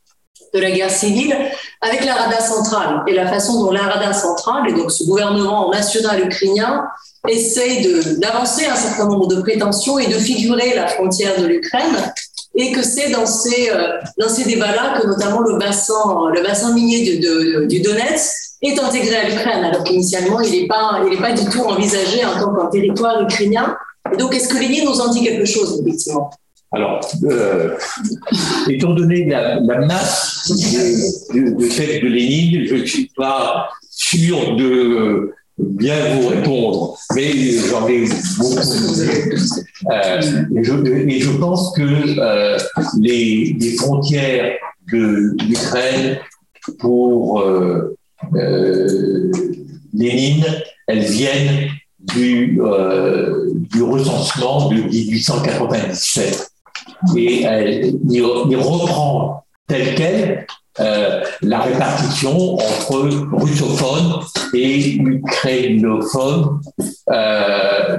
de 0.55 0.61
la 0.61 0.71
guerre 0.71 0.91
civile 0.91 1.37
avec 1.81 2.05
la 2.05 2.15
Rada 2.15 2.41
centrale. 2.41 3.03
Et 3.07 3.13
la 3.13 3.29
façon 3.29 3.65
dont 3.65 3.71
la 3.71 3.83
Rada 3.83 4.13
centrale 4.13 4.69
et 4.69 4.73
donc 4.73 4.91
ce 4.91 5.05
gouvernement 5.05 5.71
national 5.71 6.25
ukrainien 6.25 6.85
essaye 7.29 8.19
d'avancer 8.19 8.67
un 8.67 8.77
certain 8.77 9.07
nombre 9.07 9.27
de 9.29 9.41
prétentions 9.41 9.99
et 9.99 10.07
de 10.07 10.19
figurer 10.19 10.75
la 10.75 10.87
frontière 10.87 11.41
de 11.41 11.47
l'Ukraine 11.47 12.13
et 12.55 12.73
que 12.73 12.83
c'est 12.83 13.11
dans 13.11 13.27
ces, 13.27 13.71
euh, 13.71 13.99
dans 14.19 14.29
ces 14.29 14.45
débats-là 14.45 14.99
que 15.01 15.07
notamment 15.07 15.41
le 15.41 15.59
bassin, 15.59 16.31
le 16.35 16.43
bassin 16.43 16.75
minier 16.75 17.19
du 17.67 17.81
Donetsk 17.81 18.37
est 18.63 18.79
intégré 18.79 19.17
à 19.17 19.29
l'Ukraine, 19.29 19.65
alors 19.65 19.85
qu'initialement, 19.85 20.41
il 20.41 20.63
n'est 20.63 20.67
pas, 20.67 21.01
pas 21.21 21.33
du 21.33 21.49
tout 21.49 21.61
envisagé 21.61 22.25
en 22.25 22.39
tant 22.39 22.55
qu'un 22.55 22.67
territoire 22.67 23.23
ukrainien. 23.23 23.77
Et 24.13 24.17
donc, 24.17 24.35
est-ce 24.35 24.49
que 24.49 24.59
Lénine 24.59 24.85
nous 24.85 25.01
en 25.01 25.09
dit 25.11 25.23
quelque 25.23 25.47
chose, 25.47 25.81
effectivement? 25.81 26.31
Alors, 26.73 27.01
euh, 27.25 27.77
étant 28.69 28.95
donné 28.95 29.25
la, 29.27 29.59
la 29.61 29.79
masse 29.87 30.47
de, 30.51 31.35
de, 31.35 32.01
de 32.03 32.07
Lénine, 32.07 32.67
je 32.67 32.75
ne 32.77 32.85
suis 32.85 33.11
pas 33.17 33.69
sûr 33.91 34.57
de 34.57 35.33
bien 35.63 36.17
vous 36.17 36.29
répondre, 36.29 36.99
mais 37.15 37.53
j'en 37.69 37.87
ai 37.89 38.05
beaucoup. 38.39 38.59
Euh, 39.91 40.21
et, 40.57 40.63
je, 41.21 41.31
pense 41.39 41.73
que 41.75 41.83
euh, 42.21 42.59
les, 42.99 43.77
frontières 43.79 44.57
de 44.93 45.37
l'Ukraine 45.47 46.19
pour 46.79 47.41
euh, 47.41 47.97
euh 48.35 49.31
Lénine, 49.93 50.47
elles 50.87 51.03
viennent 51.03 51.69
du, 51.99 52.61
euh, 52.63 53.53
recensement 53.81 54.69
de 54.69 54.77
1897. 54.77 56.49
Et 57.17 57.43
elle 57.43 57.95
y 58.09 58.21
reprend 58.21 59.45
tel 59.67 59.95
quel 59.97 60.47
euh, 60.79 61.23
la 61.43 61.61
répartition 61.61 62.55
entre 62.55 63.09
russophones 63.33 64.21
et 64.55 64.97
ukrainophones. 64.97 66.61
Euh, 67.11 67.99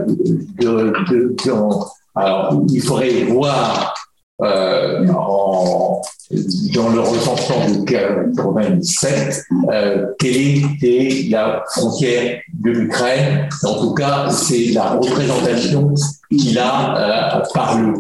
alors, 2.15 2.64
il 2.69 2.81
faudrait 2.81 3.23
voir 3.26 3.93
euh, 4.41 5.06
dans 5.06 6.89
le 6.89 6.99
recensement 7.02 7.69
de 7.69 7.85
97 7.85 9.43
euh, 9.72 10.07
quelle 10.18 10.65
était 10.76 11.27
la 11.30 11.64
frontière 11.69 12.39
de 12.53 12.72
l'Ukraine. 12.72 13.49
En 13.64 13.76
tout 13.76 13.93
cas, 13.93 14.30
c'est 14.30 14.72
la 14.72 14.91
représentation 14.91 15.93
qu'il 16.37 16.57
a 16.57 17.37
euh, 17.37 17.43
par 17.53 17.77
le 17.79 17.93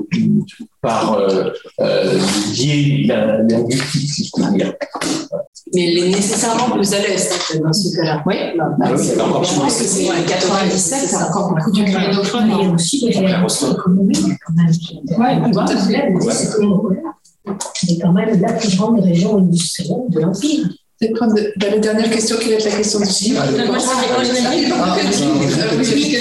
par 0.81 1.13
euh, 1.13 1.51
euh, 1.79 2.19
biais 2.51 3.05
linguistique, 3.07 4.09
si 4.09 4.25
je 4.25 4.31
puis 4.31 4.57
dire. 4.57 4.73
Mais 5.73 5.93
il 5.93 5.99
est 5.99 6.09
nécessairement 6.09 6.69
plus 6.71 6.93
à 6.93 6.97
fait, 6.97 7.59
dans 7.59 7.71
ce 7.71 7.95
cas-là. 7.95 8.23
Oui, 8.25 8.35
bah, 8.57 8.75
bah, 8.77 8.87
je 8.95 9.13
pense 9.15 9.77
que 9.77 9.83
c'est 9.83 10.05
97, 10.27 11.07
c'est 11.07 11.15
encore 11.15 11.53
beaucoup 11.53 11.71
du 11.71 11.83
grénophone. 11.85 12.51
Il 12.51 12.65
y 12.65 12.69
a 12.69 12.73
aussi 12.73 13.05
des 13.05 13.11
générations 13.11 13.73
économiques, 13.73 14.37
quand 14.45 14.53
même. 14.53 15.43
Oui, 15.45 15.51
tout 15.51 15.59
à 15.59 15.77
fait. 15.77 16.13
C'est 17.73 17.97
quand 17.99 18.13
même 18.13 18.41
la 18.41 18.53
plus 18.53 18.75
grande 18.77 18.99
région 18.99 19.37
industrielle 19.37 20.03
de 20.09 20.19
l'Empire. 20.19 20.67
Bah, 21.01 21.25
la 21.71 21.79
dernière 21.79 22.11
question 22.11 22.37
qui 22.37 22.49
va 22.49 22.55
être 22.55 22.65
la 22.65 22.75
question 22.77 22.99
du 22.99 23.09
Gilles. 23.09 23.33
Moi, 23.33 23.77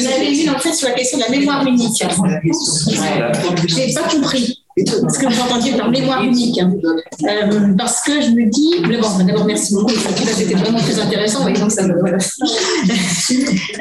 j'avais 0.02 0.34
une 0.34 0.50
en 0.50 0.58
fait 0.58 0.72
sur 0.72 0.88
la 0.88 0.94
question 0.94 1.18
de 1.18 1.24
la 1.24 1.28
mémoire 1.28 1.66
unique. 1.66 2.02
Je 2.02 3.76
n'ai 3.76 3.92
pas 3.92 4.04
compris 4.04 4.58
ce 4.78 5.18
que 5.18 5.26
vous 5.26 5.40
entendiez 5.42 5.72
par 5.72 5.90
mémoire 5.90 6.22
unique. 6.24 6.58
Hein. 6.58 6.72
Euh, 7.24 7.74
parce 7.76 8.00
que 8.02 8.22
je 8.22 8.30
me 8.30 8.48
dis, 8.48 8.76
d'abord, 9.26 9.44
merci 9.44 9.74
beaucoup. 9.74 9.92
C'était 9.92 10.54
vraiment 10.54 10.78
très 10.78 10.98
intéressant. 10.98 11.46
Et 11.48 11.52
donc 11.52 11.70
ça 11.70 11.86
me, 11.86 11.98
voilà. 12.00 12.16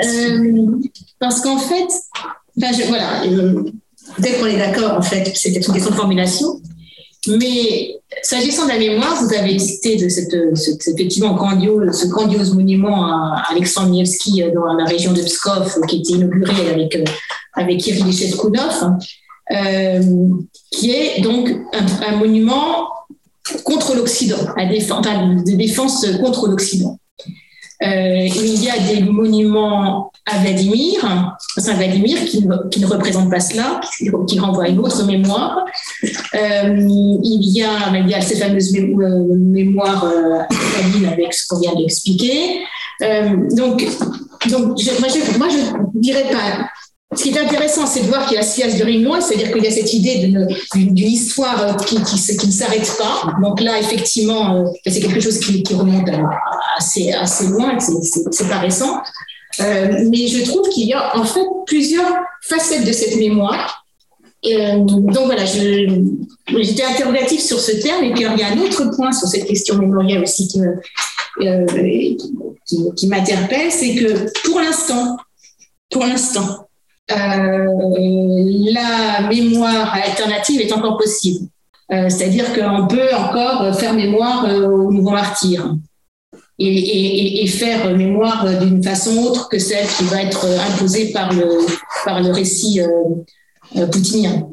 euh, 0.03 0.80
parce 1.19 1.39
qu'en 1.39 1.59
fait, 1.59 1.88
ben 2.57 2.73
je, 2.73 2.84
voilà, 2.88 3.23
euh, 3.23 3.63
peut-être 4.17 4.39
qu'on 4.39 4.47
est 4.47 4.57
d'accord, 4.57 4.97
en 4.97 5.01
fait, 5.01 5.31
c'était 5.34 5.61
une 5.61 5.73
question 5.73 5.91
de 5.91 5.95
formulation. 5.95 6.59
Mais 7.28 8.00
s'agissant 8.22 8.64
de 8.64 8.70
la 8.70 8.78
mémoire, 8.78 9.22
vous 9.22 9.34
avez 9.34 9.60
cité 9.60 9.98
de 9.98 10.08
cette, 10.08 10.34
effectivement 10.88 11.34
grandiose, 11.34 11.91
ce 11.91 12.08
grandiose 12.08 12.54
monument 12.54 13.06
à 13.06 13.44
Alexandre 13.50 13.90
Nievski 13.90 14.41
euh, 14.41 14.52
dans 14.54 14.74
la 14.74 14.86
région 14.86 15.12
de 15.12 15.22
Pskov, 15.22 15.82
qui 15.88 15.98
a 15.98 16.00
été 16.00 16.14
inauguré 16.14 16.70
avec, 16.70 16.96
euh, 16.96 17.04
avec 17.54 17.80
Kirill 17.80 18.14
Cheskhounov, 18.14 18.94
euh, 19.52 20.02
qui 20.72 20.91
est 20.91 21.22
donc 21.22 21.50
un, 21.74 22.16
monument 22.16 22.88
contre 23.64 23.96
l'Occident, 23.96 24.38
de 24.58 25.56
défense 25.56 26.06
contre 26.22 26.48
l'Occident. 26.48 27.00
Euh, 27.81 28.26
il 28.26 28.61
y 28.61 28.69
a 28.69 28.77
des 28.77 29.03
monuments 29.03 30.11
à 30.26 30.39
Vladimir, 30.39 31.38
Saint 31.57 31.76
Vladimir, 31.76 32.19
qui, 32.26 32.45
qui, 32.72 32.81
ne 32.81 32.85
représente 32.85 33.30
pas 33.30 33.39
cela, 33.39 33.80
qui, 34.27 34.39
renvoie 34.39 34.65
à 34.65 34.68
une 34.68 34.80
autre 34.80 35.06
mémoire. 35.06 35.65
Euh, 36.03 36.76
il, 36.77 37.57
y 37.57 37.64
a, 37.64 37.97
il 37.97 38.10
y 38.10 38.14
a 38.14 38.22
cette 38.22 38.39
fameuse 38.39 38.76
euh, 38.76 40.39
avec 41.10 41.34
ce 41.34 41.47
qu'on 41.47 41.60
vient 41.60 41.76
d'expliquer. 41.76 42.61
Donc, 43.01 43.85
donc 44.49 44.77
moi, 44.99 45.07
je, 45.07 45.38
moi, 45.38 45.47
je 45.47 45.99
dirais 45.99 46.30
pas 46.30 46.69
ce 47.15 47.23
qui 47.23 47.30
est 47.30 47.40
intéressant, 47.40 47.88
c'est 47.88 48.02
de 48.02 48.07
voir 48.07 48.27
qu'il 48.27 48.36
y 48.36 48.40
a 48.40 48.44
Sias 48.44 48.77
de 48.77 48.84
Rimouin, 48.84 49.19
c'est-à-dire 49.19 49.52
qu'il 49.52 49.64
y 49.64 49.68
a 49.68 49.72
cette 49.72 49.94
idée 49.94 50.31
d'une 50.76 50.98
histoire 50.98 51.76
qui, 51.77 51.95
qui, 52.03 52.48
ne 52.48 52.52
s'arrête 52.52 52.95
pas. 52.98 53.34
Donc 53.41 53.61
là, 53.61 53.80
effectivement, 53.80 54.56
euh, 54.56 54.65
c'est 54.86 54.99
quelque 54.99 55.19
chose 55.19 55.40
qui, 55.40 55.64
remonte 55.73 56.10
assez, 56.77 57.11
assez 57.11 57.48
loin, 57.48 57.77
c'est 57.80 58.48
pas 58.48 58.60
récent. 58.60 59.02
Euh, 59.60 60.06
mais 60.10 60.27
je 60.27 60.44
trouve 60.45 60.69
qu'il 60.69 60.88
y 60.88 60.94
a 60.94 61.18
en 61.18 61.26
fait 61.26 61.45
plusieurs 61.65 62.11
facettes 62.44 62.86
de 62.86 62.91
cette 62.91 63.15
mémoire. 63.18 63.86
Euh, 64.45 64.77
donc 64.77 65.26
voilà, 65.26 65.44
j'étais 65.45 66.84
interrogative 66.84 67.41
sur 67.41 67.60
ce 67.60 67.72
terme, 67.72 68.03
et 68.03 68.14
puis 68.14 68.23
il 68.23 68.40
y 68.40 68.44
a 68.44 68.48
un 68.48 68.60
autre 68.60 68.95
point 68.95 69.11
sur 69.11 69.27
cette 69.27 69.45
question 69.45 69.77
mémorielle 69.77 70.22
aussi 70.22 70.48
qui, 70.48 70.61
euh, 71.41 71.65
qui, 72.95 73.07
m'interpelle, 73.07 73.72
c'est 73.72 73.95
que 73.95 74.48
pour 74.48 74.60
l'instant, 74.60 75.18
pour 75.90 76.06
l'instant, 76.06 76.44
euh, 76.44 76.69
la 77.10 77.68
mémoire 79.27 79.94
alternative 79.94 80.61
est 80.61 80.72
encore 80.72 80.98
possible. 80.98 81.48
Euh, 81.91 82.07
c'est-à-dire 82.10 82.53
qu'on 82.53 82.88
peut 82.88 83.14
encore 83.15 83.76
faire 83.76 83.94
mémoire 83.94 84.45
euh, 84.45 84.68
aux 84.68 84.91
nouveaux 84.91 85.11
martyrs. 85.11 85.76
et, 86.60 87.48
faire 87.48 87.95
mémoire 87.95 88.45
d'une 88.60 88.84
façon 88.84 89.18
autre 89.23 89.49
que 89.49 89.57
celle 89.57 89.88
qui 89.88 90.03
va 90.03 90.22
être 90.22 90.45
imposée 90.45 91.11
par 91.11 91.34
le, 91.34 91.65
par 92.06 92.22
le 92.22 92.31
récit 92.31 92.80
poutinien. 93.91 94.48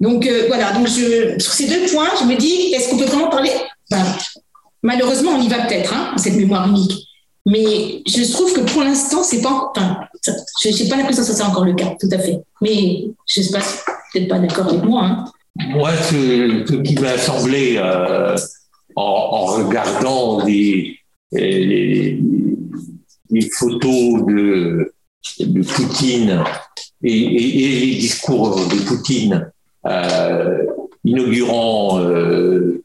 Donc 0.00 0.28
voilà, 0.48 0.72
donc 0.72 0.88
sur 0.88 1.52
ces 1.52 1.68
deux 1.68 1.86
points, 1.92 2.08
je 2.20 2.24
me 2.24 2.36
dis, 2.36 2.74
est-ce 2.74 2.90
qu'on 2.90 2.98
peut 2.98 3.04
vraiment 3.04 3.30
parler? 3.30 3.52
Malheureusement, 4.82 5.32
on 5.32 5.40
y 5.40 5.48
va 5.48 5.60
peut-être, 5.60 5.94
hein, 5.94 6.12
cette 6.16 6.34
mémoire 6.34 6.68
unique. 6.68 7.06
Mais 7.44 8.02
je 8.06 8.32
trouve 8.32 8.52
que 8.52 8.60
pour 8.60 8.82
l'instant, 8.82 9.22
c'est 9.22 9.40
pas. 9.40 9.72
Enfin, 9.74 9.98
je 10.62 10.68
n'ai 10.68 10.88
pas 10.88 10.96
l'impression 10.96 11.22
que 11.22 11.28
ça 11.28 11.34
c'est 11.34 11.42
encore 11.42 11.64
le 11.64 11.74
cas, 11.74 11.96
tout 12.00 12.08
à 12.12 12.18
fait. 12.18 12.40
Mais 12.60 13.04
je 13.28 13.40
ne 13.40 13.44
sais 13.44 13.52
pas, 13.52 13.64
peut-être 14.12 14.28
pas 14.28 14.38
d'accord 14.38 14.68
avec 14.68 14.84
moi. 14.84 15.04
Hein. 15.04 15.24
Moi, 15.56 15.90
ce, 15.96 16.80
qui 16.82 16.94
m'a 16.94 17.18
semblé 17.18 17.74
euh, 17.76 18.36
en, 18.96 19.44
regardant 19.46 20.44
les, 20.44 20.98
les, 21.32 22.20
photos 23.50 24.24
de, 24.26 24.92
Poutine 25.74 26.42
et, 27.02 27.28
les 27.28 27.94
discours 27.96 28.56
de 28.68 28.76
Poutine 28.86 29.50
euh, 29.86 30.64
inaugurant 31.04 32.00
euh, 32.00 32.82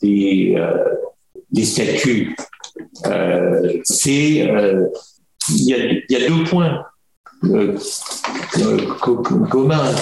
des, 0.00 0.56
des 1.50 1.64
euh, 3.06 3.80
c'est 3.84 4.48
euh, 4.50 4.86
il 5.50 5.66
y, 6.08 6.16
a, 6.16 6.28
deux 6.28 6.44
points 6.44 6.84
euh, 7.44 7.76
communs, 9.50 9.94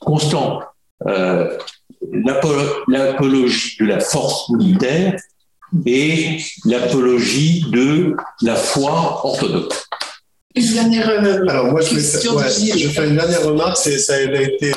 constants. 0.00 0.60
L'apologie 2.88 3.76
de 3.80 3.86
la 3.86 4.00
force 4.00 4.50
militaire 4.50 5.18
et 5.86 6.38
l'apologie 6.64 7.64
de 7.70 8.16
la 8.42 8.56
foi 8.56 9.24
orthodoxe. 9.24 9.86
Une 10.56 10.72
dernière 10.72 11.08
Alors 11.48 11.66
moi, 11.70 11.80
je, 11.80 11.94
je 11.94 12.88
fais 12.88 13.08
une 13.08 13.14
dernière 13.14 13.44
remarque, 13.44 13.76
ça 13.76 14.14
a 14.14 14.20
été 14.20 14.72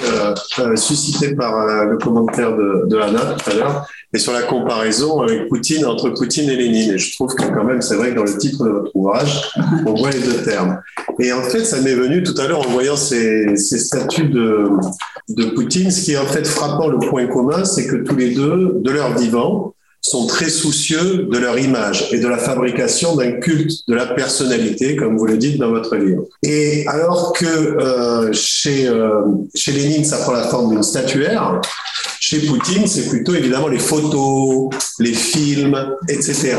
suscité 0.76 1.36
par 1.36 1.86
le 1.86 1.98
commentaire 1.98 2.56
de, 2.56 2.88
de 2.88 2.98
Anna 2.98 3.36
tout 3.38 3.50
à 3.50 3.54
l'heure 3.56 3.88
et 4.14 4.20
sur 4.20 4.32
la 4.32 4.44
comparaison 4.44 5.22
avec 5.22 5.50
Poutine, 5.50 5.86
entre 5.86 6.10
Poutine 6.10 6.48
et 6.50 6.56
Lénine. 6.56 6.92
Et 6.92 6.98
je 7.00 7.16
trouve 7.16 7.34
que 7.34 7.44
quand 7.46 7.64
même, 7.64 7.82
c'est 7.82 7.96
vrai 7.96 8.12
que 8.12 8.16
dans 8.16 8.24
le 8.24 8.38
titre 8.38 8.64
de 8.64 8.70
votre 8.70 8.96
ouvrage, 8.96 9.52
on 9.88 9.96
voit 9.96 10.12
les 10.12 10.20
deux 10.20 10.44
termes. 10.44 10.80
Et 11.20 11.34
en 11.34 11.42
fait, 11.42 11.66
ça 11.66 11.82
m'est 11.82 11.96
venu 11.96 12.22
tout 12.22 12.40
à 12.40 12.48
l'heure 12.48 12.60
en 12.60 12.70
voyant 12.70 12.96
ces, 12.96 13.56
ces 13.56 13.80
statuts 13.80 14.30
de, 14.30 14.70
de 15.30 15.46
Poutine. 15.46 15.90
Ce 15.90 16.04
qui 16.04 16.12
est 16.12 16.18
en 16.18 16.28
fait 16.28 16.46
frappant, 16.46 16.88
le 16.88 17.00
point 17.00 17.26
commun, 17.26 17.66
c'est 17.66 17.88
que 17.88 17.96
tous 17.96 18.16
les 18.16 18.36
deux, 18.36 18.78
de 18.80 18.92
leur 18.92 19.18
vivant, 19.18 19.73
sont 20.04 20.28
très 20.28 20.50
soucieux 20.50 21.28
de 21.32 21.38
leur 21.38 21.58
image 21.58 22.10
et 22.12 22.20
de 22.20 22.28
la 22.28 22.38
fabrication 22.38 23.16
d'un 23.16 23.32
culte 23.40 23.88
de 23.88 23.96
la 23.96 24.06
personnalité, 24.08 24.98
comme 24.98 25.18
vous 25.18 25.26
le 25.26 25.38
dites 25.38 25.58
dans 25.58 25.70
votre 25.70 25.96
livre. 25.96 26.26
Et 26.44 26.86
alors 26.88 27.32
que 27.32 27.46
euh, 27.46 28.34
chez, 28.34 28.88
euh, 28.88 29.22
chez 29.56 29.72
Lénine, 29.72 30.04
ça 30.04 30.18
prend 30.18 30.34
la 30.34 30.44
forme 30.44 30.72
d'une 30.72 30.84
statuaire, 30.84 31.62
chez 32.20 32.40
Poutine, 32.40 32.86
c'est 32.86 33.08
plutôt 33.10 33.34
évidemment 33.34 33.70
les 33.70 33.80
photos, 33.80 34.70
les 35.00 35.14
films, 35.14 35.78
etc. 36.10 36.58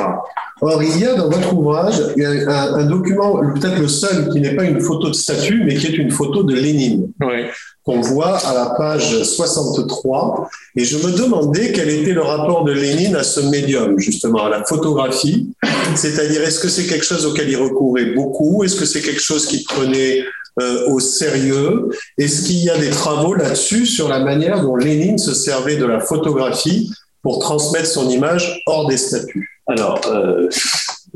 Or, 0.62 0.82
il 0.82 0.98
y 0.98 1.04
a 1.04 1.14
dans 1.14 1.28
votre 1.28 1.52
ouvrage 1.52 2.00
un, 2.18 2.74
un 2.74 2.84
document, 2.86 3.40
peut-être 3.54 3.78
le 3.78 3.88
seul 3.88 4.30
qui 4.30 4.40
n'est 4.40 4.56
pas 4.56 4.64
une 4.64 4.80
photo 4.80 5.08
de 5.08 5.14
statue, 5.14 5.64
mais 5.64 5.74
qui 5.74 5.88
est 5.88 5.98
une 5.98 6.10
photo 6.10 6.44
de 6.44 6.54
Lénine. 6.54 7.12
Oui 7.20 7.44
qu'on 7.85 8.01
voit 8.01 8.36
à 8.39 8.55
la 8.55 8.66
page 8.77 9.23
63. 9.23 10.48
Et 10.77 10.85
je 10.85 10.97
me 10.98 11.12
demandais 11.12 11.73
quel 11.73 11.90
était 11.90 12.12
le 12.12 12.23
rapport 12.23 12.65
de 12.65 12.73
Lénine 12.73 13.15
à 13.15 13.23
ce 13.23 13.40
médium, 13.40 13.98
justement, 13.98 14.44
à 14.44 14.48
la 14.48 14.65
photographie. 14.65 15.51
C'est-à-dire, 15.94 16.43
est-ce 16.43 16.61
que 16.61 16.69
c'est 16.69 16.86
quelque 16.86 17.05
chose 17.05 17.27
auquel 17.27 17.48
il 17.48 17.56
recourait 17.56 18.06
beaucoup? 18.06 18.65
Est-ce 18.65 18.77
que 18.77 18.86
c'est 18.86 19.02
quelque 19.02 19.20
chose 19.20 19.47
qu'il 19.47 19.65
prenait 19.65 20.24
euh, 20.61 20.89
au 20.89 20.98
sérieux? 20.98 21.90
Est-ce 22.16 22.47
qu'il 22.47 22.65
y 22.65 22.70
a 22.70 22.78
des 22.78 22.90
travaux 22.90 23.35
là-dessus 23.35 23.85
sur 23.85 24.09
la 24.09 24.20
manière 24.20 24.62
dont 24.62 24.77
Lénine 24.77 25.19
se 25.19 25.35
servait 25.35 25.77
de 25.77 25.85
la 25.85 26.01
photographie 26.01 26.90
pour 27.23 27.39
transmettre 27.39 27.86
son 27.86 28.09
image 28.09 28.62
hors 28.66 28.86
des 28.89 28.97
statuts? 28.97 29.51
Alors, 29.66 30.01
euh, 30.06 30.48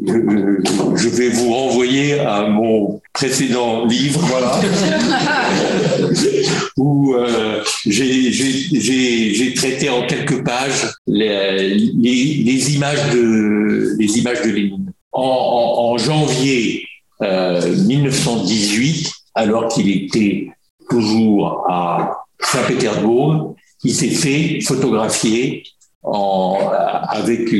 je 0.07 1.09
vais 1.09 1.29
vous 1.29 1.53
renvoyer 1.53 2.21
à 2.21 2.43
mon 2.43 3.01
précédent 3.13 3.85
livre, 3.85 4.21
voilà, 4.23 4.61
où 6.77 7.15
euh, 7.15 7.63
j'ai 7.87 9.55
traité 9.55 9.89
en 9.89 10.07
quelques 10.07 10.45
pages 10.45 10.93
les, 11.07 12.75
images 12.75 13.13
de 13.13 13.97
les 13.99 14.19
images 14.19 14.43
de 14.43 14.51
Lénine. 14.51 14.93
En, 15.13 15.97
janvier 15.99 16.87
euh, 17.23 17.75
1918, 17.75 19.11
alors 19.35 19.69
qu'il 19.69 19.91
était 19.91 20.49
toujours 20.89 21.67
à 21.69 22.25
Saint-Pétersbourg, 22.41 23.57
il 23.83 23.95
s'est 23.95 24.11
fait 24.11 24.61
photographier 24.61 25.65
avec 26.05 27.53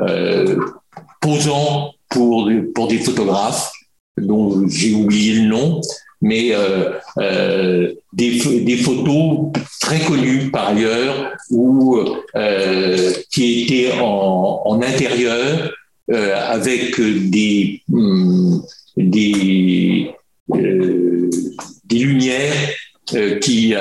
euh, 0.00 0.56
posant 1.20 1.92
pour, 2.08 2.50
pour 2.74 2.88
des 2.88 2.98
photographes 2.98 3.70
dont 4.20 4.66
j'ai 4.68 4.94
oublié 4.94 5.34
le 5.34 5.48
nom, 5.48 5.80
mais 6.22 6.54
euh, 6.54 6.92
euh, 7.18 7.92
des, 8.12 8.76
photos 8.78 9.52
très 9.80 10.00
connues 10.00 10.50
par 10.50 10.68
ailleurs, 10.68 11.32
ou 11.50 11.98
euh, 12.34 13.12
qui 13.30 13.62
étaient 13.62 13.92
en, 14.00 14.80
intérieur 14.82 15.72
avec 16.08 17.00
des, 17.00 17.82
hum, 17.92 18.62
des, 18.96 20.14
lumières 21.90 22.54
qui 23.40 23.74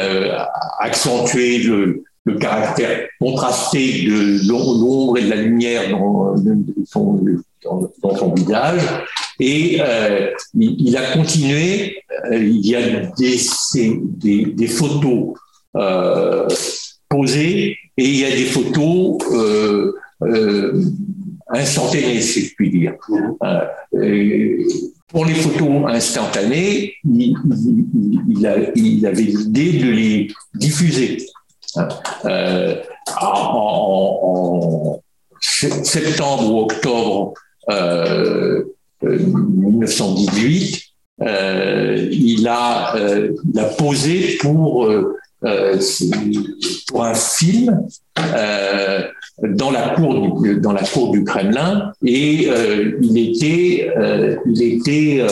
accentuaient 0.79 1.59
le, 1.59 2.03
caractère 2.39 3.07
contrasté 3.19 4.03
de 4.07 4.47
l'ombre 4.47 5.19
et 5.19 5.23
de 5.23 5.29
la 5.29 5.35
lumière 5.35 5.91
dans, 5.91 6.35
son 6.91 8.33
visage. 8.33 8.81
Et 9.39 9.77
euh, 9.81 10.31
il, 10.53 10.95
a 10.97 11.13
continué, 11.13 11.97
euh, 12.31 12.37
il 12.37 12.65
y 12.65 12.75
a 12.75 13.05
des, 13.17 13.37
des, 13.73 14.45
des 14.45 14.67
photos 14.67 15.35
euh, 15.75 16.47
posées 17.09 17.77
et 17.97 18.03
il 18.03 18.17
y 18.17 18.25
a 18.25 18.31
des 18.31 18.45
photos 18.45 19.17
euh, 19.33 19.91
instantanées, 21.49 22.21
si 22.21 22.45
je 22.45 22.55
puis 22.55 22.69
dire. 22.69 22.93
Euh, 23.43 24.63
pour 25.07 25.25
les 25.25 25.35
photos 25.35 25.85
instantanées, 25.87 26.93
il, 27.03 27.35
il, 28.25 28.71
il 28.75 29.05
avait 29.05 29.21
l'idée 29.21 29.73
de 29.73 29.89
les 29.89 30.27
diffuser. 30.53 31.17
Euh, 32.25 32.81
en, 33.21 34.99
septembre 35.41 36.51
ou 36.51 36.61
octobre 36.61 37.33
1918, 37.67 37.71
euh, 37.71 38.63
euh, 41.21 42.09
il, 42.11 42.47
a, 42.47 42.95
il, 43.53 43.59
a, 43.59 43.63
posé 43.65 44.37
pour, 44.41 44.91
pour 46.87 47.05
un 47.05 47.13
film 47.13 47.87
dans 49.43 49.71
la 49.71 49.89
cour 49.95 50.41
du, 50.41 50.59
dans 50.59 50.73
la 50.73 50.83
cour 50.83 51.11
du 51.11 51.23
Kremlin 51.23 51.93
et 52.03 52.49
il 53.01 53.17
était 53.17 53.91
il 54.45 54.61
était 54.61 55.25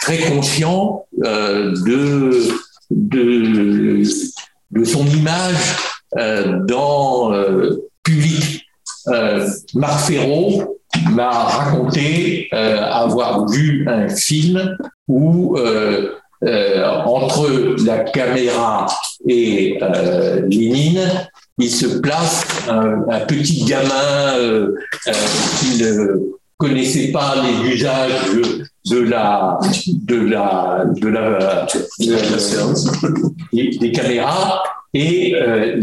très 0.00 0.18
conscient 0.30 1.04
de 1.16 2.48
de 2.90 4.02
de 4.72 4.84
son 4.84 5.06
image 5.06 5.76
euh, 6.18 6.60
dans 6.66 7.32
euh, 7.32 7.88
public. 8.02 8.66
Euh, 9.08 9.48
Marc 9.74 10.10
Ferraud 10.10 10.80
m'a 11.10 11.30
raconté 11.30 12.48
avoir 12.52 13.48
vu 13.48 13.86
un 13.88 14.08
film 14.08 14.76
où 15.08 15.56
entre 17.04 17.76
la 17.84 18.00
caméra 18.00 18.86
et 19.28 19.78
Lénine, 20.48 21.08
il 21.58 21.70
se 21.70 21.98
place 21.98 22.46
un, 22.68 23.04
un 23.08 23.20
petit 23.20 23.64
gamin 23.64 24.34
qui 25.60 25.82
ne 25.82 26.32
connaissait 26.56 27.12
pas 27.12 27.34
les 27.42 27.74
usages 27.74 28.12
de 28.90 28.98
la 28.98 29.58
de 29.86 30.16
la 30.16 30.84
de 30.86 31.08
la, 31.08 31.66
des, 33.52 33.92
caméras 33.92 34.62
et 34.94 35.34
euh, 35.34 35.76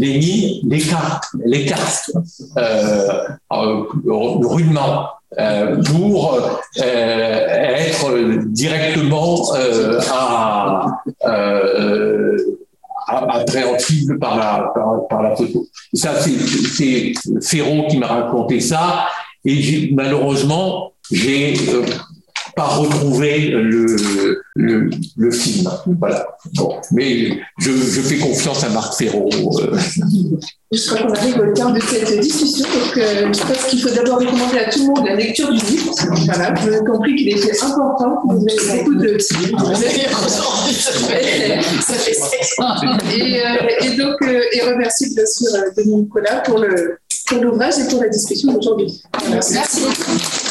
cartes 0.78 1.24
les 1.44 1.66
cartes 1.66 2.10
euh, 2.56 3.08
euh 3.52 3.82
rudement 3.92 5.08
euh, 5.38 5.82
pour 5.82 6.34
euh, 6.34 6.80
être 6.82 8.44
directement 8.46 9.52
à, 10.10 10.86
appréhensible 13.06 14.18
par 14.18 14.36
la 14.36 14.72
par, 15.08 15.22
la 15.22 15.34
photo. 15.34 15.66
Ça 15.92 16.14
c'est 16.20 17.12
Ferron 17.42 17.88
qui 17.88 17.98
m'a 17.98 18.06
raconté 18.06 18.60
ça 18.60 19.06
Et 19.44 19.90
malheureusement, 19.92 20.92
j'ai 21.10 21.54
pas 22.60 22.66
retrouvé 22.66 23.48
le, 23.48 24.42
le, 24.54 24.90
le, 25.16 25.30
film. 25.30 25.70
Voilà. 25.98 26.26
Bon. 26.54 26.76
Mais 26.92 27.38
je, 27.58 27.70
je, 27.70 28.00
fais 28.02 28.18
confiance 28.18 28.62
à 28.64 28.68
Marc 28.68 28.98
Ferraud. 28.98 29.30
Je 30.72 30.86
crois 30.86 31.06
qu'on 31.06 31.14
arrive 31.14 31.38
au 31.38 31.52
terme 31.54 31.74
de 31.74 31.80
cette 31.80 32.20
discussion. 32.20 32.66
Donc, 32.66 32.98
euh, 32.98 33.32
je 33.32 33.40
pense 33.40 33.64
qu'il 33.64 33.80
faut 33.80 33.88
d'abord 33.88 34.18
recommander 34.18 34.58
à 34.58 34.70
tout 34.70 34.80
le 34.80 34.86
monde 34.88 35.06
la 35.06 35.14
lecture 35.14 35.50
du 35.50 35.64
livre. 35.64 35.94
Voilà, 36.26 36.52
vous 36.52 36.68
avez 36.68 36.84
compris 36.84 37.16
qu'il 37.16 37.30
était 37.30 37.62
important. 37.62 38.20
Vous 38.26 38.46
avez 38.46 38.78
beaucoup 38.78 38.94
de. 38.96 39.18
Ça 39.18 39.36
fait 39.38 40.00
et, 43.16 43.40
euh, 43.40 43.84
et 43.84 43.96
donc, 43.96 44.16
euh, 44.22 44.42
et 44.52 44.60
remercie 44.62 45.14
bien 45.14 45.24
sûr 45.26 45.50
Denis 45.76 45.96
Nicolas 45.96 46.40
pour 46.40 46.58
le 46.58 46.98
pour 47.26 47.42
l'ouvrage 47.42 47.78
et 47.78 47.88
pour 47.88 48.02
la 48.02 48.08
discussion 48.08 48.52
d'aujourd'hui. 48.52 49.02
Merci. 49.30 49.54
Merci. 49.54 50.49